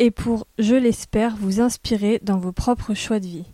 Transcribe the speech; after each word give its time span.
et 0.00 0.10
pour, 0.10 0.46
je 0.58 0.74
l'espère, 0.74 1.36
vous 1.36 1.60
inspirer 1.60 2.20
dans 2.24 2.38
vos 2.38 2.52
propres 2.52 2.94
choix 2.94 3.20
de 3.20 3.26
vie. 3.26 3.44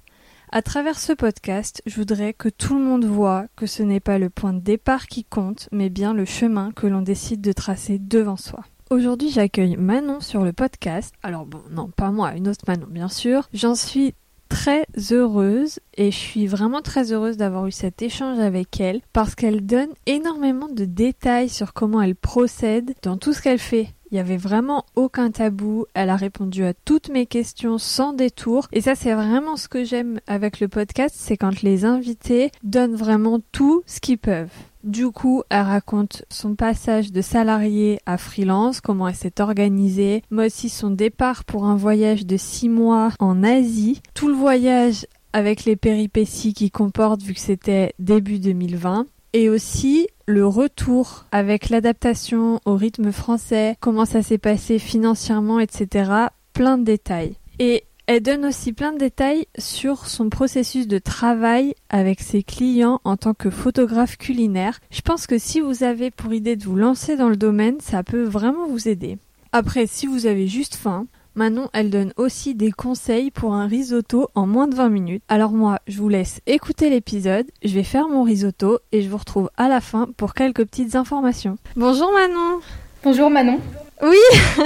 À 0.53 0.63
travers 0.63 0.99
ce 0.99 1.13
podcast, 1.13 1.83
je 1.87 1.97
voudrais 1.97 2.33
que 2.35 2.49
tout 2.49 2.79
le 2.79 2.85
monde 2.85 3.05
voit 3.05 3.47
que 3.57 3.67
ce 3.67 3.83
n'est 3.83 4.01
pas 4.01 4.19
le 4.19 4.31
point 4.31 4.53
de 4.53 4.61
départ 4.61 5.09
qui 5.09 5.25
compte, 5.25 5.69
mais 5.73 5.91
bien 5.91 6.15
le 6.15 6.25
chemin 6.25 6.71
que 6.71 6.87
l'on 6.87 7.03
décide 7.03 7.41
de 7.41 7.51
tracer 7.51 7.99
devant 7.99 8.37
soi. 8.37 8.61
Aujourd'hui, 8.91 9.29
j'accueille 9.31 9.77
Manon 9.77 10.21
sur 10.21 10.45
le 10.45 10.53
podcast. 10.53 11.13
Alors 11.25 11.47
bon, 11.47 11.63
non, 11.73 11.89
pas 11.89 12.13
moi, 12.13 12.37
une 12.37 12.47
autre 12.47 12.65
Manon, 12.69 12.87
bien 12.89 13.09
sûr. 13.09 13.49
J'en 13.53 13.75
suis 13.75 14.15
très 14.49 14.87
heureuse 15.11 15.81
et 15.97 16.13
je 16.13 16.17
suis 16.17 16.47
vraiment 16.47 16.81
très 16.81 17.13
heureuse 17.13 17.37
d'avoir 17.37 17.67
eu 17.67 17.73
cet 17.73 18.03
échange 18.03 18.39
avec 18.39 18.81
elle 18.81 19.01
parce 19.13 19.35
qu'elle 19.35 19.67
donne 19.67 19.91
énormément 20.07 20.69
de 20.69 20.85
détails 20.85 21.49
sur 21.49 21.73
comment 21.73 22.01
elle 22.01 22.15
procède 22.15 22.95
dans 23.03 23.17
tout 23.17 23.33
ce 23.33 23.43
qu'elle 23.43 23.59
fait. 23.59 23.96
Il 24.11 24.15
n'y 24.15 24.21
avait 24.21 24.37
vraiment 24.37 24.85
aucun 24.95 25.31
tabou. 25.31 25.87
Elle 25.95 26.11
a 26.11 26.17
répondu 26.17 26.65
à 26.65 26.75
toutes 26.75 27.09
mes 27.09 27.27
questions 27.27 27.79
sans 27.79 28.13
détour. 28.13 28.69
Et 28.73 28.81
ça, 28.81 28.95
c'est 28.95 29.15
vraiment 29.15 29.57
ce 29.57 29.69
que 29.69 29.85
j'aime 29.85 30.21
avec 30.27 30.61
le 30.61 30.69
podcast, 30.69 31.15
c'est 31.19 31.37
quand 31.37 31.63
les 31.63 31.85
invités 31.85 32.51
donnent 32.63 32.95
vraiment 32.95 33.41
tout 33.53 33.83
ce 33.87 34.01
qu'ils 34.01 34.19
peuvent. 34.19 34.53
Du 34.85 35.11
coup, 35.11 35.43
elle 35.51 35.63
raconte 35.63 36.25
son 36.31 36.55
passage 36.55 37.11
de 37.11 37.21
salarié 37.21 37.99
à 38.07 38.19
freelance, 38.19 38.81
comment 38.81 39.09
elle 39.09 39.17
s'est 39.17 39.41
organisée, 39.41 40.23
mais 40.31 40.47
aussi 40.47 40.69
son 40.69 40.91
départ 40.91 41.45
pour 41.45 41.65
un 41.65 41.75
voyage 41.75 42.25
de 42.25 42.37
six 42.37 42.69
mois 42.69 43.11
en 43.19 43.43
Asie, 43.43 44.01
tout 44.15 44.29
le 44.29 44.35
voyage 44.35 45.05
avec 45.33 45.65
les 45.65 45.75
péripéties 45.75 46.55
qu'il 46.55 46.71
comporte 46.71 47.21
vu 47.21 47.35
que 47.35 47.41
c'était 47.41 47.95
début 47.99 48.39
2020, 48.39 49.07
et 49.33 49.51
aussi 49.51 50.07
le 50.27 50.47
retour 50.47 51.25
avec 51.31 51.69
l'adaptation 51.69 52.61
au 52.65 52.75
rythme 52.75 53.13
français, 53.13 53.77
comment 53.81 54.05
ça 54.05 54.23
s'est 54.23 54.39
passé 54.39 54.79
financièrement, 54.79 55.61
etc. 55.61 56.11
Plein 56.53 56.79
de 56.79 56.85
détails. 56.85 57.37
Et 57.59 57.85
elle 58.09 58.23
donne 58.23 58.45
aussi 58.45 58.73
plein 58.73 58.93
de 58.93 58.99
détails 58.99 59.47
sur 59.59 60.07
son 60.07 60.29
processus 60.29 60.87
de 60.87 60.99
travail 60.99 61.75
avec 61.89 62.21
ses 62.21 62.43
clients 62.43 63.01
en 63.05 63.17
tant 63.17 63.35
que 63.35 63.51
photographe 63.51 64.17
culinaire. 64.17 64.81
Je 64.91 65.01
pense 65.01 65.27
que 65.27 65.39
si 65.39 65.61
vous 65.61 65.83
avez 65.83 66.11
pour 66.11 66.33
idée 66.33 66.57
de 66.57 66.65
vous 66.65 66.77
lancer 66.77 67.17
dans 67.17 67.29
le 67.29 67.37
domaine, 67.37 67.81
ça 67.81 68.03
peut 68.03 68.25
vraiment 68.25 68.67
vous 68.69 68.89
aider. 68.89 69.19
Après, 69.53 69.87
si 69.87 70.07
vous 70.07 70.27
avez 70.27 70.49
juste 70.49 70.75
faim, 70.75 71.07
Manon, 71.37 71.69
elle 71.75 71.91
donne 71.91 72.15
aussi 72.17 72.55
des 72.55 72.73
conseils 72.73 73.31
pour 73.31 73.53
un 73.53 73.67
risotto 73.67 74.31
en 74.35 74.47
moins 74.47 74.67
de 74.67 74.75
20 74.75 74.89
minutes. 74.89 75.23
Alors 75.29 75.53
moi, 75.53 75.81
je 75.87 75.99
vous 75.99 76.09
laisse 76.09 76.41
écouter 76.47 76.89
l'épisode, 76.89 77.45
je 77.63 77.75
vais 77.75 77.83
faire 77.83 78.09
mon 78.09 78.23
risotto 78.23 78.79
et 78.91 79.03
je 79.03 79.11
vous 79.11 79.19
retrouve 79.19 79.51
à 79.59 79.69
la 79.69 79.83
fin 79.83 80.09
pour 80.17 80.33
quelques 80.33 80.65
petites 80.65 80.97
informations. 80.97 81.59
Bonjour 81.77 82.11
Manon 82.11 82.61
Bonjour 83.05 83.29
Manon 83.29 83.61
oui, 84.03 84.19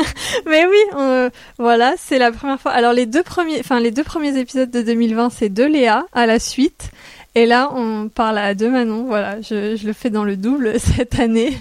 mais 0.47 0.67
oui, 0.67 1.31
voilà, 1.57 1.95
c'est 1.97 2.19
la 2.19 2.33
première 2.33 2.61
fois. 2.61 2.73
Alors 2.73 2.93
les 2.93 3.07
deux 3.07 3.23
premiers, 3.23 3.61
enfin 3.61 3.79
les 3.79 3.93
deux 3.93 4.03
premiers 4.03 4.37
épisodes 4.37 4.73
de 4.73 4.83
2020, 4.83 5.31
c'est 5.31 5.49
de 5.49 5.63
Léa 5.63 6.05
à 6.13 6.27
la 6.27 6.41
suite, 6.41 6.91
et 7.37 7.47
là 7.47 7.71
on 7.73 8.09
parle 8.09 8.39
à 8.39 8.55
deux 8.57 8.69
Manon. 8.69 9.05
Voilà, 9.05 9.41
je, 9.41 9.87
le 9.87 9.93
fais 9.93 10.11
dans 10.11 10.25
le 10.25 10.37
double 10.37 10.81
cette 10.81 11.21
année. 11.21 11.57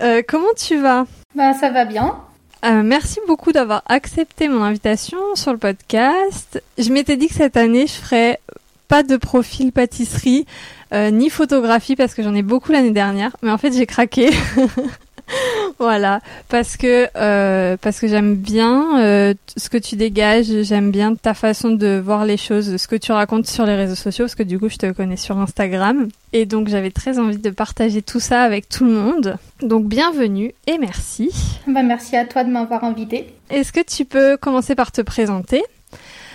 Euh, 0.00 0.22
comment 0.26 0.54
tu 0.56 0.76
vas? 0.76 1.06
Ben 1.34 1.54
ça 1.54 1.70
va 1.70 1.84
bien. 1.84 2.20
Euh, 2.64 2.82
merci 2.82 3.20
beaucoup 3.26 3.52
d'avoir 3.52 3.82
accepté 3.86 4.48
mon 4.48 4.62
invitation 4.62 5.18
sur 5.34 5.52
le 5.52 5.58
podcast. 5.58 6.62
Je 6.78 6.90
m'étais 6.90 7.16
dit 7.16 7.28
que 7.28 7.34
cette 7.34 7.56
année 7.56 7.86
je 7.86 7.92
ferais 7.92 8.40
pas 8.88 9.02
de 9.02 9.16
profil 9.16 9.72
pâtisserie 9.72 10.46
euh, 10.92 11.10
ni 11.10 11.28
photographie 11.28 11.96
parce 11.96 12.14
que 12.14 12.22
j'en 12.22 12.34
ai 12.34 12.42
beaucoup 12.42 12.72
l'année 12.72 12.92
dernière, 12.92 13.36
mais 13.42 13.50
en 13.50 13.58
fait 13.58 13.72
j'ai 13.72 13.86
craqué. 13.86 14.30
voilà, 15.78 16.20
parce 16.48 16.76
que 16.76 17.08
euh, 17.16 17.76
parce 17.80 18.00
que 18.00 18.06
j'aime 18.06 18.36
bien 18.36 19.00
euh, 19.00 19.34
ce 19.56 19.68
que 19.68 19.76
tu 19.76 19.96
dégages, 19.96 20.46
j'aime 20.62 20.90
bien 20.90 21.14
ta 21.14 21.34
façon 21.34 21.70
de 21.70 22.00
voir 22.02 22.24
les 22.24 22.36
choses, 22.36 22.76
ce 22.76 22.88
que 22.88 22.96
tu 22.96 23.12
racontes 23.12 23.46
sur 23.46 23.66
les 23.66 23.74
réseaux 23.74 23.94
sociaux, 23.94 24.26
parce 24.26 24.34
que 24.34 24.42
du 24.42 24.58
coup 24.58 24.68
je 24.68 24.76
te 24.76 24.92
connais 24.92 25.16
sur 25.16 25.38
Instagram, 25.38 26.08
et 26.32 26.46
donc 26.46 26.68
j'avais 26.68 26.90
très 26.90 27.18
envie 27.18 27.38
de 27.38 27.50
partager 27.50 28.02
tout 28.02 28.20
ça 28.20 28.42
avec 28.42 28.68
tout 28.68 28.84
le 28.84 28.92
monde. 28.92 29.36
Donc 29.62 29.86
bienvenue 29.86 30.52
et 30.66 30.78
merci. 30.78 31.30
Bah 31.66 31.82
merci 31.82 32.16
à 32.16 32.24
toi 32.24 32.44
de 32.44 32.50
m'avoir 32.50 32.84
invité. 32.84 33.26
Est-ce 33.50 33.72
que 33.72 33.80
tu 33.80 34.04
peux 34.04 34.36
commencer 34.36 34.74
par 34.74 34.92
te 34.92 35.00
présenter? 35.00 35.62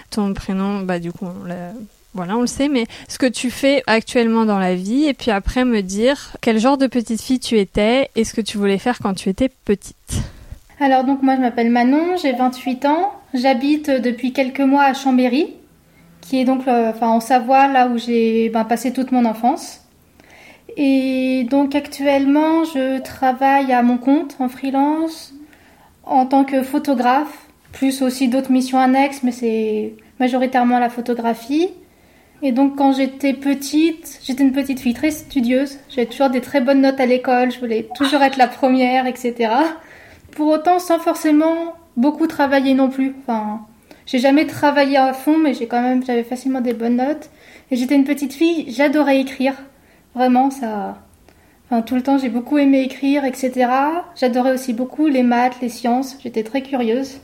Ton 0.10 0.34
prénom, 0.34 0.82
bah 0.82 1.00
du 1.00 1.14
coup 1.14 1.26
on 1.26 1.48
l'a 1.48 1.72
voilà, 2.14 2.36
on 2.38 2.42
le 2.42 2.48
sait, 2.48 2.68
mais 2.68 2.86
ce 3.08 3.18
que 3.18 3.26
tu 3.26 3.50
fais 3.50 3.84
actuellement 3.88 4.46
dans 4.46 4.60
la 4.60 4.76
vie, 4.76 5.06
et 5.06 5.14
puis 5.14 5.32
après 5.32 5.64
me 5.64 5.82
dire 5.82 6.32
quel 6.42 6.60
genre 6.60 6.78
de 6.78 6.88
petite 6.88 7.22
fille 7.22 7.40
tu 7.40 7.58
étais 7.58 8.10
et 8.16 8.26
ce 8.26 8.34
que 8.34 8.42
tu 8.42 8.58
voulais 8.58 8.78
faire 8.78 9.00
quand 9.00 9.14
tu 9.14 9.30
étais 9.30 9.50
petite. 9.66 9.96
Alors 10.80 11.04
donc 11.04 11.22
moi 11.22 11.36
je 11.36 11.42
m'appelle 11.42 11.70
Manon, 11.70 12.18
j'ai 12.22 12.34
28 12.34 12.86
ans, 12.86 13.14
j'habite 13.34 13.90
depuis 13.90 14.34
quelques 14.34 14.62
mois 14.62 14.84
à 14.84 14.94
Chambéry, 14.94 15.54
qui 16.22 16.42
est 16.42 16.46
donc 16.46 16.68
euh, 16.68 16.92
en 17.02 17.20
Savoie, 17.20 17.68
là 17.68 17.88
où 17.88 17.98
j'ai 17.98 18.50
ben, 18.50 18.66
passé 18.66 18.92
toute 18.92 19.12
mon 19.12 19.26
enfance. 19.26 19.82
Et 20.78 21.46
donc 21.50 21.76
actuellement 21.76 22.64
je 22.66 23.00
travaille 23.00 23.72
à 23.72 23.84
mon 23.84 23.98
compte 23.98 24.36
en 24.40 24.50
freelance 24.50 25.34
en 26.04 26.26
tant 26.26 26.44
que 26.44 26.62
photographe, 26.64 27.48
plus 27.72 28.02
aussi 28.02 28.28
d'autres 28.28 28.52
missions 28.52 28.80
annexes, 28.80 29.22
mais 29.24 29.32
c'est 29.32 29.94
majoritairement 30.20 30.80
la 30.80 30.90
photographie. 30.90 31.70
Et 32.44 32.52
donc 32.52 32.76
quand 32.76 32.94
j'étais 32.94 33.34
petite, 33.34 34.20
j'étais 34.24 34.44
une 34.44 34.52
petite 34.52 34.80
fille 34.80 34.94
très 34.94 35.12
studieuse. 35.12 35.78
J'avais 35.90 36.08
toujours 36.08 36.30
des 36.30 36.42
très 36.42 36.62
bonnes 36.62 36.82
notes 36.82 37.00
à 37.00 37.06
l'école, 37.06 37.52
je 37.52 37.60
voulais 37.60 37.88
toujours 37.96 38.22
être 38.24 38.38
la 38.38 38.48
première, 38.48 39.06
etc. 39.06 39.52
Pour 40.32 40.48
autant, 40.48 40.80
sans 40.80 41.00
forcément 41.00 41.76
beaucoup 41.98 42.26
travailler 42.26 42.74
non 42.74 42.90
plus. 42.90 43.16
Enfin, 43.22 43.62
j'ai 44.06 44.20
jamais 44.20 44.48
travaillé 44.48 44.98
à 44.98 45.14
fond, 45.14 45.38
mais 45.38 45.54
j'ai 45.54 45.68
quand 45.68 45.82
même, 45.82 46.04
j'avais 46.04 46.24
facilement 46.24 46.62
des 46.62 46.74
bonnes 46.74 46.96
notes. 46.96 47.30
Et 47.70 47.76
j'étais 47.76 47.96
une 47.96 48.06
petite 48.06 48.34
fille, 48.34 48.66
j'adorais 48.70 49.20
écrire. 49.20 49.54
Vraiment, 50.16 50.50
ça. 50.50 50.98
Enfin, 51.66 51.82
tout 51.82 51.96
le 51.96 52.02
temps, 52.02 52.18
j'ai 52.18 52.30
beaucoup 52.30 52.58
aimé 52.58 52.82
écrire, 52.82 53.24
etc. 53.24 53.70
J'adorais 54.16 54.54
aussi 54.54 54.74
beaucoup 54.74 55.08
les 55.08 55.24
maths, 55.24 55.56
les 55.62 55.70
sciences. 55.70 56.18
J'étais 56.24 56.44
très 56.44 56.64
curieuse. 56.64 57.20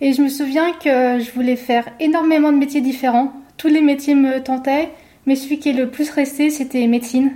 Et 0.00 0.14
je 0.14 0.22
me 0.22 0.28
souviens 0.28 0.72
que 0.72 1.20
je 1.20 1.30
voulais 1.32 1.54
faire 1.54 1.84
énormément 2.00 2.50
de 2.50 2.56
métiers 2.56 2.80
différents 2.80 3.32
tous 3.62 3.68
les 3.68 3.80
métiers 3.80 4.16
me 4.16 4.42
tentaient, 4.42 4.88
mais 5.24 5.36
celui 5.36 5.60
qui 5.60 5.68
est 5.68 5.72
le 5.72 5.88
plus 5.88 6.10
resté, 6.10 6.50
c'était 6.50 6.84
médecine. 6.88 7.30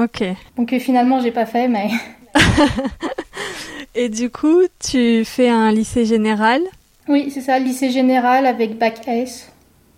Ok. 0.00 0.22
Donc 0.56 0.72
euh, 0.72 0.78
finalement, 0.78 1.18
j'ai 1.18 1.32
pas 1.32 1.44
fait, 1.44 1.66
mais. 1.66 1.90
Et 3.96 4.08
du 4.08 4.30
coup, 4.30 4.60
tu 4.78 5.24
fais 5.24 5.48
un 5.48 5.72
lycée 5.72 6.04
général? 6.04 6.62
Oui, 7.08 7.32
c'est 7.32 7.40
ça, 7.40 7.58
lycée 7.58 7.90
général 7.90 8.46
avec 8.46 8.78
bac 8.78 9.00
S, 9.08 9.50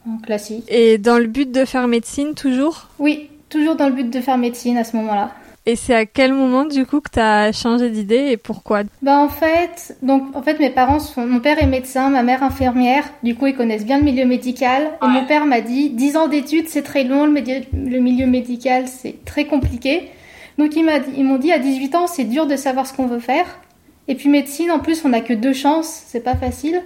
en 0.09 0.17
classique. 0.17 0.65
Et 0.69 0.97
dans 0.97 1.19
le 1.19 1.27
but 1.27 1.53
de 1.53 1.67
faire 1.67 1.87
médecine 1.87 2.35
toujours? 2.35 2.89
Oui, 2.99 3.29
toujours 3.51 3.77
dans 3.77 3.91
le 3.91 3.95
but 3.95 4.09
de 4.09 4.21
faire 4.23 4.39
médecine 4.39 4.79
à 4.79 4.85
ce 4.85 4.97
moment-là. 4.97 5.35
Et 5.69 5.77
c'est 5.77 5.95
à 5.95 6.07
quel 6.07 6.33
moment 6.33 6.65
du 6.65 6.87
coup 6.87 7.03
que 7.03 7.11
tu 7.11 7.21
as 7.21 7.53
changé 7.53 7.91
d'idée 7.91 8.31
et 8.31 8.39
pourquoi? 8.39 8.85
Bah 9.03 9.19
en 9.19 9.29
fait, 9.29 9.99
donc 10.01 10.35
en 10.35 10.41
fait 10.41 10.59
mes 10.59 10.71
parents 10.71 10.99
sont 10.99 11.27
mon 11.27 11.41
père 11.41 11.63
est 11.63 11.67
médecin, 11.67 12.09
ma 12.09 12.23
mère 12.23 12.43
infirmière, 12.43 13.05
du 13.23 13.35
coup 13.35 13.49
ils 13.49 13.55
connaissent 13.55 13.85
bien 13.85 13.99
le 13.99 14.05
milieu 14.05 14.25
médical 14.25 14.91
et 15.03 15.07
mon 15.07 15.27
père 15.27 15.45
m'a 15.45 15.61
dit 15.61 15.91
10 15.91 16.17
ans 16.17 16.27
d'études, 16.27 16.69
c'est 16.69 16.81
très 16.81 17.05
long, 17.05 17.27
le, 17.27 17.35
le 17.35 17.99
milieu 17.99 18.27
médical 18.27 18.89
c'est 18.89 19.23
très 19.27 19.45
compliqué. 19.45 20.09
Donc 20.57 20.75
il 20.75 20.87
m'a 20.87 21.01
ils 21.15 21.25
m'ont 21.25 21.37
dit 21.37 21.53
à 21.53 21.59
18 21.59 21.95
ans, 21.97 22.07
c'est 22.07 22.25
dur 22.25 22.47
de 22.47 22.57
savoir 22.57 22.87
ce 22.87 22.95
qu'on 22.95 23.07
veut 23.07 23.19
faire. 23.19 23.61
Et 24.09 24.15
puis 24.15 24.31
médecine 24.31 24.71
en 24.71 24.79
plus, 24.79 25.05
on 25.05 25.11
n'a 25.11 25.21
que 25.21 25.35
deux 25.35 25.53
chances, 25.53 26.03
c'est 26.07 26.25
pas 26.25 26.35
facile. 26.35 26.81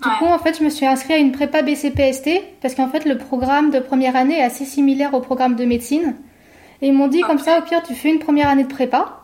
Du 0.00 0.08
coup, 0.18 0.26
en 0.26 0.38
fait, 0.38 0.56
je 0.58 0.62
me 0.62 0.70
suis 0.70 0.86
inscrite 0.86 1.16
à 1.16 1.18
une 1.18 1.32
prépa 1.32 1.62
BCPST 1.62 2.30
parce 2.62 2.76
qu'en 2.76 2.88
fait, 2.88 3.06
le 3.06 3.18
programme 3.18 3.70
de 3.70 3.80
première 3.80 4.14
année 4.14 4.38
est 4.38 4.42
assez 4.42 4.64
similaire 4.64 5.14
au 5.14 5.20
programme 5.20 5.56
de 5.56 5.64
médecine. 5.64 6.14
Et 6.82 6.88
ils 6.88 6.92
m'ont 6.92 7.08
dit 7.08 7.20
comme 7.22 7.38
ça, 7.38 7.58
au 7.58 7.62
pire, 7.62 7.82
tu 7.82 7.94
fais 7.94 8.10
une 8.10 8.18
première 8.18 8.48
année 8.48 8.64
de 8.64 8.68
prépa. 8.68 9.20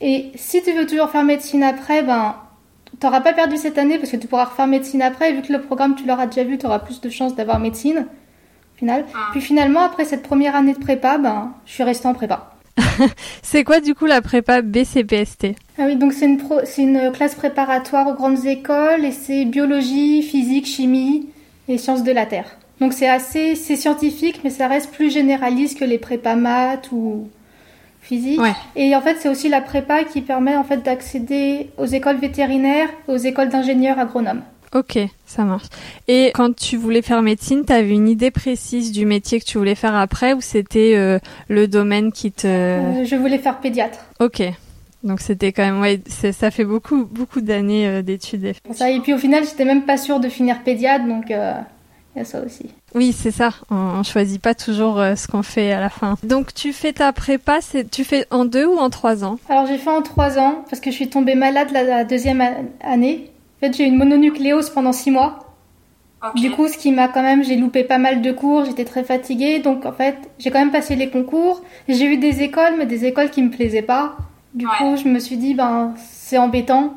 Et 0.00 0.30
si 0.34 0.62
tu 0.62 0.72
veux 0.72 0.86
toujours 0.86 1.10
faire 1.10 1.24
médecine 1.24 1.62
après, 1.62 2.02
ben, 2.02 2.36
t'auras 3.00 3.20
pas 3.20 3.32
perdu 3.32 3.56
cette 3.56 3.78
année 3.78 3.98
parce 3.98 4.10
que 4.10 4.16
tu 4.16 4.26
pourras 4.26 4.44
refaire 4.44 4.66
médecine 4.66 5.02
après. 5.02 5.30
Et 5.30 5.34
vu 5.34 5.42
que 5.42 5.52
le 5.52 5.60
programme, 5.60 5.94
tu 5.94 6.06
l'auras 6.06 6.26
déjà 6.26 6.44
vu, 6.44 6.58
tu 6.58 6.66
auras 6.66 6.78
plus 6.78 7.00
de 7.00 7.10
chances 7.10 7.34
d'avoir 7.34 7.58
médecine. 7.58 8.06
Final. 8.76 9.04
Ah. 9.14 9.28
Puis 9.32 9.40
finalement, 9.40 9.80
après 9.80 10.04
cette 10.04 10.22
première 10.22 10.56
année 10.56 10.74
de 10.74 10.78
prépa, 10.78 11.18
ben, 11.18 11.52
je 11.66 11.72
suis 11.72 11.82
restée 11.82 12.08
en 12.08 12.14
prépa. 12.14 12.52
c'est 13.42 13.64
quoi 13.64 13.80
du 13.80 13.94
coup 13.94 14.06
la 14.06 14.22
prépa 14.22 14.62
BCPST 14.62 15.48
Ah 15.78 15.82
oui, 15.86 15.96
donc 15.96 16.12
c'est 16.12 16.26
une, 16.26 16.38
pro... 16.38 16.60
c'est 16.64 16.82
une 16.82 17.12
classe 17.12 17.34
préparatoire 17.34 18.06
aux 18.08 18.14
grandes 18.14 18.44
écoles 18.46 19.04
et 19.04 19.12
c'est 19.12 19.44
biologie, 19.44 20.22
physique, 20.22 20.66
chimie 20.66 21.28
et 21.68 21.78
sciences 21.78 22.02
de 22.02 22.12
la 22.12 22.26
Terre. 22.26 22.56
Donc 22.82 22.92
c'est 22.94 23.08
assez, 23.08 23.54
c'est 23.54 23.76
scientifique, 23.76 24.40
mais 24.42 24.50
ça 24.50 24.66
reste 24.66 24.90
plus 24.90 25.08
généraliste 25.12 25.78
que 25.78 25.84
les 25.84 25.98
prépas 25.98 26.34
maths 26.34 26.90
ou 26.90 27.28
physique. 28.00 28.40
Ouais. 28.40 28.54
Et 28.74 28.96
en 28.96 29.00
fait, 29.00 29.16
c'est 29.20 29.28
aussi 29.28 29.48
la 29.48 29.60
prépa 29.60 30.02
qui 30.02 30.20
permet 30.20 30.56
en 30.56 30.64
fait 30.64 30.78
d'accéder 30.82 31.70
aux 31.78 31.86
écoles 31.86 32.16
vétérinaires, 32.16 32.88
aux 33.06 33.16
écoles 33.16 33.50
d'ingénieurs 33.50 34.00
agronomes. 34.00 34.42
Ok, 34.74 34.98
ça 35.26 35.44
marche. 35.44 35.66
Et 36.08 36.32
quand 36.34 36.56
tu 36.56 36.76
voulais 36.76 37.02
faire 37.02 37.22
médecine, 37.22 37.62
tu 37.64 37.72
avais 37.72 37.92
une 37.92 38.08
idée 38.08 38.32
précise 38.32 38.90
du 38.90 39.06
métier 39.06 39.38
que 39.38 39.44
tu 39.44 39.58
voulais 39.58 39.76
faire 39.76 39.94
après 39.94 40.32
ou 40.32 40.40
c'était 40.40 40.94
euh, 40.96 41.20
le 41.48 41.68
domaine 41.68 42.10
qui 42.10 42.32
te... 42.32 42.48
Euh, 42.48 43.04
je 43.04 43.14
voulais 43.14 43.38
faire 43.38 43.58
pédiatre. 43.60 44.00
Ok. 44.18 44.42
Donc 45.04 45.20
c'était 45.20 45.52
quand 45.52 45.62
même 45.64 45.80
ouais, 45.80 46.00
c'est- 46.08 46.32
ça 46.32 46.50
fait 46.50 46.64
beaucoup 46.64 47.04
beaucoup 47.04 47.42
d'années 47.42 47.86
euh, 47.86 48.02
d'études. 48.02 48.54
Ça. 48.72 48.90
Et 48.90 48.98
puis 48.98 49.14
au 49.14 49.18
final, 49.18 49.44
j'étais 49.44 49.64
même 49.64 49.82
pas 49.82 49.96
sûre 49.98 50.18
de 50.18 50.28
finir 50.28 50.62
pédiatre, 50.64 51.04
donc 51.06 51.30
il 52.14 52.18
y 52.18 52.22
a 52.22 52.24
ça 52.24 52.42
aussi. 52.44 52.66
Oui, 52.94 53.12
c'est 53.12 53.30
ça. 53.30 53.50
On, 53.70 53.74
on 53.76 54.02
choisit 54.02 54.40
pas 54.40 54.54
toujours 54.54 55.00
euh, 55.00 55.14
ce 55.16 55.26
qu'on 55.28 55.42
fait 55.42 55.72
à 55.72 55.80
la 55.80 55.88
fin. 55.88 56.16
Donc 56.22 56.52
tu 56.54 56.72
fais 56.72 56.92
ta 56.92 57.12
prépa, 57.12 57.60
c'est 57.60 57.90
tu 57.90 58.04
fais 58.04 58.26
en 58.30 58.44
deux 58.44 58.66
ou 58.66 58.76
en 58.78 58.90
trois 58.90 59.24
ans? 59.24 59.38
Alors 59.48 59.66
j'ai 59.66 59.78
fait 59.78 59.90
en 59.90 60.02
trois 60.02 60.38
ans 60.38 60.64
parce 60.68 60.80
que 60.80 60.90
je 60.90 60.96
suis 60.96 61.08
tombée 61.08 61.34
malade 61.34 61.68
la, 61.72 61.82
la 61.84 62.04
deuxième 62.04 62.42
année. 62.82 63.30
En 63.56 63.66
fait, 63.66 63.76
j'ai 63.76 63.84
eu 63.84 63.86
une 63.86 63.96
mononucléose 63.96 64.70
pendant 64.70 64.92
six 64.92 65.10
mois. 65.10 65.38
Du 66.36 66.52
coup, 66.52 66.68
ce 66.68 66.78
qui 66.78 66.92
m'a 66.92 67.08
quand 67.08 67.22
même, 67.22 67.42
j'ai 67.42 67.56
loupé 67.56 67.82
pas 67.82 67.98
mal 67.98 68.22
de 68.22 68.30
cours, 68.30 68.64
j'étais 68.64 68.84
très 68.84 69.02
fatiguée, 69.02 69.58
donc 69.58 69.84
en 69.84 69.92
fait, 69.92 70.16
j'ai 70.38 70.52
quand 70.52 70.60
même 70.60 70.70
passé 70.70 70.94
les 70.94 71.10
concours. 71.10 71.62
J'ai 71.88 72.04
eu 72.04 72.16
des 72.16 72.42
écoles, 72.42 72.74
mais 72.78 72.86
des 72.86 73.06
écoles 73.06 73.30
qui 73.30 73.42
me 73.42 73.50
plaisaient 73.50 73.82
pas. 73.82 74.16
Du 74.54 74.64
Ouais. 74.66 74.72
coup, 74.78 74.96
je 74.96 75.08
me 75.08 75.18
suis 75.18 75.36
dit, 75.36 75.54
ben, 75.54 75.94
c'est 76.12 76.38
embêtant. 76.38 76.94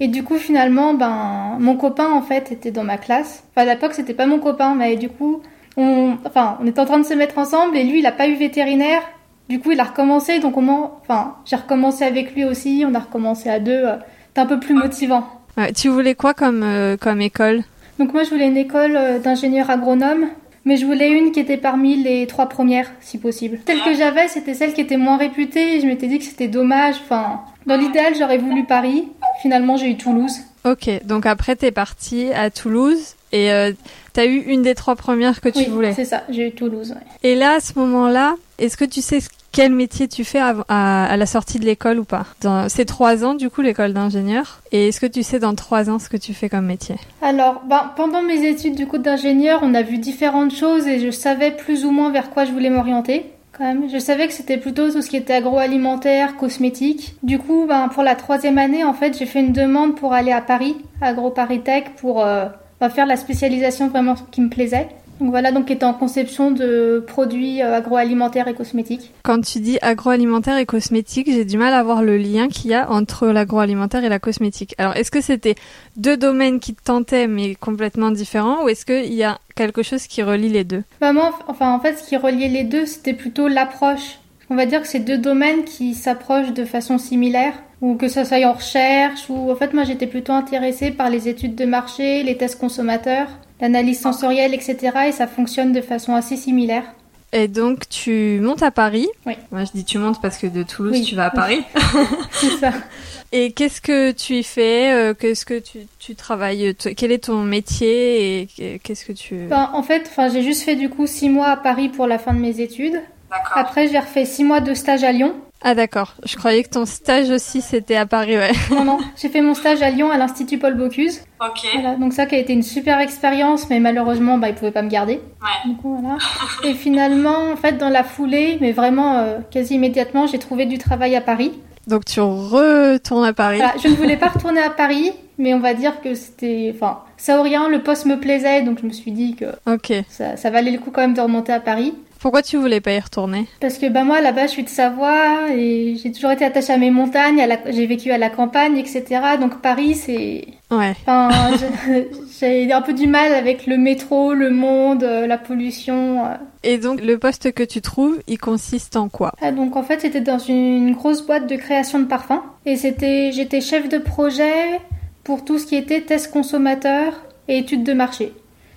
Et 0.00 0.08
du 0.08 0.22
coup, 0.22 0.36
finalement, 0.36 0.94
ben, 0.94 1.56
mon 1.58 1.76
copain, 1.76 2.10
en 2.12 2.22
fait, 2.22 2.52
était 2.52 2.70
dans 2.70 2.84
ma 2.84 2.98
classe. 2.98 3.44
Enfin, 3.50 3.66
à 3.68 3.74
l'époque, 3.74 3.94
c'était 3.94 4.14
pas 4.14 4.26
mon 4.26 4.38
copain, 4.38 4.74
mais 4.74 4.96
du 4.96 5.08
coup, 5.08 5.42
on, 5.76 6.16
enfin, 6.24 6.56
on 6.62 6.66
était 6.66 6.80
en 6.80 6.84
train 6.86 6.98
de 7.00 7.04
se 7.06 7.14
mettre 7.14 7.38
ensemble 7.38 7.76
et 7.76 7.84
lui, 7.84 7.98
il 8.00 8.06
a 8.06 8.12
pas 8.12 8.28
eu 8.28 8.34
vétérinaire. 8.34 9.02
Du 9.48 9.60
coup, 9.60 9.72
il 9.72 9.80
a 9.80 9.84
recommencé, 9.84 10.40
donc 10.40 10.56
au 10.56 10.60
moins, 10.60 10.92
enfin, 11.00 11.36
j'ai 11.46 11.56
recommencé 11.56 12.04
avec 12.04 12.34
lui 12.34 12.44
aussi, 12.44 12.84
on 12.86 12.94
a 12.94 12.98
recommencé 13.00 13.48
à 13.48 13.58
deux. 13.58 13.72
euh, 13.86 13.96
C'était 14.28 14.40
un 14.42 14.46
peu 14.46 14.60
plus 14.60 14.74
motivant. 14.74 15.24
Ouais, 15.56 15.72
Tu 15.72 15.88
voulais 15.88 16.14
quoi 16.14 16.34
comme 16.34 16.62
euh, 16.62 16.96
comme 16.96 17.20
école? 17.20 17.62
Donc 17.98 18.12
moi, 18.12 18.22
je 18.22 18.30
voulais 18.30 18.46
une 18.46 18.56
école 18.58 18.94
euh, 18.96 19.18
d'ingénieur 19.18 19.70
agronome, 19.70 20.26
mais 20.64 20.76
je 20.76 20.84
voulais 20.86 21.10
une 21.10 21.32
qui 21.32 21.40
était 21.40 21.56
parmi 21.56 21.96
les 21.96 22.26
trois 22.26 22.46
premières, 22.48 22.88
si 23.00 23.18
possible. 23.18 23.58
Celle 23.66 23.80
que 23.80 23.94
j'avais, 23.94 24.28
c'était 24.28 24.54
celle 24.54 24.74
qui 24.74 24.82
était 24.82 24.98
moins 24.98 25.16
réputée, 25.16 25.76
et 25.76 25.80
je 25.80 25.86
m'étais 25.86 26.06
dit 26.06 26.18
que 26.18 26.24
c'était 26.24 26.46
dommage. 26.48 26.96
Enfin, 27.02 27.40
dans 27.68 27.76
l'idéal, 27.76 28.14
j'aurais 28.18 28.38
voulu 28.38 28.64
Paris. 28.64 29.08
Finalement, 29.42 29.76
j'ai 29.76 29.90
eu 29.90 29.96
Toulouse. 29.96 30.32
Ok, 30.64 30.90
donc 31.04 31.24
après 31.26 31.54
t'es 31.54 31.70
partie 31.70 32.32
à 32.32 32.50
Toulouse 32.50 33.14
et 33.32 33.52
euh, 33.52 33.72
t'as 34.12 34.26
eu 34.26 34.38
une 34.38 34.62
des 34.62 34.74
trois 34.74 34.96
premières 34.96 35.40
que 35.40 35.48
tu 35.48 35.60
oui, 35.60 35.66
voulais. 35.66 35.92
c'est 35.92 36.04
ça, 36.04 36.24
j'ai 36.28 36.48
eu 36.48 36.52
Toulouse. 36.52 36.90
ouais. 36.90 37.06
Et 37.30 37.36
là, 37.36 37.52
à 37.52 37.60
ce 37.60 37.78
moment-là, 37.78 38.34
est-ce 38.58 38.76
que 38.76 38.84
tu 38.84 39.00
sais 39.00 39.20
quel 39.52 39.72
métier 39.72 40.08
tu 40.08 40.24
fais 40.24 40.40
à, 40.40 40.56
à 40.68 41.16
la 41.16 41.26
sortie 41.26 41.58
de 41.58 41.64
l'école 41.64 42.00
ou 42.00 42.04
pas? 42.04 42.26
Dans- 42.42 42.68
C'est 42.68 42.84
trois 42.84 43.24
ans 43.24 43.34
du 43.34 43.48
coup 43.50 43.62
l'école 43.62 43.92
d'ingénieur. 43.92 44.60
Et 44.72 44.88
est-ce 44.88 45.00
que 45.00 45.06
tu 45.06 45.22
sais 45.22 45.38
dans 45.38 45.54
trois 45.54 45.88
ans 45.88 45.98
ce 46.00 46.08
que 46.08 46.16
tu 46.16 46.34
fais 46.34 46.48
comme 46.48 46.66
métier? 46.66 46.96
Alors, 47.22 47.62
ben, 47.66 47.92
pendant 47.96 48.20
mes 48.22 48.44
études 48.46 48.74
du 48.74 48.86
coup 48.86 48.98
d'ingénieur, 48.98 49.60
on 49.62 49.74
a 49.74 49.82
vu 49.82 49.98
différentes 49.98 50.54
choses 50.54 50.86
et 50.86 50.98
je 51.00 51.10
savais 51.10 51.52
plus 51.52 51.84
ou 51.84 51.92
moins 51.92 52.10
vers 52.10 52.30
quoi 52.30 52.44
je 52.44 52.50
voulais 52.52 52.70
m'orienter. 52.70 53.26
Je 53.60 53.98
savais 53.98 54.28
que 54.28 54.32
c'était 54.32 54.56
plutôt 54.56 54.90
tout 54.90 55.02
ce 55.02 55.10
qui 55.10 55.16
était 55.16 55.34
agroalimentaire, 55.34 56.36
cosmétique. 56.36 57.16
Du 57.22 57.38
coup, 57.38 57.66
ben, 57.68 57.88
pour 57.88 58.04
la 58.04 58.14
troisième 58.14 58.56
année, 58.56 58.84
en 58.84 58.94
fait, 58.94 59.18
j'ai 59.18 59.26
fait 59.26 59.40
une 59.40 59.52
demande 59.52 59.96
pour 59.96 60.12
aller 60.12 60.30
à 60.30 60.40
Paris, 60.40 60.76
à 61.00 61.08
AgroParisTech, 61.08 61.96
pour 61.96 62.24
euh, 62.24 62.46
ben, 62.80 62.88
faire 62.88 63.06
la 63.06 63.16
spécialisation 63.16 63.88
vraiment 63.88 64.14
qui 64.30 64.42
me 64.42 64.48
plaisait. 64.48 64.88
Donc 65.20 65.30
voilà, 65.30 65.50
donc 65.50 65.70
était 65.70 65.84
en 65.84 65.94
conception 65.94 66.50
de 66.50 67.04
produits 67.06 67.62
euh, 67.62 67.76
agroalimentaires 67.76 68.46
et 68.46 68.54
cosmétiques. 68.54 69.12
Quand 69.24 69.40
tu 69.40 69.58
dis 69.60 69.78
agroalimentaire 69.82 70.56
et 70.58 70.66
cosmétique, 70.66 71.28
j'ai 71.30 71.44
du 71.44 71.58
mal 71.58 71.72
à 71.74 71.82
voir 71.82 72.02
le 72.02 72.16
lien 72.16 72.48
qu'il 72.48 72.70
y 72.70 72.74
a 72.74 72.90
entre 72.90 73.26
l'agroalimentaire 73.28 74.04
et 74.04 74.08
la 74.08 74.20
cosmétique. 74.20 74.74
Alors, 74.78 74.96
est-ce 74.96 75.10
que 75.10 75.20
c'était 75.20 75.56
deux 75.96 76.16
domaines 76.16 76.60
qui 76.60 76.74
te 76.74 76.82
tentaient 76.82 77.26
mais 77.26 77.56
complètement 77.56 78.10
différents 78.10 78.64
ou 78.64 78.68
est-ce 78.68 78.86
qu'il 78.86 79.14
y 79.14 79.24
a 79.24 79.38
quelque 79.56 79.82
chose 79.82 80.06
qui 80.06 80.22
relie 80.22 80.48
les 80.48 80.64
deux? 80.64 80.84
Vraiment, 81.00 81.30
enfin, 81.48 81.72
en 81.72 81.80
fait, 81.80 81.98
ce 81.98 82.08
qui 82.08 82.16
reliait 82.16 82.48
les 82.48 82.64
deux, 82.64 82.86
c'était 82.86 83.14
plutôt 83.14 83.48
l'approche. 83.48 84.20
On 84.50 84.56
va 84.56 84.66
dire 84.66 84.80
que 84.80 84.88
c'est 84.88 85.00
deux 85.00 85.18
domaines 85.18 85.64
qui 85.64 85.94
s'approchent 85.94 86.54
de 86.54 86.64
façon 86.64 86.96
similaire, 86.96 87.54
ou 87.80 87.96
que 87.96 88.08
ça 88.08 88.24
soit 88.24 88.44
en 88.46 88.54
recherche, 88.54 89.28
ou 89.28 89.50
en 89.50 89.56
fait, 89.56 89.74
moi, 89.74 89.84
j'étais 89.84 90.06
plutôt 90.06 90.32
intéressée 90.32 90.90
par 90.90 91.10
les 91.10 91.28
études 91.28 91.54
de 91.54 91.64
marché, 91.64 92.22
les 92.22 92.36
tests 92.36 92.58
consommateurs, 92.58 93.28
l'analyse 93.60 94.00
sensorielle, 94.00 94.54
etc. 94.54 94.76
Et 95.08 95.12
ça 95.12 95.26
fonctionne 95.26 95.72
de 95.72 95.80
façon 95.80 96.14
assez 96.14 96.36
similaire. 96.36 96.84
Et 97.32 97.46
donc, 97.46 97.88
tu 97.90 98.40
montes 98.40 98.62
à 98.62 98.70
Paris. 98.70 99.06
Oui. 99.26 99.34
Moi, 99.52 99.64
je 99.64 99.72
dis 99.74 99.84
tu 99.84 99.98
montes 99.98 100.20
parce 100.22 100.38
que 100.38 100.46
de 100.46 100.62
Toulouse, 100.62 100.92
Oui. 100.94 101.02
tu 101.02 101.14
vas 101.14 101.26
à 101.26 101.30
Paris. 101.30 101.62
C'est 102.32 102.50
ça. 102.58 102.72
Et 103.32 103.52
qu'est-ce 103.52 103.82
que 103.82 104.12
tu 104.12 104.36
y 104.36 104.42
fais 104.42 104.90
euh, 104.90 105.12
Qu'est-ce 105.12 105.44
que 105.44 105.58
tu, 105.58 105.80
tu 105.98 106.14
travailles 106.14 106.74
T- 106.74 106.94
Quel 106.94 107.12
est 107.12 107.24
ton 107.24 107.42
métier 107.42 108.40
et 108.40 108.46
qu- 108.46 108.78
qu'est-ce 108.82 109.04
que 109.04 109.12
tu... 109.12 109.34
Ben, 109.50 109.68
en 109.74 109.82
fait, 109.82 110.04
enfin, 110.08 110.30
j'ai 110.30 110.40
juste 110.42 110.62
fait 110.62 110.76
du 110.76 110.88
coup 110.88 111.06
six 111.06 111.28
mois 111.28 111.48
à 111.48 111.56
Paris 111.58 111.90
pour 111.90 112.06
la 112.06 112.18
fin 112.18 112.32
de 112.32 112.38
mes 112.38 112.60
études. 112.62 112.98
D'accord. 113.30 113.58
Après, 113.58 113.86
j'ai 113.88 113.98
refait 113.98 114.24
six 114.24 114.44
mois 114.44 114.60
de 114.60 114.72
stage 114.72 115.04
à 115.04 115.12
Lyon. 115.12 115.34
Ah 115.60 115.74
d'accord, 115.74 116.14
je 116.24 116.36
croyais 116.36 116.62
que 116.62 116.68
ton 116.70 116.86
stage 116.86 117.30
aussi 117.30 117.60
c'était 117.62 117.96
à 117.96 118.06
Paris, 118.06 118.36
ouais. 118.36 118.52
Non, 118.70 118.84
non, 118.84 118.98
j'ai 119.16 119.28
fait 119.28 119.40
mon 119.40 119.54
stage 119.54 119.82
à 119.82 119.90
Lyon 119.90 120.10
à 120.10 120.16
l'Institut 120.16 120.58
Paul 120.58 120.74
Bocuse. 120.76 121.22
Ok. 121.40 121.66
Voilà, 121.74 121.96
donc 121.96 122.12
ça 122.12 122.26
qui 122.26 122.36
a 122.36 122.38
été 122.38 122.52
une 122.52 122.62
super 122.62 123.00
expérience, 123.00 123.68
mais 123.68 123.80
malheureusement, 123.80 124.38
bah, 124.38 124.48
ils 124.48 124.54
pouvaient 124.54 124.70
pas 124.70 124.82
me 124.82 124.88
garder. 124.90 125.14
Ouais. 125.42 125.70
Du 125.70 125.76
coup, 125.76 125.98
voilà. 126.00 126.18
Et 126.64 126.74
finalement, 126.74 127.50
en 127.52 127.56
fait, 127.56 127.76
dans 127.76 127.88
la 127.88 128.04
foulée, 128.04 128.58
mais 128.60 128.70
vraiment 128.72 129.18
euh, 129.18 129.38
quasi 129.50 129.74
immédiatement, 129.74 130.26
j'ai 130.28 130.38
trouvé 130.38 130.64
du 130.66 130.78
travail 130.78 131.16
à 131.16 131.20
Paris. 131.20 131.52
Donc 131.88 132.04
tu 132.04 132.20
retournes 132.20 133.24
à 133.24 133.32
Paris. 133.32 133.56
Voilà, 133.56 133.72
je 133.82 133.88
ne 133.88 133.94
voulais 133.94 134.18
pas 134.18 134.28
retourner 134.28 134.60
à 134.60 134.68
Paris, 134.70 135.10
mais 135.38 135.54
on 135.54 135.58
va 135.60 135.72
dire 135.74 136.02
que 136.02 136.14
c'était, 136.14 136.70
enfin, 136.74 136.98
Saorien, 137.16 137.68
le 137.68 137.82
poste 137.82 138.04
me 138.04 138.20
plaisait, 138.20 138.60
donc 138.62 138.78
je 138.80 138.86
me 138.86 138.92
suis 138.92 139.10
dit 139.10 139.34
que 139.34 139.46
Ok. 139.66 139.92
ça, 140.10 140.36
ça 140.36 140.50
valait 140.50 140.70
le 140.70 140.78
coup 140.78 140.90
quand 140.90 141.00
même 141.00 141.14
de 141.14 141.20
remonter 141.22 141.52
à 141.52 141.60
Paris. 141.60 141.94
Pourquoi 142.20 142.42
tu 142.42 142.56
voulais 142.56 142.80
pas 142.80 142.92
y 142.92 142.98
retourner? 143.00 143.46
Parce 143.60 143.78
que 143.78 143.86
bah 143.88 144.04
moi 144.04 144.20
là-bas 144.20 144.46
je 144.46 144.52
suis 144.52 144.62
de 144.64 144.68
Savoie 144.68 145.50
et 145.56 145.96
j'ai 146.02 146.10
toujours 146.12 146.30
été 146.32 146.44
attachée 146.44 146.72
à 146.72 146.76
mes 146.76 146.90
montagnes, 146.90 147.36
la- 147.46 147.70
j'ai 147.70 147.86
vécu 147.86 148.10
à 148.10 148.18
la 148.18 148.28
campagne, 148.30 148.76
etc. 148.76 149.04
Donc 149.40 149.60
Paris 149.60 149.94
c'est, 149.94 150.46
Ouais. 150.70 150.92
enfin 151.06 151.28
j'ai 152.40 152.72
un 152.72 152.82
peu 152.82 152.92
du 152.92 153.06
mal 153.06 153.32
avec 153.34 153.66
le 153.66 153.76
métro, 153.76 154.32
le 154.34 154.50
monde, 154.50 155.04
euh, 155.04 155.26
la 155.26 155.38
pollution. 155.38 156.24
euh. 156.26 156.34
Et 156.64 156.78
donc 156.78 157.00
le 157.00 157.18
poste 157.18 157.52
que 157.52 157.62
tu 157.62 157.80
trouves, 157.80 158.18
il 158.26 158.38
consiste 158.38 158.96
en 158.96 159.08
quoi? 159.08 159.32
Ah, 159.40 159.52
donc 159.52 159.76
en 159.76 159.82
fait 159.82 160.00
c'était 160.00 160.20
dans 160.20 160.38
une 160.38 160.92
grosse 160.92 161.24
boîte 161.26 161.46
de 161.48 161.56
création 161.56 161.98
de 162.00 162.04
parfums 162.06 162.42
et 162.66 162.76
c'était 162.76 163.30
j'étais 163.32 163.60
chef 163.60 163.88
de 163.88 163.98
projet 163.98 164.80
pour 165.24 165.44
tout 165.44 165.58
ce 165.58 165.66
qui 165.66 165.76
était 165.76 166.00
test 166.00 166.30
consommateur 166.32 167.12
et 167.48 167.58
études 167.58 167.84
de 167.84 167.92
marché. 167.92 168.32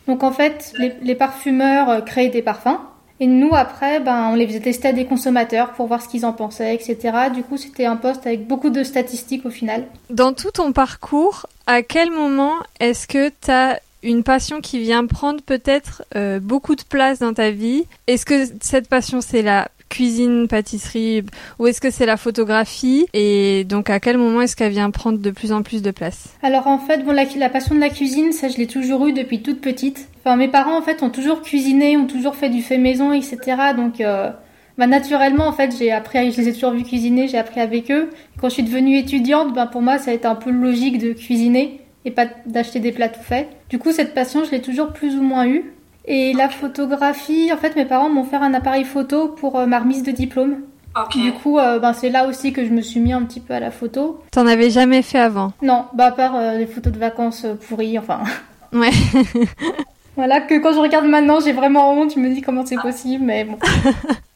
Donc 0.08 0.24
en 0.24 0.32
fait 0.32 0.74
les, 0.80 0.94
les 1.02 1.16
parfumeurs 1.16 1.90
euh, 1.90 2.02
créaient 2.02 2.30
des 2.30 2.42
parfums 2.42 2.78
et 3.22 3.28
nous 3.28 3.52
après 3.54 4.02
ben 4.02 4.30
on 4.32 4.36
les 4.36 4.48
faisait 4.48 4.60
tester 4.60 4.90
à 4.90 4.94
des 4.94 5.06
consommateurs 5.06 5.72
pour 5.74 5.88
voir 5.88 6.02
ce 6.02 6.10
qu'ils 6.10 6.26
en 6.26 6.34
pensaient 6.34 6.76
etc. 6.76 6.98
Du 7.34 7.44
coup 7.44 7.56
c'était 7.56 7.86
un 7.86 7.96
poste 7.96 8.26
avec 8.28 8.48
beaucoup 8.48 8.72
de 8.72 8.84
statistiques 8.84 9.46
au 9.46 9.52
final. 9.52 9.86
Dans 10.10 10.34
tout 10.34 10.52
ton 10.52 10.74
parcours, 10.74 11.46
à 11.68 11.84
quel 11.84 12.12
moment 12.12 12.56
est-ce 12.80 13.08
que 13.08 13.30
tu 13.30 13.52
as 13.52 13.80
une 14.04 14.24
passion 14.24 14.60
qui 14.60 14.80
vient 14.80 15.06
prendre 15.06 15.42
peut-être 15.44 16.04
euh, 16.16 16.40
beaucoup 16.40 16.76
de 16.76 16.82
place 16.82 17.20
dans 17.20 17.34
ta 17.34 17.52
vie? 17.52 17.86
Est-ce 18.08 18.26
que 18.26 18.46
cette 18.60 18.90
passion 18.90 19.22
c'est 19.22 19.44
la 19.44 19.70
cuisine, 19.92 20.48
pâtisserie 20.48 21.24
ou 21.60 21.68
est-ce 21.68 21.80
que 21.82 21.92
c'est 21.92 22.08
la 22.08 22.18
photographie 22.18 23.06
Et 23.14 23.64
donc 23.66 23.90
à 23.90 24.00
quel 24.00 24.18
moment 24.18 24.42
est-ce 24.42 24.56
qu'elle 24.56 24.72
vient 24.72 24.90
prendre 24.90 25.20
de 25.20 25.30
plus 25.30 25.52
en 25.52 25.62
plus 25.62 25.82
de 25.84 25.92
place 25.92 26.30
Alors 26.42 26.66
en 26.68 26.80
fait, 26.80 27.04
bon, 27.04 27.12
la, 27.12 27.26
la 27.38 27.50
passion 27.50 27.76
de 27.76 27.80
la 27.80 27.90
cuisine, 27.90 28.32
ça 28.32 28.50
je 28.50 28.58
l'ai 28.58 28.68
toujours 28.68 29.06
eu 29.06 29.14
depuis 29.14 29.42
toute 29.42 29.62
petite. 29.62 30.08
Enfin, 30.24 30.36
mes 30.36 30.48
parents 30.48 30.78
en 30.78 30.82
fait 30.82 31.04
ont 31.04 31.10
toujours 31.10 31.42
cuisiné, 31.42 31.98
ont 31.98 32.08
toujours 32.08 32.36
fait 32.36 32.50
du 32.50 32.62
fait 32.62 32.78
maison, 32.78 33.12
etc. 33.12 33.38
Donc, 33.76 34.02
euh, 34.02 34.30
bah, 34.78 34.88
naturellement 34.88 35.48
en 35.48 35.54
fait, 35.54 35.76
j'ai 35.78 35.92
appris, 35.92 36.32
je 36.32 36.38
les 36.42 36.50
ai 36.50 36.54
toujours 36.54 36.72
vus 36.72 36.84
cuisiner, 36.84 37.28
j'ai 37.28 37.38
appris 37.38 37.60
avec 37.60 37.92
eux. 37.92 38.10
Quand 38.40 38.50
je 38.50 38.56
suis 38.56 38.64
devenue 38.64 38.98
étudiante, 38.98 39.54
ben 39.54 39.68
pour 39.68 39.82
moi, 39.82 39.98
ça 39.98 40.12
a 40.12 40.14
été 40.14 40.26
un 40.26 40.36
peu 40.36 40.52
logique 40.52 40.98
de 40.98 41.14
cuisiner 41.14 41.82
et 42.06 42.12
pas 42.12 42.26
d'acheter 42.46 42.80
des 42.80 42.92
plats 42.92 43.10
tout 43.10 43.22
faits. 43.22 43.48
Du 43.70 43.78
coup, 43.78 43.92
cette 43.92 44.14
passion, 44.14 44.44
je 44.44 44.52
l'ai 44.52 44.62
toujours 44.62 44.94
plus 44.94 45.16
ou 45.16 45.22
moins 45.22 45.48
eue. 45.48 45.74
Et 46.06 46.34
la 46.34 46.50
photographie, 46.50 47.52
en 47.54 47.58
fait, 47.58 47.76
mes 47.76 47.86
parents 47.86 48.10
m'ont 48.10 48.22
offert 48.22 48.42
un 48.42 48.54
appareil 48.54 48.86
photo 48.86 49.28
pour 49.28 49.60
euh, 49.60 49.66
ma 49.66 49.80
remise 49.80 50.04
de 50.04 50.12
diplôme. 50.12 50.62
Ok. 50.96 51.18
Du 51.18 51.32
coup, 51.32 51.58
euh, 51.58 51.80
ben, 51.80 51.94
c'est 51.94 52.10
là 52.10 52.28
aussi 52.28 52.52
que 52.52 52.66
je 52.66 52.72
me 52.72 52.82
suis 52.82 53.00
mis 53.00 53.14
un 53.14 53.24
petit 53.24 53.40
peu 53.40 53.54
à 53.54 53.60
la 53.60 53.72
photo. 53.72 54.22
T'en 54.32 54.48
avais 54.48 54.70
jamais 54.70 55.02
fait 55.02 55.20
avant? 55.20 55.54
Non, 55.62 55.86
bah 55.94 56.08
à 56.08 56.12
part 56.12 56.36
euh, 56.36 56.58
les 56.58 56.66
photos 56.66 56.92
de 56.92 57.00
vacances 57.00 57.46
pourries, 57.68 57.98
enfin. 57.98 58.22
Ouais. 58.74 58.92
Voilà, 60.16 60.40
que 60.40 60.58
quand 60.62 60.74
je 60.74 60.80
regarde 60.80 61.06
maintenant, 61.06 61.42
j'ai 61.42 61.52
vraiment 61.52 61.92
honte, 61.92 62.14
je 62.14 62.20
me 62.20 62.34
dis 62.34 62.42
comment 62.42 62.66
c'est 62.66 62.80
possible, 62.82 63.24
mais 63.26 63.44
bon. 63.44 63.58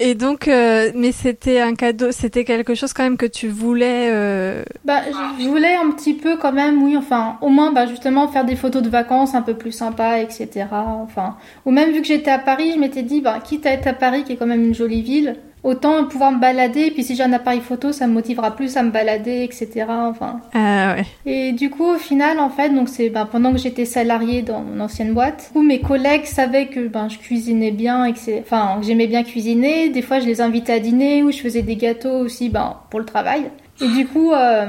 Et 0.00 0.14
donc, 0.14 0.48
euh, 0.48 0.90
mais 0.94 1.12
c'était 1.12 1.60
un 1.60 1.74
cadeau, 1.74 2.10
c'était 2.10 2.44
quelque 2.44 2.74
chose 2.74 2.92
quand 2.92 3.04
même 3.04 3.16
que 3.16 3.26
tu 3.26 3.48
voulais. 3.48 4.08
Euh... 4.12 4.64
Bah, 4.84 5.00
je 5.38 5.48
voulais 5.48 5.74
un 5.74 5.90
petit 5.92 6.14
peu 6.14 6.36
quand 6.36 6.52
même, 6.52 6.82
oui. 6.82 6.96
Enfin, 6.96 7.38
au 7.40 7.48
moins, 7.48 7.72
bah 7.72 7.86
justement, 7.86 8.28
faire 8.28 8.44
des 8.44 8.56
photos 8.56 8.82
de 8.82 8.88
vacances 8.88 9.34
un 9.34 9.42
peu 9.42 9.54
plus 9.54 9.72
sympas, 9.72 10.18
etc. 10.18 10.66
Enfin, 10.72 11.36
ou 11.64 11.70
même 11.70 11.92
vu 11.92 12.00
que 12.00 12.06
j'étais 12.06 12.30
à 12.30 12.38
Paris, 12.38 12.72
je 12.74 12.78
m'étais 12.78 13.02
dit, 13.02 13.20
bah, 13.20 13.38
quitte 13.42 13.66
à 13.66 13.70
être 13.70 13.86
à 13.86 13.92
Paris, 13.92 14.24
qui 14.24 14.32
est 14.32 14.36
quand 14.36 14.46
même 14.46 14.64
une 14.64 14.74
jolie 14.74 15.02
ville, 15.02 15.36
autant 15.64 16.04
pouvoir 16.04 16.30
me 16.30 16.38
balader. 16.38 16.82
Et 16.82 16.90
puis 16.90 17.02
si 17.02 17.16
j'ai 17.16 17.22
un 17.22 17.32
appareil 17.32 17.60
photo, 17.60 17.90
ça 17.90 18.06
me 18.06 18.12
motivera 18.12 18.54
plus 18.54 18.76
à 18.76 18.82
me 18.82 18.90
balader, 18.90 19.42
etc. 19.42 19.86
Enfin. 19.88 20.40
Ah 20.52 20.94
ouais. 20.94 21.06
Et 21.26 21.52
du 21.52 21.70
coup, 21.70 21.84
au 21.84 21.98
final, 21.98 22.38
en 22.38 22.50
fait, 22.50 22.70
donc 22.70 22.88
c'est 22.88 23.10
ben, 23.10 23.26
pendant 23.26 23.52
que 23.52 23.58
j'étais 23.58 23.84
salariée 23.84 24.42
dans 24.42 24.60
mon 24.60 24.80
ancienne 24.80 25.14
boîte, 25.14 25.50
où 25.54 25.62
mes 25.62 25.80
collègues 25.80 26.26
savaient 26.26 26.66
que 26.66 26.86
ben 26.86 27.08
je 27.08 27.18
cuisinais 27.18 27.72
bien 27.72 28.04
et 28.04 28.12
que 28.12 28.18
c'est, 28.18 28.40
enfin, 28.40 28.78
j'aimais 28.82 29.06
bien 29.06 29.24
cuisiner. 29.24 29.88
Des 29.88 30.02
fois, 30.02 30.20
je 30.20 30.26
les 30.26 30.40
invitais 30.40 30.74
à 30.74 30.78
dîner 30.78 31.22
ou 31.22 31.32
je 31.32 31.38
faisais 31.38 31.62
des 31.62 31.76
gâteaux 31.76 32.18
aussi, 32.18 32.50
ben 32.50 32.76
pour 32.90 33.00
le 33.00 33.06
travail. 33.06 33.50
Et 33.80 33.88
du 33.88 34.06
coup. 34.06 34.32
Euh, 34.32 34.66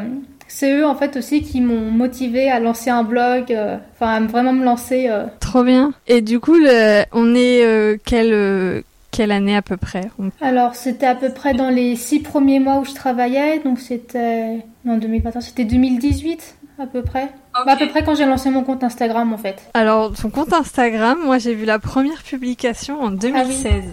c'est 0.47 0.77
eux 0.77 0.85
en 0.85 0.95
fait 0.95 1.17
aussi 1.17 1.41
qui 1.41 1.59
m'ont 1.59 1.91
motivé 1.91 2.49
à 2.49 2.59
lancer 2.59 2.89
un 2.89 3.03
blog, 3.03 3.51
euh, 3.51 3.77
enfin 3.93 4.13
à 4.13 4.19
vraiment 4.21 4.53
me 4.53 4.63
lancer. 4.63 5.07
Euh. 5.09 5.25
Trop 5.39 5.63
bien. 5.63 5.91
Et 6.07 6.21
du 6.21 6.39
coup, 6.39 6.55
le, 6.55 7.03
on 7.11 7.35
est 7.35 7.65
euh, 7.65 7.97
quel 8.05 8.83
quelle 9.15 9.31
année 9.31 9.55
à 9.55 9.61
peu 9.61 9.77
près 9.77 10.09
Alors, 10.41 10.75
c'était 10.75 11.05
à 11.05 11.15
peu 11.15 11.31
près 11.31 11.53
dans 11.53 11.69
les 11.69 11.95
six 11.95 12.19
premiers 12.19 12.59
mois 12.59 12.79
où 12.79 12.85
je 12.85 12.93
travaillais, 12.93 13.59
donc 13.59 13.79
c'était. 13.79 14.59
Non, 14.83 14.97
2014, 14.97 15.43
c'était 15.43 15.65
2018 15.65 16.55
à 16.77 16.87
peu 16.87 17.01
près. 17.01 17.31
Bah, 17.53 17.71
à 17.71 17.77
peu 17.77 17.87
près 17.87 18.03
quand 18.03 18.15
j'ai 18.15 18.25
lancé 18.25 18.49
mon 18.49 18.63
compte 18.63 18.83
Instagram 18.83 19.31
en 19.31 19.37
fait. 19.37 19.69
Alors, 19.73 20.13
ton 20.13 20.29
compte 20.29 20.51
Instagram, 20.51 21.17
moi 21.23 21.37
j'ai 21.37 21.53
vu 21.53 21.65
la 21.65 21.79
première 21.79 22.21
publication 22.23 23.01
en 23.01 23.11
2016. 23.11 23.83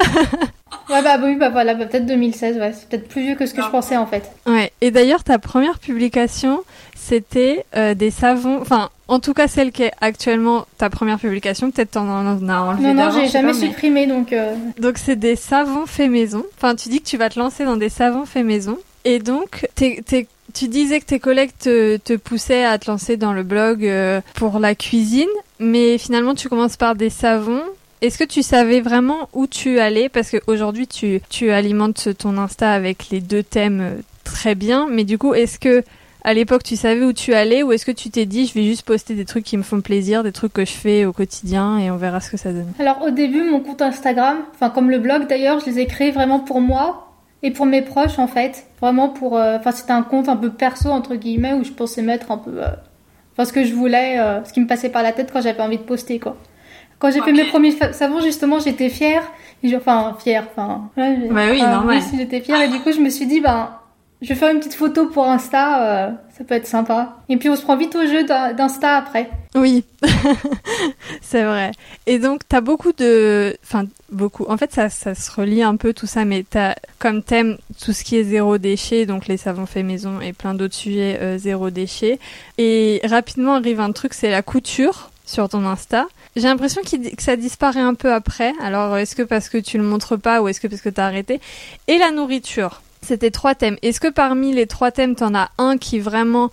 Ah 0.00 0.04
ouais, 0.90 1.02
bah 1.02 1.18
oui, 1.22 1.36
bah 1.36 1.48
voilà, 1.48 1.74
bah, 1.74 1.86
peut-être 1.86 2.06
2016, 2.06 2.58
ouais. 2.58 2.72
C'est 2.72 2.88
peut-être 2.88 3.08
plus 3.08 3.22
vieux 3.22 3.34
que 3.34 3.46
ce 3.46 3.54
que 3.54 3.62
je 3.62 3.68
pensais 3.68 3.96
en 3.96 4.06
fait. 4.06 4.30
Ouais, 4.46 4.72
et 4.80 4.90
d'ailleurs, 4.90 5.24
ta 5.24 5.38
première 5.38 5.78
publication, 5.78 6.62
c'était 6.94 7.64
euh, 7.76 7.94
des 7.94 8.10
savons, 8.10 8.60
enfin, 8.60 8.90
en 9.08 9.18
tout 9.18 9.34
cas 9.34 9.48
celle 9.48 9.72
qui 9.72 9.82
est 9.82 9.92
actuellement 10.00 10.66
ta 10.78 10.90
première 10.90 11.18
publication, 11.18 11.70
peut-être 11.70 11.92
t'en 11.92 12.08
as 12.08 12.60
enlevé 12.60 12.94
Non, 12.94 12.94
non, 12.94 13.10
j'ai 13.10 13.28
jamais 13.28 13.54
supprimé, 13.54 14.06
donc... 14.06 14.32
Euh. 14.32 14.54
Donc 14.78 14.98
c'est 14.98 15.16
des 15.16 15.36
savons 15.36 15.86
faits 15.86 16.10
maison. 16.10 16.44
Enfin, 16.56 16.74
tu 16.74 16.88
dis 16.88 17.00
que 17.00 17.06
tu 17.06 17.16
vas 17.16 17.28
te 17.28 17.38
lancer 17.38 17.64
dans 17.64 17.76
des 17.76 17.88
savons 17.88 18.24
faits 18.24 18.44
maison. 18.44 18.78
Et 19.04 19.18
donc, 19.18 19.66
tu 19.76 20.68
disais 20.68 21.00
que 21.00 21.06
tes 21.06 21.18
collègues 21.18 21.50
te, 21.58 21.96
te, 21.96 22.14
poussaient 22.14 22.64
à 22.64 22.78
te 22.78 22.90
lancer 22.90 23.16
dans 23.16 23.32
le 23.32 23.42
blog 23.42 23.84
euh, 23.84 24.20
pour 24.34 24.58
la 24.58 24.74
cuisine, 24.74 25.28
mais 25.58 25.98
finalement 25.98 26.34
tu 26.34 26.48
commences 26.48 26.76
par 26.76 26.94
des 26.94 27.10
savons. 27.10 27.62
Est-ce 28.02 28.18
que 28.18 28.24
tu 28.24 28.42
savais 28.42 28.80
vraiment 28.80 29.28
où 29.32 29.46
tu 29.46 29.78
allais? 29.78 30.08
Parce 30.08 30.30
qu'aujourd'hui, 30.30 30.88
tu, 30.88 31.20
tu 31.30 31.50
alimentes 31.50 32.08
ton 32.18 32.36
Insta 32.36 32.72
avec 32.72 33.10
les 33.10 33.20
deux 33.20 33.44
thèmes 33.44 34.02
très 34.24 34.54
bien, 34.54 34.88
mais 34.90 35.04
du 35.04 35.18
coup, 35.18 35.34
est-ce 35.34 35.58
que 35.60 35.84
à 36.24 36.34
l'époque 36.34 36.62
tu 36.62 36.76
savais 36.76 37.04
où 37.04 37.12
tu 37.12 37.34
allais 37.34 37.62
ou 37.62 37.72
est-ce 37.72 37.84
que 37.84 37.92
tu 37.92 38.10
t'es 38.10 38.26
dit 38.26 38.46
je 38.46 38.54
vais 38.54 38.64
juste 38.64 38.82
poster 38.82 39.14
des 39.14 39.24
trucs 39.24 39.44
qui 39.44 39.56
me 39.56 39.62
font 39.62 39.80
plaisir, 39.80 40.22
des 40.22 40.32
trucs 40.32 40.52
que 40.52 40.64
je 40.64 40.72
fais 40.72 41.04
au 41.04 41.12
quotidien 41.12 41.78
et 41.78 41.90
on 41.90 41.96
verra 41.96 42.20
ce 42.20 42.30
que 42.30 42.36
ça 42.36 42.52
donne? 42.52 42.72
Alors 42.78 43.02
au 43.02 43.10
début 43.10 43.42
mon 43.42 43.60
compte 43.60 43.82
Instagram, 43.82 44.38
enfin 44.54 44.70
comme 44.70 44.90
le 44.90 44.98
blog 44.98 45.26
d'ailleurs, 45.28 45.60
je 45.60 45.66
les 45.66 45.80
ai 45.80 45.86
créés 45.86 46.12
vraiment 46.12 46.40
pour 46.40 46.60
moi 46.60 47.12
et 47.42 47.50
pour 47.50 47.66
mes 47.66 47.82
proches 47.82 48.18
en 48.18 48.28
fait, 48.28 48.66
vraiment 48.80 49.08
pour 49.08 49.36
euh, 49.36 49.58
enfin 49.58 49.72
c'était 49.72 49.92
un 49.92 50.02
compte 50.02 50.28
un 50.28 50.36
peu 50.36 50.50
perso 50.50 50.90
entre 50.90 51.16
guillemets 51.16 51.54
où 51.54 51.64
je 51.64 51.72
pensais 51.72 52.02
mettre 52.02 52.30
un 52.30 52.38
peu 52.38 52.62
euh, 52.62 52.68
enfin 53.32 53.44
ce 53.44 53.52
que 53.52 53.64
je 53.64 53.74
voulais, 53.74 54.20
euh, 54.20 54.44
ce 54.44 54.52
qui 54.52 54.60
me 54.60 54.66
passait 54.68 54.90
par 54.90 55.02
la 55.02 55.12
tête 55.12 55.30
quand 55.32 55.40
j'avais 55.40 55.60
envie 55.60 55.78
de 55.78 55.82
poster 55.82 56.20
quoi. 56.20 56.36
Quand 57.02 57.10
j'ai 57.10 57.20
fait 57.20 57.32
mes 57.32 57.46
premiers 57.46 57.72
savons 57.92 58.20
justement, 58.20 58.60
j'étais 58.60 58.88
fière, 58.88 59.24
enfin 59.74 60.16
fière, 60.22 60.46
enfin 60.52 60.88
ouais, 60.96 61.28
bah 61.32 61.46
oui, 61.50 61.60
normal. 61.60 62.00
j'étais 62.16 62.40
fière 62.40 62.62
et 62.62 62.68
du 62.68 62.78
coup 62.78 62.92
je 62.92 63.00
me 63.00 63.10
suis 63.10 63.26
dit 63.26 63.40
ben 63.40 63.70
je 64.20 64.28
vais 64.28 64.36
faire 64.36 64.52
une 64.52 64.60
petite 64.60 64.74
photo 64.74 65.06
pour 65.06 65.26
Insta, 65.26 65.82
euh, 65.82 66.10
ça 66.38 66.44
peut 66.44 66.54
être 66.54 66.68
sympa. 66.68 67.16
Et 67.28 67.38
puis 67.38 67.48
on 67.48 67.56
se 67.56 67.62
prend 67.62 67.76
vite 67.76 67.96
au 67.96 68.06
jeu 68.06 68.22
d'Insta 68.22 68.98
après. 68.98 69.28
Oui, 69.56 69.84
c'est 71.20 71.42
vrai. 71.42 71.72
Et 72.06 72.20
donc 72.20 72.42
t'as 72.48 72.60
beaucoup 72.60 72.92
de, 72.92 73.56
enfin 73.64 73.86
beaucoup. 74.12 74.44
En 74.48 74.56
fait, 74.56 74.72
ça, 74.72 74.88
ça 74.88 75.16
se 75.16 75.28
relie 75.32 75.64
un 75.64 75.74
peu 75.74 75.92
tout 75.94 76.06
ça, 76.06 76.24
mais 76.24 76.44
t'as 76.48 76.76
comme 77.00 77.24
thème 77.24 77.58
tout 77.84 77.92
ce 77.92 78.04
qui 78.04 78.16
est 78.16 78.22
zéro 78.22 78.58
déchet, 78.58 79.06
donc 79.06 79.26
les 79.26 79.38
savons 79.38 79.66
faits 79.66 79.84
maison 79.84 80.20
et 80.20 80.32
plein 80.32 80.54
d'autres 80.54 80.76
sujets 80.76 81.18
euh, 81.20 81.36
zéro 81.36 81.70
déchet. 81.70 82.20
Et 82.58 83.00
rapidement 83.02 83.54
arrive 83.54 83.80
un 83.80 83.90
truc, 83.90 84.14
c'est 84.14 84.30
la 84.30 84.42
couture 84.42 85.10
sur 85.26 85.48
ton 85.48 85.66
Insta. 85.66 86.06
J'ai 86.34 86.48
l'impression 86.48 86.80
que 86.82 86.88
ça 87.18 87.36
disparaît 87.36 87.80
un 87.80 87.94
peu 87.94 88.12
après. 88.12 88.52
Alors, 88.60 88.96
est-ce 88.96 89.14
que 89.14 89.22
parce 89.22 89.48
que 89.48 89.58
tu 89.58 89.76
le 89.76 89.84
montres 89.84 90.18
pas 90.18 90.40
ou 90.40 90.48
est-ce 90.48 90.60
que 90.60 90.66
parce 90.66 90.80
que 90.80 90.88
t'as 90.88 91.06
arrêté? 91.06 91.40
Et 91.88 91.98
la 91.98 92.10
nourriture. 92.10 92.80
C'était 93.02 93.30
trois 93.30 93.54
thèmes. 93.54 93.76
Est-ce 93.82 94.00
que 94.00 94.08
parmi 94.08 94.52
les 94.52 94.66
trois 94.66 94.92
thèmes, 94.92 95.14
t'en 95.14 95.34
as 95.34 95.50
un 95.58 95.76
qui 95.76 95.98
vraiment 95.98 96.50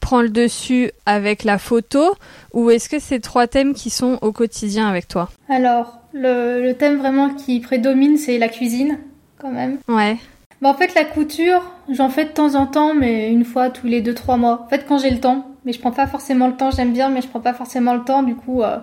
prend 0.00 0.20
le 0.20 0.28
dessus 0.28 0.90
avec 1.06 1.44
la 1.44 1.58
photo? 1.58 2.14
Ou 2.52 2.70
est-ce 2.70 2.88
que 2.88 2.98
c'est 2.98 3.20
trois 3.20 3.46
thèmes 3.46 3.72
qui 3.72 3.88
sont 3.88 4.18
au 4.20 4.32
quotidien 4.32 4.88
avec 4.88 5.08
toi? 5.08 5.30
Alors, 5.48 6.00
le, 6.12 6.72
thème 6.72 6.98
vraiment 6.98 7.30
qui 7.30 7.60
prédomine, 7.60 8.18
c'est 8.18 8.36
la 8.36 8.48
cuisine, 8.48 8.98
quand 9.38 9.52
même. 9.52 9.78
Ouais. 9.88 10.18
Bah, 10.60 10.68
en 10.68 10.74
fait, 10.74 10.94
la 10.94 11.04
couture, 11.04 11.62
j'en 11.88 12.10
fais 12.10 12.24
de 12.24 12.30
temps 12.30 12.54
en 12.54 12.66
temps, 12.66 12.94
mais 12.94 13.30
une 13.30 13.44
fois 13.44 13.70
tous 13.70 13.86
les 13.86 14.02
deux, 14.02 14.14
trois 14.14 14.36
mois. 14.36 14.62
En 14.66 14.68
fait, 14.68 14.84
quand 14.86 14.98
j'ai 14.98 15.10
le 15.10 15.20
temps. 15.20 15.46
Mais 15.64 15.72
je 15.72 15.78
prends 15.78 15.92
pas 15.92 16.08
forcément 16.08 16.48
le 16.48 16.56
temps, 16.56 16.72
j'aime 16.72 16.92
bien, 16.92 17.08
mais 17.08 17.22
je 17.22 17.28
prends 17.28 17.40
pas 17.40 17.54
forcément 17.54 17.94
le 17.94 18.02
temps, 18.02 18.24
du 18.24 18.34
coup. 18.34 18.62
Euh... 18.62 18.78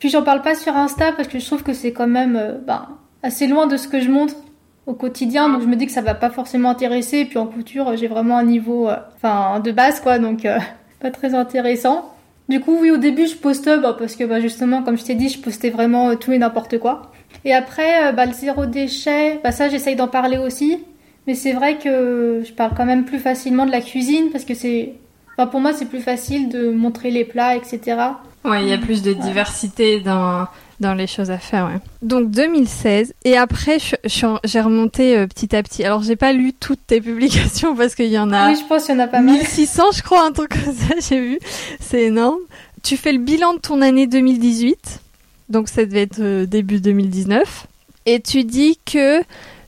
Puis 0.00 0.08
j'en 0.08 0.22
parle 0.22 0.42
pas 0.42 0.56
sur 0.56 0.76
Insta 0.76 1.12
parce 1.12 1.28
que 1.28 1.38
je 1.38 1.46
trouve 1.46 1.62
que 1.62 1.72
c'est 1.72 1.92
quand 1.92 2.08
même 2.08 2.36
euh, 2.36 2.58
bah, 2.66 2.88
assez 3.22 3.46
loin 3.46 3.66
de 3.66 3.76
ce 3.76 3.86
que 3.86 4.00
je 4.00 4.10
montre 4.10 4.34
au 4.86 4.94
quotidien, 4.94 5.48
donc 5.48 5.62
je 5.62 5.66
me 5.66 5.76
dis 5.76 5.86
que 5.86 5.92
ça 5.92 6.02
va 6.02 6.14
pas 6.14 6.30
forcément 6.30 6.70
intéresser. 6.70 7.18
Et 7.18 7.24
puis 7.24 7.38
en 7.38 7.46
couture, 7.46 7.96
j'ai 7.96 8.08
vraiment 8.08 8.36
un 8.36 8.44
niveau, 8.44 8.88
euh, 8.88 9.58
de 9.62 9.72
base 9.72 10.00
quoi, 10.00 10.18
donc 10.18 10.44
euh, 10.44 10.58
pas 11.00 11.10
très 11.10 11.34
intéressant. 11.34 12.12
Du 12.48 12.60
coup, 12.60 12.76
oui, 12.80 12.90
au 12.90 12.96
début, 12.96 13.26
je 13.26 13.36
poste 13.36 13.70
bah, 13.80 13.94
parce 13.96 14.16
que 14.16 14.24
bah, 14.24 14.40
justement, 14.40 14.82
comme 14.82 14.98
je 14.98 15.04
t'ai 15.04 15.14
dit, 15.14 15.28
je 15.28 15.40
postais 15.40 15.70
vraiment 15.70 16.10
euh, 16.10 16.14
tout 16.16 16.32
et 16.32 16.38
n'importe 16.38 16.78
quoi. 16.78 17.12
Et 17.44 17.54
après, 17.54 18.12
bah, 18.12 18.26
le 18.26 18.32
zéro 18.32 18.66
déchet, 18.66 19.38
bah, 19.44 19.52
ça, 19.52 19.68
j'essaye 19.68 19.94
d'en 19.94 20.08
parler 20.08 20.38
aussi. 20.38 20.78
Mais 21.26 21.34
c'est 21.34 21.52
vrai 21.52 21.76
que 21.78 22.42
je 22.44 22.52
parle 22.52 22.72
quand 22.76 22.86
même 22.86 23.04
plus 23.04 23.18
facilement 23.18 23.66
de 23.66 23.70
la 23.70 23.80
cuisine 23.80 24.30
parce 24.32 24.44
que 24.44 24.54
c'est, 24.54 24.94
pour 25.36 25.60
moi, 25.60 25.72
c'est 25.72 25.84
plus 25.84 26.00
facile 26.00 26.48
de 26.48 26.70
montrer 26.70 27.10
les 27.10 27.24
plats, 27.24 27.54
etc. 27.54 27.98
Ouais, 28.44 28.62
il 28.62 28.68
y 28.68 28.72
a 28.72 28.78
plus 28.78 29.02
de 29.02 29.12
diversité 29.12 30.00
dans 30.00 30.46
dans 30.80 30.94
les 30.94 31.06
choses 31.06 31.30
à 31.30 31.38
faire, 31.38 31.66
ouais. 31.66 31.78
Donc 32.02 32.30
2016 32.30 33.14
et 33.24 33.36
après 33.36 33.76
j'ai 34.04 34.60
remonté 34.60 35.16
euh, 35.16 35.26
petit 35.26 35.54
à 35.54 35.62
petit. 35.62 35.84
Alors 35.84 36.02
j'ai 36.02 36.16
pas 36.16 36.32
lu 36.32 36.54
toutes 36.54 36.86
tes 36.86 37.00
publications 37.00 37.76
parce 37.76 37.94
qu'il 37.94 38.06
y 38.06 38.18
en 38.18 38.32
a. 38.32 38.48
Oui, 38.48 38.56
je 38.56 38.66
pense 38.66 38.86
qu'il 38.86 38.94
y 38.94 38.98
en 38.98 39.02
a 39.02 39.06
pas 39.06 39.20
mal. 39.20 39.34
1600, 39.34 39.82
je 39.94 40.02
crois, 40.02 40.24
un 40.24 40.32
truc 40.32 40.50
comme 40.50 40.74
ça. 40.74 40.94
J'ai 41.08 41.20
vu, 41.20 41.38
c'est 41.80 42.04
énorme. 42.04 42.38
Tu 42.82 42.96
fais 42.96 43.12
le 43.12 43.18
bilan 43.18 43.54
de 43.54 43.58
ton 43.58 43.82
année 43.82 44.06
2018, 44.06 45.00
donc 45.50 45.68
ça 45.68 45.84
devait 45.84 46.02
être 46.02 46.20
euh, 46.20 46.46
début 46.46 46.80
2019, 46.80 47.66
et 48.06 48.20
tu 48.20 48.44
dis 48.44 48.78
que 48.90 49.20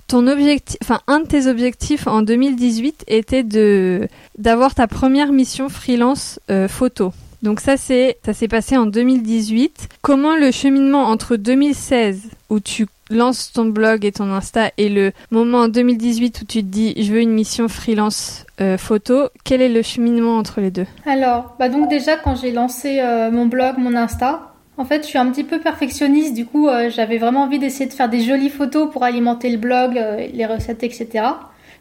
ton 0.06 0.26
objectif, 0.26 0.78
enfin 0.82 1.00
un 1.08 1.20
de 1.20 1.26
tes 1.26 1.46
objectifs 1.46 2.06
en 2.06 2.22
2018 2.22 3.04
était 3.06 3.42
de 3.42 4.08
d'avoir 4.38 4.74
ta 4.74 4.86
première 4.86 5.30
mission 5.30 5.68
freelance 5.68 6.40
euh, 6.50 6.68
photo. 6.68 7.12
Donc 7.42 7.58
ça 7.60 7.76
c'est 7.76 8.18
ça 8.24 8.32
s'est 8.32 8.48
passé 8.48 8.76
en 8.76 8.86
2018. 8.86 9.88
Comment 10.00 10.36
le 10.36 10.50
cheminement 10.52 11.04
entre 11.04 11.36
2016 11.36 12.30
où 12.50 12.60
tu 12.60 12.86
lances 13.10 13.52
ton 13.52 13.66
blog 13.66 14.04
et 14.04 14.12
ton 14.12 14.32
Insta 14.32 14.70
et 14.78 14.88
le 14.88 15.12
moment 15.30 15.58
en 15.58 15.68
2018 15.68 16.40
où 16.42 16.44
tu 16.44 16.62
te 16.62 16.68
dis 16.68 16.94
je 16.96 17.12
veux 17.12 17.20
une 17.20 17.32
mission 17.32 17.68
freelance 17.68 18.46
euh, 18.60 18.78
photo, 18.78 19.28
quel 19.44 19.60
est 19.60 19.68
le 19.68 19.82
cheminement 19.82 20.36
entre 20.36 20.60
les 20.60 20.70
deux? 20.70 20.86
Alors, 21.04 21.56
bah 21.58 21.68
donc 21.68 21.88
déjà 21.90 22.16
quand 22.16 22.36
j'ai 22.36 22.52
lancé 22.52 23.00
euh, 23.00 23.30
mon 23.30 23.46
blog, 23.46 23.76
mon 23.78 23.96
Insta, 23.96 24.52
en 24.76 24.84
fait 24.84 25.02
je 25.02 25.08
suis 25.08 25.18
un 25.18 25.26
petit 25.30 25.44
peu 25.44 25.58
perfectionniste, 25.58 26.34
du 26.34 26.46
coup 26.46 26.68
euh, 26.68 26.90
j'avais 26.90 27.18
vraiment 27.18 27.42
envie 27.42 27.58
d'essayer 27.58 27.86
de 27.86 27.92
faire 27.92 28.08
des 28.08 28.20
jolies 28.20 28.50
photos 28.50 28.90
pour 28.90 29.02
alimenter 29.02 29.50
le 29.50 29.58
blog, 29.58 30.00
les 30.32 30.46
recettes, 30.46 30.84
etc. 30.84 31.24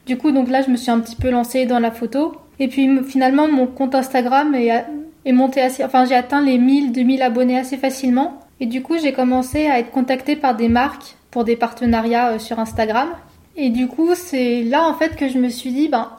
Du 0.08 0.18
coup 0.18 0.32
donc 0.32 0.50
là 0.50 0.64
je 0.64 0.72
me 0.72 0.76
suis 0.76 0.92
un 0.92 1.00
petit 1.00 1.16
peu 1.16 1.30
lancée 1.30 1.68
dans 1.68 1.80
la 1.80 1.92
photo. 1.92 2.36
Et 2.60 2.68
puis 2.68 2.88
finalement 3.04 3.48
mon 3.48 3.68
compte 3.68 3.96
Instagram 3.96 4.54
est 4.56 4.86
et 5.26 5.32
monté 5.32 5.62
assez, 5.62 5.84
enfin 5.84 6.06
j'ai 6.06 6.16
atteint 6.16 6.42
les 6.42 6.58
1000, 6.58 6.92
2000 6.92 7.22
abonnés 7.22 7.58
assez 7.58 7.78
facilement. 7.78 8.40
Et 8.60 8.68
du 8.68 8.84
coup, 8.84 8.98
j'ai 9.00 9.12
commencé 9.12 9.68
à 9.68 9.80
être 9.80 9.92
contactée 9.92 10.36
par 10.36 10.56
des 10.56 10.70
marques 10.70 11.16
pour 11.32 11.44
des 11.44 11.56
partenariats 11.56 12.34
euh, 12.34 12.40
sur 12.40 12.60
Instagram. 12.60 13.10
Et 13.56 13.70
du 13.70 13.88
coup, 13.88 14.14
c'est 14.16 14.64
là 14.64 14.84
en 14.88 14.94
fait 14.94 15.16
que 15.16 15.28
je 15.28 15.40
me 15.40 15.50
suis 15.50 15.72
dit, 15.72 15.88
ben, 15.88 16.10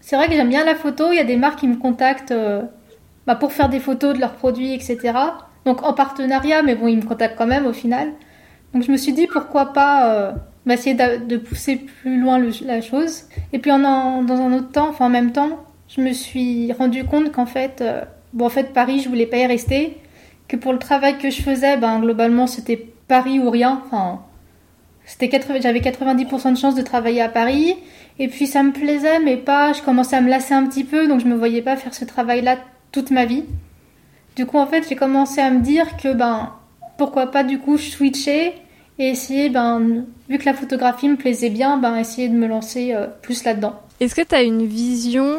c'est 0.00 0.16
vrai 0.16 0.28
que 0.28 0.32
j'aime 0.32 0.48
bien 0.48 0.64
la 0.64 0.74
photo. 0.74 1.12
Il 1.12 1.16
y 1.16 1.20
a 1.20 1.24
des 1.24 1.36
marques 1.36 1.60
qui 1.60 1.68
me 1.68 1.76
contactent 1.76 2.32
euh, 2.32 2.62
ben, 3.26 3.34
pour 3.34 3.52
faire 3.52 3.68
des 3.68 3.80
photos 3.80 4.14
de 4.14 4.20
leurs 4.20 4.32
produits, 4.32 4.72
etc. 4.72 5.12
Donc 5.66 5.82
en 5.82 5.92
partenariat, 5.92 6.62
mais 6.62 6.74
bon, 6.74 6.88
ils 6.88 6.96
me 6.96 7.02
contactent 7.02 7.36
quand 7.36 7.46
même 7.46 7.66
au 7.66 7.74
final. 7.74 8.12
Donc 8.72 8.82
je 8.82 8.90
me 8.90 8.96
suis 8.96 9.12
dit, 9.12 9.26
pourquoi 9.26 9.74
pas 9.74 10.14
euh, 10.14 10.32
ben, 10.64 10.74
essayer 10.74 10.96
de, 10.96 11.36
pousser 11.36 11.76
plus 11.76 12.18
loin 12.18 12.40
la 12.64 12.80
chose. 12.80 13.24
Et 13.52 13.58
puis 13.58 13.70
en, 13.70 14.22
dans 14.22 14.36
un 14.40 14.52
autre 14.54 14.72
temps, 14.72 14.88
enfin 14.88 15.06
en 15.06 15.10
même 15.10 15.32
temps, 15.32 15.50
je 15.88 16.00
me 16.00 16.12
suis 16.12 16.72
rendu 16.72 17.04
compte 17.04 17.30
qu'en 17.30 17.46
fait, 17.46 17.84
Bon, 18.32 18.46
en 18.46 18.50
fait, 18.50 18.72
Paris, 18.72 19.00
je 19.00 19.08
voulais 19.08 19.26
pas 19.26 19.38
y 19.38 19.46
rester. 19.46 19.96
Que 20.48 20.56
pour 20.56 20.72
le 20.72 20.78
travail 20.78 21.18
que 21.18 21.30
je 21.30 21.42
faisais, 21.42 21.76
ben, 21.76 22.00
globalement, 22.00 22.46
c'était 22.46 22.76
Paris 23.08 23.38
ou 23.38 23.50
rien. 23.50 23.82
Enfin, 23.86 24.22
c'était 25.04 25.40
j'avais 25.60 25.80
90% 25.80 26.52
de 26.52 26.58
chance 26.58 26.74
de 26.74 26.82
travailler 26.82 27.20
à 27.20 27.28
Paris. 27.28 27.74
Et 28.18 28.28
puis 28.28 28.46
ça 28.46 28.62
me 28.62 28.72
plaisait, 28.72 29.18
mais 29.20 29.36
pas. 29.36 29.72
Je 29.72 29.82
commençais 29.82 30.16
à 30.16 30.20
me 30.20 30.28
lasser 30.28 30.54
un 30.54 30.66
petit 30.66 30.84
peu, 30.84 31.08
donc 31.08 31.20
je 31.20 31.26
me 31.26 31.34
voyais 31.34 31.62
pas 31.62 31.76
faire 31.76 31.94
ce 31.94 32.04
travail-là 32.04 32.58
toute 32.92 33.10
ma 33.10 33.24
vie. 33.24 33.44
Du 34.36 34.46
coup, 34.46 34.58
en 34.58 34.66
fait, 34.66 34.86
j'ai 34.88 34.96
commencé 34.96 35.40
à 35.40 35.50
me 35.50 35.60
dire 35.60 35.96
que 35.96 36.12
ben 36.12 36.52
pourquoi 36.98 37.30
pas 37.30 37.44
du 37.44 37.58
coup 37.58 37.78
switcher 37.78 38.54
et 38.98 39.08
essayer, 39.08 39.48
ben 39.48 40.04
vu 40.28 40.38
que 40.38 40.44
la 40.44 40.54
photographie 40.54 41.08
me 41.08 41.16
plaisait 41.16 41.50
bien, 41.50 41.78
ben 41.78 41.96
essayer 41.96 42.28
de 42.28 42.34
me 42.34 42.46
lancer 42.46 42.92
euh, 42.94 43.06
plus 43.22 43.42
là-dedans. 43.44 43.80
Est-ce 44.00 44.14
que 44.14 44.22
tu 44.22 44.34
as 44.34 44.42
une 44.42 44.66
vision 44.66 45.38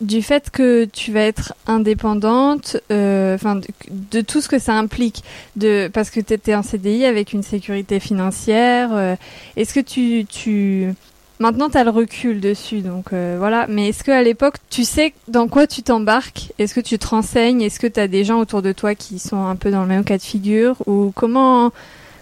du 0.00 0.22
fait 0.22 0.50
que 0.50 0.84
tu 0.86 1.12
vas 1.12 1.22
être 1.22 1.54
indépendante, 1.66 2.78
euh, 2.90 3.34
enfin 3.34 3.60
de, 3.90 4.20
tout 4.20 4.40
ce 4.40 4.48
que 4.48 4.58
ça 4.58 4.74
implique, 4.74 5.22
de 5.56 5.90
parce 5.92 6.10
que 6.10 6.20
tu 6.20 6.32
étais 6.32 6.54
en 6.54 6.62
CDI 6.62 7.04
avec 7.04 7.32
une 7.32 7.42
sécurité 7.42 8.00
financière. 8.00 8.90
Euh, 8.92 9.16
est-ce 9.56 9.74
que 9.74 9.80
tu, 9.80 10.24
tu 10.26 10.94
maintenant 11.38 11.68
tu 11.68 11.76
as 11.76 11.84
le 11.84 11.90
recul 11.90 12.40
dessus, 12.40 12.80
donc 12.80 13.12
euh, 13.12 13.36
voilà. 13.38 13.66
Mais 13.68 13.90
est-ce 13.90 14.02
que 14.02 14.10
à 14.10 14.22
l'époque 14.22 14.56
tu 14.70 14.84
sais 14.84 15.12
dans 15.28 15.48
quoi 15.48 15.66
tu 15.66 15.82
t'embarques? 15.82 16.52
Est-ce 16.58 16.74
que 16.74 16.80
tu 16.80 16.98
te 16.98 17.06
renseignes? 17.06 17.60
Est-ce 17.60 17.78
que 17.78 17.86
tu 17.86 18.00
as 18.00 18.08
des 18.08 18.24
gens 18.24 18.38
autour 18.38 18.62
de 18.62 18.72
toi 18.72 18.94
qui 18.94 19.18
sont 19.18 19.44
un 19.44 19.56
peu 19.56 19.70
dans 19.70 19.82
le 19.82 19.88
même 19.88 20.04
cas 20.04 20.16
de 20.16 20.22
figure? 20.22 20.76
Ou 20.86 21.12
comment 21.14 21.72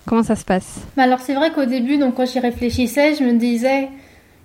comment 0.05 0.25
ça 0.25 0.35
se 0.35 0.45
passe? 0.45 0.81
Alors 0.97 1.21
c'est 1.21 1.35
vrai 1.35 1.53
qu'au 1.53 1.67
début, 1.67 1.99
donc 1.99 2.17
quand 2.17 2.27
j'y 2.27 2.41
réfléchissais, 2.41 3.15
je 3.15 3.23
me 3.23 3.35
disais 3.35 3.89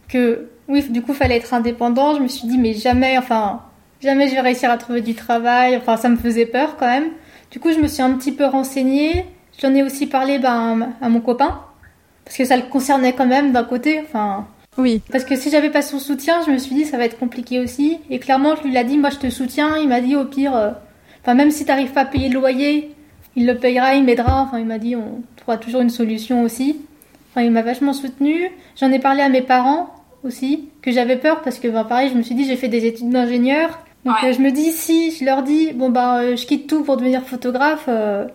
que 0.08 0.50
oui, 0.68 0.84
du 0.90 1.02
coup, 1.02 1.14
fallait 1.14 1.38
être 1.38 1.54
indépendant. 1.54 2.16
Je 2.16 2.22
me 2.22 2.28
suis 2.28 2.48
dit, 2.48 2.58
mais 2.58 2.74
jamais, 2.74 3.18
enfin, 3.18 3.62
jamais 4.02 4.28
je 4.28 4.36
vais 4.36 4.42
réussir 4.42 4.70
à 4.70 4.78
trouver 4.78 5.02
du 5.02 5.16
travail. 5.16 5.76
Enfin, 5.76 5.98
ça 5.98 6.10
me 6.10 6.16
faisait 6.16 6.46
peur 6.46 6.78
quand 6.78 6.88
même. 6.88 7.10
Du 7.52 7.60
coup, 7.60 7.72
je 7.72 7.80
me 7.80 7.88
suis 7.88 8.02
un 8.02 8.14
petit 8.14 8.32
peu 8.32 8.46
renseignée. 8.46 9.26
J'en 9.62 9.74
ai 9.76 9.84
aussi 9.84 10.08
parlé 10.08 10.40
ben, 10.40 10.94
à 11.02 11.10
mon 11.10 11.22
copain. 11.22 11.60
Parce 12.26 12.38
que 12.38 12.46
ça 12.46 12.56
le 12.56 12.64
concernait 12.64 13.14
quand 13.14 13.26
même 13.26 13.52
d'un 13.52 13.64
côté. 13.64 14.00
Enfin. 14.00 14.48
Oui. 14.78 15.02
Parce 15.12 15.26
que 15.26 15.36
si 15.36 15.50
j'avais 15.50 15.70
pas 15.70 15.82
son 15.82 16.00
soutien, 16.00 16.42
je 16.46 16.52
me 16.52 16.58
suis 16.58 16.76
dit, 16.76 16.86
ça 16.86 16.98
va 16.98 17.06
être 17.06 17.20
compliqué 17.20 17.60
aussi. 17.60 18.00
Et 18.10 18.20
clairement, 18.20 18.56
je 18.56 18.68
lui 18.68 18.76
ai 18.76 18.84
dit, 18.84 18.98
moi, 18.98 19.10
je 19.10 19.18
te 19.18 19.30
soutiens. 19.30 19.78
Il 19.78 19.90
m'a 19.90 20.02
dit, 20.02 20.16
au 20.16 20.26
pire, 20.26 20.56
euh, 20.56 20.72
enfin, 21.22 21.34
même 21.34 21.52
si 21.52 21.66
t'arrives 21.66 21.92
pas 21.92 22.02
à 22.02 22.06
payer 22.06 22.30
le 22.30 22.40
loyer, 22.40 22.96
il 23.36 23.46
le 23.46 23.58
payera, 23.58 23.96
il 23.96 24.06
m'aidera. 24.06 24.42
Enfin, 24.42 24.60
il 24.60 24.66
m'a 24.66 24.80
dit, 24.80 24.96
on 24.96 25.22
trouvera 25.36 25.58
toujours 25.58 25.82
une 25.82 25.90
solution 25.90 26.44
aussi. 26.44 26.78
Enfin, 27.32 27.42
il 27.42 27.52
m'a 27.52 27.62
vachement 27.64 27.94
soutenu. 27.94 28.50
J'en 28.80 28.92
ai 28.92 29.00
parlé 29.00 29.22
à 29.22 29.30
mes 29.30 29.42
parents 29.42 29.94
aussi, 30.24 30.70
que 30.82 30.92
j'avais 30.92 31.18
peur 31.18 31.42
parce 31.42 31.60
que 31.60 31.68
ben, 31.68 31.84
pareil, 31.84 32.10
je 32.10 32.16
me 32.18 32.24
suis 32.24 32.36
dit 32.36 32.46
j'ai 32.46 32.56
fait 32.56 32.68
des 32.68 32.86
études 32.86 33.10
d'ingénieur. 33.10 33.80
Donc 34.06 34.16
euh, 34.24 34.34
je 34.34 34.42
me 34.42 34.52
dis 34.52 34.72
si 34.72 35.12
je 35.12 35.24
leur 35.24 35.44
dis 35.44 35.72
bon 35.72 35.94
euh, 35.96 36.36
je 36.36 36.46
quitte 36.46 36.68
tout 36.68 36.84
pour 36.84 36.98
devenir 36.98 37.24
photographe, 37.24 37.86
euh, 37.88 38.26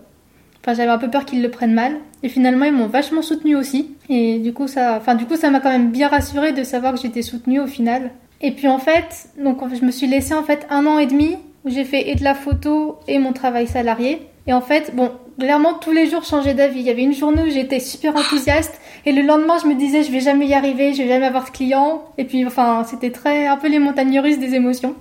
enfin 0.62 0.73
j'avais 0.73 0.90
un 0.90 0.97
peu 0.97 1.11
peur 1.11 1.26
qu'ils 1.26 1.42
le 1.42 1.50
prennent 1.50 1.75
mal. 1.75 1.97
Et 2.23 2.28
finalement 2.28 2.64
ils 2.64 2.73
m'ont 2.73 2.87
vachement 2.87 3.23
soutenu 3.23 3.54
aussi. 3.54 3.95
Et 4.09 4.38
du 4.38 4.54
coup 4.54 4.66
ça, 4.66 4.97
enfin 4.97 5.14
du 5.14 5.26
coup 5.26 5.37
ça 5.37 5.50
m'a 5.50 5.61
quand 5.61 5.71
même 5.71 5.90
bien 5.90 6.09
rassuré 6.09 6.52
de 6.52 6.62
savoir 6.62 6.95
que 6.95 7.00
j'étais 7.00 7.23
soutenue 7.23 7.61
au 7.61 7.66
final. 7.66 8.12
Et 8.40 8.52
puis 8.52 8.68
en 8.68 8.78
fait 8.78 9.28
donc 9.42 9.59
je 9.75 9.85
me 9.85 9.90
suis 9.90 10.07
laissé 10.07 10.33
en 10.33 10.42
fait 10.42 10.66
un 10.71 10.87
an 10.87 10.99
et 10.99 11.07
demi 11.07 11.37
où 11.64 11.71
j'ai 11.71 11.85
fait 11.85 12.09
et 12.09 12.14
de 12.14 12.25
la 12.25 12.35
photo 12.35 12.99
et 13.07 13.18
mon 13.18 13.33
travail 13.33 13.66
salarié. 13.66 14.23
Et 14.47 14.52
en 14.52 14.62
fait, 14.62 14.95
bon, 14.95 15.12
clairement, 15.38 15.75
tous 15.75 15.92
les 15.92 16.09
jours, 16.09 16.25
changer 16.25 16.54
d'avis. 16.54 16.80
Il 16.80 16.87
y 16.87 16.90
avait 16.90 17.02
une 17.02 17.14
journée 17.14 17.42
où 17.42 17.50
j'étais 17.50 17.80
super 17.80 18.16
enthousiaste, 18.16 18.80
et 19.07 19.12
le 19.12 19.23
lendemain, 19.23 19.57
je 19.62 19.68
me 19.68 19.75
disais, 19.75 20.02
je 20.02 20.11
vais 20.11 20.21
jamais 20.21 20.47
y 20.47 20.54
arriver, 20.54 20.92
je 20.92 21.02
vais 21.02 21.09
jamais 21.09 21.26
avoir 21.26 21.45
de 21.47 21.50
clients. 21.50 22.04
Et 22.18 22.25
puis, 22.25 22.45
enfin, 22.47 22.85
c'était 22.85 23.11
très, 23.11 23.47
un 23.47 23.57
peu 23.57 23.68
les 23.68 23.78
montagnes 23.78 24.18
russes 24.21 24.38
des 24.38 24.54
émotions. 24.54 24.95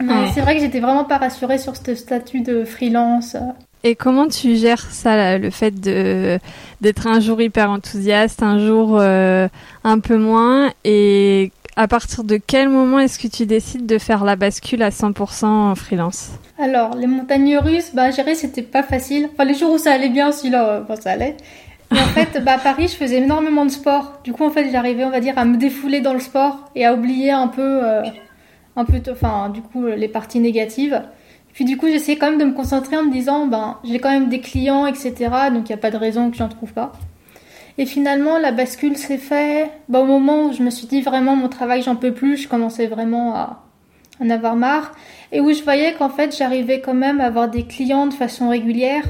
Mais 0.00 0.30
c'est 0.34 0.40
vrai 0.40 0.56
que 0.56 0.60
j'étais 0.60 0.80
vraiment 0.80 1.04
pas 1.04 1.18
rassurée 1.18 1.58
sur 1.58 1.76
ce 1.76 1.94
statut 1.94 2.40
de 2.40 2.64
freelance. 2.64 3.36
Et 3.84 3.94
comment 3.94 4.28
tu 4.28 4.56
gères 4.56 4.90
ça, 4.90 5.38
le 5.38 5.50
fait 5.50 5.80
de 5.80 6.38
d'être 6.80 7.06
un 7.06 7.20
jour 7.20 7.40
hyper 7.40 7.70
enthousiaste, 7.70 8.42
un 8.42 8.58
jour 8.58 8.98
euh, 9.00 9.48
un 9.84 9.98
peu 9.98 10.16
moins, 10.16 10.72
et 10.84 11.50
à 11.76 11.88
partir 11.88 12.24
de 12.24 12.36
quel 12.36 12.68
moment 12.68 12.98
est-ce 12.98 13.18
que 13.18 13.28
tu 13.28 13.46
décides 13.46 13.86
de 13.86 13.98
faire 13.98 14.24
la 14.24 14.36
bascule 14.36 14.82
à 14.82 14.90
100% 14.90 15.46
en 15.46 15.74
freelance? 15.74 16.30
Alors, 16.58 16.94
les 16.96 17.06
montagnes 17.06 17.56
russes, 17.58 17.92
bah, 17.94 18.10
gérer, 18.10 18.34
c'était 18.34 18.62
pas 18.62 18.82
facile. 18.82 19.28
Enfin, 19.32 19.44
les 19.44 19.54
jours 19.54 19.72
où 19.72 19.78
ça 19.78 19.92
allait 19.92 20.10
bien, 20.10 20.28
aussi 20.28 20.50
là, 20.50 20.80
bon, 20.80 20.96
ça 20.96 21.12
allait. 21.12 21.36
Mais 21.90 22.00
en 22.00 22.06
fait, 22.06 22.42
bah, 22.44 22.54
à 22.54 22.58
Paris, 22.58 22.88
je 22.88 22.96
faisais 22.96 23.18
énormément 23.18 23.64
de 23.64 23.70
sport. 23.70 24.20
Du 24.24 24.32
coup, 24.32 24.44
en 24.44 24.50
fait, 24.50 24.70
j'arrivais, 24.70 25.04
on 25.04 25.10
va 25.10 25.20
dire, 25.20 25.38
à 25.38 25.44
me 25.44 25.56
défouler 25.56 26.00
dans 26.00 26.14
le 26.14 26.20
sport 26.20 26.70
et 26.74 26.84
à 26.84 26.94
oublier 26.94 27.30
un 27.30 27.48
peu, 27.48 27.84
euh, 27.84 28.02
un 28.76 28.84
peu, 28.84 29.00
enfin, 29.10 29.48
du 29.48 29.62
coup, 29.62 29.86
les 29.86 30.08
parties 30.08 30.40
négatives. 30.40 31.02
Puis 31.52 31.66
du 31.66 31.76
coup, 31.76 31.86
j'essayais 31.88 32.16
quand 32.16 32.30
même 32.30 32.38
de 32.38 32.44
me 32.44 32.54
concentrer 32.54 32.96
en 32.96 33.04
me 33.04 33.12
disant, 33.12 33.46
ben, 33.46 33.76
j'ai 33.84 33.98
quand 33.98 34.10
même 34.10 34.28
des 34.28 34.40
clients, 34.40 34.86
etc. 34.86 35.12
Donc, 35.52 35.68
il 35.68 35.72
n'y 35.72 35.74
a 35.74 35.78
pas 35.78 35.90
de 35.90 35.98
raison 35.98 36.30
que 36.30 36.36
j'en 36.36 36.48
trouve 36.48 36.72
pas. 36.72 36.92
Et 37.78 37.86
finalement, 37.86 38.38
la 38.38 38.52
bascule 38.52 38.96
s'est 38.96 39.18
faite 39.18 39.70
bah, 39.88 40.00
au 40.00 40.04
moment 40.04 40.46
où 40.46 40.52
je 40.52 40.62
me 40.62 40.70
suis 40.70 40.86
dit 40.86 41.00
vraiment 41.00 41.36
mon 41.36 41.48
travail, 41.48 41.82
j'en 41.82 41.96
peux 41.96 42.12
plus. 42.12 42.36
Je 42.36 42.48
commençais 42.48 42.86
vraiment 42.86 43.34
à 43.34 43.62
en 44.20 44.30
avoir 44.30 44.56
marre. 44.56 44.92
Et 45.32 45.40
où 45.40 45.52
je 45.52 45.62
voyais 45.62 45.94
qu'en 45.94 46.10
fait, 46.10 46.36
j'arrivais 46.36 46.80
quand 46.80 46.94
même 46.94 47.20
à 47.20 47.26
avoir 47.26 47.48
des 47.48 47.64
clients 47.64 48.06
de 48.06 48.14
façon 48.14 48.50
régulière 48.50 49.04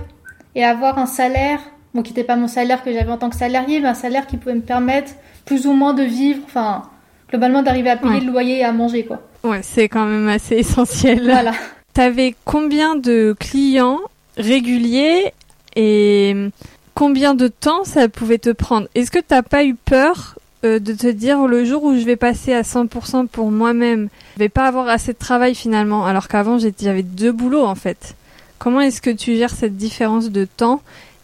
et 0.54 0.64
à 0.64 0.70
avoir 0.70 0.98
un 0.98 1.06
salaire, 1.06 1.60
bon, 1.94 2.02
qui 2.02 2.12
n'était 2.12 2.24
pas 2.24 2.36
mon 2.36 2.46
salaire 2.46 2.84
que 2.84 2.92
j'avais 2.92 3.10
en 3.10 3.18
tant 3.18 3.30
que 3.30 3.36
salarié, 3.36 3.80
mais 3.80 3.88
un 3.88 3.94
salaire 3.94 4.26
qui 4.26 4.36
pouvait 4.36 4.54
me 4.54 4.60
permettre 4.60 5.12
plus 5.44 5.66
ou 5.66 5.72
moins 5.72 5.94
de 5.94 6.04
vivre, 6.04 6.40
enfin, 6.44 6.82
globalement 7.28 7.62
d'arriver 7.62 7.90
à 7.90 7.96
payer 7.96 8.20
le 8.20 8.30
loyer 8.30 8.58
et 8.58 8.64
à 8.64 8.72
manger, 8.72 9.04
quoi. 9.04 9.22
Ouais, 9.42 9.60
c'est 9.62 9.88
quand 9.88 10.04
même 10.04 10.28
assez 10.28 10.56
essentiel. 10.56 11.24
Voilà. 11.24 11.52
T'avais 11.94 12.34
combien 12.44 12.94
de 12.94 13.34
clients 13.38 13.98
réguliers 14.36 15.32
et 15.74 16.34
combien 16.94 17.34
de 17.34 17.48
temps 17.48 17.84
ça 17.84 18.08
pouvait 18.08 18.38
te 18.38 18.50
prendre? 18.50 18.88
Est-ce 18.94 19.10
que 19.10 19.18
t'as 19.18 19.42
pas 19.42 19.64
eu 19.64 19.74
peur 19.74 20.38
euh, 20.64 20.78
de 20.78 20.92
te 20.92 21.08
dire 21.08 21.46
le 21.46 21.64
jour 21.64 21.82
où 21.82 21.96
je 21.96 22.04
vais 22.04 22.16
passer 22.16 22.52
à 22.52 22.62
100% 22.62 23.26
pour 23.26 23.50
moi-même, 23.50 24.08
je 24.34 24.38
vais 24.38 24.48
pas 24.48 24.66
avoir 24.66 24.88
assez 24.88 25.12
de 25.12 25.18
travail 25.18 25.54
finalement, 25.54 26.06
alors 26.06 26.28
qu'avant 26.28 26.58
j'avais 26.58 27.02
deux 27.02 27.32
boulots 27.32 27.64
en 27.64 27.74
fait? 27.74 28.14
Comment 28.58 28.80
est-ce 28.80 29.02
que 29.02 29.10
tu 29.10 29.34
gères 29.34 29.50
cette 29.50 29.76
différence 29.76 30.30
de 30.30 30.44
temps? 30.44 30.80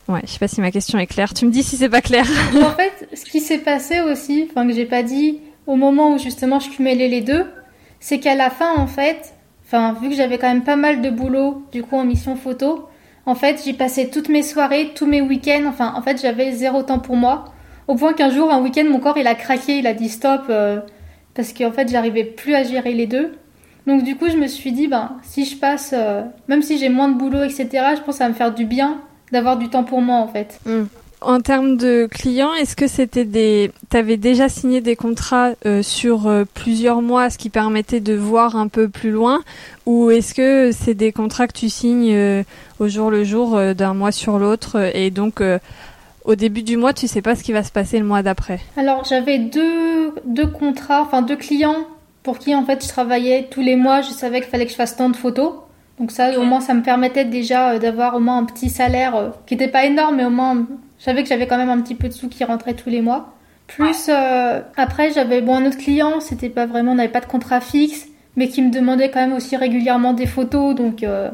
Ouais, 0.08 0.22
je 0.24 0.32
sais 0.32 0.38
pas 0.40 0.48
si 0.48 0.60
ma 0.60 0.72
question 0.72 0.98
est 0.98 1.06
claire. 1.06 1.34
Tu 1.34 1.46
me 1.46 1.52
dis 1.52 1.62
si 1.62 1.76
c'est 1.76 1.88
pas 1.88 2.00
clair. 2.00 2.26
en 2.62 2.70
fait, 2.70 3.08
ce 3.14 3.24
qui 3.24 3.40
s'est 3.40 3.58
passé 3.58 4.00
aussi, 4.00 4.48
enfin 4.50 4.66
que 4.66 4.72
j'ai 4.74 4.86
pas 4.86 5.04
dit 5.04 5.38
au 5.66 5.76
moment 5.76 6.14
où 6.14 6.18
justement 6.18 6.58
je 6.58 6.70
cumulais 6.70 7.08
les 7.08 7.20
deux, 7.20 7.44
c'est 8.00 8.18
qu'à 8.18 8.34
la 8.34 8.50
fin 8.50 8.74
en 8.74 8.88
fait, 8.88 9.34
enfin 9.66 9.94
vu 10.00 10.08
que 10.08 10.16
j'avais 10.16 10.38
quand 10.38 10.48
même 10.48 10.64
pas 10.64 10.76
mal 10.76 11.00
de 11.00 11.10
boulot 11.10 11.62
du 11.70 11.84
coup 11.84 11.96
en 11.96 12.04
mission 12.04 12.34
photo, 12.34 12.87
en 13.28 13.34
fait, 13.34 13.60
j'y 13.62 13.74
passais 13.74 14.08
toutes 14.08 14.30
mes 14.30 14.42
soirées, 14.42 14.92
tous 14.94 15.04
mes 15.04 15.20
week-ends. 15.20 15.66
Enfin, 15.68 15.92
en 15.94 16.00
fait, 16.00 16.18
j'avais 16.18 16.50
zéro 16.52 16.82
temps 16.82 16.98
pour 16.98 17.14
moi. 17.14 17.44
Au 17.86 17.94
point 17.94 18.14
qu'un 18.14 18.30
jour, 18.30 18.50
un 18.50 18.62
week-end, 18.62 18.86
mon 18.88 19.00
corps, 19.00 19.18
il 19.18 19.26
a 19.26 19.34
craqué, 19.34 19.76
il 19.76 19.86
a 19.86 19.92
dit 19.92 20.08
stop, 20.08 20.44
euh, 20.48 20.80
parce 21.34 21.52
qu'en 21.52 21.70
fait, 21.70 21.90
j'arrivais 21.90 22.24
plus 22.24 22.54
à 22.54 22.62
gérer 22.62 22.94
les 22.94 23.06
deux. 23.06 23.34
Donc, 23.86 24.02
du 24.02 24.16
coup, 24.16 24.30
je 24.30 24.36
me 24.38 24.46
suis 24.46 24.72
dit, 24.72 24.88
ben, 24.88 25.18
si 25.22 25.44
je 25.44 25.58
passe, 25.58 25.90
euh, 25.92 26.22
même 26.48 26.62
si 26.62 26.78
j'ai 26.78 26.88
moins 26.88 27.10
de 27.10 27.18
boulot, 27.18 27.42
etc., 27.42 27.68
je 27.96 28.00
pense 28.00 28.06
que 28.06 28.12
ça 28.12 28.24
va 28.24 28.30
me 28.30 28.34
faire 28.34 28.54
du 28.54 28.64
bien 28.64 28.98
d'avoir 29.30 29.58
du 29.58 29.68
temps 29.68 29.84
pour 29.84 30.00
moi, 30.00 30.16
en 30.16 30.28
fait. 30.28 30.58
Mm. 30.64 30.84
En 31.20 31.40
termes 31.40 31.76
de 31.76 32.06
clients, 32.06 32.54
est-ce 32.54 32.76
que 32.76 32.86
c'était 32.86 33.24
des, 33.24 33.72
t'avais 33.88 34.16
déjà 34.16 34.48
signé 34.48 34.80
des 34.80 34.94
contrats 34.94 35.50
euh, 35.66 35.82
sur 35.82 36.28
euh, 36.28 36.44
plusieurs 36.54 37.02
mois, 37.02 37.28
ce 37.28 37.38
qui 37.38 37.50
permettait 37.50 37.98
de 37.98 38.14
voir 38.14 38.54
un 38.54 38.68
peu 38.68 38.88
plus 38.88 39.10
loin, 39.10 39.40
ou 39.84 40.10
est-ce 40.10 40.32
que 40.32 40.70
c'est 40.70 40.94
des 40.94 41.10
contrats 41.10 41.48
que 41.48 41.54
tu 41.54 41.68
signes 41.68 42.12
euh, 42.12 42.44
au 42.78 42.86
jour 42.86 43.10
le 43.10 43.24
jour 43.24 43.58
d'un 43.74 43.94
mois 43.94 44.12
sur 44.12 44.38
l'autre, 44.38 44.90
et 44.94 45.10
donc 45.10 45.42
au 46.24 46.34
début 46.36 46.62
du 46.62 46.76
mois, 46.76 46.92
tu 46.92 47.08
sais 47.08 47.22
pas 47.22 47.34
ce 47.34 47.42
qui 47.42 47.52
va 47.52 47.64
se 47.64 47.72
passer 47.72 47.98
le 47.98 48.04
mois 48.04 48.22
d'après? 48.22 48.60
Alors 48.76 49.04
j'avais 49.04 49.38
deux, 49.38 50.12
deux 50.24 50.46
contrats, 50.46 51.02
enfin 51.02 51.22
deux 51.22 51.36
clients 51.36 51.86
pour 52.22 52.38
qui 52.38 52.54
en 52.54 52.64
fait 52.64 52.84
je 52.84 52.88
travaillais 52.88 53.48
tous 53.50 53.62
les 53.62 53.74
mois. 53.74 54.02
Je 54.02 54.10
savais 54.10 54.40
qu'il 54.40 54.50
fallait 54.50 54.66
que 54.66 54.70
je 54.70 54.76
fasse 54.76 54.96
tant 54.96 55.08
de 55.08 55.16
photos. 55.16 55.54
Donc 55.98 56.12
ça, 56.12 56.38
au 56.38 56.44
moins, 56.44 56.60
ça 56.60 56.74
me 56.74 56.82
permettait 56.82 57.24
déjà 57.24 57.76
d'avoir 57.80 58.14
au 58.14 58.20
moins 58.20 58.38
un 58.38 58.44
petit 58.44 58.70
salaire 58.70 59.32
qui 59.46 59.56
n'était 59.56 59.66
pas 59.66 59.84
énorme, 59.84 60.16
mais 60.16 60.24
au 60.24 60.30
moins 60.30 60.64
je 60.98 61.04
savais 61.04 61.22
que 61.22 61.28
j'avais 61.28 61.46
quand 61.46 61.58
même 61.58 61.70
un 61.70 61.80
petit 61.80 61.94
peu 61.94 62.08
de 62.08 62.12
sous 62.12 62.28
qui 62.28 62.44
rentraient 62.44 62.74
tous 62.74 62.90
les 62.90 63.00
mois. 63.00 63.34
Plus 63.66 64.08
euh, 64.08 64.60
après, 64.76 65.12
j'avais 65.12 65.42
bon 65.42 65.56
un 65.56 65.66
autre 65.66 65.78
client, 65.78 66.20
c'était 66.20 66.48
pas 66.48 66.66
vraiment, 66.66 66.92
on 66.92 66.94
n'avait 66.96 67.12
pas 67.12 67.20
de 67.20 67.26
contrat 67.26 67.60
fixe, 67.60 68.08
mais 68.36 68.48
qui 68.48 68.62
me 68.62 68.70
demandait 68.70 69.10
quand 69.10 69.20
même 69.20 69.34
aussi 69.34 69.56
régulièrement 69.56 70.14
des 70.14 70.26
photos, 70.26 70.74
donc 70.74 71.02
euh, 71.02 71.30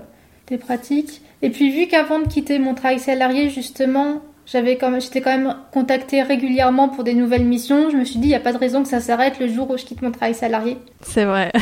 des 0.48 0.58
pratiques. 0.58 1.22
Et 1.42 1.50
puis 1.50 1.70
vu 1.70 1.86
qu'avant 1.86 2.18
de 2.18 2.26
quitter 2.26 2.58
mon 2.58 2.74
travail 2.74 2.98
salarié, 2.98 3.50
justement, 3.50 4.20
j'avais 4.46 4.76
quand 4.76 4.90
même, 4.90 5.00
j'étais 5.00 5.20
quand 5.20 5.30
même 5.36 5.56
contactée 5.72 6.22
régulièrement 6.22 6.88
pour 6.88 7.04
des 7.04 7.14
nouvelles 7.14 7.44
missions. 7.44 7.88
Je 7.90 7.96
me 7.96 8.04
suis 8.04 8.18
dit, 8.18 8.26
il 8.26 8.30
n'y 8.30 8.34
a 8.34 8.40
pas 8.40 8.52
de 8.52 8.58
raison 8.58 8.82
que 8.82 8.88
ça 8.88 9.00
s'arrête 9.00 9.38
le 9.38 9.48
jour 9.48 9.70
où 9.70 9.76
je 9.78 9.84
quitte 9.84 10.02
mon 10.02 10.10
travail 10.10 10.34
salarié. 10.34 10.76
C'est 11.02 11.24
vrai. 11.24 11.52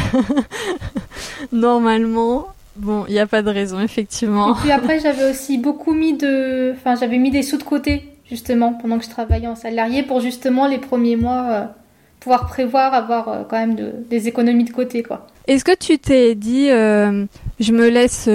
Normalement, 1.53 2.47
Bon, 2.77 3.05
il 3.09 3.13
n'y 3.15 3.21
a 3.21 3.27
pas 3.27 3.43
de 3.43 3.51
raison, 3.51 3.81
effectivement. 3.81 4.55
Et 4.55 4.61
puis 4.61 4.71
après, 4.71 4.99
j'avais 5.01 5.31
aussi 5.31 5.59
beaucoup 5.59 5.93
mis 5.93 6.15
de. 6.15 6.73
Enfin, 6.73 6.95
j'avais 6.97 7.19
mis 7.19 7.31
des 7.31 7.43
sous 7.43 7.59
de 7.59 7.63
côté, 7.63 8.05
justement, 8.29 8.73
pendant 8.73 8.99
que 8.99 9.05
je 9.05 9.11
travaillais 9.11 9.47
en 9.47 9.57
salarié, 9.57 10.03
pour 10.03 10.21
justement 10.21 10.67
les 10.67 10.79
premiers 10.79 11.17
mois 11.17 11.47
euh, 11.51 11.65
pouvoir 12.21 12.47
prévoir, 12.47 12.95
avoir 12.95 13.29
euh, 13.29 13.43
quand 13.49 13.59
même 13.59 13.77
des 14.09 14.29
économies 14.29 14.65
de 14.65 14.73
côté, 14.73 15.03
quoi. 15.03 15.27
Est-ce 15.49 15.65
que 15.65 15.75
tu 15.75 15.99
t'es 15.99 16.35
dit, 16.37 16.71
euh, 16.71 17.27
je 17.59 17.73
me 17.73 17.89
laisse 17.89 18.29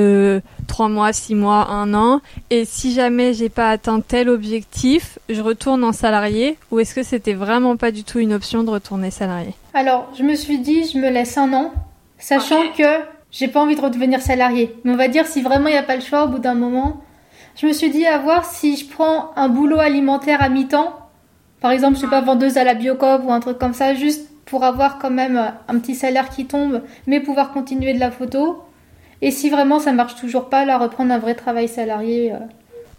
trois 0.67 0.89
mois, 0.89 1.13
six 1.13 1.35
mois, 1.35 1.69
un 1.69 1.93
an, 1.93 2.19
et 2.49 2.65
si 2.65 2.93
jamais 2.93 3.33
j'ai 3.33 3.47
pas 3.47 3.69
atteint 3.69 4.01
tel 4.01 4.27
objectif, 4.27 5.17
je 5.29 5.41
retourne 5.41 5.85
en 5.85 5.93
salarié, 5.93 6.57
ou 6.69 6.79
est-ce 6.79 6.93
que 6.93 7.03
c'était 7.03 7.33
vraiment 7.33 7.77
pas 7.77 7.91
du 7.91 8.03
tout 8.03 8.19
une 8.19 8.33
option 8.33 8.65
de 8.65 8.69
retourner 8.69 9.09
salarié? 9.09 9.53
Alors, 9.73 10.11
je 10.17 10.23
me 10.23 10.35
suis 10.35 10.59
dit, 10.59 10.83
je 10.83 10.97
me 10.97 11.09
laisse 11.09 11.37
un 11.37 11.53
an, 11.53 11.71
sachant 12.19 12.61
que 12.77 13.16
j'ai 13.31 13.47
pas 13.47 13.61
envie 13.61 13.75
de 13.75 13.81
redevenir 13.81 14.21
salarié. 14.21 14.75
Mais 14.83 14.91
on 14.91 14.97
va 14.97 15.07
dire 15.07 15.25
si 15.25 15.41
vraiment 15.41 15.67
il 15.67 15.73
n'y 15.73 15.77
a 15.77 15.83
pas 15.83 15.95
le 15.95 16.01
choix 16.01 16.25
au 16.25 16.27
bout 16.27 16.39
d'un 16.39 16.55
moment. 16.55 17.01
Je 17.59 17.65
me 17.65 17.73
suis 17.73 17.89
dit 17.89 18.05
à 18.05 18.17
voir 18.17 18.45
si 18.45 18.77
je 18.77 18.87
prends 18.87 19.31
un 19.35 19.49
boulot 19.49 19.79
alimentaire 19.79 20.41
à 20.41 20.49
mi-temps 20.49 21.07
par 21.61 21.71
exemple, 21.71 21.95
je 21.95 21.99
suis 21.99 22.07
pas 22.07 22.21
vendeuse 22.21 22.57
à 22.57 22.63
la 22.63 22.75
Biocop 22.75 23.23
ou 23.25 23.31
un 23.31 23.39
truc 23.39 23.57
comme 23.57 23.73
ça, 23.73 23.93
juste 23.93 24.29
pour 24.45 24.63
avoir 24.63 24.99
quand 24.99 25.09
même 25.09 25.53
un 25.67 25.79
petit 25.79 25.95
salaire 25.95 26.29
qui 26.29 26.45
tombe, 26.45 26.81
mais 27.07 27.19
pouvoir 27.19 27.51
continuer 27.51 27.93
de 27.93 27.99
la 27.99 28.11
photo. 28.11 28.63
Et 29.21 29.31
si 29.31 29.49
vraiment 29.49 29.79
ça 29.79 29.91
marche 29.91 30.15
toujours 30.15 30.49
pas, 30.49 30.65
là, 30.65 30.77
reprendre 30.77 31.11
un 31.11 31.17
vrai 31.17 31.33
travail 31.33 31.67
salarié. 31.67 32.33
Euh. 32.33 32.37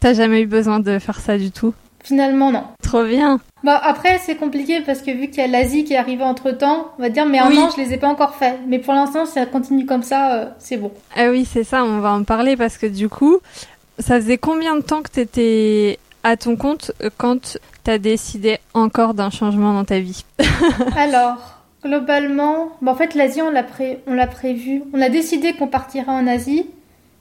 T'as 0.01 0.15
jamais 0.15 0.43
eu 0.43 0.47
besoin 0.47 0.81
de 0.81 0.99
faire 0.99 1.21
ça 1.21 1.39
du 1.39 1.51
tout? 1.53 1.73
Finalement, 2.09 2.51
non. 2.51 2.65
Trop 2.83 3.05
bien. 3.05 3.39
Bah 3.63 3.79
après, 3.85 4.19
c'est 4.25 4.37
compliqué 4.37 4.81
parce 4.81 5.03
que 5.03 5.11
vu 5.11 5.29
qu'il 5.29 5.41
y 5.41 5.41
a 5.43 5.47
l'Asie 5.47 5.85
qui 5.85 5.93
est 5.93 5.99
arrivée 5.99 6.25
entre 6.25 6.53
temps, 6.53 6.93
on 6.99 7.03
va 7.03 7.11
dire, 7.11 7.27
mais 7.27 7.39
un 7.39 7.55
an, 7.55 7.69
je 7.69 7.83
les 7.83 7.93
ai 7.93 7.99
pas 7.99 8.09
encore 8.09 8.35
fait. 8.35 8.59
Mais 8.67 8.79
pour 8.79 8.95
l'instant, 8.95 9.27
si 9.27 9.33
ça 9.33 9.45
continue 9.45 9.85
comme 9.85 10.03
ça, 10.03 10.33
euh, 10.33 10.47
c'est 10.59 10.79
bon. 10.79 10.91
Ah 11.15 11.29
oui, 11.29 11.45
c'est 11.45 11.65
ça, 11.65 11.85
on 11.85 11.99
va 11.99 12.13
en 12.13 12.25
parler 12.25 12.57
parce 12.57 12.79
que 12.79 12.87
du 12.87 13.11
coup, 13.11 13.41
ça 13.99 14.19
faisait 14.19 14.39
combien 14.39 14.75
de 14.75 14.81
temps 14.81 15.03
que 15.03 15.11
t'étais 15.11 15.99
à 16.25 16.39
ton 16.39 16.57
compte 16.57 16.93
quand 17.19 17.59
t'as 17.85 17.99
décidé 17.99 18.57
encore 18.73 19.13
d'un 19.13 19.29
changement 19.29 19.75
dans 19.75 19.85
ta 19.85 20.01
vie 20.01 20.25
Alors, 20.97 21.37
globalement, 21.85 22.71
en 22.87 22.95
fait, 22.95 23.15
l'Asie, 23.15 23.43
on 23.43 23.51
l'a 23.51 23.67
on 24.07 24.15
l'a 24.15 24.27
prévu. 24.27 24.83
On 24.95 25.03
a 25.03 25.11
décidé 25.11 25.53
qu'on 25.53 25.69
partirait 25.69 26.11
en 26.11 26.27
Asie. 26.27 26.65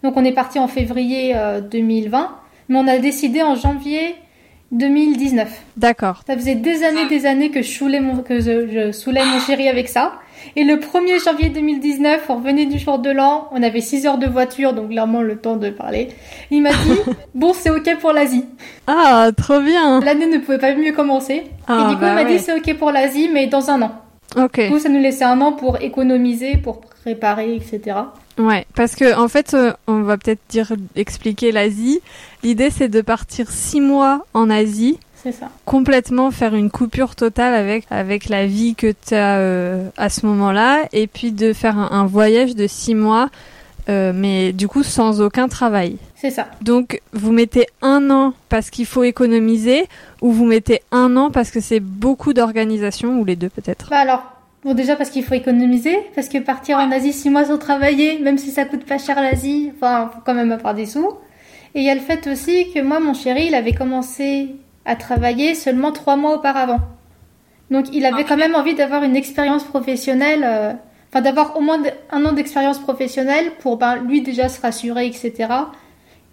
Donc, 0.01 0.15
on 0.15 0.23
est 0.23 0.31
parti 0.31 0.59
en 0.59 0.69
février 0.69 1.35
2020, 1.69 2.21
euh, 2.21 2.25
mais 2.69 2.79
on 2.79 2.87
a 2.87 2.99
décidé 2.99 3.43
en 3.43 3.55
janvier 3.55 4.15
2019. 4.71 5.49
D'accord. 5.77 6.21
Ça 6.27 6.35
faisait 6.35 6.55
des 6.55 6.83
années, 6.83 7.07
des 7.07 7.25
années 7.25 7.51
que 7.51 7.61
je 7.61 7.69
saoulais 7.69 7.99
mon, 7.99 8.21
que 8.21 8.39
je, 8.39 8.91
saoulais 8.91 9.23
mon 9.23 9.39
chéri 9.39 9.69
avec 9.69 9.87
ça. 9.87 10.13
Et 10.55 10.63
le 10.63 10.75
1er 10.75 11.23
janvier 11.23 11.49
2019, 11.49 12.25
on 12.29 12.35
revenait 12.35 12.65
du 12.65 12.77
jour 12.77 12.99
de 12.99 13.09
l'an, 13.09 13.47
on 13.51 13.63
avait 13.63 13.81
6 13.81 14.05
heures 14.05 14.17
de 14.17 14.27
voiture, 14.27 14.73
donc 14.73 14.89
clairement 14.89 15.21
le 15.21 15.37
temps 15.37 15.57
de 15.57 15.69
parler. 15.69 16.09
Il 16.51 16.61
m'a 16.61 16.71
dit, 16.71 16.99
bon, 17.35 17.53
c'est 17.53 17.69
ok 17.69 17.97
pour 17.99 18.13
l'Asie. 18.13 18.45
Ah, 18.85 19.29
trop 19.35 19.59
bien. 19.59 19.99
L'année 20.01 20.27
ne 20.27 20.37
pouvait 20.37 20.59
pas 20.59 20.75
mieux 20.75 20.93
commencer. 20.93 21.43
Ah, 21.67 21.73
et 21.73 21.89
du 21.89 21.95
coup, 21.95 22.03
il 22.03 22.07
bah 22.07 22.13
m'a 22.13 22.23
dit, 22.23 22.39
c'est 22.39 22.53
ok 22.53 22.77
pour 22.77 22.91
l'Asie, 22.91 23.29
mais 23.33 23.47
dans 23.47 23.69
un 23.69 23.81
an. 23.81 23.91
Ok. 24.35 24.59
Du 24.59 24.69
coup, 24.69 24.79
ça 24.79 24.89
nous 24.89 24.99
laissait 24.99 25.23
un 25.23 25.39
an 25.41 25.53
pour 25.53 25.81
économiser, 25.81 26.57
pour 26.57 26.81
préparer, 26.81 27.55
etc. 27.55 27.97
Ouais, 28.37 28.65
parce 28.75 28.95
que 28.95 29.17
en 29.17 29.27
fait, 29.27 29.53
euh, 29.53 29.73
on 29.87 30.01
va 30.01 30.17
peut-être 30.17 30.41
dire 30.49 30.73
expliquer 30.95 31.51
l'Asie. 31.51 32.01
L'idée, 32.43 32.69
c'est 32.69 32.89
de 32.89 33.01
partir 33.01 33.49
six 33.49 33.81
mois 33.81 34.25
en 34.33 34.49
Asie. 34.49 34.99
C'est 35.23 35.31
ça. 35.31 35.49
Complètement 35.65 36.29
faire 36.29 36.53
une 36.53 36.69
coupure 36.69 37.15
totale 37.15 37.55
avec 37.55 37.85
avec 37.89 38.29
la 38.29 38.45
vie 38.45 38.75
que 38.75 38.91
tu 38.91 39.15
as 39.15 39.37
euh, 39.37 39.89
à 39.97 40.09
ce 40.09 40.25
moment-là, 40.27 40.83
et 40.93 41.07
puis 41.07 41.31
de 41.31 41.53
faire 41.53 41.77
un, 41.77 42.05
voyage 42.05 42.55
de 42.55 42.67
six 42.67 42.93
mois, 42.93 43.29
euh, 43.89 44.11
mais 44.13 44.53
du 44.53 44.67
coup 44.67 44.83
sans 44.83 45.21
aucun 45.21 45.47
travail. 45.47 45.97
C'est 46.15 46.31
ça. 46.31 46.47
Donc 46.61 47.01
vous 47.13 47.31
mettez 47.31 47.67
un 47.81 48.09
an 48.09 48.33
parce 48.49 48.69
qu'il 48.69 48.85
faut 48.85 49.03
économiser, 49.03 49.87
ou 50.21 50.31
vous 50.31 50.45
mettez 50.45 50.81
un 50.91 51.15
an 51.17 51.31
parce 51.31 51.51
que 51.51 51.59
c'est 51.59 51.79
beaucoup 51.79 52.33
d'organisation, 52.33 53.19
ou 53.19 53.25
les 53.25 53.35
deux 53.35 53.49
peut-être? 53.49 53.89
Bah 53.89 53.99
alors 53.99 54.37
Bon, 54.63 54.73
déjà 54.73 54.95
parce 54.95 55.11
qu'il 55.11 55.23
faut 55.23 55.35
économiser, 55.35 55.97
parce 56.15 56.29
que 56.29 56.39
partir 56.39 56.77
en 56.77 56.91
Asie 56.91 57.13
six 57.13 57.29
mois 57.29 57.45
sans 57.45 57.57
travailler, 57.57 58.19
même 58.19 58.37
si 58.37 58.51
ça 58.51 58.65
coûte 58.65 58.85
pas 58.85 58.97
cher 58.97 59.21
l'Asie, 59.21 59.71
enfin, 59.75 60.09
faut 60.13 60.19
quand 60.25 60.33
même 60.33 60.51
avoir 60.51 60.73
des 60.73 60.87
sous. 60.87 61.13
Et 61.75 61.81
il 61.81 61.83
y 61.85 61.89
a 61.89 61.95
le 61.95 62.01
fait 62.01 62.27
aussi 62.27 62.71
que 62.73 62.81
moi, 62.81 62.99
mon 62.99 63.13
chéri, 63.13 63.45
il 63.47 63.55
avait 63.55 63.73
commencé 63.73 64.55
à 64.83 64.95
travailler 64.95 65.53
seulement 65.53 65.91
trois 65.91 66.15
mois 66.15 66.35
auparavant. 66.35 66.79
Donc, 67.69 67.85
il 67.93 68.05
avait 68.05 68.23
quand 68.23 68.37
même 68.37 68.55
envie 68.55 68.73
d'avoir 68.73 69.03
une 69.03 69.15
expérience 69.15 69.63
professionnelle, 69.63 70.43
euh, 70.43 70.73
enfin, 71.17 71.21
d'avoir 71.21 71.57
au 71.57 71.61
moins 71.61 71.81
un 72.11 72.25
an 72.25 72.33
d'expérience 72.33 72.79
professionnelle 72.79 73.51
pour, 73.59 73.77
ben, 73.77 73.95
lui 73.97 74.21
déjà 74.21 74.49
se 74.49 74.61
rassurer, 74.61 75.07
etc 75.07 75.47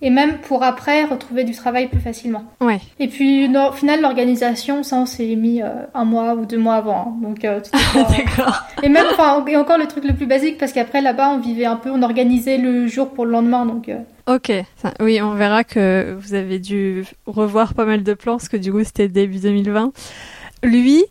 et 0.05 0.11
même 0.11 0.39
pour 0.39 0.63
après 0.63 1.05
retrouver 1.05 1.45
du 1.45 1.55
travail 1.55 1.89
plus 1.89 1.99
facilement. 1.99 2.45
Ouais. 2.61 2.79
Et 3.01 3.09
puis 3.09 3.49
au 3.57 3.73
final 3.73 4.03
l'organisation, 4.03 4.83
ça 4.83 4.97
on 4.97 5.07
s'est 5.07 5.35
mis 5.35 5.63
euh, 5.63 5.69
un 5.95 6.05
mois 6.05 6.35
ou 6.35 6.45
deux 6.45 6.59
mois 6.59 6.75
avant, 6.75 7.09
hein. 7.09 7.23
donc 7.23 7.45
euh, 7.45 7.61
D'accord. 7.95 8.65
Et 8.83 8.91
même 8.91 9.07
enfin 9.13 9.43
et 9.47 9.57
encore 9.57 9.79
le 9.79 9.87
truc 9.87 10.05
le 10.05 10.15
plus 10.15 10.27
basique 10.27 10.59
parce 10.59 10.73
qu'après 10.73 11.01
là-bas 11.01 11.31
on 11.31 11.39
vivait 11.39 11.65
un 11.65 11.77
peu, 11.77 11.91
on 11.91 12.03
organisait 12.03 12.59
le 12.59 12.87
jour 12.87 13.11
pour 13.11 13.25
le 13.25 13.33
lendemain, 13.33 13.65
donc. 13.65 13.89
Euh. 13.89 13.99
Ok, 14.27 14.53
oui, 15.01 15.21
on 15.23 15.35
verra 15.35 15.65
que 15.65 16.17
vous 16.19 16.35
avez 16.35 16.59
dû 16.59 17.05
revoir 17.27 17.75
pas 17.75 17.87
mal 17.87 18.03
de 18.03 18.15
plans 18.15 18.37
parce 18.37 18.49
que 18.49 18.57
du 18.59 18.73
coup 18.73 18.85
c'était 18.85 19.09
début 19.09 19.39
2020. 19.39 19.93
Lui, 20.63 21.05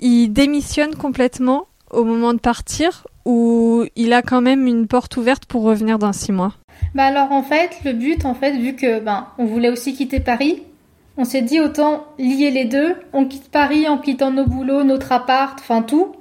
il 0.00 0.28
démissionne 0.28 0.94
complètement 0.96 1.66
au 1.90 2.04
moment 2.04 2.32
de 2.32 2.38
partir 2.38 3.06
ou 3.24 3.84
il 3.96 4.12
a 4.12 4.22
quand 4.22 4.40
même 4.40 4.66
une 4.66 4.86
porte 4.86 5.16
ouverte 5.16 5.44
pour 5.44 5.62
revenir 5.62 5.98
dans 5.98 6.12
six 6.12 6.32
mois 6.32 6.54
bah 6.94 7.04
alors 7.04 7.32
en 7.32 7.42
fait, 7.42 7.80
le 7.84 7.92
but 7.92 8.24
en 8.24 8.34
fait, 8.34 8.52
vu 8.52 8.74
que 8.74 9.00
ben 9.00 9.26
on 9.38 9.44
voulait 9.44 9.70
aussi 9.70 9.94
quitter 9.94 10.20
Paris, 10.20 10.62
on 11.16 11.24
s'est 11.24 11.42
dit 11.42 11.60
autant 11.60 12.04
lier 12.18 12.50
les 12.50 12.64
deux. 12.64 12.96
On 13.12 13.26
quitte 13.26 13.50
Paris 13.50 13.88
en 13.88 13.98
quittant 13.98 14.30
nos 14.30 14.46
boulots, 14.46 14.84
notre 14.84 15.12
appart, 15.12 15.58
enfin 15.60 15.82
tout. 15.82 16.12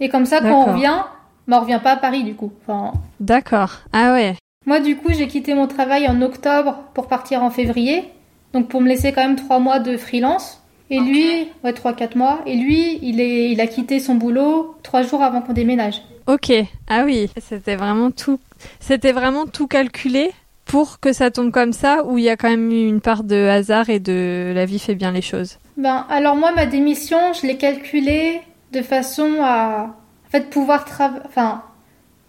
Et 0.00 0.08
comme 0.08 0.26
ça, 0.26 0.40
quand 0.40 0.68
on 0.68 0.72
revient, 0.72 1.02
ben 1.46 1.58
on 1.58 1.60
revient 1.60 1.80
pas 1.82 1.92
à 1.92 1.96
Paris 1.96 2.24
du 2.24 2.34
coup. 2.34 2.52
Enfin. 2.62 2.92
D'accord. 3.20 3.80
Ah 3.92 4.12
ouais. 4.12 4.34
Moi 4.66 4.80
du 4.80 4.96
coup, 4.96 5.12
j'ai 5.12 5.28
quitté 5.28 5.54
mon 5.54 5.66
travail 5.66 6.08
en 6.08 6.20
octobre 6.22 6.80
pour 6.94 7.06
partir 7.06 7.42
en 7.42 7.50
février. 7.50 8.04
Donc 8.52 8.68
pour 8.68 8.80
me 8.80 8.88
laisser 8.88 9.12
quand 9.12 9.22
même 9.22 9.36
trois 9.36 9.60
mois 9.60 9.78
de 9.78 9.96
freelance. 9.96 10.58
Et 10.90 11.00
lui, 11.00 11.48
ouais, 11.64 11.72
trois, 11.72 11.94
quatre 11.94 12.16
mois. 12.16 12.40
Et 12.44 12.54
lui, 12.54 12.98
il, 13.00 13.18
est, 13.18 13.50
il 13.50 13.62
a 13.62 13.66
quitté 13.66 13.98
son 13.98 14.14
boulot 14.14 14.76
trois 14.82 15.00
jours 15.00 15.22
avant 15.22 15.40
qu'on 15.40 15.54
déménage. 15.54 16.02
Ok. 16.26 16.52
Ah 16.88 17.02
oui. 17.04 17.30
C'était 17.40 17.76
vraiment 17.76 18.10
tout 18.10 18.38
c'était 18.80 19.12
vraiment 19.12 19.46
tout 19.46 19.66
calculé 19.66 20.30
pour 20.64 21.00
que 21.00 21.12
ça 21.12 21.30
tombe 21.30 21.50
comme 21.50 21.72
ça 21.72 22.04
ou 22.04 22.18
il 22.18 22.24
y 22.24 22.28
a 22.28 22.36
quand 22.36 22.48
même 22.48 22.70
eu 22.70 22.86
une 22.86 23.00
part 23.00 23.24
de 23.24 23.48
hasard 23.48 23.90
et 23.90 23.98
de 23.98 24.52
la 24.54 24.64
vie 24.64 24.78
fait 24.78 24.94
bien 24.94 25.12
les 25.12 25.22
choses 25.22 25.58
Ben 25.76 26.06
alors 26.08 26.36
moi 26.36 26.52
ma 26.52 26.66
démission, 26.66 27.18
je 27.32 27.46
l'ai 27.46 27.56
calculée 27.56 28.40
de 28.72 28.82
façon 28.82 29.38
à 29.42 29.96
en 30.26 30.30
fait 30.30 30.48
pouvoir 30.50 30.84
travailler 30.84 31.22
enfin 31.26 31.62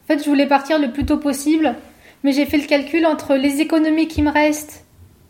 en 0.03 0.07
fait 0.07 0.23
je 0.23 0.29
voulais 0.29 0.47
partir 0.47 0.79
le 0.79 0.91
plus 0.91 1.05
tôt 1.05 1.17
possible 1.17 1.75
mais 2.23 2.33
j'ai 2.33 2.45
fait 2.45 2.57
le 2.57 2.65
calcul 2.65 3.05
entre 3.05 3.35
les 3.35 3.61
économies 3.61 4.07
qui 4.07 4.21
me 4.21 4.31
restent 4.31 4.85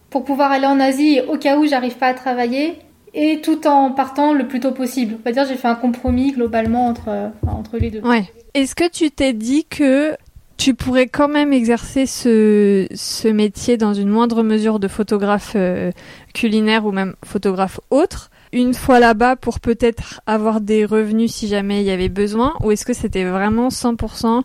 pour 0.10 0.24
pouvoir 0.24 0.52
aller 0.52 0.68
en 0.68 0.80
Asie 0.80 1.22
au 1.28 1.38
cas 1.38 1.58
où 1.58 1.66
j'arrive 1.66 1.98
pas 1.98 2.08
à 2.08 2.14
travailler 2.14 2.80
et 3.14 3.42
tout 3.42 3.68
en 3.68 3.92
partant 3.92 4.34
le 4.34 4.48
plus 4.48 4.60
tôt 4.60 4.72
possible. 4.72 5.18
On 5.20 5.24
va 5.24 5.32
dire 5.32 5.46
j'ai 5.48 5.56
fait 5.56 5.68
un 5.68 5.76
compromis 5.76 6.32
globalement 6.32 6.88
entre 6.88 7.32
entre 7.48 7.78
les 7.78 7.92
deux. 7.92 8.02
Ouais. 8.02 8.26
Est-ce 8.54 8.76
que 8.76 8.90
tu 8.90 9.12
t'es 9.12 9.34
dit 9.34 9.66
que 9.66 10.16
tu 10.58 10.76
pourrais 10.76 11.08
quand 11.08 11.28
même 11.28 11.52
exercer 11.52 12.06
ce, 12.06 12.88
ce 12.94 13.28
métier 13.28 13.78
dans 13.78 13.94
une 13.94 14.10
moindre 14.10 14.44
mesure 14.44 14.80
de 14.80 14.88
photographe 14.88 15.54
euh, 15.56 15.92
culinaire 16.34 16.86
ou 16.86 16.92
même 16.92 17.16
photographe 17.26 17.80
autre 17.90 18.30
une 18.54 18.74
fois 18.74 19.00
là-bas 19.00 19.36
pour 19.36 19.60
peut-être 19.60 20.22
avoir 20.28 20.62
des 20.62 20.86
revenus 20.86 21.34
si 21.34 21.48
jamais 21.48 21.82
il 21.82 21.86
y 21.86 21.92
avait 21.92 22.10
besoin 22.10 22.54
ou 22.62 22.72
est-ce 22.72 22.86
que 22.86 22.94
c'était 22.94 23.26
vraiment 23.26 23.70
100% 23.70 24.44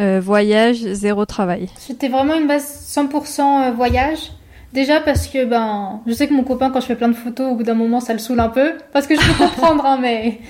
euh, 0.00 0.20
voyage, 0.20 0.78
zéro 0.78 1.24
travail? 1.24 1.68
C'était 1.78 2.08
vraiment 2.08 2.34
une 2.34 2.48
base 2.48 2.84
100% 2.94 3.40
euh, 3.40 3.70
voyage. 3.70 4.32
Déjà 4.74 5.00
parce 5.00 5.28
que 5.28 5.44
ben, 5.44 6.00
je 6.04 6.12
sais 6.12 6.26
que 6.26 6.34
mon 6.34 6.42
copain 6.42 6.70
quand 6.70 6.80
je 6.80 6.86
fais 6.86 6.96
plein 6.96 7.06
de 7.06 7.14
photos 7.14 7.52
au 7.52 7.54
bout 7.54 7.62
d'un 7.62 7.74
moment 7.74 8.00
ça 8.00 8.12
le 8.12 8.18
saoule 8.18 8.40
un 8.40 8.48
peu 8.48 8.72
parce 8.92 9.06
que 9.06 9.14
je 9.14 9.20
peux 9.20 9.44
comprendre 9.44 9.86
hein, 9.86 9.98
mais 10.00 10.40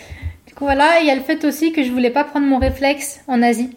du 0.46 0.54
coup 0.54 0.64
voilà, 0.64 1.00
il 1.02 1.06
y 1.06 1.10
a 1.10 1.14
le 1.14 1.20
fait 1.20 1.44
aussi 1.44 1.72
que 1.72 1.82
je 1.82 1.92
voulais 1.92 2.08
pas 2.08 2.24
prendre 2.24 2.46
mon 2.46 2.56
réflexe 2.56 3.20
en 3.28 3.42
Asie. 3.42 3.76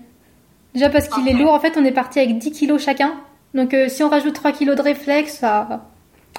Déjà 0.73 0.89
parce 0.89 1.10
qu'il 1.10 1.27
est 1.27 1.33
lourd, 1.33 1.51
en 1.51 1.60
fait 1.60 1.73
on 1.77 1.83
est 1.83 1.91
parti 1.91 2.19
avec 2.19 2.38
10 2.38 2.51
kilos 2.51 2.81
chacun. 2.81 3.15
Donc 3.53 3.73
euh, 3.73 3.89
si 3.89 4.03
on 4.03 4.10
rajoute 4.10 4.36
3 4.36 4.53
kilos 4.53 4.77
de 4.77 4.81
réflexe, 4.81 5.33
ça, 5.33 5.67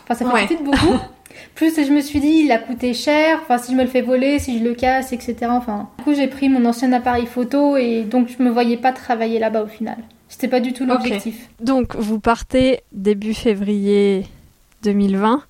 enfin, 0.07 0.15
ça 0.15 0.25
fait 0.25 0.55
ouais. 0.55 0.59
beaucoup. 0.65 0.97
Plus 1.55 1.77
je 1.77 1.93
me 1.93 2.01
suis 2.01 2.21
dit, 2.21 2.45
il 2.45 2.51
a 2.51 2.57
coûté 2.57 2.95
cher, 2.95 3.41
enfin 3.43 3.59
si 3.59 3.73
je 3.73 3.77
me 3.77 3.83
le 3.83 3.91
fais 3.91 4.01
voler, 4.01 4.39
si 4.39 4.59
je 4.59 4.65
le 4.65 4.73
casse, 4.73 5.13
etc. 5.13 5.37
Enfin, 5.51 5.91
du 5.99 6.05
coup 6.05 6.15
j'ai 6.15 6.29
pris 6.29 6.49
mon 6.49 6.65
ancien 6.65 6.95
appareil 6.95 7.27
photo 7.27 7.77
et 7.77 8.05
donc 8.05 8.29
je 8.29 8.43
me 8.43 8.49
voyais 8.49 8.79
pas 8.79 8.93
travailler 8.93 9.39
là-bas 9.39 9.65
au 9.65 9.69
final. 9.69 9.99
C'était 10.39 10.47
pas 10.47 10.61
du 10.61 10.73
tout 10.73 10.87
l'objectif. 10.87 11.49
Donc 11.61 11.97
vous 11.97 12.21
partez 12.21 12.83
début 12.93 13.35
février 13.35 14.25
2020. 14.85 15.43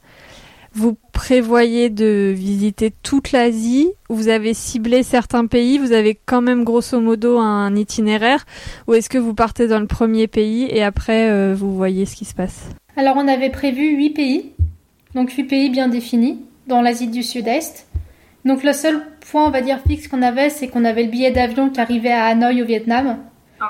Vous 0.73 0.97
prévoyez 1.13 1.91
de 1.91 2.33
visiter 2.35 2.91
toute 3.03 3.33
l'Asie 3.33 3.91
Vous 4.09 4.29
avez 4.29 4.55
ciblé 4.55 5.03
certains 5.03 5.45
pays 5.45 5.77
Vous 5.77 5.93
avez 5.93 6.19
quand 6.25 6.41
même 6.41 6.65
grosso 6.65 6.99
modo 7.01 7.37
un 7.37 7.77
itinéraire 7.77 8.47
Ou 8.87 8.95
est-ce 8.95 9.11
que 9.11 9.19
vous 9.19 9.35
partez 9.35 9.69
dans 9.69 9.79
le 9.79 9.87
premier 9.87 10.27
pays 10.27 10.67
et 10.71 10.83
après 10.83 11.29
euh, 11.29 11.55
vous 11.55 11.77
voyez 11.77 12.07
ce 12.07 12.17
qui 12.17 12.25
se 12.25 12.35
passe? 12.35 12.71
Alors 12.97 13.19
on 13.19 13.29
avait 13.29 13.51
prévu 13.51 13.95
huit 13.95 14.15
pays, 14.15 14.53
donc 15.15 15.31
huit 15.33 15.45
pays 15.45 15.69
bien 15.69 15.89
définis 15.89 16.39
dans 16.67 16.81
l'Asie 16.81 17.09
du 17.09 17.23
Sud-Est. 17.23 17.87
Donc 18.47 18.65
le 18.65 18.73
seul 18.73 19.03
point, 19.31 19.47
on 19.47 19.51
va 19.51 19.61
dire, 19.61 19.81
fixe 19.87 20.09
qu'on 20.09 20.23
avait, 20.23 20.49
c'est 20.49 20.69
qu'on 20.69 20.87
avait 20.87 21.03
le 21.03 21.11
billet 21.11 21.31
d'avion 21.31 21.69
qui 21.69 21.79
arrivait 21.79 22.11
à 22.11 22.25
Hanoï 22.25 22.63
au 22.63 22.65
Vietnam. 22.65 23.19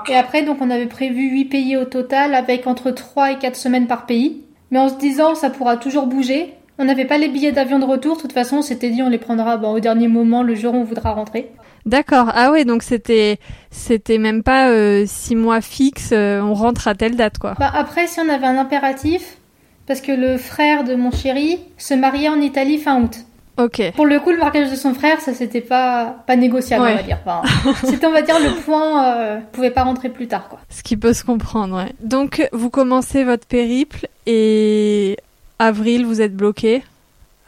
Et 0.08 0.14
après, 0.14 0.42
donc 0.42 0.58
on 0.60 0.70
avait 0.70 0.86
prévu 0.86 1.30
8 1.30 1.44
pays 1.46 1.76
au 1.76 1.84
total 1.84 2.34
avec 2.34 2.66
entre 2.66 2.90
3 2.90 3.32
et 3.32 3.38
4 3.38 3.56
semaines 3.56 3.86
par 3.86 4.06
pays. 4.06 4.42
Mais 4.70 4.78
en 4.78 4.88
se 4.88 4.96
disant, 4.96 5.34
ça 5.34 5.50
pourra 5.50 5.76
toujours 5.76 6.06
bouger. 6.06 6.54
On 6.78 6.84
n'avait 6.84 7.06
pas 7.06 7.18
les 7.18 7.28
billets 7.28 7.52
d'avion 7.52 7.78
de 7.78 7.84
retour. 7.84 8.16
De 8.16 8.22
toute 8.22 8.32
façon, 8.32 8.58
on 8.58 8.62
s'était 8.62 8.90
dit, 8.90 9.02
on 9.02 9.08
les 9.08 9.18
prendra 9.18 9.56
au 9.56 9.80
dernier 9.80 10.08
moment, 10.08 10.42
le 10.42 10.54
jour 10.54 10.74
où 10.74 10.78
on 10.78 10.84
voudra 10.84 11.10
rentrer. 11.12 11.50
D'accord. 11.86 12.30
Ah 12.34 12.50
ouais, 12.52 12.64
donc 12.64 12.82
c'était 12.82 13.38
c'était 13.70 14.18
même 14.18 14.42
pas 14.42 14.68
euh, 14.68 15.04
six 15.06 15.34
mois 15.34 15.60
fixes. 15.60 16.10
euh, 16.12 16.40
on 16.40 16.54
rentre 16.54 16.86
à 16.86 16.94
telle 16.94 17.16
date, 17.16 17.38
quoi. 17.38 17.54
Bah, 17.58 17.70
après, 17.74 18.06
si 18.06 18.20
on 18.20 18.28
avait 18.28 18.46
un 18.46 18.58
impératif, 18.58 19.38
parce 19.86 20.00
que 20.02 20.12
le 20.12 20.36
frère 20.36 20.84
de 20.84 20.94
mon 20.94 21.10
chéri 21.10 21.58
se 21.78 21.94
mariait 21.94 22.28
en 22.28 22.40
Italie 22.40 22.78
fin 22.78 23.00
août. 23.00 23.16
Ok. 23.58 23.82
Pour 23.96 24.06
le 24.06 24.20
coup, 24.20 24.30
le 24.30 24.38
mariage 24.38 24.70
de 24.70 24.76
son 24.76 24.94
frère, 24.94 25.20
ça 25.20 25.34
c'était 25.34 25.60
pas 25.60 26.16
pas 26.26 26.36
négociable, 26.36 26.84
Ouais. 26.84 26.92
on 26.92 26.96
va 26.96 27.02
dire. 27.02 27.18
Enfin, 27.26 27.42
c'était 27.84 28.06
on 28.06 28.12
va 28.12 28.22
dire 28.22 28.38
le 28.38 28.60
point, 28.62 29.04
euh, 29.16 29.40
pouvait 29.52 29.70
pas 29.72 29.82
rentrer 29.82 30.08
plus 30.08 30.28
tard, 30.28 30.48
quoi. 30.48 30.60
Ce 30.70 30.82
qui 30.82 30.96
peut 30.96 31.12
se 31.12 31.24
comprendre, 31.24 31.76
ouais. 31.76 31.92
Donc 32.00 32.48
vous 32.52 32.70
commencez 32.70 33.24
votre 33.24 33.46
périple 33.46 34.06
et 34.26 35.16
avril, 35.58 36.06
vous 36.06 36.20
êtes 36.20 36.36
bloqué 36.36 36.82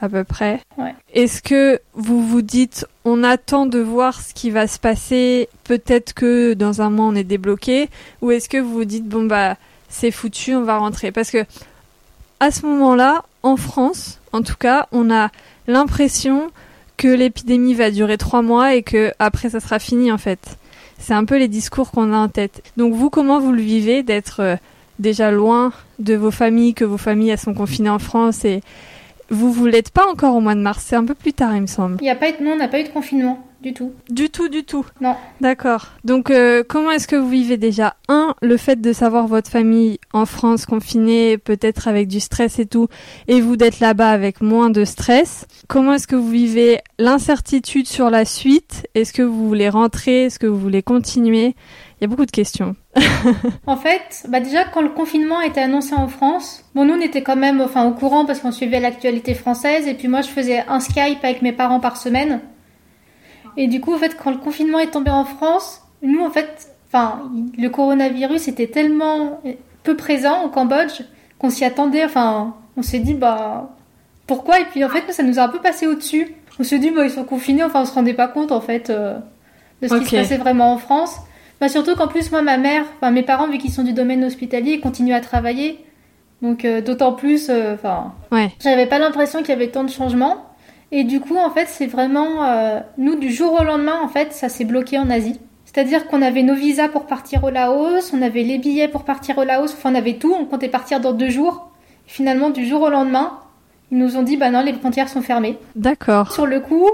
à 0.03 0.09
peu 0.09 0.25
près. 0.25 0.61
Ouais. 0.79 0.95
Est-ce 1.13 1.43
que 1.43 1.79
vous 1.95 2.27
vous 2.27 2.43
dites 2.43 2.87
on 3.05 3.23
attend 3.23 3.67
de 3.67 3.79
voir 3.79 4.21
ce 4.21 4.35
qui 4.35 4.51
va 4.51 4.67
se 4.67 4.79
passer, 4.79 5.49
peut-être 5.65 6.13
que 6.15 6.55
dans 6.55 6.81
un 6.83 6.91
mois 6.91 7.07
on 7.07 7.15
est 7.15 7.23
débloqué 7.25 7.89
ou 8.23 8.31
est-ce 8.31 8.49
que 8.49 8.57
vous 8.59 8.73
vous 8.73 8.85
dites 8.85 9.07
bon 9.09 9.25
bah 9.25 9.57
c'est 9.89 10.11
foutu, 10.11 10.55
on 10.55 10.63
va 10.63 10.79
rentrer? 10.79 11.13
Parce 11.13 11.31
que 11.31 11.45
à 12.41 12.51
ce 12.51 12.65
moment-là, 12.65 13.25
en 13.43 13.57
France, 13.57 14.19
en 14.33 14.41
tout 14.43 14.57
cas, 14.59 14.87
on 14.93 15.11
a 15.11 15.29
l'impression 15.71 16.51
que 16.97 17.09
l'épidémie 17.09 17.75
va 17.75 17.91
durer 17.91 18.19
trois 18.19 18.43
mois 18.43 18.75
et 18.75 18.83
que 18.83 19.13
après 19.19 19.51
ça 19.51 19.61
sera 19.61 19.79
fini 19.79 20.13
en 20.13 20.19
fait. 20.19 20.59
C'est 20.99 21.15
un 21.15 21.25
peu 21.25 21.39
les 21.39 21.49
discours 21.49 21.91
qu'on 21.91 22.13
a 22.13 22.17
en 22.17 22.29
tête. 22.29 22.63
Donc 22.77 22.93
vous, 22.93 23.09
comment 23.09 23.41
vous 23.41 23.53
le 23.53 23.63
vivez 23.63 24.03
d'être 24.03 24.41
euh, 24.41 24.57
déjà 24.99 25.31
loin 25.31 25.73
de 25.99 26.15
vos 26.15 26.31
familles, 26.31 26.75
que 26.75 26.85
vos 26.85 26.99
familles 26.99 27.31
elles 27.31 27.39
sont 27.39 27.55
confinées 27.55 27.89
en 27.89 27.99
France 27.99 28.45
et 28.45 28.61
vous 29.31 29.51
vous 29.53 29.67
l'êtes 29.67 29.91
pas 29.91 30.07
encore 30.07 30.35
au 30.35 30.41
mois 30.41 30.55
de 30.55 30.61
mars, 30.61 30.85
c'est 30.87 30.97
un 30.97 31.05
peu 31.05 31.15
plus 31.15 31.33
tard 31.33 31.55
il 31.55 31.63
me 31.63 31.67
semble. 31.67 31.97
Il 32.01 32.07
y 32.07 32.11
a 32.11 32.17
pas 32.17 32.27
non, 32.41 32.53
on 32.53 32.57
n'a 32.57 32.69
pas 32.69 32.81
eu 32.81 32.85
de 32.85 32.89
confinement 32.89 33.47
du 33.63 33.75
tout. 33.75 33.93
Du 34.09 34.31
tout, 34.31 34.49
du 34.49 34.65
tout. 34.65 34.87
Non. 35.01 35.17
D'accord. 35.41 35.89
Donc 36.05 36.31
euh, 36.31 36.63
comment 36.67 36.91
est-ce 36.91 37.07
que 37.07 37.17
vous 37.17 37.29
vivez 37.29 37.59
déjà? 37.59 37.95
Un, 38.09 38.35
le 38.41 38.57
fait 38.57 38.81
de 38.81 38.93
savoir 38.93 39.27
votre 39.27 39.51
famille 39.51 39.99
en 40.13 40.25
France 40.25 40.65
confinée, 40.65 41.37
peut-être 41.37 41.87
avec 41.87 42.09
du 42.09 42.21
stress 42.21 42.59
et 42.59 42.67
tout, 42.67 42.89
et 43.29 43.41
vous 43.41 43.57
d'être 43.57 43.81
là-bas 43.81 44.11
avec 44.11 44.41
moins 44.41 44.71
de 44.71 44.85
stress. 44.85 45.47
Comment 45.69 45.95
est-ce 45.95 46.07
que 46.07 46.17
vous 46.17 46.31
vivez 46.31 46.79
l'incertitude 46.99 47.87
sur 47.87 48.09
la 48.09 48.25
suite? 48.25 48.87
Est-ce 48.95 49.13
que 49.13 49.23
vous 49.23 49.47
voulez 49.47 49.69
rentrer? 49.69 50.25
Est-ce 50.25 50.39
que 50.39 50.47
vous 50.47 50.59
voulez 50.59 50.83
continuer? 50.83 51.55
Il 52.01 52.05
y 52.05 52.05
a 52.05 52.09
beaucoup 52.09 52.27
de 52.27 52.31
questions. 52.31 52.77
En 53.67 53.77
fait, 53.77 54.25
bah 54.29 54.41
déjà 54.41 54.65
quand 54.65 54.81
le 54.81 54.89
confinement 54.89 55.39
a 55.39 55.47
été 55.47 55.61
annoncé 55.61 55.95
en 55.95 56.09
France, 56.09 56.65
bon 56.75 56.87
nous 56.87 56.95
on 56.95 57.01
était 57.01 57.23
quand 57.23 57.37
même 57.37 57.61
enfin 57.61 57.85
au 57.87 57.93
courant 57.93 58.25
parce 58.25 58.41
qu'on 58.41 58.53
suivait 58.53 58.81
l'actualité 58.81 59.35
française 59.35 59.87
et 59.87 59.95
puis 59.95 60.09
moi 60.09 60.23
je 60.23 60.29
faisais 60.29 60.65
un 60.67 60.81
Skype 60.81 61.23
avec 61.23 61.43
mes 61.43 61.53
parents 61.53 61.79
par 61.79 61.99
semaine. 61.99 62.41
Et 63.57 63.67
du 63.67 63.81
coup 63.81 63.95
en 63.95 63.99
fait 63.99 64.17
quand 64.17 64.31
le 64.31 64.39
confinement 64.39 64.79
est 64.79 64.91
tombé 64.91 65.11
en 65.11 65.25
France, 65.25 65.83
nous 66.03 66.23
en 66.25 66.31
fait, 66.31 66.69
enfin 66.89 67.31
le 67.59 67.69
coronavirus 67.69 68.49
était 68.49 68.67
tellement 68.69 69.41
peu 69.83 69.97
présent 69.97 70.45
au 70.45 70.49
Cambodge 70.49 71.03
qu'on 71.39 71.51
s'y 71.51 71.65
attendait, 71.65 72.05
enfin 72.05 72.55
on 72.77 72.83
s'est 72.83 72.99
dit 72.99 73.15
bah 73.15 73.71
pourquoi? 74.27 74.61
Et 74.61 74.65
puis 74.65 74.85
en 74.85 74.89
fait 74.89 75.11
ça 75.13 75.23
nous 75.23 75.39
a 75.39 75.43
un 75.43 75.49
peu 75.49 75.59
passé 75.59 75.87
au-dessus. 75.87 76.35
On 76.59 76.65
s'est 76.65 76.79
dit 76.79 76.91
bah 76.91 77.05
ils 77.05 77.11
sont 77.11 77.25
confinés, 77.25 77.65
enfin 77.65 77.83
on 77.83 77.85
se 77.87 77.93
rendait 77.95 78.15
pas 78.15 78.29
compte 78.29 78.53
en 78.53 78.61
fait 78.61 78.91
euh, 78.91 79.19
de 79.83 79.89
ce 79.89 79.95
qui 79.97 80.07
se 80.07 80.17
passait 80.17 80.37
vraiment 80.37 80.73
en 80.73 80.79
France. 80.79 81.17
Bah 81.61 81.69
surtout 81.69 81.95
qu'en 81.97 82.09
plus 82.09 82.31
moi 82.31 82.43
ma 82.43 82.57
mère, 82.57 82.85
enfin 82.97 83.11
mes 83.11 83.23
parents 83.23 83.49
vu 83.49 83.59
qu'ils 83.59 83.73
sont 83.73 83.83
du 83.83 83.93
domaine 83.93 84.25
hospitalier, 84.25 84.73
ils 84.73 84.81
continuent 84.81 85.15
à 85.15 85.21
travailler. 85.21 85.85
Donc 86.43 86.65
euh, 86.65 86.81
d'autant 86.81 87.13
plus 87.13 87.49
euh, 87.51 87.75
enfin 87.75 88.15
Ouais. 88.33 88.51
j'avais 88.63 88.87
pas 88.87 88.99
l'impression 88.99 89.41
qu'il 89.41 89.51
y 89.51 89.53
avait 89.53 89.69
tant 89.69 89.85
de 89.85 89.91
changements 89.91 90.47
et 90.93 91.05
du 91.05 91.21
coup 91.21 91.37
en 91.37 91.51
fait 91.51 91.67
c'est 91.69 91.87
vraiment 91.87 92.45
euh, 92.45 92.81
nous 92.99 93.17
du 93.17 93.33
jour 93.33 93.61
au 93.61 93.65
lendemain 93.65 94.01
en 94.03 94.09
fait 94.09 94.33
ça 94.33 94.49
s'est 94.49 94.65
bloqué 94.65 94.99
en 94.99 95.11
Asie. 95.11 95.41
C'est-à-dire 95.65 96.09
qu'on 96.09 96.21
avait 96.21 96.43
nos 96.43 96.57
visas 96.57 96.89
pour 96.89 97.07
partir 97.07 97.45
au 97.45 97.51
Laos, 97.51 98.13
on 98.13 98.23
avait 98.23 98.43
les 98.43 98.59
billets 98.59 98.89
pour 98.89 99.05
partir 99.05 99.39
au 99.39 99.45
Laos, 99.45 99.73
enfin 99.73 99.93
on 99.93 99.95
avait 99.95 100.15
tout, 100.15 100.35
on 100.39 100.45
comptait 100.45 100.69
partir 100.69 101.01
dans 101.01 101.13
deux 101.13 101.31
jours. 101.31 101.71
Finalement 102.07 102.51
du 102.51 102.67
jour 102.67 102.83
au 102.83 102.91
lendemain, 102.91 103.39
ils 103.93 103.99
nous 103.99 104.17
ont 104.17 104.23
dit 104.23 104.37
bah 104.37 104.51
non 104.51 104.63
les 104.63 104.73
frontières 104.73 105.09
sont 105.09 105.23
fermées. 105.23 105.59
D'accord. 105.77 106.33
Sur 106.33 106.47
le 106.47 106.59
coup, 106.59 106.89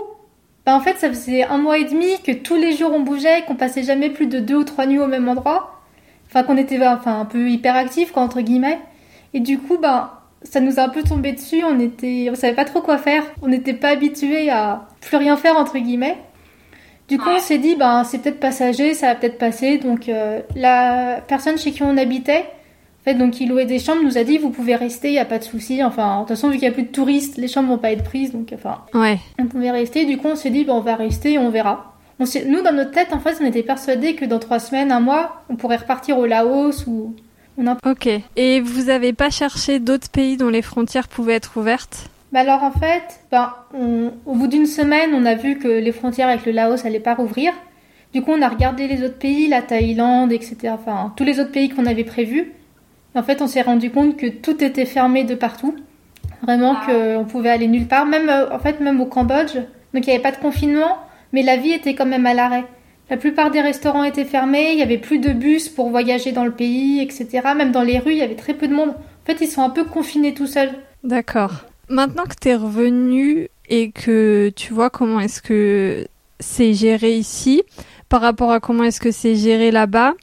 bah 0.67 0.75
en 0.75 0.81
fait, 0.81 0.99
ça 0.99 1.09
faisait 1.09 1.45
un 1.45 1.59
mois 1.59 1.79
et 1.79 1.85
demi 1.85 2.21
que 2.25 2.33
tous 2.33 2.57
les 2.57 2.77
jours 2.77 2.91
on 2.93 2.99
bougeait, 2.99 3.45
qu'on 3.47 3.55
passait 3.55 3.85
jamais 3.85 4.11
plus 4.11 4.27
de 4.27 4.41
deux 4.41 4.57
ou 4.57 4.65
trois 4.65 4.87
nuits 4.87 4.99
au 4.99 5.07
même 5.07 5.29
endroit. 5.29 5.81
Enfin, 6.27 6.43
qu'on 6.43 6.57
était 6.57 6.85
enfin, 6.85 7.21
un 7.21 7.25
peu 7.25 7.49
hyperactifs, 7.49 8.11
quoi, 8.11 8.25
entre 8.25 8.41
guillemets. 8.41 8.81
Et 9.33 9.39
du 9.39 9.59
coup, 9.59 9.79
bah, 9.79 10.26
ça 10.51 10.61
nous 10.61 10.79
a 10.79 10.85
un 10.85 10.89
peu 10.89 11.03
tombé 11.03 11.33
dessus. 11.33 11.63
On 11.65 11.79
était, 11.81 12.29
on 12.31 12.35
savait 12.35 12.55
pas 12.55 12.65
trop 12.65 12.81
quoi 12.81 12.99
faire. 12.99 13.23
On 13.43 13.49
n'était 13.49 13.75
pas 13.75 13.89
habitués 13.89 14.51
à 14.51 14.89
plus 15.01 15.17
rien 15.17 15.37
faire, 15.37 15.57
entre 15.57 15.79
guillemets. 15.79 16.17
Du 17.09 17.19
coup, 17.19 17.29
on 17.31 17.39
s'est 17.39 17.59
dit, 17.59 17.77
bah, 17.77 18.03
c'est 18.05 18.19
peut-être 18.19 18.41
passager, 18.41 18.93
ça 18.95 19.09
va 19.09 19.15
peut-être 19.15 19.39
passer. 19.39 19.79
Donc, 19.79 20.09
euh, 20.09 20.41
la 20.57 21.21
personne 21.29 21.57
chez 21.57 21.71
qui 21.71 21.83
on 21.85 21.97
habitait, 21.97 22.41
en 22.41 23.05
fait, 23.05 23.15
donc, 23.15 23.41
il 23.41 23.49
louait 23.49 23.65
des 23.67 23.79
chambres, 23.79 24.03
nous 24.03 24.19
a 24.19 24.25
dit, 24.25 24.39
vous 24.39 24.51
pouvez 24.51 24.75
rester, 24.75 25.09
il 25.09 25.15
y 25.15 25.19
a 25.21 25.25
pas 25.25 25.39
de 25.39 25.45
souci. 25.45 25.85
Enfin, 25.85 26.15
de 26.17 26.19
toute 26.23 26.31
façon, 26.31 26.49
vu 26.49 26.55
qu'il 26.55 26.65
y 26.65 26.71
a 26.71 26.73
plus 26.73 26.83
de 26.83 26.89
touristes, 26.89 27.37
les 27.37 27.47
chambres 27.47 27.69
vont 27.69 27.79
pas 27.79 27.93
être 27.93 28.03
prises, 28.03 28.33
donc, 28.33 28.53
enfin, 28.53 28.79
Ouais. 28.93 29.19
on 29.39 29.47
pouvait 29.47 29.71
rester. 29.71 30.05
Du 30.05 30.19
coup, 30.19 30.27
on 30.29 30.35
s'est 30.37 30.51
dit, 30.51 30.65
bon, 30.65 30.75
on 30.75 30.81
va 30.81 30.97
rester 30.97 31.35
et 31.35 31.39
on 31.39 31.51
verra. 31.51 31.93
On 32.19 32.25
nous, 32.49 32.63
dans 32.63 32.73
notre 32.73 32.91
tête, 32.91 33.13
en 33.13 33.21
fait, 33.21 33.37
on 33.41 33.45
était 33.45 33.63
persuadés 33.63 34.15
que 34.17 34.25
dans 34.25 34.41
trois 34.41 34.59
semaines, 34.59 34.91
un 34.91 35.01
mois, 35.01 35.43
on 35.49 35.55
pourrait 35.55 35.77
repartir 35.77 36.19
au 36.19 36.27
Laos 36.27 36.87
ou 36.89 37.15
Ok. 37.87 38.09
Et 38.37 38.61
vous 38.61 38.91
avez 38.91 39.13
pas 39.13 39.31
cherché 39.31 39.79
d'autres 39.79 40.11
pays 40.11 40.37
dont 40.37 40.49
les 40.51 40.63
frontières 40.63 41.09
pouvaient 41.09 41.35
être 41.35 41.57
ouvertes? 41.57 42.09
Bah 42.33 42.41
alors, 42.41 42.63
en 42.65 42.73
fait, 42.73 43.21
ben, 43.31 43.53
on- 43.73 44.13
au 44.27 44.35
bout 44.35 44.47
d'une 44.49 44.67
semaine, 44.67 45.11
on 45.15 45.25
a 45.25 45.35
vu 45.35 45.59
que 45.59 45.69
les 45.69 45.93
frontières 45.93 46.29
avec 46.29 46.45
le 46.45 46.53
Laos 46.53 46.85
allaient 46.85 47.01
pas 47.01 47.15
rouvrir. 47.15 47.53
Du 48.13 48.23
coup, 48.23 48.33
on 48.33 48.43
a 48.43 48.49
regardé 48.49 48.89
les 48.89 49.03
autres 49.05 49.19
pays, 49.19 49.49
la 49.49 49.63
Thaïlande, 49.63 50.33
etc. 50.33 50.57
Enfin, 50.75 51.13
tous 51.17 51.25
les 51.25 51.41
autres 51.41 51.53
pays 51.53 51.69
qu'on 51.69 51.87
avait 51.87 52.05
prévus. 52.05 52.53
En 53.15 53.23
fait, 53.23 53.41
on 53.41 53.47
s'est 53.47 53.63
rendu 53.63 53.91
compte 53.91 54.17
que 54.17 54.27
tout 54.27 54.63
était 54.63 54.85
fermé 54.85 55.25
de 55.25 55.35
partout. 55.35 55.75
Vraiment 56.43 56.77
qu'on 56.85 57.25
pouvait 57.25 57.51
aller 57.51 57.69
nulle 57.69 57.87
part. 57.87 58.05
Même, 58.07 58.29
euh, 58.29 58.51
en 58.55 58.59
fait, 58.59 58.81
même 58.81 59.01
au 59.01 59.07
Cambodge. 59.07 59.55
Donc, 59.95 60.07
il 60.07 60.09
n'y 60.09 60.13
avait 60.13 60.23
pas 60.23 60.33
de 60.33 60.37
confinement, 60.37 60.99
mais 61.33 61.43
la 61.43 61.57
vie 61.57 61.73
était 61.73 61.95
quand 61.95 62.05
même 62.07 62.27
à 62.27 62.35
l'arrêt. 62.35 62.65
La 63.09 63.17
plupart 63.17 63.51
des 63.51 63.61
restaurants 63.61 64.03
étaient 64.03 64.25
fermés, 64.25 64.73
il 64.73 64.79
y 64.79 64.83
avait 64.83 64.99
plus 64.99 65.19
de 65.19 65.33
bus 65.33 65.69
pour 65.69 65.91
voyager 65.91 66.33
dans 66.33 66.45
le 66.45 66.51
pays, 66.51 67.01
etc. 67.01 67.41
Même 67.57 67.71
dans 67.71 67.83
les 67.83 67.99
rues, 67.99 68.13
il 68.13 68.19
y 68.19 68.23
avait 68.23 68.35
très 68.35 68.55
peu 68.55 68.67
de 68.67 68.75
monde. 68.75 68.91
En 68.91 69.27
fait, 69.27 69.41
ils 69.41 69.49
sont 69.49 69.63
un 69.63 69.71
peu 69.71 69.85
confinés 69.85 70.35
tout 70.35 70.47
seuls. 70.47 70.73
D'accord. 71.05 71.67
Maintenant 71.89 72.25
que 72.25 72.35
t'es 72.35 72.57
revenu 72.57 73.49
et 73.69 73.93
que 73.93 74.53
tu 74.57 74.73
vois 74.73 74.91
comment 74.91 75.21
est-ce 75.21 75.41
que 75.41 76.07
c'est 76.41 76.75
géré 76.75 77.17
ici, 77.17 77.63
par 78.09 78.21
rapport 78.21 78.51
à 78.51 78.59
comment 78.59 78.83
est-ce 78.83 79.01
que 79.01 79.13
c'est 79.13 79.37
géré 79.37 79.71
là-bas, 79.71 80.15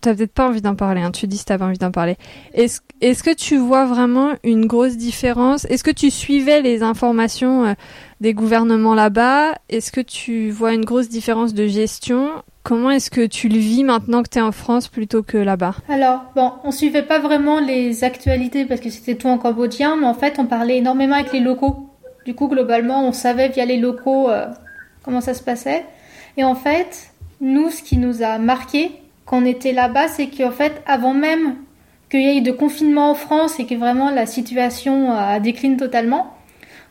t'as 0.00 0.14
peut-être 0.14 0.32
pas 0.32 0.48
envie 0.48 0.62
d'en 0.62 0.74
parler, 0.74 1.02
hein, 1.02 1.10
tu 1.10 1.26
dis 1.26 1.38
si 1.38 1.44
t'as 1.44 1.58
pas 1.58 1.66
envie 1.66 1.78
d'en 1.78 1.90
parler. 1.90 2.16
Est-ce 2.54 2.80
est-ce 3.02 3.22
que 3.22 3.34
tu 3.34 3.58
vois 3.58 3.84
vraiment 3.84 4.32
une 4.42 4.66
grosse 4.66 4.96
différence? 4.96 5.66
Est-ce 5.66 5.84
que 5.84 5.90
tu 5.90 6.10
suivais 6.10 6.62
les 6.62 6.82
informations 6.82 7.66
euh, 7.66 7.74
des 8.20 8.34
gouvernements 8.34 8.94
là-bas 8.94 9.54
Est-ce 9.68 9.92
que 9.92 10.00
tu 10.00 10.50
vois 10.50 10.72
une 10.72 10.84
grosse 10.84 11.08
différence 11.08 11.54
de 11.54 11.66
gestion? 11.66 12.30
Comment 12.62 12.90
est-ce 12.90 13.10
que 13.10 13.26
tu 13.26 13.48
le 13.48 13.58
vis 13.58 13.84
maintenant 13.84 14.22
que 14.22 14.28
t'es 14.28 14.40
en 14.40 14.52
France 14.52 14.88
plutôt 14.88 15.22
que 15.22 15.38
là-bas? 15.38 15.76
Alors, 15.88 16.24
bon, 16.34 16.52
on 16.64 16.72
suivait 16.72 17.02
pas 17.02 17.20
vraiment 17.20 17.60
les 17.60 18.02
actualités 18.02 18.64
parce 18.64 18.80
que 18.80 18.90
c'était 18.90 19.14
tout 19.14 19.28
en 19.28 19.38
cambodgien, 19.38 19.96
mais 19.96 20.06
en 20.06 20.14
fait, 20.14 20.38
on 20.38 20.46
parlait 20.46 20.78
énormément 20.78 21.14
avec 21.14 21.32
les 21.32 21.40
locaux. 21.40 21.88
Du 22.24 22.34
coup, 22.34 22.48
globalement, 22.48 23.06
on 23.06 23.12
savait 23.12 23.48
via 23.48 23.64
les 23.64 23.76
locaux 23.76 24.30
euh, 24.30 24.46
comment 25.04 25.20
ça 25.20 25.34
se 25.34 25.44
passait. 25.44 25.84
Et 26.36 26.42
en 26.42 26.56
fait, 26.56 27.12
nous, 27.40 27.70
ce 27.70 27.82
qui 27.82 27.98
nous 27.98 28.22
a 28.22 28.38
marqué 28.38 28.90
quand 29.26 29.42
on 29.42 29.44
était 29.44 29.72
là-bas, 29.72 30.08
c'est 30.08 30.28
qu'en 30.28 30.50
fait, 30.50 30.82
avant 30.86 31.14
même 31.14 31.56
qu'il 32.10 32.22
y 32.22 32.38
ait 32.38 32.40
de 32.40 32.52
confinement 32.52 33.10
en 33.10 33.14
France 33.14 33.60
et 33.60 33.66
que 33.66 33.74
vraiment 33.74 34.10
la 34.10 34.26
situation 34.26 35.12
euh, 35.12 35.38
décline 35.40 35.76
totalement, 35.76 36.35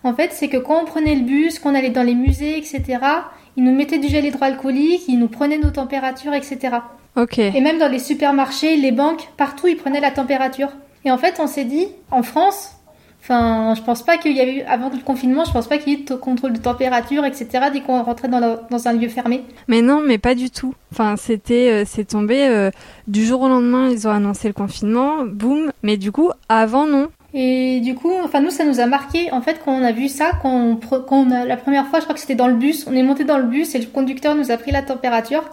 en 0.06 0.14
fait, 0.14 0.30
c'est 0.32 0.48
que 0.48 0.58
quand 0.58 0.82
on 0.82 0.86
prenait 0.86 1.16
le 1.16 1.22
bus, 1.22 1.60
qu'on 1.60 1.76
allait 1.76 1.90
dans 1.90 2.04
les 2.04 2.16
musées, 2.16 2.58
etc., 2.58 2.84
ils 3.58 3.64
nous 3.64 3.76
mettaient 3.76 3.98
du 4.00 4.08
gel 4.08 4.26
hydroalcoolique, 4.26 5.04
ils 5.08 5.18
nous 5.20 5.28
prenaient 5.28 5.58
nos 5.58 5.72
températures, 5.72 6.34
etc. 6.34 6.78
Ok. 7.18 7.40
Et 7.40 7.62
même 7.62 7.80
dans 7.80 7.88
les 7.92 8.00
supermarchés, 8.00 8.76
les 8.78 8.92
banques, 8.92 9.30
partout, 9.38 9.68
ils 9.68 9.78
prenaient 9.78 10.02
la 10.02 10.12
température. 10.12 10.70
Et 11.06 11.12
en 11.12 11.18
fait, 11.18 11.36
on 11.40 11.48
s'est 11.48 11.64
dit, 11.66 11.88
en 12.12 12.22
France, 12.24 12.72
enfin, 13.22 13.74
je 13.76 13.82
pense 13.82 14.04
pas 14.04 14.18
qu'il 14.18 14.34
y 14.34 14.42
avait 14.42 14.56
eu, 14.58 14.62
avant 14.64 14.90
le 14.90 14.98
confinement, 15.04 15.46
je 15.46 15.52
pense 15.54 15.68
pas 15.68 15.78
qu'il 15.78 15.94
y 15.94 15.96
ait 15.96 16.00
eu 16.00 16.04
de 16.04 16.16
contrôle 16.16 16.54
de 16.54 16.60
température, 16.60 17.24
etc., 17.26 17.48
dès 17.72 17.80
qu'on 17.82 18.04
rentrait 18.04 18.28
dans, 18.28 18.40
la- 18.40 18.62
dans 18.70 18.88
un 18.88 18.94
lieu 18.94 19.08
fermé. 19.08 19.44
Mais 19.68 19.82
non, 19.82 20.02
mais 20.06 20.18
pas 20.18 20.36
du 20.36 20.50
tout. 20.50 20.74
Enfin, 20.92 21.16
c'était, 21.16 21.70
euh, 21.72 21.84
c'est 21.88 22.06
tombé 22.06 22.48
euh, 22.48 22.72
du 23.08 23.24
jour 23.26 23.42
au 23.42 23.48
lendemain. 23.48 23.90
Ils 23.90 24.08
ont 24.08 24.12
annoncé 24.12 24.48
le 24.50 24.54
confinement, 24.54 25.24
boum. 25.26 25.72
Mais 25.84 25.96
du 25.98 26.12
coup, 26.12 26.30
avant 26.50 26.86
non. 26.86 27.08
Et 27.38 27.82
du 27.82 27.96
coup, 27.96 28.14
enfin 28.24 28.40
nous, 28.40 28.50
ça 28.50 28.64
nous 28.64 28.80
a 28.80 28.86
marqué 28.86 29.30
en 29.34 29.42
fait 29.42 29.60
quand 29.64 29.74
on 29.74 29.84
a 29.84 29.92
vu 29.92 30.08
ça, 30.08 30.32
quand 30.42 30.80
on, 31.12 31.32
a, 31.32 31.44
la 31.44 31.58
première 31.58 31.86
fois, 31.88 32.00
je 32.00 32.06
crois 32.06 32.16
que 32.16 32.22
c'était 32.22 32.34
dans 32.34 32.48
le 32.48 32.56
bus, 32.56 32.88
on 32.88 32.96
est 32.96 33.04
monté 33.04 33.26
dans 33.26 33.38
le 33.38 33.44
bus 33.44 33.76
et 33.76 33.80
le 33.80 33.88
conducteur 33.88 34.36
nous 34.36 34.52
a 34.52 34.58
pris 34.58 34.72
la 34.72 34.82
température. 34.82 35.44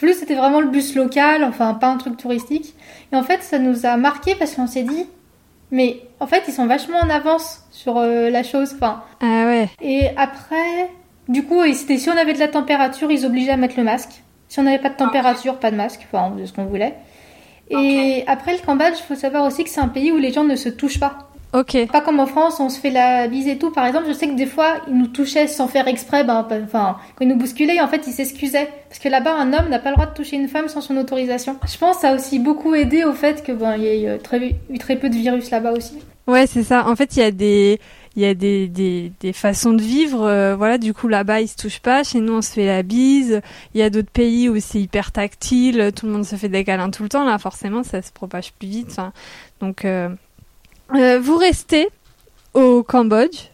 Plus 0.00 0.14
c'était 0.14 0.34
vraiment 0.34 0.60
le 0.60 0.66
bus 0.66 0.96
local, 0.96 1.44
enfin 1.44 1.74
pas 1.74 1.86
un 1.86 1.96
truc 1.96 2.16
touristique. 2.16 2.74
Et 3.12 3.16
en 3.16 3.22
fait, 3.22 3.40
ça 3.44 3.60
nous 3.60 3.86
a 3.86 3.96
marqué 3.96 4.34
parce 4.34 4.56
qu'on 4.56 4.66
s'est 4.66 4.82
dit, 4.82 5.06
mais 5.70 6.00
en 6.18 6.26
fait, 6.26 6.42
ils 6.48 6.52
sont 6.52 6.66
vachement 6.66 6.98
en 6.98 7.08
avance 7.08 7.62
sur 7.70 7.98
euh, 7.98 8.28
la 8.28 8.42
chose. 8.42 8.72
Enfin. 8.74 9.04
Ah 9.20 9.44
ouais. 9.46 9.68
Et 9.80 10.08
après, 10.16 10.90
du 11.28 11.44
coup, 11.44 11.62
c'était 11.72 11.98
si 11.98 12.10
on 12.10 12.16
avait 12.16 12.34
de 12.34 12.40
la 12.40 12.48
température, 12.48 13.12
ils 13.12 13.24
obligeaient 13.24 13.52
à 13.52 13.56
mettre 13.56 13.76
le 13.76 13.84
masque. 13.84 14.22
Si 14.48 14.58
on 14.58 14.64
n'avait 14.64 14.80
pas 14.80 14.90
de 14.90 14.96
température, 14.96 15.58
pas 15.60 15.70
de 15.70 15.76
masque. 15.76 16.00
Enfin, 16.12 16.30
on 16.30 16.34
faisait 16.34 16.46
ce 16.46 16.52
qu'on 16.52 16.64
voulait. 16.64 16.94
Et 17.70 18.24
après 18.26 18.52
le 18.52 18.64
Cambodge, 18.64 18.94
il 18.98 19.02
faut 19.02 19.14
savoir 19.14 19.44
aussi 19.44 19.64
que 19.64 19.70
c'est 19.70 19.80
un 19.80 19.88
pays 19.88 20.12
où 20.12 20.18
les 20.18 20.32
gens 20.32 20.44
ne 20.44 20.56
se 20.56 20.68
touchent 20.68 21.00
pas. 21.00 21.30
Ok. 21.54 21.76
Pas 21.92 22.00
comme 22.00 22.18
en 22.18 22.26
France, 22.26 22.60
on 22.60 22.70
se 22.70 22.80
fait 22.80 22.90
la 22.90 23.28
bise 23.28 23.46
et 23.46 23.58
tout. 23.58 23.70
Par 23.70 23.84
exemple, 23.86 24.06
je 24.08 24.14
sais 24.14 24.26
que 24.26 24.34
des 24.34 24.46
fois, 24.46 24.76
ils 24.88 24.96
nous 24.96 25.06
touchaient 25.06 25.46
sans 25.46 25.68
faire 25.68 25.86
exprès. 25.86 26.24
Ben, 26.24 26.46
enfin, 26.64 26.96
quand 27.14 27.24
ils 27.24 27.28
nous 27.28 27.36
bousculaient, 27.36 27.80
en 27.80 27.88
fait, 27.88 28.06
ils 28.06 28.12
s'excusaient. 28.12 28.70
Parce 28.88 28.98
que 28.98 29.08
là-bas, 29.10 29.34
un 29.34 29.52
homme 29.52 29.68
n'a 29.68 29.78
pas 29.78 29.90
le 29.90 29.96
droit 29.96 30.06
de 30.06 30.14
toucher 30.14 30.36
une 30.36 30.48
femme 30.48 30.68
sans 30.68 30.80
son 30.80 30.96
autorisation. 30.96 31.56
Je 31.70 31.76
pense 31.76 31.96
que 31.96 32.02
ça 32.02 32.10
a 32.10 32.14
aussi 32.14 32.38
beaucoup 32.38 32.74
aidé 32.74 33.04
au 33.04 33.12
fait 33.12 33.42
que 33.42 33.52
ben, 33.52 33.76
il 33.76 33.82
y 33.82 33.86
ait 33.86 34.14
eu 34.14 34.18
très, 34.18 34.56
eu 34.70 34.78
très 34.78 34.96
peu 34.96 35.10
de 35.10 35.14
virus 35.14 35.50
là-bas 35.50 35.72
aussi. 35.72 35.98
Ouais, 36.26 36.46
c'est 36.46 36.62
ça. 36.62 36.88
En 36.88 36.96
fait, 36.96 37.16
il 37.16 37.20
y 37.20 37.24
a 37.24 37.30
des 37.30 37.80
il 38.16 38.22
y 38.22 38.26
a 38.26 38.34
des, 38.34 38.68
des, 38.68 39.12
des 39.20 39.32
façons 39.32 39.72
de 39.72 39.82
vivre. 39.82 40.22
Euh, 40.22 40.54
voilà, 40.56 40.78
du 40.78 40.92
coup 40.94 41.08
là-bas 41.08 41.40
ils 41.40 41.48
se 41.48 41.56
touchent 41.56 41.80
pas. 41.80 42.04
Chez 42.04 42.20
nous 42.20 42.34
on 42.34 42.42
se 42.42 42.52
fait 42.52 42.66
la 42.66 42.82
bise. 42.82 43.40
Il 43.74 43.80
y 43.80 43.82
a 43.82 43.90
d'autres 43.90 44.10
pays 44.10 44.48
où 44.48 44.60
c'est 44.60 44.80
hyper 44.80 45.12
tactile. 45.12 45.92
Tout 45.96 46.06
le 46.06 46.12
monde 46.12 46.24
se 46.24 46.36
fait 46.36 46.48
des 46.48 46.64
câlins 46.64 46.90
tout 46.90 47.02
le 47.02 47.08
temps. 47.08 47.24
Là 47.24 47.38
forcément 47.38 47.82
ça 47.82 48.02
se 48.02 48.12
propage 48.12 48.52
plus 48.52 48.68
vite. 48.68 49.00
donc 49.60 49.84
euh, 49.84 50.08
euh, 50.94 51.18
vous 51.20 51.36
restez 51.36 51.88
au 52.54 52.82
Cambodge, 52.82 53.48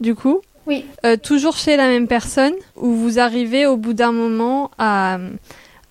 du 0.00 0.14
coup. 0.14 0.40
Oui. 0.66 0.84
Euh, 1.04 1.16
toujours 1.16 1.56
chez 1.56 1.76
la 1.76 1.88
même 1.88 2.06
personne 2.06 2.54
ou 2.76 2.94
vous 2.94 3.18
arrivez 3.18 3.66
au 3.66 3.76
bout 3.76 3.94
d'un 3.94 4.12
moment 4.12 4.70
à, 4.78 5.18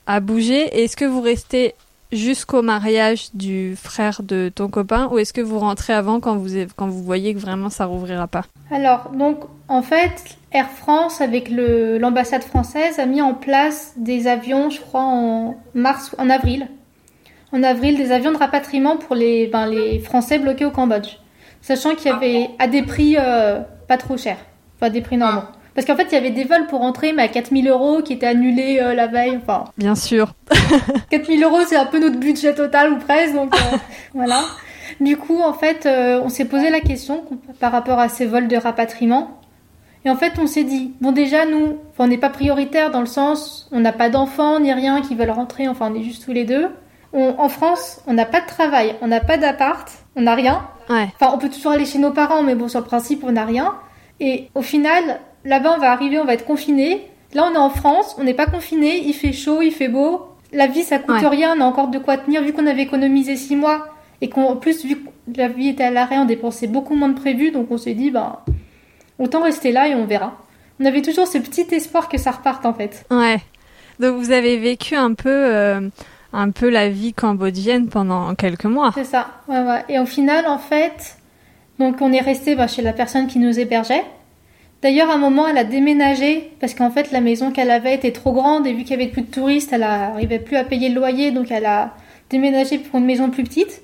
à 0.05 0.19
bouger? 0.19 0.83
Est-ce 0.83 0.95
que 0.95 1.05
vous 1.05 1.21
restez 1.21 1.73
jusqu'au 2.11 2.61
mariage 2.61 3.33
du 3.33 3.75
frère 3.75 4.21
de 4.23 4.51
ton 4.53 4.67
copain 4.67 5.07
ou 5.11 5.17
est-ce 5.17 5.33
que 5.33 5.41
vous 5.41 5.59
rentrez 5.59 5.93
avant 5.93 6.19
quand 6.19 6.35
vous, 6.35 6.49
quand 6.75 6.87
vous 6.87 7.03
voyez 7.03 7.33
que 7.33 7.39
vraiment 7.39 7.69
ça 7.69 7.85
rouvrira 7.85 8.27
pas? 8.27 8.43
Alors, 8.71 9.11
donc, 9.11 9.39
en 9.67 9.81
fait, 9.81 10.37
Air 10.51 10.69
France, 10.69 11.21
avec 11.21 11.49
l'ambassade 11.49 12.43
française, 12.43 12.99
a 12.99 13.05
mis 13.05 13.21
en 13.21 13.33
place 13.33 13.93
des 13.97 14.27
avions, 14.27 14.69
je 14.69 14.81
crois, 14.81 15.03
en 15.03 15.55
mars, 15.73 16.15
en 16.17 16.29
avril, 16.29 16.67
en 17.51 17.63
avril 17.63 17.97
des 17.97 18.11
avions 18.11 18.31
de 18.31 18.37
rapatriement 18.37 18.97
pour 18.97 19.15
les, 19.15 19.47
ben, 19.47 19.65
les 19.65 19.99
Français 19.99 20.39
bloqués 20.39 20.65
au 20.65 20.71
Cambodge. 20.71 21.17
Sachant 21.61 21.95
qu'il 21.95 22.07
y 22.07 22.13
avait 22.13 22.49
à 22.59 22.67
des 22.67 22.81
prix 22.81 23.15
euh, 23.19 23.59
pas 23.87 23.97
trop 23.97 24.17
chers, 24.17 24.39
enfin 24.75 24.89
des 24.89 25.01
prix 25.01 25.17
normaux. 25.17 25.43
Parce 25.75 25.87
qu'en 25.87 25.95
fait, 25.95 26.07
il 26.11 26.13
y 26.13 26.17
avait 26.17 26.31
des 26.31 26.43
vols 26.43 26.67
pour 26.67 26.79
rentrer, 26.79 27.13
mais 27.13 27.23
à 27.23 27.27
4000 27.27 27.69
euros 27.69 28.01
qui 28.01 28.13
étaient 28.13 28.27
annulés 28.27 28.79
euh, 28.81 28.93
la 28.93 29.07
veille. 29.07 29.37
Enfin, 29.37 29.65
Bien 29.77 29.95
sûr. 29.95 30.33
4000 31.09 31.43
euros, 31.43 31.59
c'est 31.67 31.77
un 31.77 31.85
peu 31.85 31.99
notre 31.99 32.19
budget 32.19 32.53
total 32.53 32.93
ou 32.93 32.97
presque, 32.97 33.33
donc 33.33 33.55
euh, 33.55 33.77
voilà. 34.13 34.41
Du 34.99 35.17
coup, 35.17 35.41
en 35.41 35.53
fait, 35.53 35.87
on 35.87 36.29
s'est 36.29 36.45
posé 36.45 36.69
la 36.69 36.81
question 36.81 37.23
par 37.59 37.71
rapport 37.71 37.97
à 37.97 38.09
ces 38.09 38.25
vols 38.25 38.49
de 38.49 38.57
rapatriement. 38.57 39.39
Et 40.03 40.09
en 40.09 40.15
fait, 40.15 40.33
on 40.37 40.47
s'est 40.47 40.65
dit, 40.65 40.93
bon 40.99 41.11
déjà, 41.11 41.45
nous, 41.45 41.77
on 41.97 42.07
n'est 42.07 42.17
pas 42.17 42.29
prioritaire 42.29 42.91
dans 42.91 42.99
le 42.99 43.05
sens, 43.05 43.69
on 43.71 43.79
n'a 43.79 43.93
pas 43.93 44.09
d'enfants 44.09 44.59
ni 44.59 44.73
rien 44.73 45.01
qui 45.01 45.15
veulent 45.15 45.29
rentrer, 45.31 45.67
enfin, 45.67 45.91
on 45.91 45.95
est 45.95 46.03
juste 46.03 46.25
tous 46.25 46.33
les 46.33 46.43
deux 46.43 46.69
en 47.13 47.49
France, 47.49 48.01
on 48.07 48.13
n'a 48.13 48.25
pas 48.25 48.41
de 48.41 48.47
travail, 48.47 48.95
on 49.01 49.07
n'a 49.07 49.19
pas 49.19 49.37
d'appart, 49.37 49.87
on 50.15 50.21
n'a 50.21 50.35
rien. 50.35 50.67
Enfin, 50.89 51.31
on 51.33 51.37
peut 51.37 51.49
toujours 51.49 51.71
aller 51.71 51.85
chez 51.85 51.99
nos 51.99 52.11
parents, 52.11 52.43
mais 52.43 52.55
bon, 52.55 52.67
sur 52.67 52.79
le 52.79 52.85
principe, 52.85 53.23
on 53.23 53.31
n'a 53.31 53.45
rien. 53.45 53.75
Et 54.19 54.49
au 54.55 54.61
final, 54.61 55.19
là-bas, 55.45 55.73
on 55.75 55.79
va 55.79 55.91
arriver, 55.91 56.19
on 56.19 56.25
va 56.25 56.33
être 56.33 56.45
confiné. 56.45 57.07
Là, 57.33 57.47
on 57.49 57.53
est 57.53 57.57
en 57.57 57.69
France, 57.69 58.15
on 58.19 58.23
n'est 58.23 58.33
pas 58.33 58.45
confiné, 58.45 59.03
il 59.05 59.13
fait 59.13 59.31
chaud, 59.31 59.61
il 59.61 59.71
fait 59.71 59.87
beau. 59.87 60.27
La 60.51 60.67
vie, 60.67 60.83
ça 60.83 60.99
coûte 60.99 61.23
rien, 61.23 61.55
on 61.57 61.61
a 61.61 61.65
encore 61.65 61.87
de 61.87 61.97
quoi 61.97 62.17
tenir, 62.17 62.43
vu 62.43 62.51
qu'on 62.51 62.67
avait 62.67 62.83
économisé 62.83 63.35
six 63.35 63.55
mois. 63.55 63.87
Et 64.19 64.29
qu'en 64.29 64.55
plus, 64.55 64.85
vu 64.85 64.97
que 64.97 65.09
la 65.37 65.47
vie 65.47 65.69
était 65.69 65.85
à 65.85 65.91
l'arrêt, 65.91 66.17
on 66.17 66.25
dépensait 66.25 66.67
beaucoup 66.67 66.95
moins 66.95 67.09
de 67.09 67.19
prévu, 67.19 67.51
donc 67.51 67.71
on 67.71 67.77
s'est 67.77 67.93
dit, 67.93 68.11
bah, 68.11 68.43
autant 69.17 69.41
rester 69.41 69.71
là 69.71 69.87
et 69.87 69.95
on 69.95 70.05
verra. 70.05 70.37
On 70.79 70.85
avait 70.85 71.01
toujours 71.01 71.27
ce 71.27 71.37
petit 71.37 71.65
espoir 71.71 72.09
que 72.09 72.17
ça 72.17 72.31
reparte, 72.31 72.65
en 72.65 72.73
fait. 72.73 73.05
Ouais. 73.09 73.39
Donc 73.99 74.17
vous 74.17 74.31
avez 74.31 74.57
vécu 74.57 74.95
un 74.95 75.13
peu... 75.13 75.29
Euh, 75.29 75.89
un 76.33 76.51
peu 76.51 76.69
la 76.69 76.89
vie 76.89 77.13
cambodgienne 77.13 77.89
pendant 77.89 78.35
quelques 78.35 78.65
mois. 78.65 78.91
C'est 78.95 79.03
ça. 79.03 79.27
Ouais, 79.47 79.59
ouais. 79.59 79.83
Et 79.89 79.99
au 79.99 80.05
final, 80.05 80.47
en 80.47 80.57
fait, 80.57 81.17
donc 81.79 81.97
on 82.01 82.11
est 82.13 82.21
resté 82.21 82.55
bah, 82.55 82.67
chez 82.67 82.81
la 82.81 82.93
personne 82.93 83.27
qui 83.27 83.39
nous 83.39 83.59
hébergeait. 83.59 84.03
D'ailleurs, 84.81 85.11
à 85.11 85.13
un 85.13 85.17
moment, 85.17 85.47
elle 85.47 85.57
a 85.57 85.63
déménagé 85.63 86.51
parce 86.59 86.73
qu'en 86.73 86.89
fait, 86.89 87.11
la 87.11 87.21
maison 87.21 87.51
qu'elle 87.51 87.69
avait 87.69 87.93
était 87.93 88.11
trop 88.11 88.33
grande 88.33 88.65
et 88.65 88.73
vu 88.73 88.83
qu'il 88.83 88.91
y 88.91 89.01
avait 89.01 89.11
plus 89.11 89.21
de 89.21 89.31
touristes, 89.31 89.71
elle 89.71 89.81
n'arrivait 89.81 90.39
plus 90.39 90.57
à 90.57 90.63
payer 90.63 90.89
le 90.89 90.95
loyer, 90.95 91.31
donc 91.31 91.51
elle 91.51 91.65
a 91.65 91.93
déménagé 92.29 92.79
pour 92.79 92.99
une 92.99 93.05
maison 93.05 93.29
plus 93.29 93.43
petite. 93.43 93.83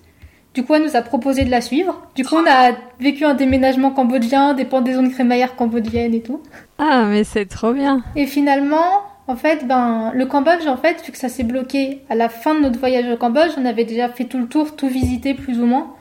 Du 0.56 0.64
coup, 0.64 0.74
elle 0.74 0.84
nous 0.84 0.96
a 0.96 1.04
proposé 1.04 1.46
de 1.46 1.52
la 1.52 1.62
suivre. 1.62 2.02
Du 2.16 2.26
coup, 2.26 2.36
on 2.36 2.50
a 2.50 2.72
vécu 3.00 3.26
un 3.26 3.36
déménagement 3.36 3.92
cambodgien, 3.92 4.56
des 4.56 4.66
pendaisons 4.66 5.04
de 5.04 5.10
crémaillère 5.10 5.56
cambodgienne 5.56 6.16
et 6.16 6.22
tout. 6.22 6.42
Ah, 6.80 7.04
mais 7.08 7.24
c'est 7.24 7.46
trop 7.46 7.74
bien. 7.74 8.02
Et 8.16 8.26
finalement, 8.26 9.04
en 9.28 9.36
fait, 9.36 9.68
ben, 9.68 10.12
le 10.16 10.26
Cambodge, 10.26 10.66
en 10.66 10.78
fait, 10.78 11.06
vu 11.06 11.12
que 11.12 11.18
ça 11.18 11.30
s'est 11.30 11.44
bloqué 11.44 12.02
à 12.10 12.16
la 12.16 12.30
fin 12.30 12.56
de 12.56 12.62
notre 12.62 12.80
voyage 12.80 13.06
au 13.12 13.18
Cambodge, 13.18 13.52
on 13.58 13.66
avait 13.66 13.84
déjà 13.84 14.10
fait 14.10 14.24
tout 14.24 14.40
le 14.40 14.48
tour, 14.48 14.76
tout 14.76 14.88
visité 14.88 15.34
plus 15.34 15.60
ou 15.60 15.66
moins. 15.66 15.94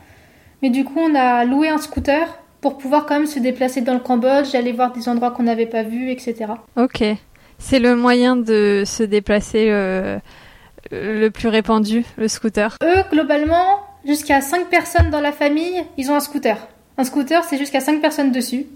Mais 0.62 0.70
du 0.70 0.84
coup, 0.84 1.00
on 1.00 1.14
a 1.14 1.44
loué 1.44 1.68
un 1.68 1.78
scooter 1.78 2.26
pour 2.66 2.78
pouvoir 2.78 3.06
quand 3.06 3.14
même 3.14 3.28
se 3.28 3.38
déplacer 3.38 3.80
dans 3.80 3.94
le 3.94 4.00
Cambodge, 4.00 4.52
aller 4.56 4.72
voir 4.72 4.90
des 4.90 5.08
endroits 5.08 5.30
qu'on 5.30 5.44
n'avait 5.44 5.66
pas 5.66 5.84
vus, 5.84 6.10
etc. 6.10 6.46
Ok. 6.74 7.00
C'est 7.60 7.78
le 7.78 7.94
moyen 7.94 8.34
de 8.34 8.82
se 8.84 9.04
déplacer 9.04 9.68
euh, 9.70 10.18
le 10.90 11.28
plus 11.28 11.46
répandu, 11.46 12.04
le 12.16 12.26
scooter? 12.26 12.76
Eux, 12.82 13.04
globalement, 13.12 13.78
jusqu'à 14.04 14.40
5 14.40 14.66
personnes 14.66 15.10
dans 15.10 15.20
la 15.20 15.30
famille, 15.30 15.84
ils 15.96 16.10
ont 16.10 16.16
un 16.16 16.20
scooter. 16.20 16.56
Un 16.98 17.04
scooter, 17.04 17.44
c'est 17.44 17.56
jusqu'à 17.56 17.78
5 17.78 18.00
personnes 18.00 18.32
dessus. 18.32 18.66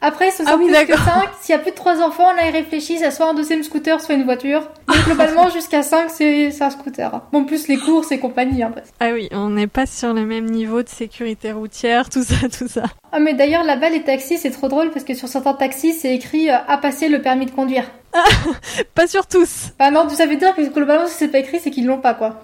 Après, 0.00 0.30
ce 0.30 0.44
sont 0.44 0.50
ah 0.52 0.56
plus 0.56 0.66
que 0.86 0.96
5. 0.96 1.28
S'il 1.40 1.54
y 1.54 1.58
a 1.58 1.58
plus 1.58 1.72
de 1.72 1.76
3 1.76 2.00
enfants, 2.02 2.32
là, 2.32 2.48
ils 2.48 2.52
réfléchissent 2.52 3.02
à 3.02 3.10
soit 3.10 3.26
un 3.26 3.34
deuxième 3.34 3.62
scooter, 3.62 4.00
soit 4.00 4.14
une 4.14 4.24
voiture. 4.24 4.62
Donc, 4.86 5.04
globalement, 5.04 5.48
jusqu'à 5.52 5.82
5, 5.82 6.08
c'est 6.10 6.62
un 6.62 6.70
scooter. 6.70 7.22
Bon, 7.32 7.44
plus 7.44 7.68
les 7.68 7.78
courses 7.78 8.12
et 8.12 8.18
compagnie. 8.18 8.62
Hein, 8.62 8.72
ah 9.00 9.10
oui, 9.12 9.28
on 9.32 9.50
n'est 9.50 9.66
pas 9.66 9.86
sur 9.86 10.14
le 10.14 10.24
même 10.24 10.46
niveau 10.46 10.82
de 10.82 10.88
sécurité 10.88 11.52
routière, 11.52 12.08
tout 12.08 12.22
ça, 12.22 12.48
tout 12.48 12.68
ça. 12.68 12.84
Ah, 13.10 13.18
mais 13.18 13.34
d'ailleurs, 13.34 13.64
là-bas, 13.64 13.90
les 13.90 14.02
taxis, 14.02 14.38
c'est 14.38 14.50
trop 14.50 14.68
drôle 14.68 14.90
parce 14.90 15.04
que 15.04 15.14
sur 15.14 15.28
certains 15.28 15.54
taxis, 15.54 15.94
c'est 15.94 16.14
écrit 16.14 16.48
euh, 16.48 16.56
à 16.68 16.78
passer 16.78 17.08
le 17.08 17.20
permis 17.20 17.46
de 17.46 17.50
conduire. 17.50 17.84
pas 18.94 19.06
sur 19.06 19.26
tous. 19.26 19.70
Ah 19.78 19.90
non, 19.90 20.08
ça 20.08 20.26
veut 20.26 20.36
dire 20.36 20.54
que 20.54 20.62
globalement, 20.62 21.06
si 21.06 21.14
c'est 21.14 21.28
pas 21.28 21.38
écrit, 21.38 21.58
c'est 21.60 21.70
qu'ils 21.70 21.86
l'ont 21.86 22.00
pas, 22.00 22.14
quoi. 22.14 22.40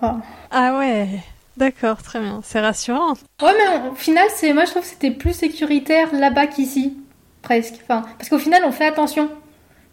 Ah 0.51 0.79
ouais. 0.79 1.09
D'accord, 1.57 2.03
très 2.03 2.19
bien. 2.19 2.41
C'est 2.43 2.61
rassurant. 2.61 3.13
Ouais, 3.41 3.53
mais 3.57 3.91
au 3.91 3.95
final, 3.95 4.27
c'est 4.35 4.53
moi 4.53 4.65
je 4.65 4.71
trouve 4.71 4.83
que 4.83 4.89
c'était 4.89 5.13
plus 5.13 5.33
sécuritaire 5.33 6.13
là-bas 6.13 6.49
qu'ici 6.49 6.97
presque. 7.45 7.75
Enfin, 7.83 8.05
parce 8.19 8.29
qu'au 8.29 8.39
final, 8.39 8.63
on 8.67 8.73
fait 8.73 8.87
attention. 8.87 9.29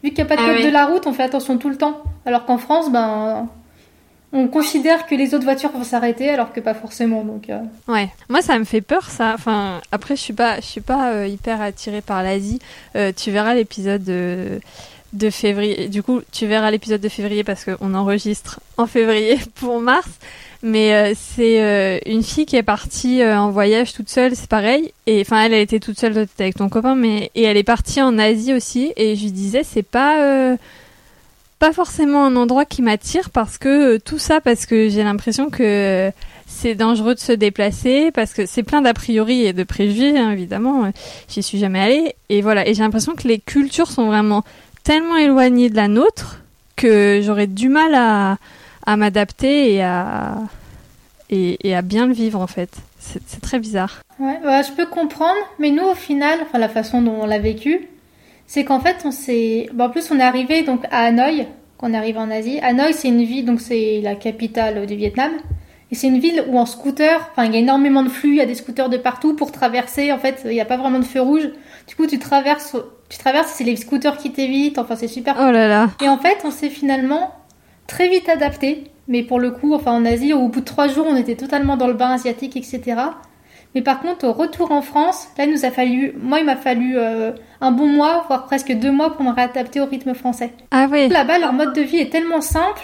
Vu 0.03 0.09
qu'il 0.09 0.23
n'y 0.25 0.31
a 0.31 0.35
pas 0.35 0.41
de 0.41 0.49
ah 0.49 0.55
code 0.55 0.65
de 0.65 0.71
la 0.71 0.85
route, 0.87 1.05
on 1.05 1.13
fait 1.13 1.23
attention 1.23 1.59
tout 1.59 1.69
le 1.69 1.77
temps. 1.77 2.01
Alors 2.25 2.45
qu'en 2.45 2.57
France, 2.57 2.91
ben, 2.91 3.47
on 4.33 4.47
considère 4.47 5.05
que 5.05 5.13
les 5.13 5.35
autres 5.35 5.43
voitures 5.43 5.71
vont 5.71 5.83
s'arrêter, 5.83 6.29
alors 6.29 6.53
que 6.53 6.59
pas 6.59 6.73
forcément. 6.73 7.23
Donc, 7.23 7.49
euh. 7.49 7.59
ouais. 7.87 8.09
Moi, 8.29 8.41
ça 8.41 8.57
me 8.57 8.63
fait 8.63 8.81
peur, 8.81 9.09
ça. 9.09 9.33
Enfin, 9.35 9.81
après, 9.91 10.15
je 10.15 10.21
suis 10.21 10.33
pas, 10.33 10.55
je 10.55 10.65
suis 10.65 10.81
pas 10.81 11.11
euh, 11.11 11.27
hyper 11.27 11.61
attirée 11.61 12.01
par 12.01 12.23
l'Asie. 12.23 12.59
Euh, 12.95 13.11
tu 13.15 13.29
verras 13.29 13.53
l'épisode 13.53 14.03
de, 14.03 14.59
de 15.13 15.29
février. 15.29 15.89
Du 15.89 16.01
coup, 16.01 16.21
tu 16.31 16.47
verras 16.47 16.71
l'épisode 16.71 17.01
de 17.01 17.09
février 17.09 17.43
parce 17.43 17.65
qu'on 17.65 17.93
enregistre 17.93 18.59
en 18.77 18.87
février 18.87 19.37
pour 19.55 19.79
mars. 19.81 20.09
Mais 20.63 20.93
euh, 20.93 21.13
c'est 21.15 21.61
euh, 21.61 21.97
une 22.05 22.21
fille 22.21 22.45
qui 22.45 22.55
est 22.55 22.63
partie 22.63 23.21
euh, 23.21 23.39
en 23.39 23.49
voyage 23.49 23.93
toute 23.93 24.09
seule, 24.09 24.35
c'est 24.35 24.49
pareil. 24.49 24.93
Et 25.07 25.21
enfin, 25.21 25.41
elle, 25.43 25.53
a 25.53 25.59
été 25.59 25.79
toute 25.79 25.99
seule 25.99 26.27
avec 26.39 26.55
ton 26.55 26.69
copain, 26.69 26.95
mais 26.95 27.31
et 27.33 27.43
elle 27.43 27.57
est 27.57 27.63
partie 27.63 28.01
en 28.01 28.19
Asie 28.19 28.53
aussi. 28.53 28.93
Et 28.95 29.15
je 29.15 29.23
lui 29.23 29.31
disais, 29.31 29.63
c'est 29.63 29.83
pas 29.83 30.57
pas 31.59 31.73
forcément 31.73 32.25
un 32.25 32.35
endroit 32.35 32.65
qui 32.65 32.81
m'attire 32.81 33.29
parce 33.29 33.59
que 33.59 33.97
tout 33.99 34.17
ça, 34.17 34.41
parce 34.41 34.65
que 34.65 34.89
j'ai 34.89 35.03
l'impression 35.03 35.51
que 35.51 36.11
c'est 36.47 36.73
dangereux 36.73 37.13
de 37.13 37.19
se 37.19 37.33
déplacer 37.33 38.09
parce 38.11 38.33
que 38.33 38.47
c'est 38.47 38.63
plein 38.63 38.81
d'a 38.81 38.95
priori 38.95 39.45
et 39.45 39.53
de 39.53 39.63
préjugés 39.63 40.17
hein, 40.17 40.31
évidemment. 40.31 40.91
J'y 41.29 41.43
suis 41.43 41.59
jamais 41.59 41.79
allée 41.79 42.15
et 42.29 42.41
voilà. 42.41 42.67
Et 42.67 42.73
j'ai 42.73 42.81
l'impression 42.81 43.13
que 43.13 43.27
les 43.27 43.39
cultures 43.39 43.91
sont 43.91 44.07
vraiment 44.07 44.43
tellement 44.83 45.17
éloignées 45.17 45.69
de 45.69 45.75
la 45.75 45.87
nôtre 45.87 46.39
que 46.75 47.21
j'aurais 47.23 47.47
du 47.47 47.69
mal 47.69 47.93
à 47.93 48.37
à 48.85 48.97
m'adapter 48.97 49.73
et 49.73 49.83
à, 49.83 50.37
et, 51.31 51.75
à 51.75 51.81
bien 51.81 52.05
le 52.05 52.13
vivre 52.13 52.39
en 52.39 52.47
fait. 52.47 52.69
C'est 52.99 53.41
très 53.41 53.59
bizarre. 53.59 54.01
Ouais, 54.19 54.39
bah, 54.43 54.61
je 54.61 54.71
peux 54.71 54.85
comprendre, 54.85 55.39
mais 55.57 55.71
nous 55.71 55.83
au 55.83 55.95
final, 55.95 56.39
enfin 56.43 56.59
la 56.59 56.69
façon 56.69 57.01
dont 57.01 57.21
on 57.21 57.25
l'a 57.25 57.39
vécu, 57.39 57.87
c'est 58.47 58.63
qu'en 58.65 58.79
fait 58.79 58.97
on 59.05 59.11
s'est, 59.11 59.69
en 59.79 59.89
plus 59.89 60.11
on 60.11 60.19
est 60.19 60.23
arrivé 60.23 60.61
donc 60.63 60.83
à 60.91 61.05
Hanoï, 61.05 61.47
qu'on 61.77 61.93
arrive 61.93 62.17
en 62.17 62.29
Asie. 62.29 62.59
Hanoï 62.59 62.93
c'est 62.93 63.07
une 63.07 63.23
ville 63.23 63.45
donc 63.45 63.61
c'est 63.61 64.01
la 64.03 64.15
capitale 64.15 64.85
du 64.85 64.95
Vietnam, 64.95 65.31
Et 65.91 65.95
c'est 65.95 66.07
une 66.07 66.19
ville 66.19 66.43
où 66.47 66.57
en 66.57 66.65
scooter, 66.65 67.29
enfin, 67.31 67.45
il 67.45 67.53
y 67.53 67.57
a 67.57 67.59
énormément 67.59 68.01
de 68.03 68.09
flux, 68.09 68.29
il 68.29 68.37
y 68.37 68.41
a 68.41 68.45
des 68.45 68.55
scooters 68.55 68.89
de 68.89 68.97
partout 68.97 69.35
pour 69.35 69.51
traverser. 69.51 70.13
En 70.13 70.17
fait, 70.19 70.41
il 70.45 70.51
n'y 70.51 70.61
a 70.61 70.65
pas 70.65 70.77
vraiment 70.77 70.99
de 70.99 71.05
feu 71.05 71.21
rouge. 71.21 71.49
Du 71.87 71.95
coup, 71.95 72.07
tu 72.07 72.17
traverses, 72.17 72.77
tu 73.09 73.17
traverses, 73.17 73.51
c'est 73.55 73.65
les 73.65 73.75
scooters 73.75 74.17
qui 74.17 74.31
t'évitent. 74.31 74.79
Enfin, 74.79 74.95
c'est 74.95 75.09
super. 75.09 75.35
Oh 75.37 75.51
là 75.51 75.67
là. 75.67 75.89
Et 76.01 76.07
en 76.07 76.17
fait, 76.17 76.37
on 76.45 76.51
s'est 76.51 76.69
finalement 76.69 77.33
très 77.87 78.07
vite 78.07 78.29
adapté. 78.29 78.85
Mais 79.11 79.23
pour 79.23 79.41
le 79.41 79.51
coup, 79.51 79.73
enfin, 79.73 79.91
en 79.91 80.05
Asie, 80.05 80.31
au 80.31 80.47
bout 80.47 80.61
de 80.61 80.65
trois 80.65 80.87
jours, 80.87 81.05
on 81.05 81.17
était 81.17 81.35
totalement 81.35 81.75
dans 81.75 81.87
le 81.87 81.93
bain 81.93 82.11
asiatique, 82.11 82.55
etc. 82.55 82.95
Mais 83.75 83.81
par 83.81 83.99
contre, 83.99 84.25
au 84.25 84.31
retour 84.31 84.71
en 84.71 84.81
France, 84.81 85.27
là, 85.37 85.43
il 85.43 85.51
nous 85.51 85.65
a 85.65 85.71
fallu, 85.71 86.13
moi, 86.17 86.39
il 86.39 86.45
m'a 86.45 86.55
fallu 86.55 86.93
euh, 86.95 87.33
un 87.59 87.71
bon 87.71 87.87
mois, 87.87 88.23
voire 88.27 88.45
presque 88.45 88.71
deux 88.71 88.91
mois 88.91 89.13
pour 89.13 89.25
me 89.25 89.33
réadapter 89.33 89.81
au 89.81 89.85
rythme 89.85 90.13
français. 90.13 90.53
Ah 90.71 90.87
oui. 90.89 91.09
Là-bas, 91.09 91.39
leur 91.39 91.51
mode 91.51 91.73
de 91.73 91.81
vie 91.81 91.97
est 91.97 92.09
tellement 92.09 92.39
simple 92.39 92.81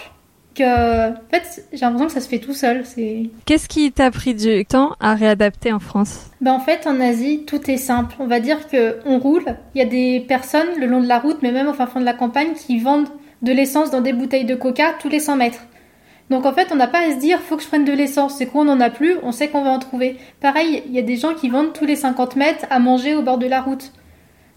que, 0.54 1.12
en 1.12 1.28
fait, 1.30 1.66
j'ai 1.72 1.80
l'impression 1.80 2.08
que 2.08 2.12
ça 2.12 2.20
se 2.20 2.28
fait 2.28 2.40
tout 2.40 2.52
seul. 2.52 2.82
C'est. 2.84 3.30
Qu'est-ce 3.46 3.66
qui 3.66 3.90
t'a 3.90 4.10
pris 4.10 4.34
du 4.34 4.66
temps 4.66 4.96
à 5.00 5.14
réadapter 5.14 5.72
en 5.72 5.78
France? 5.78 6.30
Ben 6.42 6.52
en 6.52 6.60
fait, 6.60 6.86
en 6.86 7.00
Asie, 7.00 7.44
tout 7.46 7.70
est 7.70 7.78
simple. 7.78 8.16
On 8.18 8.26
va 8.26 8.40
dire 8.40 8.68
que 8.68 8.98
on 9.06 9.18
roule. 9.18 9.46
Il 9.74 9.78
y 9.78 9.82
a 9.82 9.88
des 9.88 10.20
personnes 10.28 10.78
le 10.78 10.84
long 10.84 11.00
de 11.00 11.08
la 11.08 11.20
route, 11.20 11.38
mais 11.40 11.52
même 11.52 11.68
au 11.68 11.72
fin 11.72 11.86
fond 11.86 12.00
de 12.00 12.04
la 12.04 12.12
campagne, 12.12 12.52
qui 12.52 12.80
vendent 12.80 13.08
de 13.40 13.52
l'essence 13.52 13.90
dans 13.90 14.02
des 14.02 14.12
bouteilles 14.12 14.44
de 14.44 14.54
coca 14.54 14.92
tous 15.00 15.08
les 15.08 15.20
100 15.20 15.36
mètres. 15.36 15.60
Donc 16.30 16.44
en 16.44 16.52
fait, 16.52 16.68
on 16.72 16.76
n'a 16.76 16.86
pas 16.86 17.00
à 17.06 17.10
se 17.12 17.16
dire 17.16 17.40
faut 17.40 17.56
que 17.56 17.62
je 17.62 17.68
prenne 17.68 17.84
de 17.84 17.92
l'essence. 17.92 18.36
C'est 18.36 18.46
quoi, 18.46 18.62
on 18.62 18.64
n'en 18.66 18.80
a 18.80 18.90
plus, 18.90 19.16
on 19.22 19.32
sait 19.32 19.48
qu'on 19.48 19.62
va 19.62 19.70
en 19.70 19.78
trouver. 19.78 20.16
Pareil, 20.40 20.82
il 20.86 20.92
y 20.92 20.98
a 20.98 21.02
des 21.02 21.16
gens 21.16 21.34
qui 21.34 21.48
vendent 21.48 21.72
tous 21.72 21.86
les 21.86 21.96
50 21.96 22.36
mètres 22.36 22.66
à 22.70 22.78
manger 22.78 23.14
au 23.14 23.22
bord 23.22 23.38
de 23.38 23.46
la 23.46 23.60
route. 23.62 23.92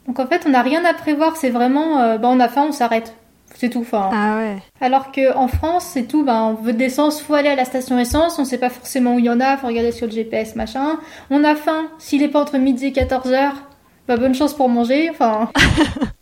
Donc 0.08 0.20
en 0.20 0.28
fait, 0.28 0.44
on 0.46 0.50
n'a 0.50 0.62
rien 0.62 0.84
à 0.84 0.94
prévoir. 0.94 1.38
C'est 1.38 1.50
vraiment, 1.50 2.00
euh, 2.00 2.18
ben 2.18 2.30
on 2.30 2.40
a 2.40 2.50
faim, 2.50 2.66
on 2.70 2.72
s'arrête. 2.72 3.16
C'est 3.56 3.70
tout. 3.70 3.82
Enfin, 3.82 4.10
Ah 4.14 4.38
ouais. 4.38 4.58
alors 4.80 5.12
que 5.12 5.36
en 5.36 5.48
France, 5.48 5.86
c'est 5.86 6.08
tout. 6.08 6.24
Ben, 6.24 6.42
on 6.42 6.54
veut 6.54 6.74
de 6.74 6.80
l'essence, 6.80 7.22
faut 7.22 7.34
aller 7.34 7.50
à 7.50 7.56
la 7.56 7.66
station 7.66 8.00
essence. 8.00 8.40
On 8.40 8.46
sait 8.46 8.58
pas 8.58 8.70
forcément 8.70 9.16
où 9.16 9.20
il 9.20 9.26
y 9.26 9.30
en 9.30 9.40
a. 9.40 9.58
Faut 9.58 9.68
regarder 9.68 9.92
sur 9.92 10.08
le 10.08 10.12
GPS, 10.12 10.56
machin. 10.56 10.98
On 11.30 11.44
a 11.44 11.56
faim. 11.56 11.88
S'il 12.00 12.24
est 12.24 12.30
pas 12.30 12.42
entre 12.42 12.58
midi 12.58 12.88
et 12.88 12.92
14 12.94 13.32
heures, 13.32 13.56
bah, 14.08 14.18
bonne 14.18 14.34
chance 14.36 14.54
pour 14.54 14.68
manger. 14.70 15.10
Enfin, 15.10 15.50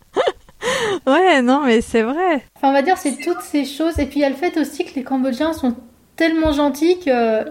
Ouais, 1.08 1.42
non, 1.42 1.62
mais 1.66 1.82
c'est 1.82 2.02
vrai. 2.02 2.44
enfin, 2.56 2.70
on 2.70 2.74
va 2.74 2.82
dire 2.82 2.98
c'est 2.98 3.18
toutes 3.18 3.42
ces 3.42 3.66
choses. 3.66 4.00
Et 4.00 4.06
puis 4.06 4.20
il 4.20 4.22
y 4.22 4.26
a 4.26 4.30
le 4.30 4.36
fait 4.36 4.58
aussi 4.58 4.86
que 4.86 4.96
les 4.96 5.04
Cambodgiens 5.04 5.54
sont 5.54 5.76
tellement 6.16 6.52
gentils 6.52 7.00
que, 7.00 7.42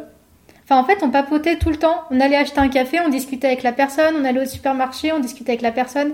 enfin, 0.64 0.76
en 0.78 0.84
fait, 0.84 0.98
on 1.02 1.10
papotait 1.10 1.56
tout 1.56 1.70
le 1.70 1.76
temps. 1.76 1.96
On 2.10 2.20
allait 2.20 2.36
acheter 2.36 2.60
un 2.60 2.68
café, 2.68 2.98
on 3.04 3.08
discutait 3.08 3.46
avec 3.48 3.62
la 3.62 3.72
personne. 3.72 4.14
On 4.20 4.24
allait 4.24 4.42
au 4.42 4.46
supermarché, 4.46 5.12
on 5.12 5.20
discutait 5.20 5.52
avec 5.52 5.62
la 5.62 5.72
personne 5.72 6.12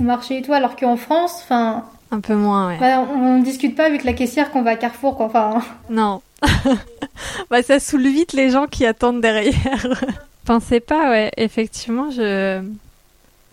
au 0.00 0.02
marché 0.02 0.38
et 0.38 0.42
tout. 0.42 0.52
Alors 0.52 0.76
qu'en 0.76 0.96
France, 0.96 1.40
enfin, 1.44 1.84
Un 2.10 2.20
peu 2.20 2.34
moins, 2.34 2.68
ouais. 2.68 2.94
on, 3.14 3.36
on 3.36 3.38
discute 3.40 3.76
pas 3.76 3.84
avec 3.86 4.04
la 4.04 4.12
caissière 4.12 4.50
qu'on 4.50 4.62
va 4.62 4.70
à 4.72 4.76
Carrefour. 4.76 5.16
Quoi. 5.16 5.26
Enfin, 5.26 5.60
Non. 5.90 6.20
bah, 7.50 7.62
ça 7.62 7.78
saoule 7.80 8.06
vite 8.08 8.32
les 8.32 8.50
gens 8.50 8.66
qui 8.66 8.84
attendent 8.86 9.20
derrière. 9.20 9.86
Pensez 10.44 10.80
pas, 10.80 11.08
ouais. 11.10 11.30
Effectivement, 11.36 12.10
je. 12.10 12.60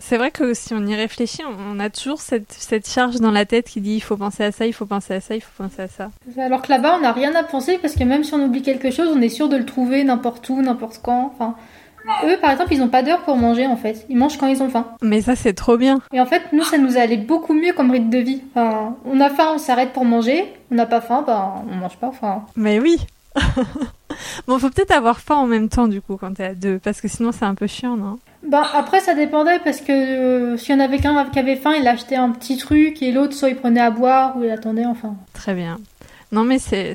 C'est 0.04 0.16
vrai 0.16 0.32
que 0.32 0.52
si 0.52 0.74
on 0.74 0.84
y 0.84 0.96
réfléchit, 0.96 1.42
on 1.70 1.78
a 1.78 1.88
toujours 1.88 2.20
cette, 2.20 2.52
cette 2.52 2.88
charge 2.88 3.20
dans 3.20 3.30
la 3.30 3.44
tête 3.44 3.68
qui 3.68 3.80
dit 3.80 3.94
il 3.94 4.00
faut 4.00 4.16
penser 4.16 4.42
à 4.42 4.50
ça, 4.50 4.66
il 4.66 4.72
faut 4.72 4.84
penser 4.84 5.14
à 5.14 5.20
ça, 5.20 5.36
il 5.36 5.40
faut 5.40 5.62
penser 5.62 5.80
à 5.80 5.86
ça. 5.86 6.10
Alors 6.36 6.60
que 6.60 6.70
là-bas, 6.70 6.96
on 6.98 7.02
n'a 7.02 7.12
rien 7.12 7.32
à 7.36 7.44
penser 7.44 7.78
parce 7.80 7.94
que 7.94 8.02
même 8.02 8.24
si 8.24 8.34
on 8.34 8.44
oublie 8.44 8.62
quelque 8.62 8.90
chose, 8.90 9.08
on 9.14 9.22
est 9.22 9.28
sûr 9.28 9.48
de 9.48 9.56
le 9.56 9.64
trouver 9.64 10.02
n'importe 10.02 10.46
où, 10.48 10.60
n'importe 10.60 11.00
quand. 11.04 11.32
Enfin, 11.32 11.54
eux, 12.24 12.36
par 12.42 12.50
exemple, 12.50 12.74
ils 12.74 12.80
n'ont 12.80 12.88
pas 12.88 13.04
d'heure 13.04 13.20
pour 13.20 13.36
manger 13.36 13.68
en 13.68 13.76
fait. 13.76 14.04
Ils 14.08 14.16
mangent 14.16 14.38
quand 14.38 14.48
ils 14.48 14.60
ont 14.60 14.68
faim. 14.68 14.88
Mais 15.02 15.22
ça, 15.22 15.36
c'est 15.36 15.54
trop 15.54 15.76
bien. 15.76 16.00
Et 16.12 16.20
en 16.20 16.26
fait, 16.26 16.42
nous, 16.52 16.64
ça 16.64 16.78
nous 16.78 16.96
allait 16.96 17.16
beaucoup 17.16 17.54
mieux 17.54 17.72
comme 17.72 17.92
rythme 17.92 18.10
de 18.10 18.18
vie. 18.18 18.42
Enfin, 18.56 18.96
on 19.04 19.20
a 19.20 19.30
faim, 19.30 19.52
on 19.54 19.58
s'arrête 19.58 19.92
pour 19.92 20.04
manger. 20.04 20.52
On 20.72 20.74
n'a 20.74 20.86
pas 20.86 21.00
faim, 21.00 21.22
ben, 21.24 21.62
on 21.70 21.76
mange 21.76 21.96
pas. 21.96 22.08
Enfin, 22.08 22.44
Mais 22.56 22.80
oui. 22.80 22.98
bon, 24.48 24.58
faut 24.58 24.68
peut-être 24.68 24.90
avoir 24.90 25.20
faim 25.20 25.36
en 25.36 25.46
même 25.46 25.68
temps, 25.68 25.86
du 25.86 26.02
coup, 26.02 26.16
quand 26.16 26.34
t'es 26.34 26.44
à 26.44 26.54
deux, 26.54 26.80
parce 26.80 27.00
que 27.00 27.06
sinon, 27.06 27.30
c'est 27.30 27.44
un 27.44 27.54
peu 27.54 27.68
chiant, 27.68 27.96
non? 27.96 28.18
Ben, 28.42 28.64
après, 28.74 29.00
ça 29.00 29.14
dépendait 29.14 29.60
parce 29.60 29.80
que 29.80 29.92
euh, 29.92 30.56
s'il 30.56 30.74
y 30.74 30.78
en 30.78 30.80
avait 30.80 30.98
qu'un 30.98 31.24
qui 31.26 31.38
avait 31.38 31.56
faim, 31.56 31.74
il 31.78 31.86
achetait 31.86 32.16
un 32.16 32.30
petit 32.30 32.56
truc 32.56 33.02
et 33.02 33.12
l'autre, 33.12 33.34
soit 33.34 33.50
il 33.50 33.56
prenait 33.56 33.80
à 33.80 33.90
boire 33.90 34.36
ou 34.36 34.44
il 34.44 34.50
attendait. 34.50 34.84
Enfin, 34.86 35.14
Très 35.32 35.54
bien. 35.54 35.78
Non, 36.32 36.44
mais 36.44 36.58
c'est. 36.58 36.94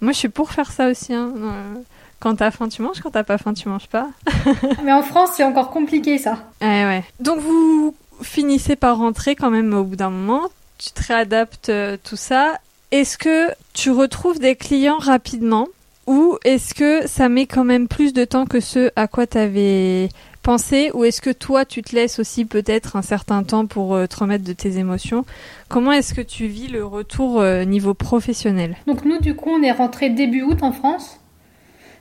Moi, 0.00 0.12
je 0.12 0.18
suis 0.18 0.28
pour 0.28 0.52
faire 0.52 0.70
ça 0.70 0.88
aussi. 0.88 1.12
Hein. 1.12 1.32
Euh, 1.36 1.74
Quand 2.20 2.36
t'as 2.36 2.50
faim, 2.50 2.68
tu 2.68 2.82
manges. 2.82 3.00
Quand 3.02 3.10
t'as 3.10 3.24
pas 3.24 3.38
faim, 3.38 3.52
tu 3.54 3.68
manges 3.68 3.88
pas. 3.88 4.08
mais 4.84 4.92
en 4.92 5.02
France, 5.02 5.30
c'est 5.34 5.44
encore 5.44 5.70
compliqué 5.70 6.18
ça. 6.18 6.38
Ouais, 6.60 6.84
ouais. 6.84 7.04
Donc, 7.20 7.40
vous 7.40 7.94
finissez 8.22 8.76
par 8.76 8.98
rentrer 8.98 9.34
quand 9.34 9.50
même 9.50 9.74
au 9.74 9.82
bout 9.84 9.96
d'un 9.96 10.10
moment. 10.10 10.42
Tu 10.78 10.90
te 10.90 11.02
réadaptes, 11.06 11.70
euh, 11.70 11.96
tout 12.04 12.16
ça. 12.16 12.58
Est-ce 12.92 13.18
que 13.18 13.48
tu 13.72 13.90
retrouves 13.90 14.38
des 14.38 14.54
clients 14.54 14.98
rapidement 14.98 15.66
ou 16.06 16.38
est-ce 16.44 16.72
que 16.72 17.06
ça 17.08 17.28
met 17.28 17.46
quand 17.46 17.64
même 17.64 17.88
plus 17.88 18.12
de 18.12 18.24
temps 18.24 18.46
que 18.46 18.60
ce 18.60 18.92
à 18.94 19.08
quoi 19.08 19.26
t'avais 19.26 20.08
pensé 20.46 20.92
ou 20.94 21.02
est-ce 21.02 21.20
que 21.20 21.30
toi 21.30 21.64
tu 21.64 21.82
te 21.82 21.92
laisses 21.92 22.20
aussi 22.20 22.44
peut-être 22.44 22.94
un 22.94 23.02
certain 23.02 23.42
temps 23.42 23.66
pour 23.66 23.96
euh, 23.96 24.06
te 24.06 24.16
remettre 24.16 24.44
de 24.44 24.52
tes 24.52 24.78
émotions? 24.78 25.24
Comment 25.68 25.90
est-ce 25.90 26.14
que 26.14 26.20
tu 26.20 26.46
vis 26.46 26.68
le 26.68 26.84
retour 26.84 27.40
euh, 27.40 27.64
niveau 27.64 27.94
professionnel? 27.94 28.76
Donc 28.86 29.04
nous, 29.04 29.18
du 29.18 29.34
coup, 29.34 29.50
on 29.50 29.60
est 29.64 29.72
rentré 29.72 30.08
début 30.08 30.42
août 30.42 30.62
en 30.62 30.70
France. 30.70 31.18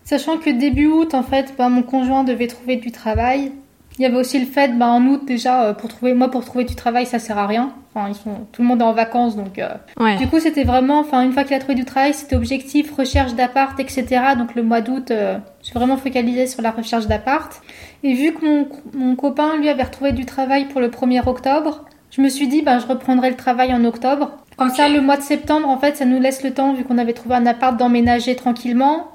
Sachant 0.04 0.38
que 0.38 0.52
début 0.52 0.86
août, 0.86 1.16
en 1.16 1.24
fait, 1.24 1.56
bah, 1.58 1.70
mon 1.70 1.82
conjoint 1.82 2.24
devait 2.24 2.46
trouver 2.46 2.76
du 2.76 2.92
travail. 2.92 3.52
Il 3.98 4.02
y 4.02 4.06
avait 4.06 4.18
aussi 4.18 4.38
le 4.40 4.46
fait, 4.46 4.78
bah, 4.78 4.88
en 4.88 5.06
août 5.06 5.22
déjà, 5.26 5.64
euh, 5.68 5.74
pour 5.74 5.90
trouver, 5.90 6.14
moi 6.14 6.30
pour 6.30 6.44
trouver 6.44 6.66
du 6.66 6.76
travail, 6.76 7.06
ça 7.06 7.18
sert 7.18 7.38
à 7.38 7.48
rien. 7.48 7.72
Enfin, 7.94 8.10
ils 8.10 8.16
sont, 8.16 8.46
tout 8.52 8.62
le 8.62 8.68
monde 8.68 8.82
est 8.82 8.84
en 8.86 8.92
vacances, 8.92 9.38
donc. 9.38 9.58
euh, 9.58 9.70
Ouais. 9.98 10.18
Du 10.18 10.28
coup, 10.28 10.40
c'était 10.42 10.66
vraiment, 10.66 11.00
enfin, 11.00 11.22
une 11.22 11.32
fois 11.32 11.46
qu'il 11.46 11.56
a 11.56 11.60
trouvé 11.60 11.76
du 11.76 11.86
travail, 11.86 12.14
c'était 12.14 12.36
objectif, 12.36 12.94
recherche 12.94 13.36
d'appart, 13.36 13.80
etc. 13.80 14.06
Donc 14.38 14.54
le 14.56 14.64
mois 14.64 14.82
d'août, 14.82 15.12
euh, 15.12 15.38
je 15.62 15.68
suis 15.68 15.74
vraiment 15.74 15.96
focalisée 15.96 16.46
sur 16.48 16.62
la 16.62 16.72
recherche 16.72 17.08
d'appart. 17.08 17.62
Et 18.04 18.14
vu 18.14 18.34
que 18.34 18.44
mon, 18.46 18.68
mon 18.94 19.16
copain, 19.16 19.56
lui, 19.58 19.70
avait 19.70 19.84
retrouvé 19.84 20.12
du 20.12 20.26
travail 20.26 20.66
pour 20.66 20.82
le 20.82 20.90
1er 20.90 21.26
octobre, 21.28 21.86
je 22.12 22.22
me 22.22 22.28
suis 22.28 22.48
dit, 22.50 22.62
ben, 22.64 22.80
je 22.80 22.88
reprendrai 22.88 23.30
le 23.30 23.38
travail 23.38 23.74
en 23.74 23.84
octobre. 23.86 24.32
Comme 24.58 24.70
ça, 24.72 24.88
le 24.90 25.02
mois 25.02 25.16
de 25.18 25.22
septembre, 25.22 25.70
en 25.70 25.78
fait, 25.78 25.96
ça 25.96 26.04
nous 26.06 26.20
laisse 26.20 26.44
le 26.44 26.52
temps, 26.54 26.74
vu 26.74 26.84
qu'on 26.84 26.98
avait 26.98 27.14
trouvé 27.14 27.36
un 27.36 27.46
appart, 27.46 27.76
d'emménager 27.78 28.36
tranquillement, 28.36 29.08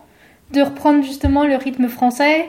de 0.53 0.63
reprendre 0.63 1.03
justement 1.05 1.45
le 1.45 1.57
rythme 1.57 1.89
français. 1.89 2.49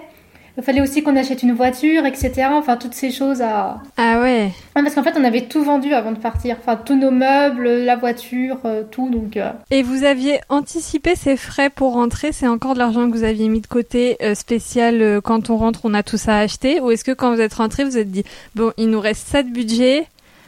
Il 0.62 0.64
fallait 0.64 0.82
aussi 0.82 1.02
qu'on 1.02 1.16
achète 1.16 1.42
une 1.42 1.54
voiture, 1.54 2.06
etc. 2.06 2.50
Enfin, 2.52 2.78
toutes 2.78 2.94
ces 2.94 3.10
choses 3.10 3.42
à... 3.42 3.82
Ah 3.98 4.22
ouais. 4.22 4.52
Ouais, 4.76 4.84
parce 4.84 4.94
qu'en 4.94 5.02
fait, 5.02 5.16
on 5.18 5.24
avait 5.24 5.48
tout 5.48 5.64
vendu 5.64 5.92
avant 5.92 6.12
de 6.12 6.20
partir. 6.20 6.56
Enfin, 6.60 6.76
tous 6.76 6.96
nos 6.96 7.10
meubles, 7.10 7.68
la 7.68 7.96
voiture, 7.96 8.60
euh, 8.66 8.84
tout. 8.84 9.10
Donc, 9.10 9.38
euh, 9.38 9.50
Et 9.72 9.82
vous 9.82 10.04
aviez 10.04 10.40
anticipé 10.50 11.16
ces 11.16 11.36
frais 11.36 11.72
pour 11.72 11.94
rentrer? 11.94 12.32
C'est 12.32 12.48
encore 12.48 12.76
de 12.76 12.78
l'argent 12.80 13.10
que 13.10 13.18
vous 13.18 13.24
aviez 13.24 13.50
mis 13.50 13.62
de 13.62 13.66
côté 13.66 14.18
euh, 14.22 14.36
spécial 14.36 15.20
quand 15.24 15.50
on 15.50 15.58
rentre, 15.58 15.80
on 15.86 15.96
a 15.96 16.04
tout 16.04 16.18
ça 16.18 16.36
à 16.36 16.42
acheter? 16.42 16.80
Ou 16.80 16.92
est-ce 16.92 17.04
que 17.04 17.12
quand 17.12 17.34
vous 17.34 17.42
êtes 17.42 17.56
rentré, 17.56 17.84
vous 17.84 17.98
êtes 17.98 18.12
dit 18.12 18.24
bon, 18.54 18.72
il 18.78 18.92
nous 18.92 19.00
reste 19.00 19.28
ça 19.30 19.42
de 19.42 19.50
budget, 19.50 20.06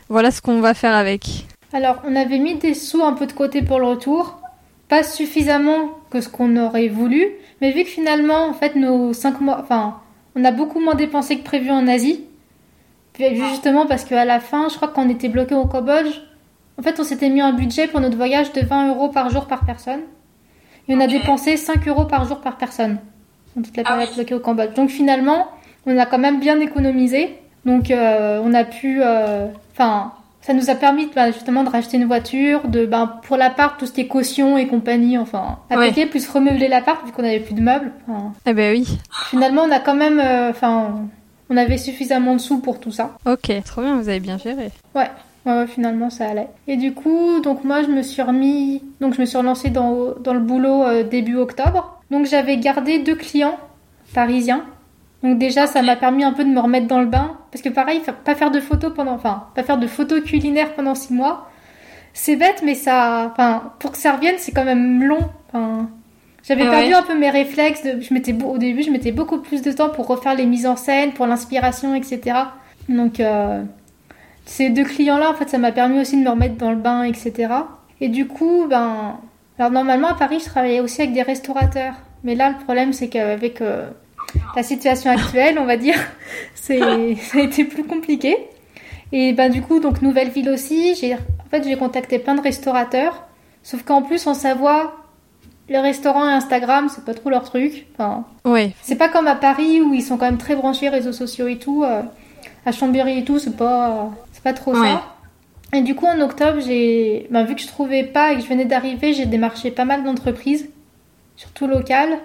voilà 0.10 0.30
ce 0.30 0.44
qu'on 0.44 0.62
va 0.62 0.76
faire 0.76 0.94
avec? 0.94 1.48
Alors, 1.74 1.96
on 2.08 2.16
avait 2.16 2.38
mis 2.38 2.54
des 2.54 2.76
sous 2.76 3.02
un 3.02 3.14
peu 3.14 3.26
de 3.26 3.34
côté 3.34 3.64
pour 3.64 3.80
le 3.80 3.88
retour. 3.88 4.38
Pas 4.90 5.02
suffisamment 5.02 5.90
que 6.12 6.22
ce 6.22 6.30
qu'on 6.30 6.56
aurait 6.56 6.88
voulu. 6.88 7.32
Mais 7.62 7.72
vu 7.72 7.84
que 7.84 7.90
finalement, 7.90 8.46
en 8.46 8.54
fait, 8.54 8.76
nos 8.76 9.12
5 9.12 9.42
mois. 9.42 9.60
Enfin, 9.60 9.96
on 10.36 10.44
a 10.44 10.52
beaucoup 10.52 10.80
moins 10.80 10.96
dépensé 10.96 11.38
que 11.40 11.44
prévu 11.44 11.70
en 11.72 11.88
Asie. 11.88 12.26
Puis, 13.14 13.36
Justement 13.50 13.86
parce 13.86 14.06
qu'à 14.06 14.26
la 14.26 14.40
fin, 14.40 14.70
je 14.70 14.76
crois 14.76 14.88
qu'on 14.88 15.08
était 15.10 15.30
bloqué 15.30 15.54
au 15.56 15.66
Cambodge. 15.66 16.22
En 16.80 16.82
fait, 16.82 17.00
on 17.00 17.04
s'était 17.04 17.30
mis 17.30 17.42
un 17.42 17.54
budget 17.54 17.88
pour 17.88 18.00
notre 18.00 18.18
voyage 18.18 18.52
de 18.54 18.62
20 18.62 18.90
euros 18.90 19.10
par 19.10 19.30
jour 19.30 19.46
par 19.46 19.66
personne. 19.66 20.00
Et 20.88 20.96
on 20.96 21.00
a 21.00 21.08
dépensé 21.08 21.56
5 21.56 21.88
euros 21.88 22.06
par 22.06 22.26
jour 22.28 22.42
par 22.42 22.58
personne. 22.58 22.98
Dans 23.56 23.62
toute 23.62 23.78
la 23.78 23.84
période 23.84 24.10
bloquée 24.16 24.34
au 24.34 24.40
Cambodge. 24.40 24.74
Donc 24.74 24.90
finalement, 24.90 25.48
on 25.86 25.96
a 25.98 26.06
quand 26.08 26.18
même 26.18 26.40
bien 26.40 26.60
économisé. 26.60 27.38
Donc 27.66 27.92
euh, 27.92 28.42
on 28.44 28.54
a 28.56 28.64
pu. 28.64 29.00
euh, 29.04 29.48
Enfin, 29.74 30.14
ça 30.46 30.54
nous 30.54 30.70
a 30.70 30.76
permis 30.76 31.10
bah, 31.16 31.32
justement 31.32 31.64
de 31.64 31.70
racheter 31.70 31.98
une 31.98 32.06
voiture, 32.06 32.68
de 32.68 32.86
ben, 32.86 33.08
pour 33.24 33.38
l'appart, 33.38 33.80
tout 33.80 33.86
ce 33.86 33.92
qui 33.94 34.02
est 34.02 34.08
caution 34.08 34.58
et 34.58 34.68
compagnie, 34.68 35.18
enfin, 35.18 35.58
à 35.70 35.78
Ouais. 35.78 35.90
payer, 35.92 36.06
plus 36.06 36.30
remeubler 36.30 36.68
l'appart 36.68 37.04
vu 37.06 37.12
qu'on 37.12 37.24
avait 37.24 37.40
plus 37.40 37.54
de 37.56 37.62
meubles. 37.62 37.92
Enfin, 38.08 38.34
Eh 38.46 38.54
ben 38.54 38.74
oui. 38.76 39.00
finalement, 39.30 39.64
on 39.64 39.72
a 39.72 39.80
quand 39.80 39.96
même. 39.96 40.20
euh, 40.20 40.50
Enfin, 40.50 41.06
on 41.50 41.58
avait 41.58 41.78
suffisamment 41.78 42.34
de 42.36 42.40
sous 42.42 42.60
pour 42.60 42.80
tout 42.80 42.92
ça. 42.92 43.12
Ok, 43.26 43.52
trop 43.66 43.82
bien, 43.82 43.96
vous 43.96 44.10
avez 44.10 44.20
bien 44.20 44.38
géré. 44.38 44.72
Ouais. 44.96 45.10
Ouais, 45.46 45.58
ouais, 45.58 45.68
finalement 45.68 46.10
ça 46.10 46.30
allait. 46.30 46.48
Et 46.68 46.78
du 46.78 46.94
coup, 46.94 47.42
donc 47.42 47.66
moi 47.66 47.84
je 47.84 47.88
me 47.90 48.02
suis 48.02 48.22
remis, 48.22 48.82
donc 49.02 49.14
je 49.14 49.20
me 49.20 49.26
suis 49.26 49.38
relancée 49.38 49.70
dans, 49.70 50.14
dans 50.24 50.34
le 50.34 50.40
boulot 50.40 50.84
euh, 50.84 51.04
début 51.04 51.36
octobre. 51.36 52.02
Donc 52.12 52.26
j'avais 52.28 52.56
gardé 52.58 53.00
deux 53.00 53.16
clients 53.16 53.58
parisiens. 54.14 54.64
Donc 55.24 55.38
déjà 55.38 55.68
ça 55.68 55.82
m'a 55.82 55.96
permis 55.96 56.24
un 56.24 56.34
peu 56.34 56.44
de 56.44 56.50
me 56.50 56.60
remettre 56.60 56.88
dans 56.88 57.00
le 57.00 57.08
bain. 57.08 57.38
Parce 57.52 57.62
que 57.62 57.70
pareil, 57.70 58.02
pas 58.26 58.36
faire 58.36 58.52
de 58.52 58.60
photos 58.60 58.94
pendant, 58.94 59.14
enfin, 59.14 59.48
pas 59.56 59.64
faire 59.64 59.78
de 59.78 59.88
photos 59.88 60.22
culinaires 60.22 60.74
pendant 60.74 60.96
six 60.96 61.14
mois. 61.14 61.50
C'est 62.14 62.36
bête, 62.36 62.62
mais 62.64 62.76
ça, 62.76 63.32
enfin, 63.32 63.74
pour 63.80 63.94
que 63.94 63.98
ça 63.98 64.12
revienne, 64.14 64.36
c'est 64.38 64.52
quand 64.52 64.66
même 64.66 65.04
long. 65.04 65.30
Enfin, 65.48 65.90
j'avais 66.44 66.64
Ah 66.68 66.72
perdu 66.72 66.90
ouais. 66.90 66.94
un 66.94 67.04
peu 67.04 67.18
mes 67.18 67.30
réflexes. 67.30 67.84
De, 67.84 68.02
je 68.02 68.46
au 68.46 68.58
début, 68.58 68.84
je 68.84 68.92
mettais 68.92 69.12
beaucoup 69.12 69.40
plus 69.40 69.62
de 69.62 69.72
temps 69.72 69.90
pour 69.90 70.08
refaire 70.08 70.36
les 70.36 70.46
mises 70.46 70.68
en 70.68 70.76
scène, 70.76 71.14
pour 71.14 71.26
l'inspiration, 71.26 71.96
etc. 71.96 72.38
Donc, 72.90 73.20
euh, 73.20 73.64
ces 74.46 74.70
deux 74.70 74.84
clients-là, 74.84 75.30
en 75.32 75.34
fait, 75.34 75.50
ça 75.50 75.58
m'a 75.58 75.72
permis 75.72 76.00
aussi 76.00 76.18
de 76.18 76.24
me 76.24 76.30
remettre 76.30 76.56
dans 76.56 76.72
le 76.72 76.78
bain, 76.78 77.04
etc. 77.04 77.48
Et 78.02 78.10
du 78.10 78.28
coup, 78.28 78.68
ben, 78.70 79.20
alors 79.58 79.72
normalement 79.72 80.10
à 80.10 80.16
Paris, 80.16 80.40
je 80.40 80.46
travaillais 80.46 80.82
aussi 80.82 81.02
avec 81.02 81.14
des 81.14 81.22
restaurateurs. 81.22 81.94
Mais 82.24 82.36
là, 82.36 82.50
le 82.50 82.64
problème, 82.64 82.94
c'est 82.94 83.08
qu'avec 83.08 83.62
euh, 83.62 83.90
la 84.56 84.64
situation 84.64 85.12
actuelle, 85.12 85.58
on 85.60 85.66
va 85.66 85.78
dire, 85.78 85.96
c'est 86.56 86.80
ça 87.16 87.38
a 87.38 87.42
été 87.42 87.64
plus 87.66 87.84
compliqué. 87.84 88.38
Et 89.12 89.34
ben 89.34 89.52
du 89.52 89.62
coup, 89.62 89.80
donc 89.80 90.02
nouvelle 90.02 90.30
ville 90.30 90.50
aussi. 90.50 90.96
J'ai 90.96 91.14
en 91.16 91.18
fait 91.52 91.64
j'ai 91.64 91.76
contacté 91.78 92.20
plein 92.20 92.36
de 92.36 92.42
restaurateurs. 92.42 93.24
Sauf 93.62 93.84
qu'en 93.84 94.02
plus 94.02 94.26
en 94.28 94.34
Savoie, 94.34 94.96
les 95.70 95.80
restaurants 95.80 96.28
et 96.28 96.34
Instagram, 96.34 96.90
c'est 96.94 97.06
pas 97.06 97.14
trop 97.14 97.30
leur 97.30 97.44
truc. 97.44 97.86
Enfin, 97.94 98.26
Oui. 98.46 98.74
c'est 98.82 98.98
pas 98.98 99.08
comme 99.10 99.28
à 99.28 99.36
Paris 99.36 99.80
où 99.82 99.94
ils 99.94 100.02
sont 100.02 100.18
quand 100.18 100.26
même 100.26 100.38
très 100.38 100.56
branchés 100.56 100.90
réseaux 100.90 101.14
sociaux 101.14 101.48
et 101.48 101.58
tout. 101.58 101.84
euh, 101.84 102.02
à 102.66 102.72
Chambéry 102.72 103.20
et 103.20 103.24
tout, 103.24 103.40
c'est 103.40 103.56
pas 103.56 104.10
c'est 104.32 104.44
pas 104.44 104.54
trop 104.54 104.74
ça. 104.74 105.04
Et 105.74 105.82
du 105.82 105.96
coup 105.96 106.06
en 106.06 106.20
octobre, 106.22 106.60
j'ai 106.66 107.28
ben, 107.30 107.44
vu 107.44 107.56
que 107.56 107.62
je 107.62 107.68
trouvais 107.68 108.04
pas 108.04 108.32
et 108.32 108.36
que 108.38 108.42
je 108.42 108.48
venais 108.48 108.66
d'arriver, 108.66 109.14
j'ai 109.14 109.26
démarché 109.26 109.70
pas 109.72 109.86
mal 109.86 110.04
d'entreprises, 110.04 110.70
surtout 111.36 111.68
locales. 111.68 112.18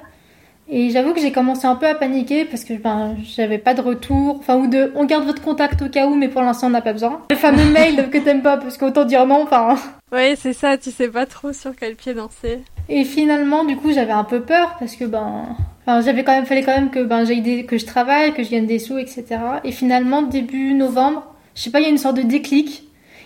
Et 0.71 0.91
j'avoue 0.91 1.15
que 1.15 1.21
j'ai 1.21 1.33
commencé 1.33 1.67
un 1.67 1.77
peu 1.77 1.87
à 1.87 1.95
paniquer 1.95 2.45
parce 2.45 2.63
que 2.65 2.75
ben, 2.75 3.17
j'avais 3.25 3.57
pas 3.59 3.73
de 3.75 3.81
retour, 3.81 4.37
enfin 4.39 4.57
ou 4.57 4.67
de 4.67 4.93
on 4.97 5.07
garde 5.07 5.25
votre 5.25 5.41
contact 5.43 5.81
au 5.81 5.89
cas 5.89 6.07
où, 6.07 6.15
mais 6.15 6.29
pour 6.29 6.43
l'instant 6.43 6.67
on 6.67 6.71
n'a 6.71 6.83
pas 6.83 6.93
besoin. 6.93 7.23
Le 7.31 7.37
fameux 7.37 7.65
mail 7.73 8.11
que 8.11 8.19
t'aimes 8.19 8.43
pas 8.43 8.59
parce 8.59 8.77
qu'autant 8.77 9.05
dire 9.07 9.27
non, 9.27 9.43
enfin. 9.45 9.77
Oui, 10.13 10.35
c'est 10.37 10.53
ça, 10.53 10.77
tu 10.77 10.91
sais 10.91 11.09
pas 11.09 11.25
trop 11.27 11.53
sur 11.53 11.75
quel 11.75 11.95
pied 11.97 12.13
danser. 12.15 12.59
Et 12.91 13.05
finalement, 13.05 13.65
du 13.65 13.77
coup, 13.77 13.93
j'avais 13.93 14.13
un 14.13 14.25
peu 14.25 14.41
peur 14.43 14.77
parce 14.79 14.95
que 14.97 15.05
ben, 15.05 15.45
enfin, 15.87 16.01
j'avais 16.03 16.23
quand 16.25 16.33
même, 16.33 16.47
fallait 16.47 16.63
quand 16.63 16.75
même 16.77 16.91
que 16.91 17.03
ben, 17.03 17.25
des- 17.25 17.65
que 17.65 17.79
je 17.79 17.87
travaille, 17.87 18.33
que 18.35 18.43
je 18.43 18.51
gagne 18.51 18.67
des 18.67 18.79
sous, 18.79 18.99
etc. 18.99 19.25
Et 19.65 19.73
finalement, 19.73 20.23
début 20.23 20.75
novembre, 20.75 21.35
je 21.55 21.63
sais 21.63 21.71
pas, 21.71 21.81
il 21.81 21.85
y 21.85 21.87
a 21.87 21.91
une 21.91 21.99
sorte 21.99 22.17
de 22.17 22.23
déclic. 22.23 22.85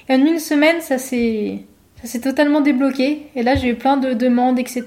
Et 0.08 0.14
en 0.14 0.18
une 0.24 0.38
semaine, 0.40 0.80
ça 0.80 0.98
s'est, 0.98 1.58
ça 2.00 2.08
s'est 2.08 2.20
totalement 2.20 2.60
débloqué. 2.60 3.26
Et 3.36 3.42
là, 3.42 3.54
j'ai 3.56 3.68
eu 3.68 3.74
plein 3.76 3.96
de 3.96 4.12
demandes, 4.14 4.58
etc. 4.58 4.84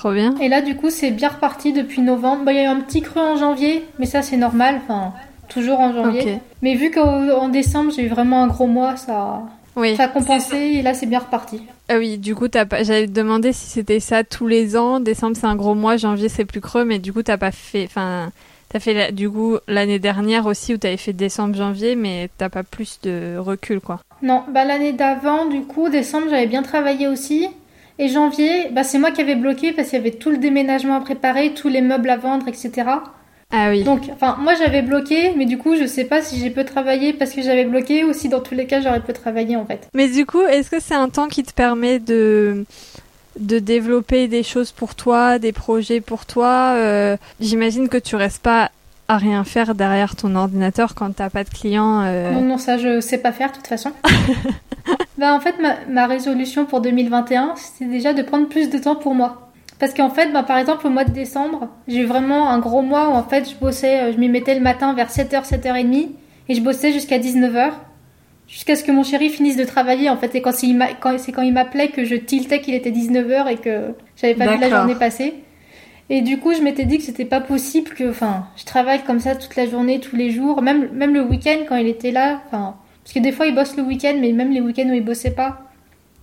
Trop 0.00 0.12
bien. 0.14 0.34
Et 0.40 0.48
là, 0.48 0.62
du 0.62 0.76
coup, 0.76 0.88
c'est 0.88 1.10
bien 1.10 1.28
reparti 1.28 1.74
depuis 1.74 2.00
novembre. 2.00 2.44
Bah, 2.46 2.52
il 2.52 2.56
y 2.56 2.60
a 2.60 2.62
eu 2.64 2.66
un 2.68 2.80
petit 2.80 3.02
creux 3.02 3.20
en 3.20 3.36
janvier, 3.36 3.84
mais 3.98 4.06
ça, 4.06 4.22
c'est 4.22 4.38
normal. 4.38 4.80
Enfin, 4.82 5.12
toujours 5.50 5.78
en 5.78 5.92
janvier. 5.92 6.38
Mais 6.62 6.74
vu 6.74 6.90
qu'en 6.90 7.50
décembre, 7.50 7.92
j'ai 7.94 8.04
eu 8.04 8.08
vraiment 8.08 8.42
un 8.42 8.46
gros 8.46 8.66
mois, 8.66 8.96
ça, 8.96 9.42
Oui. 9.76 9.96
ça 9.96 10.04
a 10.04 10.08
compensé. 10.08 10.56
Et 10.56 10.80
là, 10.80 10.94
c'est 10.94 11.04
bien 11.04 11.18
reparti. 11.18 11.60
Ah 11.90 11.98
oui, 11.98 12.16
du 12.16 12.34
coup, 12.34 12.48
t'as 12.48 12.64
pas... 12.64 12.82
j'allais 12.82 13.08
te 13.08 13.12
demander 13.12 13.52
si 13.52 13.66
c'était 13.66 14.00
ça 14.00 14.24
tous 14.24 14.46
les 14.46 14.74
ans. 14.74 15.00
Décembre, 15.00 15.36
c'est 15.38 15.46
un 15.46 15.54
gros 15.56 15.74
mois, 15.74 15.98
janvier, 15.98 16.30
c'est 16.30 16.46
plus 16.46 16.62
creux, 16.62 16.86
mais 16.86 16.98
du 16.98 17.12
coup, 17.12 17.22
t'as 17.22 17.36
pas 17.36 17.50
fait. 17.52 17.84
Enfin, 17.84 18.30
t'as 18.70 18.78
fait 18.80 18.94
la- 18.94 19.10
du 19.10 19.28
coup 19.28 19.58
l'année 19.68 19.98
dernière 19.98 20.46
aussi 20.46 20.72
où 20.72 20.78
t'avais 20.78 20.96
fait 20.96 21.12
décembre, 21.12 21.54
janvier, 21.56 21.94
mais 21.94 22.30
t'as 22.38 22.48
pas 22.48 22.62
plus 22.62 23.00
de 23.02 23.36
recul, 23.36 23.80
quoi. 23.82 24.00
Non, 24.22 24.44
bah 24.50 24.64
l'année 24.64 24.94
d'avant, 24.94 25.44
du 25.44 25.60
coup, 25.62 25.90
décembre, 25.90 26.28
j'avais 26.30 26.46
bien 26.46 26.62
travaillé 26.62 27.06
aussi. 27.06 27.48
Et 28.00 28.08
janvier, 28.08 28.70
bah 28.72 28.82
c'est 28.82 28.98
moi 28.98 29.10
qui 29.10 29.20
avais 29.20 29.34
bloqué 29.34 29.72
parce 29.72 29.90
qu'il 29.90 29.98
y 29.98 30.00
avait 30.00 30.12
tout 30.12 30.30
le 30.30 30.38
déménagement 30.38 30.94
à 30.94 31.00
préparer, 31.00 31.52
tous 31.52 31.68
les 31.68 31.82
meubles 31.82 32.08
à 32.08 32.16
vendre, 32.16 32.48
etc. 32.48 32.72
Ah 33.52 33.68
oui. 33.68 33.82
Donc, 33.82 34.04
enfin, 34.10 34.38
moi 34.40 34.54
j'avais 34.54 34.80
bloqué, 34.80 35.34
mais 35.36 35.44
du 35.44 35.58
coup, 35.58 35.76
je 35.76 35.84
sais 35.84 36.04
pas 36.06 36.22
si 36.22 36.38
j'ai 36.40 36.48
peu 36.48 36.64
travaillé 36.64 37.12
parce 37.12 37.32
que 37.32 37.42
j'avais 37.42 37.66
bloqué 37.66 38.04
ou 38.04 38.14
si 38.14 38.30
dans 38.30 38.40
tous 38.40 38.54
les 38.54 38.64
cas 38.66 38.80
j'aurais 38.80 39.00
peu 39.00 39.12
travaillé 39.12 39.54
en 39.56 39.66
fait. 39.66 39.86
Mais 39.92 40.08
du 40.08 40.24
coup, 40.24 40.40
est-ce 40.40 40.70
que 40.70 40.80
c'est 40.80 40.94
un 40.94 41.10
temps 41.10 41.28
qui 41.28 41.42
te 41.42 41.52
permet 41.52 41.98
de 41.98 42.64
de 43.38 43.58
développer 43.58 44.28
des 44.28 44.42
choses 44.42 44.72
pour 44.72 44.94
toi, 44.94 45.38
des 45.38 45.52
projets 45.52 46.00
pour 46.00 46.24
toi? 46.24 46.72
Euh, 46.76 47.18
J'imagine 47.38 47.90
que 47.90 47.98
tu 47.98 48.16
restes 48.16 48.42
pas 48.42 48.70
à 49.10 49.16
rien 49.16 49.42
faire 49.44 49.74
derrière 49.74 50.14
ton 50.16 50.36
ordinateur 50.36 50.94
quand 50.94 51.14
t'as 51.14 51.30
pas 51.30 51.44
de 51.44 51.50
clients. 51.50 52.02
euh, 52.04 52.30
Non, 52.32 52.42
non, 52.42 52.58
ça 52.58 52.78
je 52.78 53.00
sais 53.00 53.18
pas 53.18 53.32
faire 53.32 53.50
de 53.50 53.56
toute 53.56 53.66
façon. 53.66 53.90
bah 55.18 55.34
en 55.34 55.40
fait, 55.40 55.56
ma, 55.60 55.74
ma 55.88 56.06
résolution 56.06 56.64
pour 56.66 56.80
2021, 56.80 57.54
c'était 57.56 57.90
déjà 57.90 58.12
de 58.12 58.22
prendre 58.22 58.48
plus 58.48 58.70
de 58.70 58.78
temps 58.78 58.96
pour 58.96 59.14
moi. 59.14 59.50
Parce 59.78 59.94
qu'en 59.94 60.10
fait, 60.10 60.30
bah, 60.32 60.42
par 60.42 60.58
exemple, 60.58 60.86
au 60.86 60.90
mois 60.90 61.04
de 61.04 61.10
décembre, 61.10 61.68
j'ai 61.88 62.00
eu 62.00 62.04
vraiment 62.04 62.50
un 62.50 62.58
gros 62.58 62.82
mois 62.82 63.08
où 63.08 63.12
en 63.12 63.22
fait, 63.22 63.48
je 63.50 63.56
bossais, 63.56 64.00
euh, 64.02 64.12
je 64.12 64.18
m'y 64.18 64.28
mettais 64.28 64.54
le 64.54 64.60
matin 64.60 64.92
vers 64.94 65.08
7h, 65.10 65.44
7h30 65.48 66.10
et 66.48 66.54
je 66.54 66.60
bossais 66.60 66.92
jusqu'à 66.92 67.18
19h. 67.18 67.70
Jusqu'à 68.46 68.74
ce 68.74 68.82
que 68.82 68.90
mon 68.92 69.04
chéri 69.04 69.28
finisse 69.30 69.56
de 69.56 69.62
travailler 69.64 70.10
en 70.10 70.16
fait. 70.16 70.34
Et 70.34 70.42
quand 70.42 70.50
m'a- 70.74 70.92
quand- 71.00 71.18
c'est 71.18 71.30
quand 71.32 71.42
il 71.42 71.52
m'appelait 71.52 71.88
que 71.88 72.04
je 72.04 72.16
tiltais 72.16 72.60
qu'il 72.60 72.74
était 72.74 72.90
19h 72.90 73.46
et 73.48 73.56
que 73.56 73.94
j'avais 74.16 74.34
pas 74.34 74.44
vu 74.54 74.60
la 74.60 74.68
journée 74.78 74.94
passer. 74.96 75.34
Et 76.12 76.22
du 76.22 76.40
coup, 76.40 76.52
je 76.52 76.60
m'étais 76.60 76.84
dit 76.84 76.98
que 76.98 77.04
c'était 77.04 77.24
pas 77.24 77.40
possible 77.40 77.90
que, 77.90 78.10
enfin, 78.10 78.48
je 78.56 78.64
travaille 78.64 79.04
comme 79.04 79.20
ça 79.20 79.36
toute 79.36 79.54
la 79.54 79.66
journée, 79.66 80.00
tous 80.00 80.16
les 80.16 80.32
jours, 80.32 80.60
même, 80.60 80.88
même 80.92 81.14
le 81.14 81.22
week-end 81.22 81.58
quand 81.68 81.76
il 81.76 81.86
était 81.86 82.10
là, 82.10 82.42
enfin, 82.46 82.74
parce 83.04 83.14
que 83.14 83.20
des 83.20 83.30
fois 83.30 83.46
il 83.46 83.54
bosse 83.54 83.76
le 83.76 83.84
week-end, 83.84 84.16
mais 84.20 84.32
même 84.32 84.50
les 84.50 84.60
week-ends 84.60 84.88
où 84.88 84.92
il 84.92 85.04
bossait 85.04 85.30
pas, 85.30 85.70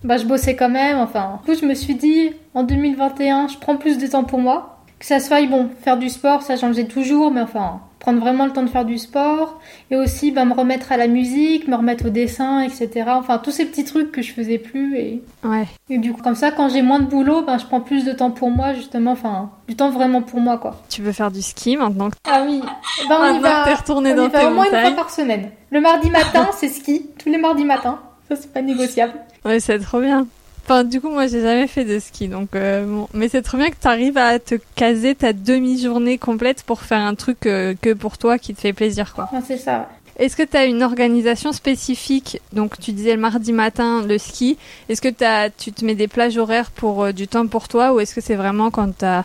bah 0.04 0.18
je 0.18 0.26
bossais 0.26 0.54
quand 0.56 0.68
même, 0.68 0.98
enfin. 0.98 1.40
Du 1.42 1.52
coup, 1.52 1.58
je 1.58 1.66
me 1.66 1.72
suis 1.72 1.94
dit, 1.94 2.32
en 2.52 2.64
2021, 2.64 3.48
je 3.48 3.56
prends 3.56 3.78
plus 3.78 3.96
de 3.96 4.06
temps 4.06 4.24
pour 4.24 4.38
moi. 4.38 4.84
Que 4.98 5.06
ça 5.06 5.20
soit, 5.20 5.46
bon, 5.46 5.70
faire 5.80 5.96
du 5.96 6.10
sport, 6.10 6.42
ça 6.42 6.56
j'en 6.56 6.68
faisais 6.68 6.86
toujours, 6.86 7.30
mais 7.30 7.40
enfin, 7.40 7.80
prendre 7.98 8.20
vraiment 8.20 8.46
le 8.46 8.52
temps 8.52 8.62
de 8.62 8.68
faire 8.68 8.84
du 8.84 8.98
sport. 8.98 9.58
Et 9.90 9.96
aussi, 9.96 10.30
bah, 10.30 10.44
me 10.44 10.52
remettre 10.54 10.92
à 10.92 10.96
la 10.96 11.06
musique, 11.08 11.66
me 11.68 11.76
remettre 11.76 12.06
au 12.06 12.10
dessin, 12.10 12.60
etc. 12.62 13.04
Enfin, 13.08 13.38
tous 13.38 13.50
ces 13.50 13.64
petits 13.66 13.84
trucs 13.84 14.12
que 14.12 14.22
je 14.22 14.32
faisais 14.32 14.58
plus 14.58 14.96
et, 14.96 15.22
Ouais. 15.44 15.66
et 15.90 15.98
du 15.98 16.12
coup, 16.12 16.22
comme 16.22 16.34
ça, 16.34 16.50
quand 16.50 16.68
j'ai 16.68 16.82
moins 16.82 17.00
de 17.00 17.06
boulot, 17.06 17.42
ben, 17.42 17.58
je 17.58 17.66
prends 17.66 17.80
plus 17.80 18.04
de 18.04 18.12
temps 18.12 18.30
pour 18.30 18.50
moi, 18.50 18.74
justement, 18.74 19.12
enfin, 19.12 19.50
du 19.68 19.74
temps 19.76 19.90
vraiment 19.90 20.22
pour 20.22 20.40
moi, 20.40 20.58
quoi. 20.58 20.80
Tu 20.88 21.02
veux 21.02 21.12
faire 21.12 21.30
du 21.30 21.42
ski 21.42 21.76
maintenant 21.76 22.10
que 22.10 22.16
Ah 22.30 22.44
oui, 22.46 22.60
ben, 23.08 23.16
on 23.20 23.34
y 23.34 23.40
va, 23.40 23.64
retourné 23.74 24.14
dans 24.14 24.28
va 24.28 24.48
au 24.48 24.54
moins 24.54 24.64
une 24.64 24.70
fois 24.70 24.90
par 24.92 25.10
semaine. 25.10 25.50
Le 25.70 25.80
mardi 25.80 26.10
matin, 26.10 26.48
c'est 26.56 26.68
ski, 26.68 27.06
tous 27.22 27.28
les 27.28 27.38
mardis 27.38 27.64
matins. 27.64 27.98
Ça, 28.28 28.36
c'est 28.36 28.52
pas 28.52 28.62
négociable. 28.62 29.12
Ouais, 29.44 29.58
c'est 29.60 29.78
trop 29.78 30.00
bien. 30.00 30.26
Enfin, 30.70 30.84
du 30.84 31.00
coup, 31.00 31.08
moi, 31.08 31.26
j'ai 31.28 31.40
jamais 31.40 31.66
fait 31.66 31.86
de 31.86 31.98
ski, 31.98 32.28
donc 32.28 32.54
euh, 32.54 32.84
bon. 32.84 33.08
Mais 33.14 33.30
c'est 33.30 33.40
trop 33.40 33.56
bien 33.56 33.70
que 33.70 33.76
t'arrives 33.76 34.18
à 34.18 34.38
te 34.38 34.56
caser 34.74 35.14
ta 35.14 35.32
demi-journée 35.32 36.18
complète 36.18 36.62
pour 36.62 36.82
faire 36.82 36.98
un 36.98 37.14
truc 37.14 37.46
euh, 37.46 37.74
que 37.80 37.94
pour 37.94 38.18
toi 38.18 38.36
qui 38.36 38.52
te 38.52 38.60
fait 38.60 38.74
plaisir, 38.74 39.14
quoi. 39.14 39.30
C'est 39.46 39.56
ça. 39.56 39.88
Est-ce 40.18 40.36
que 40.36 40.42
t'as 40.42 40.66
une 40.66 40.82
organisation 40.82 41.52
spécifique? 41.52 42.42
Donc, 42.52 42.78
tu 42.78 42.92
disais 42.92 43.14
le 43.14 43.20
mardi 43.20 43.54
matin 43.54 44.04
le 44.06 44.18
ski. 44.18 44.58
Est-ce 44.90 45.00
que 45.00 45.08
t'as, 45.08 45.48
tu 45.48 45.72
te 45.72 45.86
mets 45.86 45.94
des 45.94 46.06
plages 46.06 46.36
horaires 46.36 46.70
pour 46.70 47.02
euh, 47.02 47.12
du 47.12 47.28
temps 47.28 47.46
pour 47.46 47.68
toi, 47.68 47.94
ou 47.94 48.00
est-ce 48.00 48.14
que 48.14 48.20
c'est 48.20 48.36
vraiment 48.36 48.70
quand 48.70 48.94
t'as, 48.94 49.24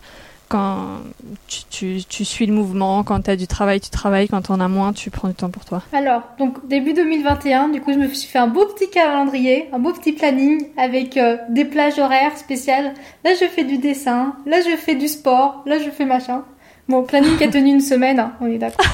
quand 0.53 0.99
tu, 1.47 1.63
tu, 1.71 2.03
tu 2.07 2.23
suis 2.23 2.45
le 2.45 2.53
mouvement, 2.53 3.01
quand 3.01 3.19
t'as 3.21 3.35
du 3.35 3.47
travail, 3.47 3.79
tu 3.79 3.89
travailles, 3.89 4.27
quand 4.27 4.43
t'en 4.43 4.59
as 4.59 4.67
moins, 4.67 4.93
tu 4.93 5.09
prends 5.09 5.27
du 5.27 5.33
temps 5.33 5.49
pour 5.49 5.65
toi. 5.65 5.81
Alors, 5.93 6.21
donc, 6.37 6.67
début 6.67 6.93
2021, 6.93 7.69
du 7.69 7.81
coup, 7.81 7.91
je 7.91 7.97
me 7.97 8.07
suis 8.09 8.29
fait 8.29 8.37
un 8.37 8.45
beau 8.45 8.63
petit 8.67 8.87
calendrier, 8.91 9.67
un 9.73 9.79
beau 9.79 9.91
petit 9.93 10.11
planning 10.11 10.67
avec 10.77 11.17
euh, 11.17 11.37
des 11.49 11.65
plages 11.65 11.97
horaires 11.97 12.37
spéciales. 12.37 12.93
Là, 13.25 13.31
je 13.33 13.45
fais 13.47 13.63
du 13.63 13.79
dessin. 13.79 14.35
Là, 14.45 14.57
je 14.61 14.77
fais 14.77 14.93
du 14.93 15.07
sport. 15.07 15.63
Là, 15.65 15.79
je 15.79 15.89
fais 15.89 16.05
machin. 16.05 16.43
Bon, 16.87 17.01
planning 17.01 17.35
qui 17.37 17.45
a 17.45 17.47
tenu 17.47 17.71
une 17.71 17.81
semaine, 17.81 18.19
hein, 18.19 18.33
on 18.39 18.45
est 18.45 18.59
d'accord. 18.59 18.85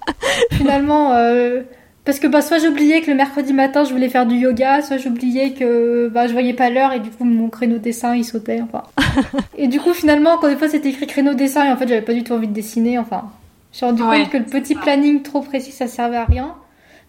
Finalement, 0.52 1.12
euh, 1.12 1.60
parce 2.04 2.18
que 2.18 2.26
bah, 2.26 2.42
soit 2.42 2.58
j'oubliais 2.58 3.00
que 3.00 3.10
le 3.10 3.16
mercredi 3.16 3.52
matin, 3.52 3.84
je 3.84 3.92
voulais 3.92 4.08
faire 4.08 4.26
du 4.26 4.36
yoga, 4.36 4.82
soit 4.82 4.96
j'oubliais 4.96 5.52
que 5.52 6.08
bah, 6.08 6.26
je 6.26 6.32
voyais 6.32 6.52
pas 6.52 6.68
l'heure 6.70 6.92
et 6.92 7.00
du 7.00 7.10
coup, 7.10 7.24
mon 7.24 7.48
créneau 7.48 7.78
dessin, 7.78 8.16
il 8.16 8.24
sautait, 8.24 8.60
enfin. 8.60 8.82
et 9.56 9.68
du 9.68 9.78
coup, 9.80 9.92
finalement, 9.92 10.38
quand 10.38 10.48
des 10.48 10.56
fois, 10.56 10.68
c'était 10.68 10.88
écrit 10.88 11.06
créneau 11.06 11.34
dessin 11.34 11.64
et 11.64 11.70
en 11.70 11.76
fait, 11.76 11.86
j'avais 11.86 12.02
pas 12.02 12.14
du 12.14 12.24
tout 12.24 12.32
envie 12.32 12.48
de 12.48 12.52
dessiner, 12.52 12.98
enfin. 12.98 13.30
Je 13.72 13.78
suis 13.78 13.86
rendu 13.86 14.02
Ouais. 14.02 14.22
compte 14.22 14.30
que 14.30 14.36
le 14.38 14.44
petit 14.44 14.74
planning 14.74 15.22
trop 15.22 15.40
précis, 15.40 15.72
ça 15.72 15.86
servait 15.86 16.16
à 16.16 16.24
rien. 16.24 16.54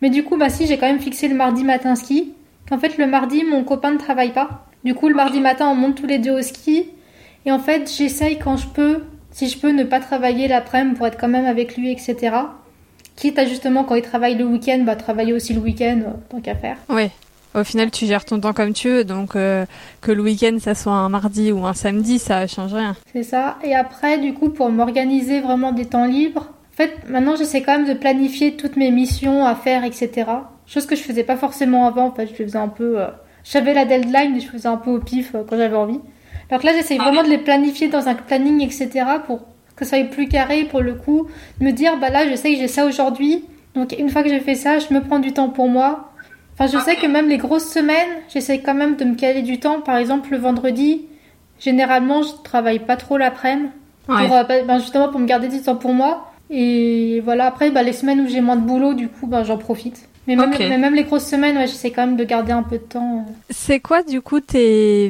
Mais 0.01 0.09
du 0.09 0.23
coup, 0.23 0.37
bah 0.37 0.49
si, 0.49 0.67
j'ai 0.67 0.77
quand 0.77 0.85
même 0.87 0.99
fixé 0.99 1.27
le 1.27 1.35
mardi 1.35 1.63
matin 1.63 1.95
ski. 1.95 2.33
Qu'en 2.69 2.77
fait, 2.77 2.97
le 2.97 3.07
mardi, 3.07 3.43
mon 3.43 3.63
copain 3.63 3.91
ne 3.91 3.97
travaille 3.97 4.31
pas. 4.31 4.65
Du 4.83 4.93
coup, 4.95 5.09
le 5.09 5.15
mardi 5.15 5.39
matin, 5.41 5.67
on 5.69 5.75
monte 5.75 5.95
tous 5.95 6.05
les 6.07 6.19
deux 6.19 6.31
au 6.31 6.41
ski. 6.41 6.85
Et 7.45 7.51
en 7.51 7.59
fait, 7.59 7.91
j'essaye 7.97 8.37
quand 8.37 8.55
je 8.57 8.67
peux, 8.67 9.03
si 9.31 9.49
je 9.49 9.57
peux, 9.57 9.71
ne 9.71 9.83
pas 9.83 9.99
travailler 9.99 10.47
l'après-midi 10.47 10.95
pour 10.95 11.07
être 11.07 11.17
quand 11.19 11.27
même 11.27 11.45
avec 11.45 11.75
lui, 11.75 11.91
etc. 11.91 12.31
Quitte 13.15 13.37
à 13.39 13.45
justement, 13.45 13.83
quand 13.83 13.95
il 13.95 14.01
travaille 14.01 14.35
le 14.35 14.45
week-end, 14.45 14.79
bah 14.85 14.95
travailler 14.95 15.33
aussi 15.33 15.53
le 15.53 15.59
week-end, 15.61 15.99
euh, 16.07 16.11
tant 16.29 16.39
qu'à 16.41 16.55
faire. 16.55 16.77
Ouais. 16.89 17.11
Au 17.55 17.63
final, 17.63 17.91
tu 17.91 18.07
gères 18.07 18.25
ton 18.25 18.39
temps 18.39 18.53
comme 18.53 18.73
tu 18.73 18.89
veux, 18.89 19.03
donc 19.03 19.35
euh, 19.35 19.65
que 20.01 20.11
le 20.11 20.23
week-end, 20.23 20.57
ça 20.59 20.73
soit 20.73 20.93
un 20.93 21.09
mardi 21.09 21.51
ou 21.51 21.63
un 21.67 21.73
samedi, 21.73 22.17
ça 22.17 22.47
change 22.47 22.73
rien. 22.73 22.95
C'est 23.13 23.21
ça. 23.21 23.57
Et 23.63 23.75
après, 23.75 24.17
du 24.17 24.33
coup, 24.33 24.49
pour 24.49 24.69
m'organiser 24.71 25.39
vraiment 25.39 25.71
des 25.71 25.85
temps 25.85 26.05
libres, 26.05 26.47
en 26.73 26.75
fait, 26.75 27.07
maintenant, 27.07 27.35
j'essaie 27.35 27.61
quand 27.61 27.77
même 27.77 27.87
de 27.87 27.93
planifier 27.93 28.55
toutes 28.55 28.75
mes 28.75 28.89
missions 28.89 29.45
à 29.45 29.53
faire, 29.53 29.83
etc. 29.83 30.25
Chose 30.65 30.87
que 30.87 30.95
je 30.95 31.03
faisais 31.03 31.23
pas 31.23 31.37
forcément 31.37 31.85
avant. 31.85 32.07
En 32.07 32.11
fait, 32.11 32.25
je 32.25 32.33
faisais 32.33 32.57
un 32.57 32.69
peu. 32.69 32.99
euh, 32.99 33.07
J'avais 33.43 33.75
la 33.75 33.85
deadline 33.85 34.35
et 34.37 34.39
je 34.39 34.47
faisais 34.47 34.67
un 34.69 34.77
peu 34.77 34.89
au 34.89 34.99
pif 34.99 35.35
euh, 35.35 35.43
quand 35.47 35.55
j'avais 35.55 35.75
envie. 35.75 35.99
Alors 36.49 36.59
que 36.61 36.65
là, 36.65 36.73
j'essaie 36.73 36.97
vraiment 36.97 37.21
de 37.23 37.29
les 37.29 37.37
planifier 37.37 37.87
dans 37.89 38.07
un 38.07 38.15
planning, 38.15 38.61
etc. 38.61 38.89
pour 39.27 39.41
que 39.83 39.89
ça 39.89 39.97
soit 39.97 40.05
plus 40.09 40.27
carré, 40.27 40.63
pour 40.65 40.81
le 40.81 40.93
coup. 40.95 41.27
De 41.59 41.65
me 41.65 41.71
dire, 41.71 41.97
bah 41.99 42.09
là, 42.09 42.29
je 42.29 42.35
sais 42.35 42.51
que 42.53 42.57
j'ai 42.59 42.67
ça 42.67 42.85
aujourd'hui. 42.85 43.43
Donc, 43.75 43.95
une 43.97 44.09
fois 44.09 44.23
que 44.23 44.29
j'ai 44.29 44.39
fait 44.39 44.55
ça, 44.55 44.79
je 44.79 44.93
me 44.93 45.01
prends 45.01 45.19
du 45.19 45.31
temps 45.33 45.49
pour 45.49 45.67
moi. 45.67 46.11
Enfin, 46.57 46.67
je 46.71 46.77
sais 46.83 46.95
que 46.95 47.07
même 47.07 47.27
les 47.29 47.37
grosses 47.37 47.67
semaines, 47.67 48.09
j'essaie 48.31 48.59
quand 48.59 48.75
même 48.75 48.95
de 48.95 49.05
me 49.05 49.15
caler 49.15 49.41
du 49.41 49.59
temps. 49.59 49.81
Par 49.81 49.97
exemple, 49.97 50.29
le 50.31 50.37
vendredi, 50.37 51.01
généralement, 51.59 52.21
je 52.23 52.29
travaille 52.43 52.79
pas 52.79 52.95
trop 52.97 53.17
l'après-midi 53.17 53.69
Ouais. 54.09 54.27
pour, 54.27 54.35
euh, 54.35 54.43
ben, 54.43 54.79
justement 54.79 55.07
pour 55.09 55.19
me 55.21 55.25
garder 55.25 55.47
du 55.47 55.61
temps 55.61 55.77
pour 55.77 55.93
moi. 55.93 56.29
Et 56.49 57.21
voilà, 57.23 57.45
après, 57.45 57.71
bah, 57.71 57.83
les 57.83 57.93
semaines 57.93 58.19
où 58.19 58.27
j'ai 58.27 58.41
moins 58.41 58.57
de 58.57 58.61
boulot, 58.61 58.93
du 58.93 59.07
coup, 59.07 59.27
ben, 59.27 59.43
j'en 59.45 59.57
profite. 59.57 60.09
Mais 60.27 60.35
même, 60.35 60.51
Ok. 60.51 60.59
mais 60.59 60.77
même 60.77 60.93
les 60.93 61.03
grosses 61.05 61.25
semaines, 61.25 61.57
ouais, 61.57 61.67
j'essaie 61.67 61.91
quand 61.91 62.05
même 62.05 62.17
de 62.17 62.23
garder 62.25 62.51
un 62.51 62.63
peu 62.63 62.77
de 62.77 62.83
temps. 62.83 63.25
euh. 63.27 63.31
C'est 63.49 63.79
quoi, 63.79 64.03
du 64.03 64.19
coup, 64.21 64.41
tes, 64.41 65.09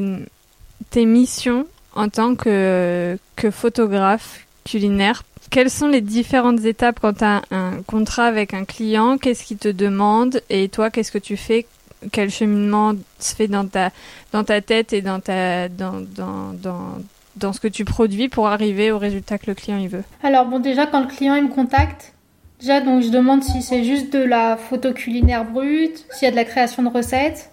tes 0.92 1.06
missions 1.06 1.66
en 1.96 2.08
tant 2.08 2.36
que, 2.36 3.18
que 3.36 3.50
photographe 3.52 4.43
culinaire 4.64 5.24
quelles 5.54 5.70
sont 5.70 5.88
les 5.88 6.02
différentes 6.02 6.66
étapes 6.66 7.00
quand 7.00 7.14
tu 7.20 7.24
as 7.24 7.44
un 7.52 7.84
contrat 7.86 8.26
avec 8.26 8.56
un 8.56 8.66
client? 8.66 9.20
Qu'est-ce 9.20 9.44
qu'il 9.44 9.58
te 9.58 9.68
demande? 9.68 10.42
Et 10.50 10.68
toi, 10.68 10.90
qu'est-ce 10.90 11.12
que 11.12 11.20
tu 11.20 11.38
fais? 11.38 11.68
Quel 12.12 12.32
cheminement 12.32 12.94
se 13.20 13.36
fait 13.36 13.48
dans 13.48 13.66
ta, 13.66 13.92
dans 14.32 14.44
ta 14.44 14.62
tête 14.62 14.94
et 14.94 15.02
dans, 15.02 15.20
ta, 15.20 15.70
dans, 15.70 16.02
dans, 16.02 16.54
dans, 16.54 16.98
dans 17.36 17.54
ce 17.54 17.60
que 17.60 17.68
tu 17.68 17.86
produis 17.86 18.30
pour 18.30 18.48
arriver 18.48 18.92
au 18.92 18.98
résultat 18.98 19.38
que 19.38 19.46
le 19.48 19.54
client 19.54 19.78
il 19.78 19.90
veut? 19.90 20.04
Alors 20.24 20.46
bon, 20.46 20.60
déjà 20.60 20.88
quand 20.88 21.02
le 21.02 21.08
client 21.08 21.40
me 21.40 21.50
contacte, 21.50 22.14
déjà 22.60 22.82
donc 22.82 23.04
je 23.04 23.10
demande 23.10 23.44
si 23.44 23.62
c'est 23.62 23.84
juste 23.84 24.12
de 24.12 24.24
la 24.24 24.58
photo 24.58 24.92
culinaire 24.92 25.46
brute, 25.46 26.06
s'il 26.12 26.26
y 26.26 26.28
a 26.28 26.32
de 26.32 26.36
la 26.36 26.46
création 26.46 26.82
de 26.82 26.90
recettes, 26.90 27.52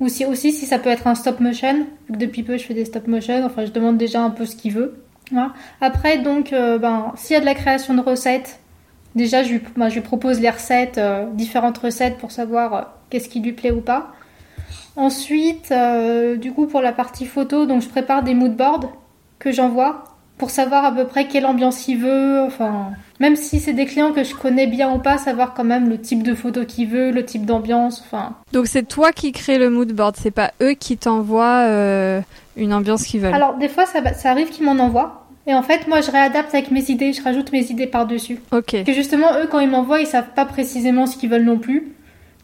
ou 0.00 0.08
si 0.08 0.24
aussi 0.24 0.50
si 0.50 0.66
ça 0.66 0.78
peut 0.78 0.90
être 0.90 1.06
un 1.06 1.14
stop 1.14 1.40
motion. 1.40 1.86
Depuis 2.08 2.42
peu 2.42 2.56
je 2.56 2.64
fais 2.64 2.74
des 2.74 2.86
stop 2.86 3.06
motion, 3.06 3.44
enfin 3.44 3.66
je 3.66 3.70
demande 3.70 3.98
déjà 3.98 4.22
un 4.22 4.30
peu 4.30 4.46
ce 4.46 4.56
qu'il 4.56 4.72
veut. 4.72 5.03
Après, 5.80 6.18
donc, 6.18 6.52
euh, 6.52 6.78
ben, 6.78 7.12
s'il 7.16 7.34
y 7.34 7.36
a 7.36 7.40
de 7.40 7.44
la 7.44 7.54
création 7.54 7.94
de 7.94 8.00
recettes, 8.00 8.60
déjà, 9.14 9.42
je 9.42 9.52
lui, 9.52 9.62
ben, 9.76 9.90
propose 10.02 10.40
les 10.40 10.50
recettes, 10.50 10.98
euh, 10.98 11.26
différentes 11.32 11.78
recettes 11.78 12.18
pour 12.18 12.30
savoir 12.30 12.74
euh, 12.74 12.82
qu'est-ce 13.10 13.28
qui 13.28 13.40
lui 13.40 13.52
plaît 13.52 13.72
ou 13.72 13.80
pas. 13.80 14.12
Ensuite, 14.96 15.74
du 16.36 16.52
coup, 16.52 16.68
pour 16.68 16.80
la 16.80 16.92
partie 16.92 17.26
photo, 17.26 17.66
donc 17.66 17.82
je 17.82 17.88
prépare 17.88 18.22
des 18.22 18.32
moodboards 18.32 18.92
que 19.40 19.50
j'envoie 19.50 20.13
pour 20.38 20.50
savoir 20.50 20.84
à 20.84 20.92
peu 20.92 21.04
près 21.06 21.28
quelle 21.28 21.46
ambiance 21.46 21.88
il 21.88 21.98
veut. 21.98 22.42
Enfin, 22.42 22.90
même 23.20 23.36
si 23.36 23.60
c'est 23.60 23.72
des 23.72 23.86
clients 23.86 24.12
que 24.12 24.24
je 24.24 24.34
connais 24.34 24.66
bien 24.66 24.92
ou 24.92 24.98
pas, 24.98 25.18
savoir 25.18 25.54
quand 25.54 25.64
même 25.64 25.88
le 25.88 26.00
type 26.00 26.22
de 26.22 26.34
photo 26.34 26.64
qu'il 26.64 26.88
veut, 26.88 27.10
le 27.10 27.24
type 27.24 27.46
d'ambiance. 27.46 28.02
Enfin. 28.04 28.34
Donc 28.52 28.66
c'est 28.66 28.86
toi 28.86 29.12
qui 29.12 29.32
crée 29.32 29.58
le 29.58 29.70
moodboard, 29.70 30.16
c'est 30.16 30.30
pas 30.30 30.52
eux 30.62 30.72
qui 30.72 30.96
t'envoient 30.96 31.66
une 32.56 32.72
ambiance 32.72 33.04
qu'ils 33.04 33.20
veulent. 33.20 33.34
Alors 33.34 33.54
des 33.56 33.68
fois, 33.68 33.86
ça, 33.86 34.00
ça 34.14 34.30
arrive 34.30 34.50
qu'ils 34.50 34.64
m'en 34.64 34.82
envoient. 34.82 35.20
Et 35.46 35.54
en 35.54 35.62
fait, 35.62 35.88
moi, 35.88 36.00
je 36.00 36.10
réadapte 36.10 36.54
avec 36.54 36.70
mes 36.70 36.90
idées, 36.90 37.12
je 37.12 37.22
rajoute 37.22 37.52
mes 37.52 37.70
idées 37.70 37.86
par-dessus. 37.86 38.40
Ok. 38.50 38.82
Que 38.82 38.92
justement, 38.94 39.38
eux, 39.38 39.46
quand 39.50 39.60
ils 39.60 39.68
m'envoient, 39.68 40.00
ils 40.00 40.06
savent 40.06 40.32
pas 40.34 40.46
précisément 40.46 41.06
ce 41.06 41.18
qu'ils 41.18 41.28
veulent 41.28 41.44
non 41.44 41.58
plus. 41.58 41.92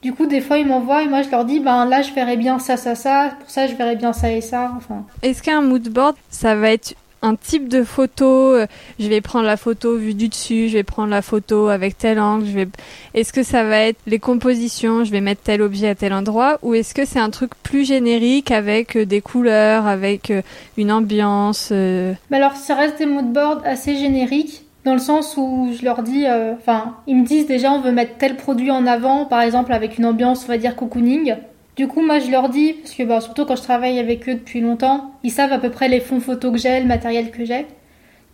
Du 0.02 0.12
coup, 0.12 0.26
des 0.26 0.42
fois, 0.42 0.58
ils 0.58 0.66
m'envoient 0.66 1.02
et 1.02 1.08
moi, 1.08 1.22
je 1.22 1.30
leur 1.30 1.46
dis, 1.46 1.60
ben 1.60 1.86
là, 1.86 2.02
je 2.02 2.12
verrais 2.12 2.36
bien 2.36 2.58
ça, 2.58 2.76
ça, 2.76 2.94
ça. 2.94 3.30
Pour 3.40 3.48
ça, 3.48 3.66
je 3.66 3.74
verrais 3.74 3.96
bien 3.96 4.12
ça 4.12 4.30
et 4.30 4.42
ça. 4.42 4.72
Enfin. 4.76 5.06
Est-ce 5.22 5.42
qu'un 5.42 5.62
mood 5.62 5.88
board, 5.88 6.14
ça 6.28 6.54
va 6.54 6.72
être 6.72 6.94
un 7.22 7.36
type 7.36 7.68
de 7.68 7.84
photo, 7.84 8.54
euh, 8.54 8.66
je 8.98 9.08
vais 9.08 9.20
prendre 9.20 9.46
la 9.46 9.56
photo 9.56 9.96
vue 9.96 10.14
du 10.14 10.28
dessus, 10.28 10.68
je 10.68 10.74
vais 10.74 10.82
prendre 10.82 11.10
la 11.10 11.22
photo 11.22 11.68
avec 11.68 11.98
tel 11.98 12.18
angle, 12.18 12.46
je 12.46 12.52
vais 12.52 12.68
est-ce 13.14 13.32
que 13.32 13.42
ça 13.42 13.64
va 13.64 13.78
être 13.80 13.98
les 14.06 14.18
compositions, 14.18 15.04
je 15.04 15.10
vais 15.10 15.20
mettre 15.20 15.42
tel 15.42 15.62
objet 15.62 15.88
à 15.88 15.94
tel 15.94 16.12
endroit 16.12 16.58
ou 16.62 16.74
est-ce 16.74 16.94
que 16.94 17.04
c'est 17.04 17.18
un 17.18 17.30
truc 17.30 17.50
plus 17.62 17.86
générique 17.86 18.50
avec 18.50 18.96
euh, 18.96 19.04
des 19.04 19.20
couleurs, 19.20 19.86
avec 19.86 20.30
euh, 20.30 20.42
une 20.76 20.90
ambiance 20.92 21.72
bah 21.72 22.36
alors 22.36 22.56
ça 22.56 22.74
reste 22.74 22.98
des 22.98 23.06
moodboards 23.06 23.62
assez 23.64 23.96
génériques 23.96 24.64
dans 24.84 24.94
le 24.94 24.98
sens 24.98 25.34
où 25.36 25.70
je 25.78 25.84
leur 25.84 26.02
dis 26.02 26.24
enfin, 26.26 26.96
ils 27.06 27.16
me 27.16 27.26
disent 27.26 27.46
déjà 27.46 27.70
on 27.72 27.80
veut 27.80 27.92
mettre 27.92 28.16
tel 28.16 28.36
produit 28.36 28.70
en 28.70 28.86
avant 28.86 29.26
par 29.26 29.42
exemple 29.42 29.72
avec 29.72 29.98
une 29.98 30.06
ambiance 30.06 30.44
on 30.44 30.48
va 30.48 30.56
dire 30.56 30.76
cocooning 30.76 31.34
du 31.76 31.88
coup, 31.88 32.02
moi, 32.02 32.18
je 32.18 32.30
leur 32.30 32.48
dis, 32.48 32.74
parce 32.74 32.94
que 32.94 33.02
bah, 33.04 33.20
surtout 33.20 33.44
quand 33.44 33.56
je 33.56 33.62
travaille 33.62 33.98
avec 33.98 34.28
eux 34.28 34.34
depuis 34.34 34.60
longtemps, 34.60 35.12
ils 35.22 35.30
savent 35.30 35.52
à 35.52 35.58
peu 35.58 35.70
près 35.70 35.88
les 35.88 36.00
fonds 36.00 36.20
photos 36.20 36.52
que 36.52 36.58
j'ai, 36.58 36.80
le 36.80 36.86
matériel 36.86 37.30
que 37.30 37.44
j'ai. 37.44 37.66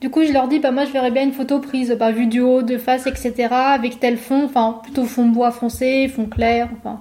Du 0.00 0.10
coup, 0.10 0.24
je 0.24 0.32
leur 0.32 0.48
dis, 0.48 0.58
bah, 0.58 0.72
moi, 0.72 0.84
je 0.84 0.92
verrais 0.92 1.10
bien 1.10 1.22
une 1.22 1.32
photo 1.32 1.58
prise, 1.58 1.96
bah, 1.98 2.10
vue 2.10 2.26
du 2.26 2.40
haut, 2.40 2.62
de 2.62 2.76
face, 2.76 3.06
etc., 3.06 3.48
avec 3.50 4.00
tel 4.00 4.16
fond, 4.16 4.44
enfin, 4.44 4.80
plutôt 4.82 5.04
fond 5.04 5.26
bois 5.26 5.50
foncé, 5.50 6.08
fond 6.08 6.26
clair, 6.26 6.68
enfin. 6.78 7.00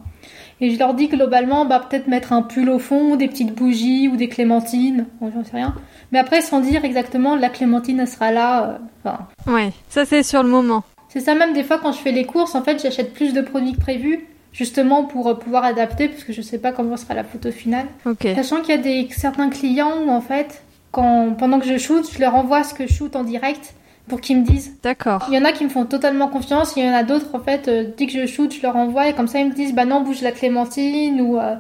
Et 0.62 0.70
je 0.70 0.80
leur 0.80 0.94
dis 0.94 1.08
globalement, 1.08 1.66
bah, 1.66 1.86
peut-être 1.90 2.08
mettre 2.08 2.32
un 2.32 2.42
pull 2.42 2.70
au 2.70 2.80
fond, 2.80 3.18
des 3.18 3.28
petites 3.28 3.54
bougies 3.54 4.08
ou 4.08 4.16
des 4.16 4.30
clémentines, 4.30 5.08
bon, 5.20 5.32
j'en 5.34 5.44
sais 5.44 5.58
rien. 5.58 5.76
Mais 6.12 6.20
après, 6.20 6.42
sans 6.42 6.62
dire 6.62 6.86
exactement, 6.86 7.36
la 7.36 7.50
clémentine, 7.50 8.00
elle 8.00 8.08
sera 8.08 8.32
là, 8.32 8.64
euh, 8.64 8.78
enfin. 9.04 9.28
Ouais, 9.48 9.74
ça 9.90 10.06
c'est 10.06 10.24
sur 10.24 10.44
le 10.44 10.50
moment. 10.50 10.84
C'est 11.10 11.20
ça 11.20 11.36
même 11.36 11.54
des 11.54 11.64
fois 11.64 11.80
quand 11.80 11.92
je 11.92 11.98
fais 11.98 12.12
les 12.12 12.26
courses, 12.26 12.56
en 12.56 12.62
fait, 12.62 12.82
j'achète 12.82 13.14
plus 13.14 13.34
de 13.34 13.42
produits 13.42 13.74
que 13.74 13.82
prévu 13.82 14.28
justement 14.56 15.04
pour 15.04 15.28
euh, 15.28 15.34
pouvoir 15.36 15.66
adapter, 15.66 16.08
parce 16.08 16.24
que 16.24 16.34
je 16.34 16.42
sais 16.42 16.58
pas 16.58 16.72
comment 16.72 16.98
sera 16.98 17.14
la 17.14 17.24
photo 17.24 17.52
finale. 17.52 17.88
Sachant 18.36 18.62
qu'il 18.62 18.70
y 18.70 18.78
a 18.78 18.82
des, 18.82 19.08
certains 19.12 19.50
clients 19.50 20.02
où 20.06 20.10
en 20.10 20.22
fait, 20.22 20.64
quand, 20.92 21.36
pendant 21.38 21.60
que 21.60 21.68
je 21.68 21.78
shoot, 21.78 22.10
je 22.12 22.20
leur 22.20 22.36
envoie 22.36 22.64
ce 22.64 22.74
que 22.74 22.88
je 22.88 22.94
shoot 22.94 23.16
en 23.16 23.24
direct 23.24 23.76
pour 24.08 24.22
qu'ils 24.22 24.40
me 24.40 24.46
disent. 24.46 24.78
D'accord. 24.82 25.26
Il 25.30 25.36
y 25.36 25.38
en 25.38 25.46
a 25.46 25.52
qui 25.52 25.64
me 25.66 25.70
font 25.70 25.86
totalement 25.86 26.30
confiance, 26.30 26.74
il 26.78 26.86
y 26.86 26.90
en 26.90 26.94
a 26.94 27.04
d'autres 27.04 27.28
en 27.34 27.40
fait, 27.40 27.68
euh, 27.68 27.92
dès 27.98 28.08
que 28.08 28.14
je 28.14 28.26
shoot, 28.28 28.54
je 28.54 28.62
leur 28.62 28.76
envoie 28.78 29.10
et 29.10 29.14
comme 29.14 29.28
ça 29.28 29.40
ils 29.40 29.50
me 29.50 29.54
disent 29.54 29.74
bah 29.74 29.86
non, 29.86 30.02
bouge 30.02 30.22
la 30.22 30.32
clémentine 30.32 31.20
ou 31.20 31.38
euh, 31.38 31.56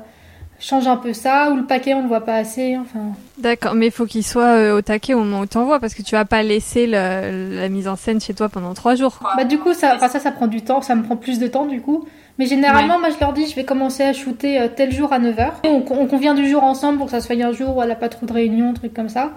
change 0.59 0.87
un 0.87 0.95
peu 0.95 1.11
ça 1.11 1.51
ou 1.51 1.57
le 1.57 1.65
paquet 1.65 1.95
on 1.95 2.03
ne 2.03 2.07
voit 2.07 2.21
pas 2.21 2.35
assez, 2.35 2.77
enfin. 2.77 3.13
D'accord, 3.39 3.73
mais 3.73 3.87
il 3.87 3.91
faut 3.91 4.05
qu'il 4.05 4.23
soit 4.23 4.73
au 4.73 4.81
taquet 4.81 5.15
au 5.15 5.19
moment 5.19 5.41
où 5.41 5.45
tu 5.47 5.57
envoies 5.57 5.79
parce 5.79 5.95
que 5.95 6.03
tu 6.03 6.15
vas 6.15 6.23
pas 6.23 6.43
laisser 6.43 6.85
la 6.87 7.67
mise 7.67 7.87
en 7.89 7.95
scène 7.95 8.21
chez 8.21 8.35
toi 8.35 8.47
pendant 8.47 8.73
trois 8.73 8.95
jours. 8.95 9.19
Bah 9.35 9.43
du 9.43 9.57
coup 9.57 9.73
ça, 9.73 9.97
ça 9.97 10.19
ça 10.19 10.31
prend 10.31 10.47
du 10.47 10.61
temps, 10.61 10.81
ça 10.81 10.95
me 10.95 11.03
prend 11.03 11.17
plus 11.17 11.39
de 11.39 11.47
temps 11.47 11.65
du 11.65 11.81
coup. 11.81 12.05
Mais 12.37 12.47
généralement, 12.47 12.99
moi, 12.99 13.09
je 13.09 13.19
leur 13.19 13.33
dis, 13.33 13.47
je 13.47 13.55
vais 13.55 13.63
commencer 13.63 14.03
à 14.03 14.11
shooter 14.11 14.59
euh, 14.59 14.67
tel 14.73 14.91
jour 14.91 15.13
à 15.13 15.19
9h. 15.19 15.51
On, 15.63 15.83
on, 15.89 16.05
convient 16.05 16.33
du 16.33 16.49
jour 16.49 16.63
ensemble 16.63 16.97
pour 16.97 17.07
que 17.07 17.11
ça 17.11 17.21
soit 17.21 17.41
un 17.41 17.53
jour 17.53 17.77
où 17.77 17.81
elle 17.81 17.89
n'a 17.89 17.95
pas 17.95 18.09
trop 18.09 18.25
de 18.25 18.33
réunions, 18.33 18.73
trucs 18.73 18.93
comme 18.93 19.09
ça. 19.09 19.31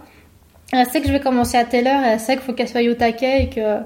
Elle 0.73 0.87
sait 0.87 1.01
que 1.01 1.07
je 1.07 1.13
vais 1.13 1.21
commencer 1.21 1.57
à 1.57 1.65
telle 1.65 1.87
heure 1.87 2.05
et 2.05 2.09
elle 2.09 2.21
sait 2.21 2.35
qu'il 2.35 2.43
faut 2.43 2.53
qu'elle 2.53 2.69
soit 2.69 2.83
au 2.83 2.95
taquet 2.95 3.45
et 3.45 3.49
que, 3.49 3.79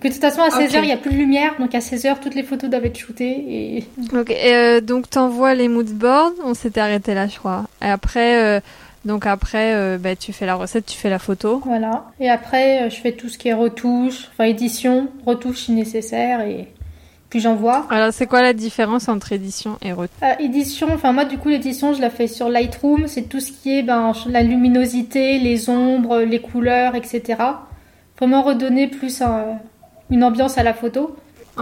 que 0.00 0.08
de 0.08 0.12
toute 0.12 0.22
façon, 0.22 0.42
à 0.42 0.48
16h, 0.48 0.76
il 0.76 0.86
n'y 0.86 0.92
a 0.92 0.96
plus 0.96 1.10
de 1.10 1.16
lumière. 1.16 1.54
Donc 1.58 1.74
à 1.74 1.80
16h, 1.80 2.20
toutes 2.20 2.36
les 2.36 2.44
photos 2.44 2.70
doivent 2.70 2.86
être 2.86 2.96
shootées. 2.96 3.44
Et... 3.48 3.84
Ok, 4.16 4.30
et 4.30 4.54
euh, 4.54 4.80
donc 4.80 5.10
t'envoies 5.10 5.54
les 5.54 5.68
moodboards. 5.68 6.32
On 6.44 6.54
s'était 6.54 6.80
arrêté 6.80 7.14
là, 7.14 7.26
je 7.26 7.38
crois. 7.38 7.64
Et 7.82 7.88
après... 7.88 8.42
Euh, 8.42 8.60
donc 9.04 9.26
après, 9.26 9.98
bah, 9.98 10.14
tu 10.14 10.32
fais 10.32 10.46
la 10.46 10.54
recette, 10.54 10.86
tu 10.86 10.96
fais 10.96 11.10
la 11.10 11.18
photo. 11.18 11.60
Voilà. 11.66 12.04
Et 12.20 12.30
après, 12.30 12.88
je 12.88 12.94
fais 13.00 13.10
tout 13.10 13.28
ce 13.28 13.36
qui 13.36 13.48
est 13.48 13.52
retouche, 13.52 14.28
enfin 14.30 14.44
édition, 14.44 15.08
retouche 15.26 15.64
si 15.64 15.72
nécessaire 15.72 16.42
et 16.42 16.68
puis 17.32 17.40
j'envoie. 17.40 17.86
Alors 17.88 18.12
c'est 18.12 18.26
quoi 18.26 18.42
la 18.42 18.52
différence 18.52 19.08
entre 19.08 19.32
édition 19.32 19.78
et 19.80 19.92
retouche 19.92 20.22
euh, 20.22 20.34
Édition, 20.38 20.88
enfin 20.92 21.14
moi 21.14 21.24
du 21.24 21.38
coup 21.38 21.48
l'édition 21.48 21.94
je 21.94 22.00
la 22.02 22.10
fais 22.10 22.26
sur 22.26 22.50
Lightroom, 22.50 23.06
c'est 23.06 23.22
tout 23.22 23.40
ce 23.40 23.50
qui 23.50 23.78
est 23.78 23.82
ben, 23.82 24.12
la 24.26 24.42
luminosité, 24.42 25.38
les 25.38 25.70
ombres, 25.70 26.20
les 26.20 26.40
couleurs, 26.40 26.94
etc. 26.94 27.38
Vraiment 28.18 28.42
redonner 28.42 28.86
plus 28.86 29.22
une 30.10 30.22
ambiance 30.22 30.58
à 30.58 30.62
la 30.62 30.74
photo. 30.74 31.16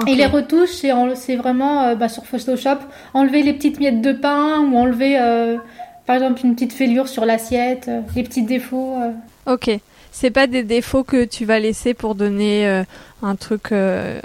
Et 0.09 0.16
les 0.16 0.27
retouches, 0.27 0.83
c'est 1.14 1.37
vraiment 1.37 1.85
euh, 1.85 1.95
ben, 1.95 2.09
sur 2.09 2.27
Photoshop, 2.27 2.79
enlever 3.14 3.45
les 3.45 3.53
petites 3.53 3.79
miettes 3.79 4.03
de 4.03 4.11
pain 4.12 4.59
ou 4.59 4.77
enlever 4.77 5.21
euh, 5.21 5.57
par 6.05 6.16
exemple 6.16 6.41
une 6.43 6.55
petite 6.55 6.73
fêlure 6.73 7.07
sur 7.07 7.25
l'assiette, 7.25 7.89
les 8.16 8.25
petits 8.25 8.43
défauts. 8.43 8.97
Ok 9.47 9.71
c'est 10.12 10.30
pas 10.30 10.46
des 10.46 10.62
défauts 10.62 11.04
que 11.04 11.24
tu 11.24 11.44
vas 11.44 11.58
laisser 11.58 11.94
pour 11.94 12.14
donner 12.14 12.66
euh, 12.66 12.82
un 13.22 13.36
truc, 13.36 13.72
euh, 13.72 14.20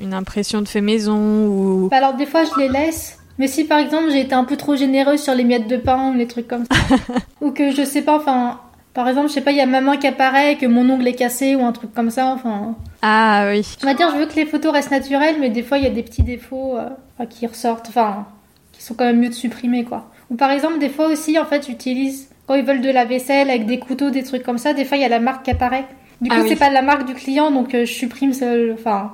une 0.00 0.14
impression 0.14 0.62
de 0.62 0.68
fait 0.68 0.80
maison 0.80 1.46
ou. 1.46 1.88
Bah, 1.90 1.98
alors 1.98 2.14
des 2.14 2.26
fois 2.26 2.44
je 2.44 2.60
les 2.60 2.68
laisse. 2.68 3.18
Mais 3.38 3.48
si 3.48 3.64
par 3.64 3.78
exemple 3.78 4.10
j'ai 4.10 4.20
été 4.20 4.34
un 4.34 4.44
peu 4.44 4.56
trop 4.56 4.76
généreuse 4.76 5.22
sur 5.22 5.34
les 5.34 5.44
miettes 5.44 5.68
de 5.68 5.76
pain 5.76 6.12
ou 6.12 6.14
les 6.14 6.26
trucs 6.26 6.48
comme 6.48 6.64
ça, 6.70 6.96
ou 7.40 7.52
que 7.52 7.70
je 7.70 7.84
sais 7.84 8.02
pas, 8.02 8.16
enfin, 8.16 8.60
par 8.92 9.08
exemple, 9.08 9.28
je 9.28 9.34
sais 9.34 9.40
pas, 9.40 9.52
il 9.52 9.56
y 9.56 9.62
a 9.62 9.66
ma 9.66 9.80
main 9.80 9.96
qui 9.96 10.06
apparaît, 10.06 10.56
que 10.56 10.66
mon 10.66 10.88
ongle 10.90 11.06
est 11.06 11.14
cassé 11.14 11.54
ou 11.54 11.64
un 11.64 11.72
truc 11.72 11.94
comme 11.94 12.10
ça, 12.10 12.26
enfin. 12.26 12.74
Ah 13.02 13.46
oui. 13.48 13.66
On 13.82 13.86
va 13.86 13.94
dire, 13.94 14.10
je 14.10 14.16
veux 14.16 14.26
que 14.26 14.34
les 14.34 14.46
photos 14.46 14.72
restent 14.72 14.90
naturelles, 14.90 15.36
mais 15.40 15.48
des 15.48 15.62
fois 15.62 15.78
il 15.78 15.84
y 15.84 15.86
a 15.86 15.90
des 15.90 16.02
petits 16.02 16.22
défauts 16.22 16.76
euh, 16.76 17.24
qui 17.26 17.46
ressortent, 17.46 17.88
enfin, 17.88 18.26
qui 18.72 18.82
sont 18.82 18.94
quand 18.94 19.04
même 19.04 19.20
mieux 19.20 19.28
de 19.28 19.34
supprimer 19.34 19.84
quoi. 19.84 20.10
Ou 20.30 20.36
par 20.36 20.50
exemple, 20.50 20.78
des 20.78 20.88
fois 20.88 21.08
aussi, 21.08 21.38
en 21.38 21.44
fait, 21.44 21.66
j'utilise 21.66 22.29
quand 22.50 22.56
ils 22.56 22.64
veulent 22.64 22.80
de 22.80 22.90
la 22.90 23.04
vaisselle 23.04 23.48
avec 23.48 23.64
des 23.64 23.78
couteaux, 23.78 24.10
des 24.10 24.24
trucs 24.24 24.42
comme 24.42 24.58
ça, 24.58 24.72
des 24.72 24.84
fois 24.84 24.96
il 24.96 25.02
y 25.02 25.04
a 25.04 25.08
la 25.08 25.20
marque 25.20 25.44
qui 25.44 25.52
apparaît. 25.52 25.86
Du 26.20 26.28
coup, 26.28 26.36
ah 26.36 26.44
c'est 26.48 26.56
pas 26.56 26.68
la 26.68 26.82
marque 26.82 27.06
du 27.06 27.14
client, 27.14 27.52
donc 27.52 27.76
euh, 27.76 27.84
je 27.84 27.92
supprime 27.92 28.32
enfin 28.74 29.12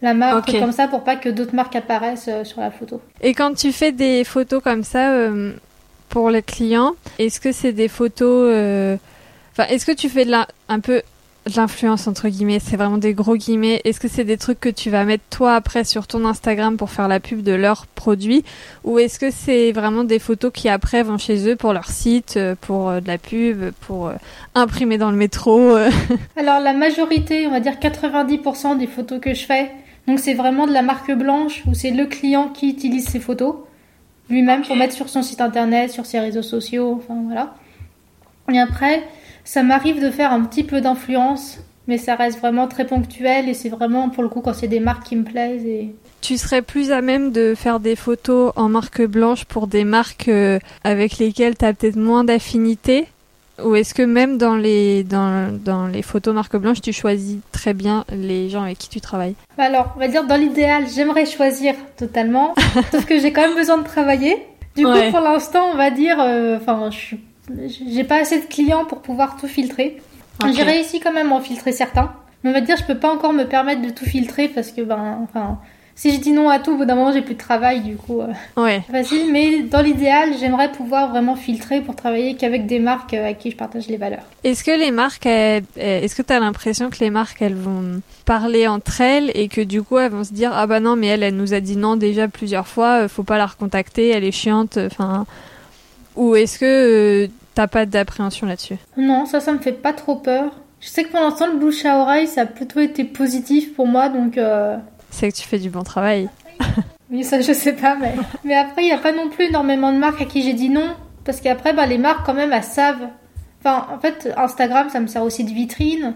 la 0.00 0.14
marque 0.14 0.50
comme 0.58 0.72
ça 0.72 0.88
pour 0.88 1.04
pas 1.04 1.14
que 1.14 1.28
d'autres 1.28 1.54
marques 1.54 1.76
apparaissent 1.76 2.26
euh, 2.28 2.42
sur 2.42 2.60
la 2.60 2.72
photo. 2.72 3.00
Et 3.20 3.34
quand 3.34 3.54
tu 3.54 3.70
fais 3.70 3.92
des 3.92 4.24
photos 4.24 4.60
comme 4.60 4.82
ça 4.82 5.12
euh, 5.12 5.52
pour 6.08 6.28
les 6.28 6.42
clients, 6.42 6.94
est-ce 7.20 7.40
que 7.40 7.52
c'est 7.52 7.72
des 7.72 7.86
photos 7.86 8.98
Enfin, 9.52 9.68
est-ce 9.68 9.86
que 9.86 9.92
tu 9.92 10.08
fais 10.08 10.24
de 10.24 10.32
la, 10.32 10.48
un 10.68 10.80
peu 10.80 11.02
l'influence 11.56 12.06
entre 12.06 12.28
guillemets, 12.28 12.60
c'est 12.60 12.76
vraiment 12.76 12.98
des 12.98 13.14
gros 13.14 13.36
guillemets. 13.36 13.80
Est-ce 13.84 14.00
que 14.00 14.08
c'est 14.08 14.24
des 14.24 14.36
trucs 14.36 14.60
que 14.60 14.68
tu 14.68 14.90
vas 14.90 15.04
mettre 15.04 15.24
toi 15.30 15.54
après 15.54 15.84
sur 15.84 16.06
ton 16.06 16.24
Instagram 16.24 16.76
pour 16.76 16.90
faire 16.90 17.08
la 17.08 17.20
pub 17.20 17.42
de 17.42 17.52
leurs 17.52 17.86
produits? 17.86 18.44
Ou 18.84 18.98
est-ce 18.98 19.18
que 19.18 19.30
c'est 19.30 19.72
vraiment 19.72 20.04
des 20.04 20.18
photos 20.18 20.52
qui 20.52 20.68
après 20.68 21.02
vont 21.02 21.18
chez 21.18 21.48
eux 21.48 21.56
pour 21.56 21.72
leur 21.72 21.88
site, 21.88 22.34
euh, 22.36 22.54
pour 22.60 22.88
euh, 22.88 23.00
de 23.00 23.08
la 23.08 23.18
pub, 23.18 23.72
pour 23.80 24.08
euh, 24.08 24.14
imprimer 24.54 24.98
dans 24.98 25.10
le 25.10 25.16
métro 25.16 25.76
Alors 26.36 26.60
la 26.60 26.72
majorité, 26.72 27.46
on 27.46 27.50
va 27.50 27.60
dire 27.60 27.74
90% 27.74 28.78
des 28.78 28.86
photos 28.86 29.20
que 29.20 29.34
je 29.34 29.44
fais, 29.44 29.70
donc 30.06 30.18
c'est 30.20 30.34
vraiment 30.34 30.66
de 30.66 30.72
la 30.72 30.82
marque 30.82 31.12
blanche 31.12 31.62
où 31.66 31.74
c'est 31.74 31.90
le 31.90 32.06
client 32.06 32.48
qui 32.48 32.68
utilise 32.68 33.08
ces 33.08 33.20
photos 33.20 33.56
lui-même 34.30 34.62
pour 34.62 34.76
mettre 34.76 34.94
sur 34.94 35.08
son 35.08 35.22
site 35.22 35.40
internet, 35.40 35.90
sur 35.90 36.06
ses 36.06 36.18
réseaux 36.18 36.42
sociaux, 36.42 36.98
enfin 36.98 37.20
voilà. 37.26 37.54
Et 38.52 38.58
après, 38.58 39.02
ça 39.44 39.62
m'arrive 39.62 40.02
de 40.02 40.10
faire 40.10 40.32
un 40.32 40.42
petit 40.42 40.64
peu 40.64 40.80
d'influence, 40.80 41.58
mais 41.86 41.98
ça 41.98 42.14
reste 42.14 42.38
vraiment 42.38 42.68
très 42.68 42.86
ponctuel 42.86 43.48
et 43.48 43.54
c'est 43.54 43.68
vraiment 43.68 44.08
pour 44.08 44.22
le 44.22 44.28
coup 44.28 44.40
quand 44.40 44.54
c'est 44.54 44.68
des 44.68 44.80
marques 44.80 45.04
qui 45.04 45.16
me 45.16 45.24
plaisent. 45.24 45.64
Et... 45.64 45.94
Tu 46.20 46.38
serais 46.38 46.62
plus 46.62 46.92
à 46.92 47.00
même 47.00 47.32
de 47.32 47.54
faire 47.54 47.80
des 47.80 47.96
photos 47.96 48.52
en 48.56 48.68
marque 48.68 49.02
blanche 49.02 49.44
pour 49.44 49.66
des 49.66 49.84
marques 49.84 50.28
euh, 50.28 50.58
avec 50.84 51.18
lesquelles 51.18 51.56
tu 51.56 51.64
as 51.64 51.72
peut-être 51.72 51.96
moins 51.96 52.24
d'affinité? 52.24 53.06
Ou 53.62 53.74
est-ce 53.76 53.94
que 53.94 54.02
même 54.02 54.38
dans 54.38 54.56
les, 54.56 55.04
dans, 55.04 55.52
dans 55.52 55.86
les 55.86 56.02
photos 56.02 56.34
marque 56.34 56.56
blanche, 56.56 56.80
tu 56.80 56.92
choisis 56.92 57.38
très 57.52 57.74
bien 57.74 58.04
les 58.10 58.48
gens 58.48 58.62
avec 58.62 58.78
qui 58.78 58.88
tu 58.88 59.00
travailles? 59.00 59.34
Bah 59.58 59.64
Alors, 59.64 59.92
on 59.94 60.00
va 60.00 60.08
dire 60.08 60.24
dans 60.24 60.36
l'idéal, 60.36 60.84
j'aimerais 60.92 61.26
choisir 61.26 61.74
totalement, 61.96 62.54
sauf 62.92 63.04
que 63.04 63.18
j'ai 63.18 63.32
quand 63.32 63.42
même 63.42 63.56
besoin 63.56 63.78
de 63.78 63.84
travailler. 63.84 64.36
Du 64.74 64.84
coup, 64.84 65.10
pour 65.10 65.20
l'instant, 65.20 65.66
on 65.72 65.76
va 65.76 65.90
dire, 65.90 66.16
euh, 66.18 66.56
enfin, 66.56 66.88
je 66.90 67.16
j'ai 67.90 68.04
pas 68.04 68.20
assez 68.20 68.40
de 68.40 68.46
clients 68.46 68.84
pour 68.84 69.00
pouvoir 69.00 69.36
tout 69.36 69.48
filtrer. 69.48 70.00
J'ai 70.54 70.62
réussi 70.62 71.00
quand 71.00 71.12
même 71.12 71.32
à 71.32 71.36
en 71.36 71.40
filtrer 71.40 71.72
certains. 71.72 72.12
Mais 72.42 72.50
on 72.50 72.52
va 72.52 72.60
dire, 72.60 72.76
je 72.76 72.84
peux 72.84 72.98
pas 72.98 73.12
encore 73.12 73.32
me 73.32 73.44
permettre 73.44 73.82
de 73.82 73.90
tout 73.90 74.04
filtrer 74.04 74.48
parce 74.48 74.72
que, 74.72 74.80
ben, 74.80 75.18
enfin, 75.22 75.58
si 75.94 76.12
je 76.12 76.18
dis 76.18 76.32
non 76.32 76.48
à 76.48 76.58
tout, 76.58 76.72
au 76.72 76.76
bout 76.76 76.84
d'un 76.84 76.94
moment, 76.94 77.12
j'ai 77.12 77.22
plus 77.22 77.34
de 77.34 77.38
travail, 77.38 77.80
du 77.82 77.96
coup. 77.96 78.20
Euh, 78.20 78.32
ouais. 78.56 78.82
Facile, 78.90 79.30
mais 79.30 79.62
dans 79.62 79.82
l'idéal, 79.82 80.30
j'aimerais 80.40 80.72
pouvoir 80.72 81.10
vraiment 81.10 81.36
filtrer 81.36 81.80
pour 81.80 81.94
travailler 81.94 82.34
qu'avec 82.34 82.66
des 82.66 82.80
marques 82.80 83.14
euh, 83.14 83.28
à 83.28 83.34
qui 83.34 83.50
je 83.50 83.56
partage 83.56 83.86
les 83.86 83.98
valeurs. 83.98 84.24
Est-ce 84.42 84.64
que 84.64 84.76
les 84.76 84.90
marques, 84.90 85.26
est-ce 85.26 86.14
que 86.16 86.22
tu 86.22 86.32
as 86.32 86.40
l'impression 86.40 86.90
que 86.90 86.98
les 86.98 87.10
marques, 87.10 87.42
elles 87.42 87.54
vont 87.54 88.00
parler 88.24 88.66
entre 88.66 89.00
elles 89.00 89.30
et 89.34 89.48
que 89.48 89.60
du 89.60 89.82
coup, 89.82 89.98
elles 89.98 90.10
vont 90.10 90.24
se 90.24 90.32
dire, 90.32 90.50
ah 90.52 90.66
bah 90.66 90.80
non, 90.80 90.96
mais 90.96 91.08
elle, 91.08 91.22
elle 91.22 91.36
nous 91.36 91.54
a 91.54 91.60
dit 91.60 91.76
non 91.76 91.96
déjà 91.96 92.26
plusieurs 92.26 92.66
fois, 92.66 93.02
euh, 93.02 93.08
faut 93.08 93.22
pas 93.22 93.38
la 93.38 93.46
recontacter, 93.46 94.08
elle 94.08 94.24
est 94.24 94.32
chiante, 94.32 94.78
enfin. 94.78 95.26
Ou 96.16 96.34
est-ce 96.34 96.58
que 96.58 97.30
t'as 97.54 97.66
pas 97.66 97.86
d'appréhension 97.86 98.46
là-dessus 98.46 98.76
Non, 98.96 99.26
ça, 99.26 99.40
ça 99.40 99.52
me 99.52 99.58
fait 99.58 99.72
pas 99.72 99.92
trop 99.92 100.16
peur. 100.16 100.52
Je 100.80 100.88
sais 100.88 101.04
que 101.04 101.10
pour 101.10 101.20
l'instant, 101.20 101.46
le 101.46 101.58
bouche 101.58 101.84
à 101.84 101.98
oreille, 101.98 102.26
ça 102.26 102.42
a 102.42 102.46
plutôt 102.46 102.80
été 102.80 103.04
positif 103.04 103.74
pour 103.74 103.86
moi, 103.86 104.08
donc. 104.08 104.38
C'est 105.10 105.30
que 105.30 105.36
tu 105.36 105.46
fais 105.46 105.58
du 105.58 105.70
bon 105.70 105.82
travail. 105.82 106.28
oui, 107.10 107.22
ça 107.22 107.40
je 107.40 107.52
sais 107.52 107.74
pas, 107.74 107.96
mais, 108.00 108.14
mais 108.44 108.56
après, 108.56 108.82
il 108.82 108.86
n'y 108.86 108.92
a 108.92 108.98
pas 108.98 109.12
non 109.12 109.28
plus 109.28 109.46
énormément 109.46 109.92
de 109.92 109.98
marques 109.98 110.22
à 110.22 110.24
qui 110.24 110.42
j'ai 110.42 110.54
dit 110.54 110.70
non. 110.70 110.88
Parce 111.24 111.40
qu'après, 111.40 111.72
bah, 111.72 111.86
les 111.86 111.98
marques, 111.98 112.26
quand 112.26 112.34
même, 112.34 112.52
elles 112.52 112.64
savent. 112.64 113.08
Enfin, 113.60 113.86
en 113.94 113.98
fait, 114.00 114.32
Instagram, 114.36 114.88
ça 114.90 115.00
me 115.00 115.06
sert 115.06 115.22
aussi 115.22 115.44
de 115.44 115.50
vitrine. 115.50 116.14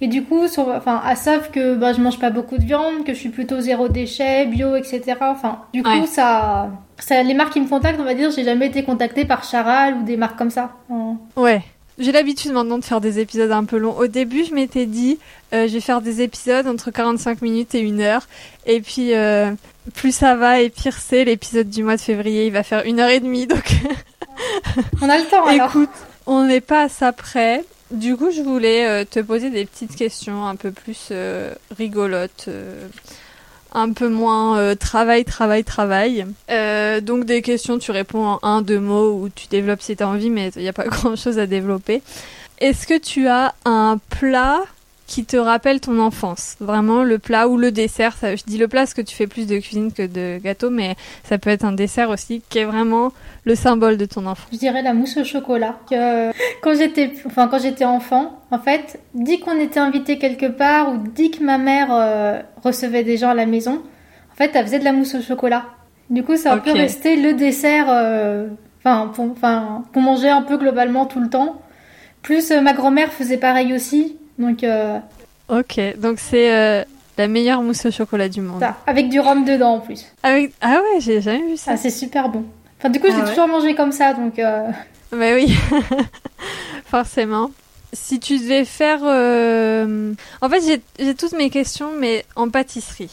Et 0.00 0.06
du 0.06 0.24
coup, 0.24 0.48
sur, 0.48 0.68
enfin, 0.68 1.02
elles 1.08 1.16
savent 1.16 1.50
que 1.50 1.76
bah, 1.76 1.92
je 1.92 2.00
mange 2.00 2.18
pas 2.18 2.30
beaucoup 2.30 2.58
de 2.58 2.64
viande, 2.64 3.04
que 3.06 3.14
je 3.14 3.18
suis 3.18 3.28
plutôt 3.30 3.60
zéro 3.60 3.88
déchet, 3.88 4.46
bio, 4.46 4.76
etc. 4.76 5.16
Enfin, 5.22 5.62
du 5.72 5.82
coup, 5.82 6.06
ça, 6.06 6.70
ça, 6.98 7.22
les 7.22 7.34
marques 7.34 7.52
qui 7.52 7.60
me 7.60 7.68
contactent, 7.68 8.00
on 8.00 8.04
va 8.04 8.14
dire, 8.14 8.30
j'ai 8.30 8.44
jamais 8.44 8.66
été 8.66 8.84
contactée 8.84 9.24
par 9.24 9.44
Charal 9.44 9.94
ou 9.94 10.02
des 10.04 10.16
marques 10.16 10.38
comme 10.38 10.50
ça. 10.50 10.72
Ouais. 11.36 11.62
J'ai 11.98 12.10
l'habitude 12.10 12.52
maintenant 12.52 12.78
de 12.78 12.84
faire 12.84 13.00
des 13.00 13.20
épisodes 13.20 13.52
un 13.52 13.64
peu 13.64 13.76
longs. 13.76 13.96
Au 13.96 14.08
début, 14.08 14.44
je 14.44 14.52
m'étais 14.52 14.86
dit, 14.86 15.18
euh, 15.52 15.68
je 15.68 15.74
vais 15.74 15.80
faire 15.80 16.00
des 16.00 16.22
épisodes 16.22 16.66
entre 16.66 16.90
45 16.90 17.40
minutes 17.40 17.74
et 17.76 17.80
une 17.80 18.00
heure. 18.00 18.26
Et 18.66 18.80
puis, 18.80 19.14
euh, 19.14 19.52
plus 19.94 20.12
ça 20.12 20.34
va 20.34 20.60
et 20.60 20.70
pire 20.70 20.98
c'est. 20.98 21.24
L'épisode 21.24 21.70
du 21.70 21.84
mois 21.84 21.96
de 21.96 22.00
février, 22.00 22.46
il 22.46 22.52
va 22.52 22.64
faire 22.64 22.84
une 22.84 22.98
heure 22.98 23.10
et 23.10 23.20
demie. 23.20 23.46
Donc, 23.46 23.64
on 25.02 25.08
a 25.08 25.18
le 25.18 25.24
temps 25.30 25.46
alors. 25.46 25.68
Écoute, 25.68 25.90
on 26.26 26.44
n'est 26.44 26.60
pas 26.60 26.82
à 26.82 26.88
ça 26.88 27.12
près. 27.12 27.64
Du 27.92 28.16
coup, 28.16 28.32
je 28.32 28.42
voulais 28.42 28.88
euh, 28.88 29.04
te 29.08 29.20
poser 29.20 29.50
des 29.50 29.64
petites 29.64 29.94
questions 29.94 30.46
un 30.46 30.56
peu 30.56 30.72
plus 30.72 31.12
rigolotes 31.76 32.48
un 33.74 33.92
peu 33.92 34.08
moins 34.08 34.58
euh, 34.58 34.74
travail, 34.74 35.24
travail, 35.24 35.64
travail. 35.64 36.26
Euh, 36.50 37.00
donc 37.00 37.24
des 37.24 37.42
questions, 37.42 37.78
tu 37.78 37.90
réponds 37.90 38.24
en 38.24 38.38
un, 38.42 38.62
deux 38.62 38.80
mots 38.80 39.12
ou 39.12 39.28
tu 39.28 39.48
développes 39.48 39.82
si 39.82 39.96
tu 39.96 40.02
as 40.02 40.08
envie, 40.08 40.30
mais 40.30 40.50
il 40.56 40.62
n'y 40.62 40.68
a 40.68 40.72
pas 40.72 40.84
grand-chose 40.88 41.38
à 41.38 41.46
développer. 41.46 42.02
Est-ce 42.58 42.86
que 42.86 42.98
tu 42.98 43.26
as 43.26 43.54
un 43.64 43.98
plat 44.10 44.62
qui 45.06 45.24
te 45.24 45.36
rappelle 45.36 45.80
ton 45.80 45.98
enfance. 45.98 46.56
Vraiment 46.60 47.02
le 47.02 47.18
plat 47.18 47.48
ou 47.48 47.56
le 47.56 47.70
dessert. 47.70 48.16
Ça, 48.16 48.36
je 48.36 48.44
dis 48.44 48.58
le 48.58 48.68
plat 48.68 48.82
parce 48.82 48.94
que 48.94 49.02
tu 49.02 49.14
fais 49.14 49.26
plus 49.26 49.46
de 49.46 49.58
cuisine 49.58 49.92
que 49.92 50.06
de 50.06 50.38
gâteau, 50.42 50.70
mais 50.70 50.96
ça 51.24 51.38
peut 51.38 51.50
être 51.50 51.64
un 51.64 51.72
dessert 51.72 52.10
aussi 52.10 52.42
qui 52.48 52.58
est 52.58 52.64
vraiment 52.64 53.12
le 53.44 53.54
symbole 53.54 53.96
de 53.96 54.06
ton 54.06 54.26
enfance. 54.26 54.48
Je 54.52 54.58
dirais 54.58 54.82
la 54.82 54.94
mousse 54.94 55.16
au 55.16 55.24
chocolat. 55.24 55.78
Que, 55.90 56.30
quand 56.62 56.74
j'étais, 56.74 57.12
enfin 57.26 57.48
quand 57.48 57.58
j'étais 57.58 57.84
enfant, 57.84 58.40
en 58.50 58.58
fait, 58.58 58.98
dès 59.14 59.38
qu'on 59.38 59.58
était 59.58 59.80
invité 59.80 60.18
quelque 60.18 60.46
part 60.46 60.92
ou 60.92 60.98
dès 61.14 61.28
que 61.28 61.42
ma 61.42 61.58
mère 61.58 61.88
euh, 61.90 62.40
recevait 62.62 63.04
des 63.04 63.16
gens 63.16 63.30
à 63.30 63.34
la 63.34 63.46
maison, 63.46 63.82
en 64.32 64.36
fait, 64.36 64.50
elle 64.54 64.64
faisait 64.64 64.78
de 64.78 64.84
la 64.84 64.92
mousse 64.92 65.14
au 65.14 65.20
chocolat. 65.20 65.64
Du 66.10 66.22
coup, 66.22 66.36
ça 66.36 66.52
a 66.52 66.58
pu 66.58 66.70
rester 66.70 67.16
le 67.16 67.32
dessert, 67.34 67.86
euh, 67.88 68.48
enfin, 68.84 69.12
qu'on 69.92 70.00
mangeait 70.00 70.28
un 70.28 70.42
peu 70.42 70.56
globalement 70.58 71.06
tout 71.06 71.20
le 71.20 71.28
temps. 71.28 71.60
Plus 72.22 72.50
euh, 72.50 72.60
ma 72.60 72.72
grand-mère 72.72 73.12
faisait 73.12 73.36
pareil 73.36 73.72
aussi. 73.74 74.16
Donc. 74.38 74.64
Euh, 74.64 74.98
ok, 75.48 75.98
donc 75.98 76.18
c'est 76.18 76.52
euh, 76.52 76.84
la 77.18 77.28
meilleure 77.28 77.62
mousse 77.62 77.86
au 77.86 77.90
chocolat 77.90 78.28
du 78.28 78.40
monde. 78.40 78.64
avec 78.86 79.08
du 79.08 79.20
rhum 79.20 79.44
dedans 79.44 79.74
en 79.74 79.80
plus. 79.80 80.04
Avec... 80.22 80.52
Ah 80.60 80.80
ouais, 80.80 81.00
j'ai 81.00 81.20
jamais 81.20 81.46
vu 81.46 81.56
ça. 81.56 81.72
Ah, 81.74 81.76
c'est 81.76 81.90
super 81.90 82.28
bon. 82.28 82.44
Enfin, 82.78 82.90
du 82.90 83.00
coup, 83.00 83.06
j'ai 83.08 83.22
ah 83.22 83.28
toujours 83.28 83.48
mangé 83.48 83.74
comme 83.74 83.92
ça, 83.92 84.14
donc. 84.14 84.38
Euh... 84.38 84.68
Bah 85.12 85.34
oui, 85.34 85.56
forcément. 86.86 87.50
Si 87.92 88.18
tu 88.18 88.38
devais 88.38 88.64
faire. 88.64 89.00
Euh, 89.04 90.12
en 90.40 90.48
fait, 90.48 90.82
j'ai 90.98 91.14
toutes 91.14 91.32
mes 91.32 91.50
questions, 91.50 91.90
mais 91.98 92.24
en 92.34 92.50
pâtisserie. 92.50 93.12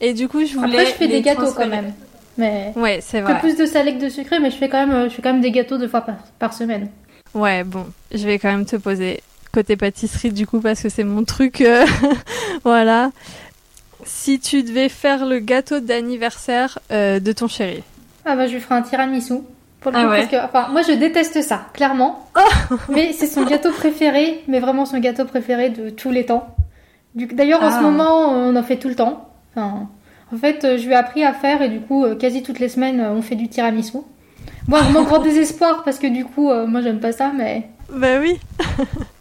Et 0.00 0.14
du 0.14 0.28
coup, 0.28 0.44
je 0.44 0.54
voulais. 0.54 0.78
Après, 0.78 0.86
je 0.86 0.92
fais 0.92 1.08
des 1.08 1.20
gâteaux 1.20 1.52
quand 1.54 1.68
même. 1.68 1.92
Mais 2.38 2.72
ouais, 2.76 3.00
c'est 3.02 3.20
vrai. 3.20 3.38
plus 3.40 3.56
de 3.56 3.64
salé 3.64 3.96
que 3.96 4.04
de 4.04 4.08
sucré, 4.10 4.38
mais 4.38 4.50
je 4.50 4.56
fais 4.56 4.68
quand 4.68 4.86
même, 4.86 5.08
je 5.08 5.14
fais 5.14 5.22
quand 5.22 5.32
même 5.32 5.40
des 5.40 5.50
gâteaux 5.50 5.78
deux 5.78 5.88
fois 5.88 6.02
par, 6.02 6.16
par 6.38 6.52
semaine. 6.52 6.88
Ouais, 7.34 7.64
bon, 7.64 7.86
je 8.12 8.26
vais 8.26 8.38
quand 8.38 8.50
même 8.50 8.66
te 8.66 8.76
poser 8.76 9.20
côté 9.56 9.74
pâtisserie 9.78 10.32
du 10.32 10.46
coup 10.46 10.60
parce 10.60 10.82
que 10.82 10.90
c'est 10.90 11.02
mon 11.02 11.24
truc. 11.24 11.62
Euh, 11.62 11.86
voilà. 12.64 13.10
Si 14.04 14.38
tu 14.38 14.62
devais 14.62 14.90
faire 14.90 15.24
le 15.24 15.38
gâteau 15.38 15.80
d'anniversaire 15.80 16.78
euh, 16.92 17.20
de 17.20 17.32
ton 17.32 17.48
chéri. 17.48 17.82
Ah 18.26 18.36
bah 18.36 18.46
je 18.46 18.52
lui 18.52 18.60
ferai 18.60 18.74
un 18.74 18.82
tiramisu. 18.82 19.34
Pour 19.80 19.92
le 19.92 19.98
ah 19.98 20.26
que, 20.26 20.36
enfin, 20.44 20.68
moi 20.72 20.82
je 20.82 20.92
déteste 20.92 21.40
ça, 21.42 21.68
clairement. 21.72 22.28
Oh 22.36 22.74
mais 22.90 23.14
c'est 23.14 23.26
son 23.26 23.44
gâteau 23.44 23.72
préféré, 23.72 24.42
mais 24.46 24.60
vraiment 24.60 24.84
son 24.84 24.98
gâteau 24.98 25.24
préféré 25.24 25.70
de 25.70 25.88
tous 25.88 26.10
les 26.10 26.26
temps. 26.26 26.54
D'ailleurs 27.14 27.62
en 27.62 27.70
ce 27.70 27.76
ah. 27.78 27.80
moment 27.80 28.28
on 28.32 28.54
en 28.56 28.62
fait 28.62 28.76
tout 28.76 28.88
le 28.88 28.94
temps. 28.94 29.30
Enfin, 29.54 29.88
en 30.34 30.36
fait 30.36 30.76
je 30.76 30.84
lui 30.84 30.92
ai 30.92 30.96
appris 30.96 31.24
à 31.24 31.32
faire 31.32 31.62
et 31.62 31.70
du 31.70 31.80
coup 31.80 32.04
quasi 32.20 32.42
toutes 32.42 32.58
les 32.58 32.68
semaines 32.68 33.00
on 33.00 33.22
fait 33.22 33.36
du 33.36 33.48
tiramisu. 33.48 33.98
Bon, 34.68 34.82
mon 34.92 35.04
grand 35.04 35.18
désespoir 35.30 35.82
parce 35.82 35.98
que 35.98 36.08
du 36.08 36.26
coup 36.26 36.52
moi 36.66 36.82
j'aime 36.82 37.00
pas 37.00 37.12
ça 37.12 37.32
mais... 37.34 37.70
Bah 37.88 38.18
oui 38.20 38.38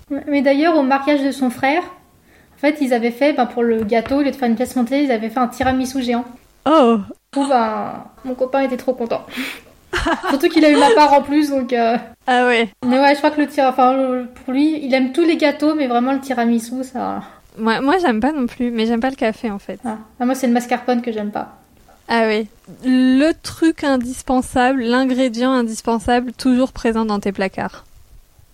Mais 0.10 0.42
d'ailleurs, 0.42 0.78
au 0.78 0.84
mariage 0.84 1.24
de 1.24 1.32
son 1.32 1.50
frère, 1.50 1.82
en 1.84 2.60
fait, 2.60 2.78
ils 2.82 2.94
avaient 2.94 3.12
fait, 3.12 3.34
ben, 3.34 3.46
pour 3.46 3.64
le 3.64 3.84
gâteau, 3.84 4.18
au 4.18 4.22
lieu 4.22 4.32
de 4.32 4.36
faire 4.36 4.50
une 4.50 4.56
pièce 4.56 4.76
montée, 4.76 5.04
ils 5.04 5.12
avaient 5.12 5.30
fait 5.30 5.40
un 5.40 5.48
tiramisu 5.48 6.02
géant. 6.02 6.26
Oh 6.66 7.00
Où, 7.36 7.48
ben, 7.48 8.06
mon 8.24 8.36
copain 8.36 8.62
était 8.62 8.78
trop 8.78 8.94
content. 8.94 9.26
Surtout 10.30 10.50
qu'il 10.50 10.64
a 10.66 10.70
eu 10.70 10.78
ma 10.78 10.92
part 10.92 11.14
en 11.14 11.22
plus, 11.22 11.50
donc. 11.50 11.74
Euh, 11.74 11.98
ah 12.28 12.46
ouais. 12.48 12.70
Mais 12.86 13.00
ouais, 13.00 13.14
je 13.14 13.18
crois 13.18 13.32
que 13.32 13.42
le 13.42 13.48
tir, 13.48 13.66
enfin, 13.66 14.26
pour 14.46 14.54
lui, 14.54 14.84
il 14.84 14.94
aime 14.94 15.12
tous 15.12 15.24
les 15.24 15.38
gâteaux, 15.38 15.76
mais 15.76 15.88
vraiment 15.88 16.14
le 16.14 16.20
tiramisu, 16.20 16.84
ça. 16.84 17.24
Moi, 17.58 17.82
moi 17.82 17.98
j'aime 18.00 18.20
pas 18.20 18.32
non 18.32 18.48
plus, 18.48 18.72
mais 18.72 18.86
j'aime 18.86 19.00
pas 19.00 19.10
le 19.10 19.16
café 19.16 19.50
en 19.50 19.60
fait. 19.60 19.80
Ah. 19.86 19.98
ah 20.20 20.26
moi, 20.26 20.36
c'est 20.36 20.48
le 20.48 20.54
mascarpone 20.54 21.02
que 21.02 21.12
j'aime 21.12 21.32
pas. 21.32 21.58
Ah 22.08 22.26
oui. 22.28 22.48
Le 22.84 23.32
truc 23.32 23.84
indispensable, 23.84 24.82
l'ingrédient 24.82 25.52
indispensable, 25.52 26.34
toujours 26.34 26.72
présent 26.72 27.06
dans 27.06 27.20
tes 27.20 27.32
placards 27.32 27.86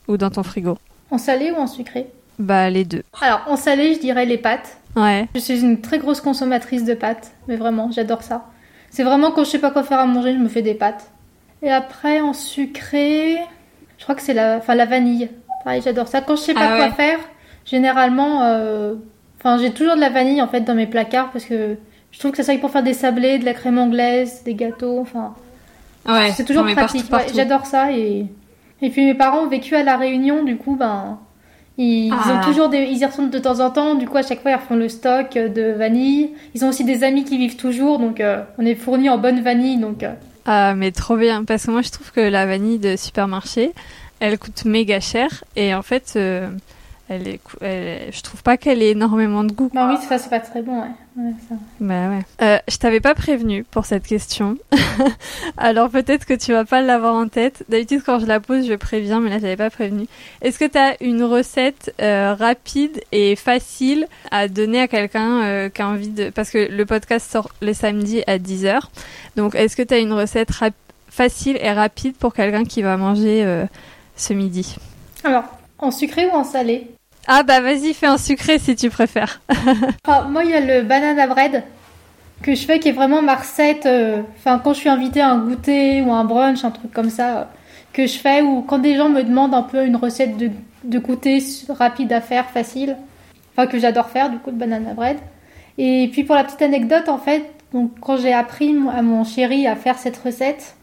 ou 0.07 0.17
dans 0.17 0.29
ton 0.29 0.43
frigo. 0.43 0.77
En 1.11 1.17
salé 1.17 1.51
ou 1.51 1.55
en 1.55 1.67
sucré? 1.67 2.07
Bah 2.39 2.69
les 2.69 2.85
deux. 2.85 3.03
Alors 3.21 3.43
en 3.47 3.55
salé, 3.55 3.93
je 3.93 3.99
dirais 3.99 4.25
les 4.25 4.37
pâtes. 4.37 4.77
Ouais. 4.95 5.27
Je 5.35 5.39
suis 5.39 5.61
une 5.61 5.81
très 5.81 5.99
grosse 5.99 6.21
consommatrice 6.21 6.83
de 6.83 6.93
pâtes, 6.93 7.31
mais 7.47 7.55
vraiment, 7.55 7.91
j'adore 7.91 8.23
ça. 8.23 8.45
C'est 8.89 9.03
vraiment 9.03 9.31
quand 9.31 9.43
je 9.43 9.49
sais 9.49 9.59
pas 9.59 9.71
quoi 9.71 9.83
faire 9.83 9.99
à 9.99 10.05
manger, 10.05 10.33
je 10.33 10.39
me 10.39 10.49
fais 10.49 10.61
des 10.61 10.73
pâtes. 10.73 11.11
Et 11.61 11.71
après 11.71 12.19
en 12.19 12.33
sucré, 12.33 13.37
je 13.97 14.03
crois 14.03 14.15
que 14.15 14.21
c'est 14.21 14.33
la, 14.33 14.57
enfin 14.57 14.75
la 14.75 14.85
vanille. 14.85 15.29
Pareil, 15.63 15.81
j'adore 15.83 16.07
ça. 16.07 16.21
Quand 16.21 16.35
je 16.35 16.41
sais 16.41 16.53
pas 16.53 16.73
ah 16.73 16.77
quoi 16.77 16.91
faire, 16.91 17.19
généralement, 17.65 18.43
euh, 18.43 18.95
enfin 19.39 19.57
j'ai 19.59 19.71
toujours 19.71 19.95
de 19.95 20.01
la 20.01 20.09
vanille 20.09 20.41
en 20.41 20.47
fait 20.47 20.61
dans 20.61 20.75
mes 20.75 20.87
placards 20.87 21.31
parce 21.31 21.45
que 21.45 21.77
je 22.11 22.19
trouve 22.19 22.31
que 22.31 22.37
ça 22.37 22.43
sert 22.43 22.59
pour 22.59 22.71
faire 22.71 22.83
des 22.83 22.93
sablés, 22.93 23.37
de 23.37 23.45
la 23.45 23.53
crème 23.53 23.77
anglaise, 23.77 24.41
des 24.43 24.55
gâteaux, 24.55 24.99
enfin. 24.99 25.35
Ouais. 26.07 26.31
C'est 26.31 26.45
toujours 26.45 26.65
pratique. 26.65 27.05
j'adore 27.33 27.65
ça 27.65 27.91
et 27.91 28.25
et 28.81 28.89
puis 28.89 29.05
mes 29.05 29.13
parents 29.13 29.43
ont 29.43 29.49
vécu 29.49 29.75
à 29.75 29.83
La 29.83 29.97
Réunion, 29.97 30.43
du 30.43 30.57
coup, 30.57 30.75
ben, 30.75 31.19
ils, 31.77 32.11
ont 32.11 32.17
ah. 32.39 32.41
toujours 32.43 32.69
des, 32.69 32.79
ils 32.79 32.97
y 32.97 33.05
retournent 33.05 33.29
de 33.29 33.39
temps 33.39 33.59
en 33.59 33.69
temps. 33.69 33.95
Du 33.95 34.07
coup, 34.07 34.17
à 34.17 34.23
chaque 34.23 34.41
fois, 34.41 34.51
ils 34.51 34.55
refont 34.55 34.75
le 34.75 34.89
stock 34.89 35.33
de 35.33 35.71
vanille. 35.71 36.31
Ils 36.53 36.65
ont 36.65 36.69
aussi 36.69 36.83
des 36.83 37.03
amis 37.03 37.23
qui 37.23 37.37
vivent 37.37 37.55
toujours, 37.55 37.99
donc 37.99 38.19
euh, 38.19 38.43
on 38.57 38.65
est 38.65 38.75
fournis 38.75 39.09
en 39.09 39.17
bonne 39.17 39.41
vanille. 39.41 39.77
Donc, 39.77 40.03
euh. 40.03 40.13
Ah, 40.45 40.73
mais 40.75 40.91
trop 40.91 41.17
bien, 41.17 41.43
parce 41.43 41.65
que 41.65 41.71
moi, 41.71 41.81
je 41.81 41.89
trouve 41.89 42.11
que 42.11 42.21
la 42.21 42.45
vanille 42.45 42.79
de 42.79 42.95
supermarché, 42.95 43.71
elle 44.19 44.37
coûte 44.37 44.65
méga 44.65 44.99
cher. 44.99 45.43
Et 45.55 45.73
en 45.73 45.81
fait, 45.81 46.13
euh, 46.15 46.49
elle 47.11 47.27
est, 47.27 48.11
je 48.11 48.21
trouve 48.21 48.41
pas 48.41 48.55
qu'elle 48.55 48.81
ait 48.81 48.91
énormément 48.91 49.43
de 49.43 49.51
goût. 49.51 49.69
Bah 49.73 49.89
oui, 49.89 49.97
ça 50.07 50.17
c'est 50.17 50.29
pas 50.29 50.39
très 50.39 50.61
bon, 50.61 50.81
ouais. 50.81 50.91
Bah 51.81 52.07
ouais. 52.07 52.21
Euh, 52.41 52.57
je 52.69 52.77
t'avais 52.77 53.01
pas 53.01 53.13
prévenu 53.13 53.65
pour 53.65 53.85
cette 53.85 54.07
question. 54.07 54.57
Alors 55.57 55.89
peut-être 55.89 56.25
que 56.25 56.33
tu 56.33 56.53
vas 56.53 56.63
pas 56.63 56.81
l'avoir 56.81 57.15
en 57.15 57.27
tête. 57.27 57.65
D'habitude 57.67 58.01
quand 58.05 58.19
je 58.19 58.25
la 58.25 58.39
pose, 58.39 58.65
je 58.65 58.73
préviens, 58.75 59.19
mais 59.19 59.29
là 59.29 59.39
j'avais 59.39 59.57
pas 59.57 59.69
prévenu. 59.69 60.07
Est-ce 60.41 60.57
que 60.57 60.65
tu 60.65 60.77
as 60.77 60.95
une 61.03 61.23
recette 61.23 61.93
euh, 62.01 62.33
rapide 62.33 63.01
et 63.11 63.35
facile 63.35 64.07
à 64.31 64.47
donner 64.47 64.79
à 64.79 64.87
quelqu'un 64.87 65.43
euh, 65.43 65.69
qui 65.69 65.81
a 65.81 65.87
envie 65.89 66.09
de... 66.09 66.29
Parce 66.29 66.49
que 66.49 66.71
le 66.71 66.85
podcast 66.85 67.29
sort 67.29 67.49
les 67.61 67.73
samedis 67.73 68.23
à 68.25 68.37
10h. 68.37 68.79
Donc 69.35 69.53
est-ce 69.55 69.75
que 69.75 69.83
tu 69.83 69.93
as 69.93 69.99
une 69.99 70.13
recette 70.13 70.51
facile 71.09 71.57
et 71.61 71.73
rapide 71.73 72.15
pour 72.15 72.33
quelqu'un 72.33 72.63
qui 72.63 72.81
va 72.81 72.95
manger 72.95 73.65
ce 74.15 74.33
midi? 74.33 74.77
Alors, 75.25 75.43
en 75.77 75.91
sucré 75.91 76.27
ou 76.27 76.31
en 76.31 76.45
salé? 76.45 76.87
Ah 77.33 77.43
bah 77.43 77.61
vas-y, 77.61 77.93
fais 77.93 78.09
en 78.09 78.17
sucré 78.17 78.59
si 78.59 78.75
tu 78.75 78.89
préfères. 78.89 79.41
Ah, 80.07 80.23
moi, 80.29 80.43
il 80.43 80.49
y 80.51 80.53
a 80.53 80.59
le 80.59 80.81
banana 80.83 81.27
bread 81.27 81.63
que 82.41 82.55
je 82.55 82.65
fais 82.65 82.79
qui 82.79 82.89
est 82.89 82.93
vraiment 82.93 83.21
ma 83.21 83.35
recette. 83.35 83.85
euh, 83.85 84.21
Enfin, 84.37 84.59
quand 84.59 84.73
je 84.73 84.79
suis 84.79 84.89
invitée 84.89 85.21
à 85.21 85.29
un 85.29 85.39
goûter 85.39 86.01
ou 86.01 86.11
un 86.11 86.25
brunch, 86.25 86.63
un 86.65 86.71
truc 86.71 86.91
comme 86.91 87.09
ça, 87.09 87.37
euh, 87.39 87.43
que 87.93 88.07
je 88.07 88.17
fais, 88.17 88.41
ou 88.41 88.61
quand 88.63 88.79
des 88.79 88.95
gens 88.97 89.09
me 89.09 89.23
demandent 89.23 89.53
un 89.53 89.63
peu 89.63 89.85
une 89.85 89.95
recette 89.95 90.37
de, 90.37 90.51
de 90.83 90.99
goûter 90.99 91.39
rapide 91.69 92.11
à 92.13 92.21
faire, 92.21 92.49
facile. 92.49 92.97
Enfin, 93.53 93.67
que 93.67 93.79
j'adore 93.79 94.09
faire, 94.09 94.29
du 94.29 94.37
coup, 94.39 94.49
le 94.51 94.57
banana 94.57 94.93
bread. 94.93 95.17
Et 95.77 96.09
puis, 96.11 96.23
pour 96.23 96.35
la 96.35 96.43
petite 96.43 96.61
anecdote, 96.61 97.09
en 97.09 97.17
fait, 97.19 97.43
donc, 97.73 97.91
quand 98.01 98.17
j'ai 98.17 98.33
appris 98.33 98.75
à 98.93 99.01
mon 99.01 99.23
chéri 99.23 99.67
à 99.67 99.75
faire 99.75 99.97
cette 99.99 100.17
recette, 100.17 100.75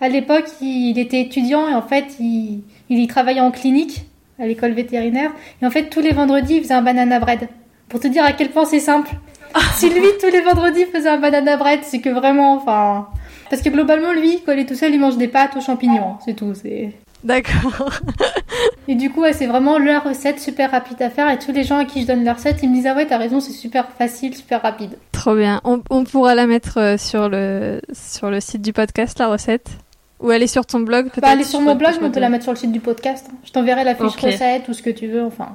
à 0.00 0.08
l'époque, 0.08 0.46
il 0.62 0.98
était 0.98 1.20
étudiant 1.20 1.68
et 1.68 1.74
en 1.74 1.82
fait, 1.82 2.16
il, 2.20 2.62
il 2.88 2.98
y 3.00 3.06
travaillait 3.06 3.40
en 3.40 3.50
clinique 3.50 4.02
à 4.40 4.46
l'école 4.46 4.72
vétérinaire. 4.72 5.30
Et 5.60 5.66
en 5.66 5.70
fait, 5.70 5.90
tous 5.90 6.00
les 6.00 6.12
vendredis, 6.12 6.56
il 6.56 6.62
faisait 6.62 6.74
un 6.74 6.82
banana 6.82 7.20
bread. 7.20 7.48
Pour 7.88 8.00
te 8.00 8.08
dire 8.08 8.24
à 8.24 8.32
quel 8.32 8.50
point 8.50 8.64
c'est 8.64 8.80
simple. 8.80 9.10
si 9.74 9.90
lui, 9.90 10.06
tous 10.20 10.30
les 10.30 10.40
vendredis, 10.40 10.84
faisait 10.86 11.08
un 11.08 11.18
banana 11.18 11.56
bread, 11.56 11.80
c'est 11.82 12.00
que 12.00 12.10
vraiment, 12.10 12.54
enfin... 12.54 13.08
Parce 13.50 13.62
que 13.62 13.68
globalement, 13.68 14.12
lui, 14.12 14.42
quand 14.46 14.52
il 14.52 14.60
est 14.60 14.66
tout 14.66 14.76
seul, 14.76 14.94
il 14.94 15.00
mange 15.00 15.16
des 15.16 15.26
pâtes 15.26 15.56
aux 15.56 15.60
champignons. 15.60 16.16
C'est 16.24 16.34
tout. 16.34 16.54
C'est... 16.54 16.92
D'accord. 17.24 17.90
Et 18.88 18.94
du 18.94 19.10
coup, 19.10 19.22
ouais, 19.22 19.32
c'est 19.32 19.46
vraiment 19.46 19.78
leur 19.78 20.04
recette 20.04 20.40
super 20.40 20.70
rapide 20.70 21.02
à 21.02 21.10
faire. 21.10 21.28
Et 21.30 21.38
tous 21.38 21.52
les 21.52 21.64
gens 21.64 21.78
à 21.78 21.84
qui 21.84 22.02
je 22.02 22.06
donne 22.06 22.24
la 22.24 22.34
recette, 22.34 22.62
ils 22.62 22.70
me 22.70 22.74
disent 22.74 22.86
Ah 22.86 22.94
ouais, 22.94 23.06
t'as 23.06 23.18
raison, 23.18 23.40
c'est 23.40 23.52
super 23.52 23.88
facile, 23.90 24.34
super 24.36 24.62
rapide. 24.62 24.96
Trop 25.12 25.34
bien. 25.34 25.60
On, 25.64 25.82
on 25.90 26.04
pourra 26.04 26.34
la 26.34 26.46
mettre 26.46 26.78
euh, 26.78 26.96
sur 26.96 27.28
le, 27.28 27.80
sur 27.92 28.30
le 28.30 28.40
site 28.40 28.62
du 28.62 28.72
podcast, 28.72 29.18
la 29.18 29.28
recette 29.28 29.68
Ou 30.20 30.30
elle 30.32 30.42
est 30.42 30.46
sur 30.46 30.66
ton 30.66 30.80
blog 30.80 31.06
peut-être 31.06 31.22
Bah, 31.22 31.30
elle 31.32 31.40
est 31.40 31.44
sur 31.44 31.60
mon 31.60 31.74
blog, 31.76 31.92
je 31.94 31.98
mais 32.00 32.04
on 32.04 32.08
peux 32.08 32.14
peut 32.14 32.20
la 32.20 32.28
mettre 32.28 32.44
sur 32.44 32.52
le 32.52 32.58
site 32.58 32.72
du 32.72 32.80
podcast. 32.80 33.26
Je 33.44 33.50
t'enverrai 33.52 33.84
la 33.84 33.94
fiche 33.94 34.14
Ok. 34.16 34.20
recette 34.20 34.68
ou 34.68 34.72
ce 34.74 34.82
que 34.82 34.90
tu 34.90 35.06
veux, 35.06 35.24
enfin. 35.24 35.48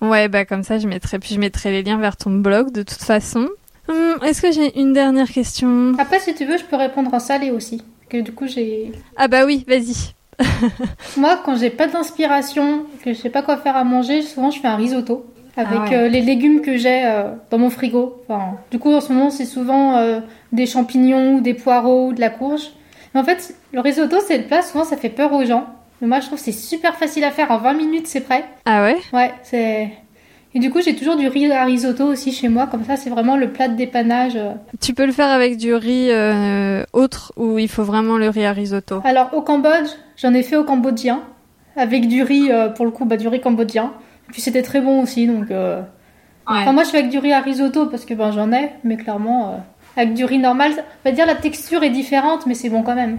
Ouais, 0.00 0.28
bah 0.28 0.44
comme 0.44 0.62
ça, 0.62 0.78
je 0.78 0.86
mettrai, 0.88 1.18
puis 1.18 1.34
je 1.34 1.40
mettrai 1.40 1.70
les 1.70 1.82
liens 1.82 1.98
vers 1.98 2.16
ton 2.16 2.30
blog 2.30 2.72
de 2.72 2.82
toute 2.82 3.02
façon. 3.02 3.48
Hum, 3.88 4.16
Est-ce 4.24 4.40
que 4.42 4.52
j'ai 4.52 4.78
une 4.80 4.92
dernière 4.92 5.28
question? 5.28 5.94
Après, 5.98 6.20
si 6.20 6.34
tu 6.34 6.44
veux, 6.44 6.58
je 6.58 6.64
peux 6.64 6.76
répondre 6.76 7.12
en 7.12 7.18
salé 7.18 7.50
aussi. 7.50 7.82
Que 8.08 8.18
du 8.20 8.32
coup, 8.32 8.46
j'ai. 8.46 8.92
Ah 9.16 9.26
bah 9.28 9.44
oui, 9.46 9.64
vas-y. 9.66 10.14
Moi, 11.16 11.40
quand 11.44 11.56
j'ai 11.56 11.70
pas 11.70 11.86
d'inspiration, 11.86 12.84
que 13.04 13.12
je 13.12 13.18
sais 13.18 13.30
pas 13.30 13.42
quoi 13.42 13.56
faire 13.56 13.76
à 13.76 13.84
manger, 13.84 14.22
souvent 14.22 14.50
je 14.50 14.60
fais 14.60 14.68
un 14.68 14.76
risotto 14.76 15.26
avec 15.56 15.78
Ah 15.80 15.84
ouais. 15.90 15.94
euh, 15.96 16.08
les 16.08 16.20
légumes 16.22 16.62
que 16.62 16.76
j'ai 16.76 17.04
euh, 17.04 17.32
dans 17.50 17.58
mon 17.58 17.70
frigo. 17.70 18.22
Enfin, 18.28 18.56
du 18.70 18.78
coup, 18.78 18.92
en 18.92 19.00
ce 19.00 19.12
moment, 19.12 19.30
c'est 19.30 19.44
souvent 19.44 19.96
euh, 19.96 20.20
des 20.52 20.66
champignons, 20.66 21.34
ou 21.36 21.40
des 21.40 21.54
poireaux, 21.54 22.08
ou 22.08 22.12
de 22.12 22.20
la 22.20 22.30
courge. 22.30 22.70
Mais 23.14 23.20
en 23.20 23.24
fait, 23.24 23.54
le 23.72 23.80
risotto, 23.80 24.16
c'est 24.26 24.38
le 24.38 24.44
plat, 24.44 24.62
souvent 24.62 24.84
ça 24.84 24.96
fait 24.96 25.08
peur 25.10 25.32
aux 25.32 25.44
gens. 25.44 25.66
Mais 26.00 26.08
moi, 26.08 26.20
je 26.20 26.26
trouve 26.26 26.38
que 26.38 26.44
c'est 26.44 26.52
super 26.52 26.96
facile 26.96 27.22
à 27.24 27.30
faire. 27.30 27.50
En 27.50 27.58
20 27.58 27.74
minutes, 27.74 28.06
c'est 28.06 28.22
prêt. 28.22 28.44
Ah 28.64 28.82
ouais? 28.82 28.96
Ouais, 29.12 29.32
c'est. 29.42 29.90
Et 30.54 30.58
du 30.58 30.70
coup, 30.70 30.82
j'ai 30.82 30.94
toujours 30.96 31.16
du 31.16 31.28
riz 31.28 31.50
à 31.50 31.64
risotto 31.64 32.04
aussi 32.04 32.32
chez 32.32 32.48
moi. 32.48 32.66
Comme 32.66 32.84
ça, 32.84 32.96
c'est 32.96 33.08
vraiment 33.08 33.36
le 33.36 33.52
plat 33.52 33.68
de 33.68 33.74
dépannage. 33.76 34.36
euh. 34.36 34.52
Tu 34.80 34.92
peux 34.94 35.06
le 35.06 35.12
faire 35.12 35.30
avec 35.30 35.56
du 35.56 35.74
riz 35.74 36.08
euh, 36.10 36.84
autre 36.92 37.32
ou 37.36 37.58
il 37.58 37.68
faut 37.68 37.84
vraiment 37.84 38.18
le 38.18 38.28
riz 38.28 38.44
à 38.44 38.52
risotto? 38.52 39.00
Alors, 39.04 39.32
au 39.32 39.40
Cambodge, 39.42 39.88
j'en 40.16 40.34
ai 40.34 40.42
fait 40.42 40.56
au 40.56 40.64
cambodgien. 40.64 41.22
Avec 41.76 42.06
du 42.08 42.22
riz, 42.22 42.50
euh, 42.50 42.68
pour 42.68 42.84
le 42.84 42.90
coup, 42.90 43.04
bah, 43.06 43.16
du 43.16 43.28
riz 43.28 43.40
cambodgien. 43.40 43.92
Et 44.28 44.32
puis, 44.32 44.42
c'était 44.42 44.60
très 44.62 44.80
bon 44.82 45.02
aussi. 45.02 45.26
Donc, 45.26 45.50
euh, 45.50 45.80
Enfin, 46.44 46.72
moi, 46.72 46.82
je 46.82 46.90
fais 46.90 46.98
avec 46.98 47.10
du 47.10 47.18
riz 47.18 47.32
à 47.32 47.40
risotto 47.40 47.86
parce 47.86 48.04
que 48.04 48.12
ben, 48.14 48.32
j'en 48.32 48.52
ai, 48.52 48.72
mais 48.84 48.96
clairement, 48.96 49.50
euh, 49.50 49.56
avec 49.96 50.14
du 50.14 50.24
riz 50.24 50.38
normal, 50.38 50.72
on 51.04 51.08
va 51.08 51.14
dire 51.14 51.26
la 51.26 51.34
texture 51.34 51.82
est 51.82 51.90
différente, 51.90 52.46
mais 52.46 52.54
c'est 52.54 52.68
bon 52.70 52.82
quand 52.82 52.94
même. 52.94 53.18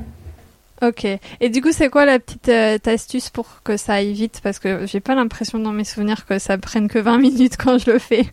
Ok. 0.81 1.05
Et 1.39 1.49
du 1.49 1.61
coup, 1.61 1.71
c'est 1.71 1.89
quoi 1.89 2.05
la 2.05 2.19
petite 2.19 2.49
euh, 2.49 2.77
astuce 2.85 3.29
pour 3.29 3.61
que 3.63 3.77
ça 3.77 3.93
aille 3.93 4.11
vite? 4.13 4.41
Parce 4.43 4.59
que 4.59 4.85
j'ai 4.85 4.99
pas 4.99 5.15
l'impression 5.15 5.57
dans 5.59 5.71
mes 5.71 5.85
souvenirs 5.85 6.25
que 6.25 6.39
ça 6.39 6.57
prenne 6.57 6.87
que 6.89 6.99
20 6.99 7.17
minutes 7.19 7.57
quand 7.57 7.77
je 7.77 7.91
le 7.91 7.99
fais. 7.99 8.25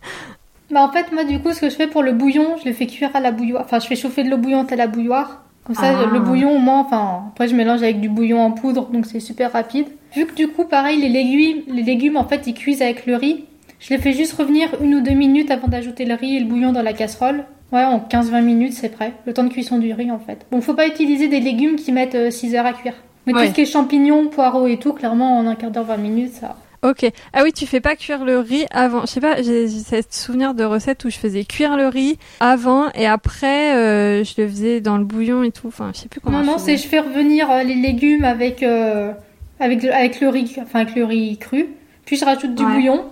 Bah, 0.69 0.81
en 0.83 0.91
fait, 0.91 1.11
moi, 1.13 1.23
du 1.23 1.39
coup, 1.39 1.53
ce 1.53 1.61
que 1.61 1.69
je 1.69 1.75
fais 1.75 1.87
pour 1.87 2.01
le 2.03 2.11
bouillon, 2.11 2.57
je 2.61 2.67
le 2.67 2.73
fais 2.73 2.87
cuire 2.87 3.11
à 3.13 3.19
la 3.21 3.31
bouilloire. 3.31 3.63
Enfin, 3.63 3.79
je 3.79 3.87
fais 3.87 3.95
chauffer 3.95 4.23
de 4.23 4.29
l'eau 4.29 4.37
bouillante 4.37 4.71
à 4.71 4.75
la 4.75 4.87
bouilloire. 4.87 5.43
Comme 5.63 5.75
ça, 5.75 5.93
Ah. 6.01 6.05
le 6.11 6.19
bouillon, 6.19 6.55
au 6.55 6.59
moins, 6.59 6.79
enfin, 6.79 7.25
après, 7.31 7.47
je 7.47 7.55
mélange 7.55 7.83
avec 7.83 8.01
du 8.01 8.09
bouillon 8.09 8.41
en 8.41 8.51
poudre, 8.51 8.87
donc 8.87 9.05
c'est 9.05 9.19
super 9.19 9.51
rapide. 9.53 9.85
Vu 10.15 10.25
que 10.25 10.33
du 10.33 10.47
coup, 10.49 10.65
pareil, 10.65 10.99
les 10.99 11.09
légumes, 11.09 11.61
les 11.67 11.83
légumes, 11.83 12.17
en 12.17 12.27
fait, 12.27 12.47
ils 12.47 12.53
cuisent 12.55 12.81
avec 12.81 13.05
le 13.05 13.15
riz. 13.15 13.45
Je 13.79 13.91
les 13.91 13.97
fais 13.99 14.11
juste 14.13 14.33
revenir 14.33 14.69
une 14.81 14.95
ou 14.95 15.01
deux 15.01 15.13
minutes 15.13 15.51
avant 15.51 15.67
d'ajouter 15.67 16.03
le 16.05 16.15
riz 16.15 16.35
et 16.37 16.39
le 16.39 16.47
bouillon 16.47 16.71
dans 16.73 16.81
la 16.83 16.93
casserole. 16.93 17.45
Ouais, 17.71 17.83
en 17.83 17.99
15-20 17.99 18.41
minutes, 18.41 18.73
c'est 18.73 18.89
prêt. 18.89 19.13
Le 19.25 19.33
temps 19.33 19.43
de 19.43 19.49
cuisson 19.49 19.77
du 19.77 19.93
riz, 19.93 20.11
en 20.11 20.19
fait. 20.19 20.45
Bon, 20.51 20.59
faut 20.61 20.73
pas 20.73 20.87
utiliser 20.87 21.27
des 21.29 21.39
légumes 21.39 21.75
qui 21.77 21.91
mettent 21.91 22.15
euh, 22.15 22.29
6 22.31 22.55
heures 22.55 22.65
à 22.65 22.73
cuire. 22.73 22.95
Mais 23.25 23.33
Ouais. 23.33 23.43
tout 23.43 23.49
ce 23.49 23.55
qui 23.55 23.61
est 23.61 23.65
champignons, 23.65 24.27
poireaux 24.27 24.67
et 24.67 24.77
tout, 24.77 24.93
clairement, 24.93 25.37
en 25.37 25.47
un 25.47 25.55
quart 25.55 25.71
d'heure, 25.71 25.85
20 25.85 25.97
minutes, 25.97 26.33
ça. 26.33 26.55
Ok. 26.83 27.05
Ah 27.31 27.43
oui, 27.43 27.53
tu 27.53 27.67
fais 27.67 27.79
pas 27.79 27.95
cuire 27.95 28.25
le 28.25 28.39
riz 28.39 28.65
avant. 28.71 29.01
Je 29.01 29.05
sais 29.05 29.19
pas, 29.21 29.35
j'ai 29.43 29.67
j'ai 29.67 29.79
ce 30.01 30.01
souvenir 30.09 30.55
de 30.55 30.63
recette 30.63 31.05
où 31.05 31.11
je 31.11 31.17
faisais 31.19 31.43
cuire 31.45 31.77
le 31.77 31.87
riz 31.87 32.17
avant 32.39 32.89
et 32.95 33.05
après 33.05 33.75
euh, 33.75 34.23
je 34.23 34.41
le 34.41 34.47
faisais 34.47 34.81
dans 34.81 34.97
le 34.97 35.03
bouillon 35.03 35.43
et 35.43 35.51
tout. 35.51 35.67
Enfin, 35.67 35.91
je 35.93 35.99
sais 35.99 36.07
plus 36.09 36.19
comment. 36.19 36.39
Non, 36.39 36.53
non, 36.53 36.57
c'est 36.57 36.77
je 36.77 36.87
fais 36.87 36.99
revenir 36.99 37.51
euh, 37.51 37.61
les 37.61 37.75
légumes 37.75 38.23
avec, 38.23 38.63
euh, 38.63 39.11
avec, 39.59 39.83
le, 39.83 39.93
avec 39.93 40.19
le 40.21 40.29
riz, 40.29 40.55
enfin 40.59 40.79
avec 40.79 40.95
le 40.95 41.05
riz 41.05 41.37
cru. 41.37 41.67
Puis 42.03 42.15
je 42.17 42.25
rajoute 42.25 42.55
du 42.55 42.65
Ouais. 42.65 42.73
bouillon. 42.73 43.05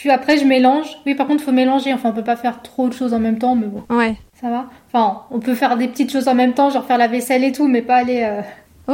Puis 0.00 0.10
après 0.10 0.38
je 0.38 0.44
mélange. 0.44 0.86
Oui, 1.06 1.16
par 1.16 1.26
contre, 1.26 1.42
faut 1.42 1.50
mélanger. 1.50 1.92
Enfin, 1.92 2.10
on 2.10 2.12
peut 2.12 2.22
pas 2.22 2.36
faire 2.36 2.62
trop 2.62 2.88
de 2.88 2.94
choses 2.94 3.12
en 3.12 3.18
même 3.18 3.38
temps, 3.38 3.56
mais 3.56 3.66
bon, 3.66 3.82
Ouais. 3.90 4.14
ça 4.40 4.48
va. 4.48 4.66
Enfin, 4.92 5.22
on 5.32 5.40
peut 5.40 5.54
faire 5.56 5.76
des 5.76 5.88
petites 5.88 6.12
choses 6.12 6.28
en 6.28 6.34
même 6.36 6.52
temps, 6.54 6.70
genre 6.70 6.84
faire 6.84 6.98
la 6.98 7.08
vaisselle 7.08 7.42
et 7.42 7.50
tout, 7.50 7.66
mais 7.66 7.82
pas 7.82 7.96
aller 7.96 8.22
euh, 8.22 8.42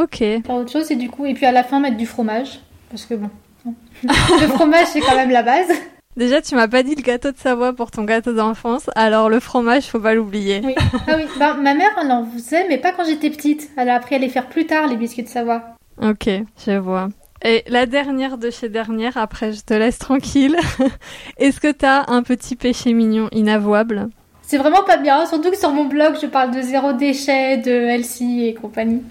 Ok. 0.02 0.16
faire 0.18 0.40
autre 0.54 0.72
chose. 0.72 0.90
Et 0.90 0.96
du 0.96 1.10
coup, 1.10 1.26
et 1.26 1.34
puis 1.34 1.44
à 1.44 1.52
la 1.52 1.62
fin 1.62 1.78
mettre 1.78 1.98
du 1.98 2.06
fromage, 2.06 2.60
parce 2.90 3.04
que 3.04 3.14
bon, 3.14 3.28
hein. 3.68 3.72
le 4.02 4.46
fromage 4.48 4.86
c'est 4.86 5.00
quand 5.00 5.14
même 5.14 5.30
la 5.30 5.42
base. 5.42 5.68
Déjà, 6.16 6.40
tu 6.40 6.54
m'as 6.54 6.68
pas 6.68 6.82
dit 6.84 6.94
le 6.94 7.02
gâteau 7.02 7.32
de 7.32 7.36
Savoie 7.36 7.74
pour 7.74 7.90
ton 7.90 8.04
gâteau 8.04 8.32
d'enfance, 8.32 8.88
alors 8.94 9.28
le 9.28 9.40
fromage, 9.40 9.82
faut 9.84 9.98
pas 10.00 10.14
l'oublier. 10.14 10.62
Oui. 10.64 10.74
Ah 11.06 11.16
oui. 11.18 11.24
Ben, 11.38 11.54
ma 11.54 11.74
mère 11.74 11.90
elle 12.00 12.10
en 12.12 12.24
faisait, 12.24 12.66
mais 12.68 12.78
pas 12.78 12.92
quand 12.92 13.04
j'étais 13.04 13.28
petite. 13.30 13.68
Elle 13.76 13.90
a 13.90 13.96
appris 13.96 14.14
à 14.14 14.18
les 14.18 14.28
faire 14.30 14.46
plus 14.46 14.64
tard 14.64 14.86
les 14.86 14.96
biscuits 14.96 15.24
de 15.24 15.28
Savoie. 15.28 15.62
Ok, 16.00 16.30
je 16.66 16.78
vois. 16.78 17.08
Et 17.44 17.62
la 17.68 17.84
dernière 17.86 18.38
de 18.38 18.50
chez 18.50 18.68
dernière, 18.70 19.16
après 19.18 19.52
je 19.52 19.60
te 19.60 19.74
laisse 19.74 19.98
tranquille. 19.98 20.56
Est-ce 21.38 21.60
que 21.60 21.70
t'as 21.70 22.04
un 22.08 22.22
petit 22.22 22.56
péché 22.56 22.92
mignon 22.94 23.28
inavouable? 23.32 24.08
C'est 24.46 24.58
vraiment 24.58 24.82
pas 24.84 24.96
bien, 24.98 25.24
surtout 25.26 25.50
que 25.50 25.56
sur 25.58 25.70
mon 25.72 25.84
blog, 25.84 26.16
je 26.20 26.26
parle 26.26 26.50
de 26.54 26.60
zéro 26.60 26.92
déchet, 26.92 27.56
de 27.58 27.70
Elsie 27.70 28.46
et 28.46 28.54
compagnie. 28.54 29.02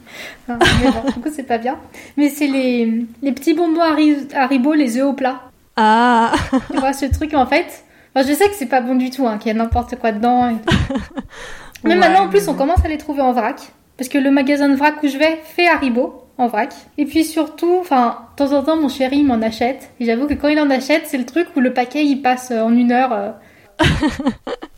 Enfin, 0.47 0.59
mais 0.83 0.91
bon, 0.91 1.01
du 1.11 1.19
coup, 1.21 1.29
c'est 1.33 1.43
pas 1.43 1.57
bien. 1.57 1.77
Mais 2.17 2.29
c'est 2.29 2.45
les, 2.47 3.05
les 3.23 3.31
petits 3.31 3.53
bonbons 3.55 3.81
Hari- 3.81 4.27
Haribo, 4.35 4.73
les 4.73 4.97
œufs 4.99 5.05
au 5.07 5.13
plat. 5.13 5.41
Ah 5.75 6.33
Tu 6.71 6.77
vois, 6.77 6.93
ce 6.93 7.05
truc, 7.07 7.33
en 7.33 7.47
fait? 7.47 7.83
Enfin, 8.15 8.27
je 8.27 8.33
sais 8.33 8.47
que 8.47 8.53
c'est 8.55 8.67
pas 8.67 8.81
bon 8.81 8.93
du 8.93 9.09
tout, 9.09 9.27
hein, 9.27 9.39
qu'il 9.39 9.47
y 9.47 9.55
a 9.55 9.57
n'importe 9.57 9.95
quoi 9.95 10.11
dedans. 10.11 10.49
et. 10.49 10.53
Mais 11.83 11.91
Ouais, 11.91 11.95
maintenant, 11.95 12.25
en 12.25 12.29
plus, 12.29 12.47
on 12.47 12.53
commence 12.53 12.85
à 12.85 12.87
les 12.87 12.99
trouver 12.99 13.21
en 13.23 13.33
vrac. 13.33 13.55
Parce 13.97 14.09
que 14.09 14.19
le 14.19 14.29
magasin 14.29 14.69
de 14.69 14.75
vrac 14.75 15.01
où 15.03 15.07
je 15.07 15.17
vais 15.17 15.39
fait 15.43 15.67
Haribo 15.67 16.22
en 16.37 16.47
vrac. 16.47 16.73
Et 16.97 17.05
puis 17.05 17.23
surtout, 17.23 17.75
enfin, 17.79 18.17
de 18.37 18.43
temps 18.45 18.53
en 18.57 18.63
temps, 18.63 18.75
mon 18.75 18.89
chéri 18.89 19.23
m'en 19.23 19.41
achète. 19.41 19.91
Et 19.99 20.05
j'avoue 20.05 20.27
que 20.27 20.33
quand 20.33 20.47
il 20.47 20.59
en 20.59 20.69
achète, 20.69 21.03
c'est 21.05 21.17
le 21.17 21.25
truc 21.25 21.47
où 21.55 21.59
le 21.59 21.73
paquet 21.73 22.05
il 22.05 22.21
passe 22.21 22.51
euh, 22.51 22.61
en 22.61 22.73
une 22.73 22.91
heure. 22.91 23.13
euh. 23.13 23.31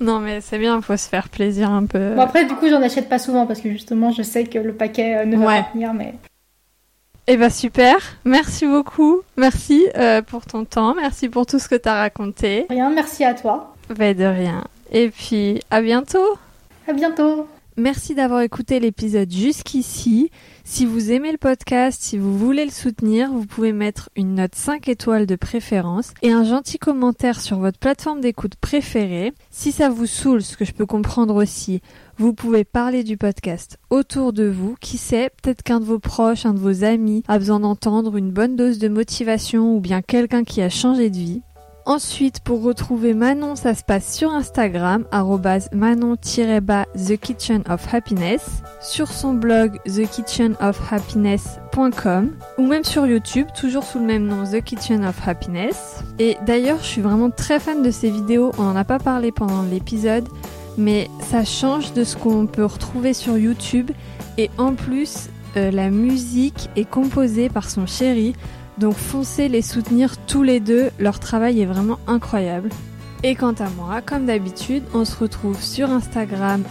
Non 0.02 0.20
mais 0.20 0.42
c'est 0.42 0.58
bien, 0.58 0.82
faut 0.82 0.98
se 0.98 1.08
faire 1.08 1.30
plaisir 1.30 1.70
un 1.72 1.86
peu. 1.86 2.16
Bon, 2.16 2.22
après, 2.22 2.46
du 2.46 2.54
coup, 2.56 2.68
j'en 2.70 2.82
achète 2.82 3.08
pas 3.08 3.20
souvent 3.20 3.46
parce 3.46 3.62
que 3.62 3.70
justement, 3.70 4.12
je 4.12 4.22
sais 4.24 4.44
que 4.44 4.60
le 4.60 4.74
paquet 4.74 5.16
euh, 5.20 5.26
ne 5.26 5.38
va 5.38 5.46
Ouais. 5.46 5.62
pas 5.62 5.68
tenir. 5.72 5.94
Mais 5.94 6.14
Eh 7.28 7.38
ben 7.38 7.50
super, 7.50 7.96
merci 8.26 8.68
beaucoup, 8.68 9.22
merci 9.38 9.86
euh, 9.98 10.22
pour 10.22 10.46
ton 10.46 10.66
temps, 10.66 10.94
merci 10.96 11.30
pour 11.30 11.46
tout 11.46 11.60
ce 11.60 11.70
que 11.70 11.76
t'as 11.76 11.96
raconté. 12.00 12.66
rien, 12.70 12.90
merci 12.90 13.24
à 13.24 13.34
toi. 13.34 13.74
Ben 13.98 14.16
de 14.16 14.26
rien. 14.26 14.64
Et 14.92 15.10
puis 15.10 15.62
à 15.72 15.82
bientôt 15.82 16.38
À 16.88 16.94
bientôt. 16.94 17.48
Merci 17.78 18.16
d'avoir 18.16 18.40
écouté 18.40 18.80
l'épisode 18.80 19.30
jusqu'ici. 19.30 20.32
Si 20.64 20.86
vous 20.86 21.12
aimez 21.12 21.34
le 21.34 21.38
podcast, 21.38 22.02
si 22.02 22.18
vous 22.18 22.38
voulez 22.38 22.64
le 22.64 22.72
soutenir, 22.72 23.30
vous 23.34 23.46
pouvez 23.46 23.74
mettre 23.74 24.10
une 24.16 24.36
note 24.36 24.56
5 24.56 24.88
étoiles 24.88 25.26
de 25.26 25.36
préférence 25.36 26.14
et 26.22 26.32
un 26.32 26.46
gentil 26.46 26.80
commentaire 26.80 27.42
sur 27.42 27.60
votre 27.60 27.78
plateforme 27.78 28.22
d'écoute 28.22 28.56
préférée. 28.56 29.34
Si 29.52 29.74
ça 29.74 29.90
vous 29.90 30.06
saoule, 30.06 30.42
ce 30.42 30.56
que 30.56 30.64
je 30.64 30.72
peux 30.72 30.86
comprendre 30.86 31.36
aussi, 31.36 31.82
vous 32.18 32.34
pouvez 32.34 32.64
parler 32.64 33.04
du 33.04 33.18
podcast 33.18 33.78
autour 33.90 34.32
de 34.32 34.46
vous. 34.46 34.78
Qui 34.80 34.98
sait, 34.98 35.30
peut-être 35.44 35.62
qu'un 35.62 35.82
de 35.82 35.86
vos 35.86 36.00
proches, 36.00 36.46
un 36.46 36.54
de 36.54 36.60
vos 36.60 36.86
amis 36.86 37.24
a 37.28 37.38
besoin 37.38 37.60
d'entendre 37.60 38.16
une 38.16 38.32
bonne 38.32 38.56
dose 38.56 38.80
de 38.80 38.88
motivation 38.88 39.76
ou 39.76 39.82
bien 39.82 40.02
quelqu'un 40.02 40.46
qui 40.46 40.62
a 40.62 40.70
changé 40.70 41.10
de 41.10 41.18
vie. 41.18 41.42
Ensuite, 41.88 42.40
pour 42.40 42.64
retrouver 42.64 43.14
Manon, 43.14 43.56
ça 43.56 43.76
se 43.76 43.84
passe 43.84 44.12
sur 44.12 44.32
Instagram, 44.32 45.06
manon-the 45.72 46.88
sur 48.82 49.08
son 49.08 49.36
blog 49.36 49.80
thekitchenofhappiness.com 49.86 52.32
ou 52.58 52.66
même 52.66 52.84
sur 52.84 53.06
YouTube, 53.06 53.46
toujours 53.56 53.84
sous 53.84 54.00
le 54.00 54.06
même 54.06 54.26
nom, 54.26 54.46
The 54.46 54.64
Kitchen 54.64 55.06
of 55.06 55.28
Happiness. 55.28 56.04
Et 56.18 56.38
d'ailleurs, 56.48 56.80
je 56.80 56.86
suis 56.86 57.02
vraiment 57.02 57.30
très 57.30 57.60
fan 57.60 57.84
de 57.84 57.92
ces 57.92 58.10
vidéos, 58.10 58.52
on 58.58 58.64
n'en 58.64 58.76
a 58.76 58.84
pas 58.84 58.98
parlé 58.98 59.32
pendant 59.32 59.62
l'épisode, 59.62 60.28
mais 60.80 61.08
ça 61.20 61.46
change 61.46 61.94
de 61.94 62.04
ce 62.04 62.18
qu'on 62.18 62.48
peut 62.48 62.66
retrouver 62.66 63.14
sur 63.14 63.38
YouTube 63.38 63.92
et 64.40 64.50
en 64.58 64.74
plus, 64.74 65.30
euh, 65.56 65.70
la 65.70 65.90
musique 65.90 66.70
est 66.76 66.90
composée 66.90 67.50
par 67.50 67.70
son 67.70 67.86
chéri, 67.86 68.34
Donc 68.78 68.96
foncez 68.96 69.48
les 69.48 69.62
soutenir 69.62 70.18
tous 70.26 70.44
les 70.44 70.60
deux, 70.60 70.90
leur 71.00 71.20
travail 71.20 71.62
est 71.62 71.66
vraiment 71.66 72.00
incroyable. 72.08 72.68
Et 73.24 73.34
quant 73.34 73.54
à 73.54 73.70
moi, 73.70 74.02
comme 74.06 74.26
d'habitude, 74.28 74.84
on 74.94 75.04
se 75.04 75.18
retrouve 75.18 75.60
sur 75.60 75.90
Instagram 75.90 76.62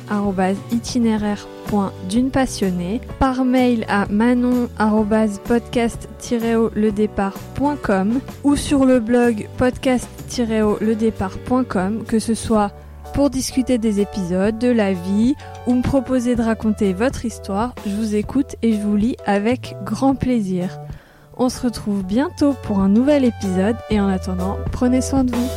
itinéraire.dunepassionnée, 0.71 3.01
par 3.19 3.45
mail 3.45 3.85
à 3.89 4.07
manon 4.07 4.69
podcast-ledépart.com 5.49 8.21
ou 8.45 8.55
sur 8.55 8.85
le 8.85 9.01
blog 9.01 9.49
podcast-ledépart.com, 9.57 12.05
que 12.07 12.21
ce 12.21 12.35
soit 12.35 12.71
pour 13.15 13.31
discuter 13.31 13.79
des 13.79 14.01
épisodes, 14.01 14.59
de 14.59 14.71
la 14.71 14.93
vie 14.93 15.35
ou 15.67 15.75
me 15.75 15.83
proposer 15.83 16.37
de 16.37 16.43
raconter 16.43 16.93
votre 16.93 17.25
histoire, 17.25 17.75
je 17.87 17.95
vous 17.95 18.15
écoute 18.15 18.57
et 18.63 18.75
je 18.75 18.81
vous 18.81 18.97
lis 18.97 19.17
avec 19.25 19.75
grand 19.85 20.15
plaisir. 20.15 20.79
On 21.37 21.49
se 21.49 21.61
retrouve 21.61 22.05
bientôt 22.05 22.55
pour 22.62 22.78
un 22.78 22.89
nouvel 22.89 23.24
épisode 23.24 23.76
et 23.91 24.01
en 24.01 24.09
attendant, 24.09 24.57
prenez 24.70 25.01
soin 25.01 25.24
de 25.24 25.35
vous. 25.35 25.51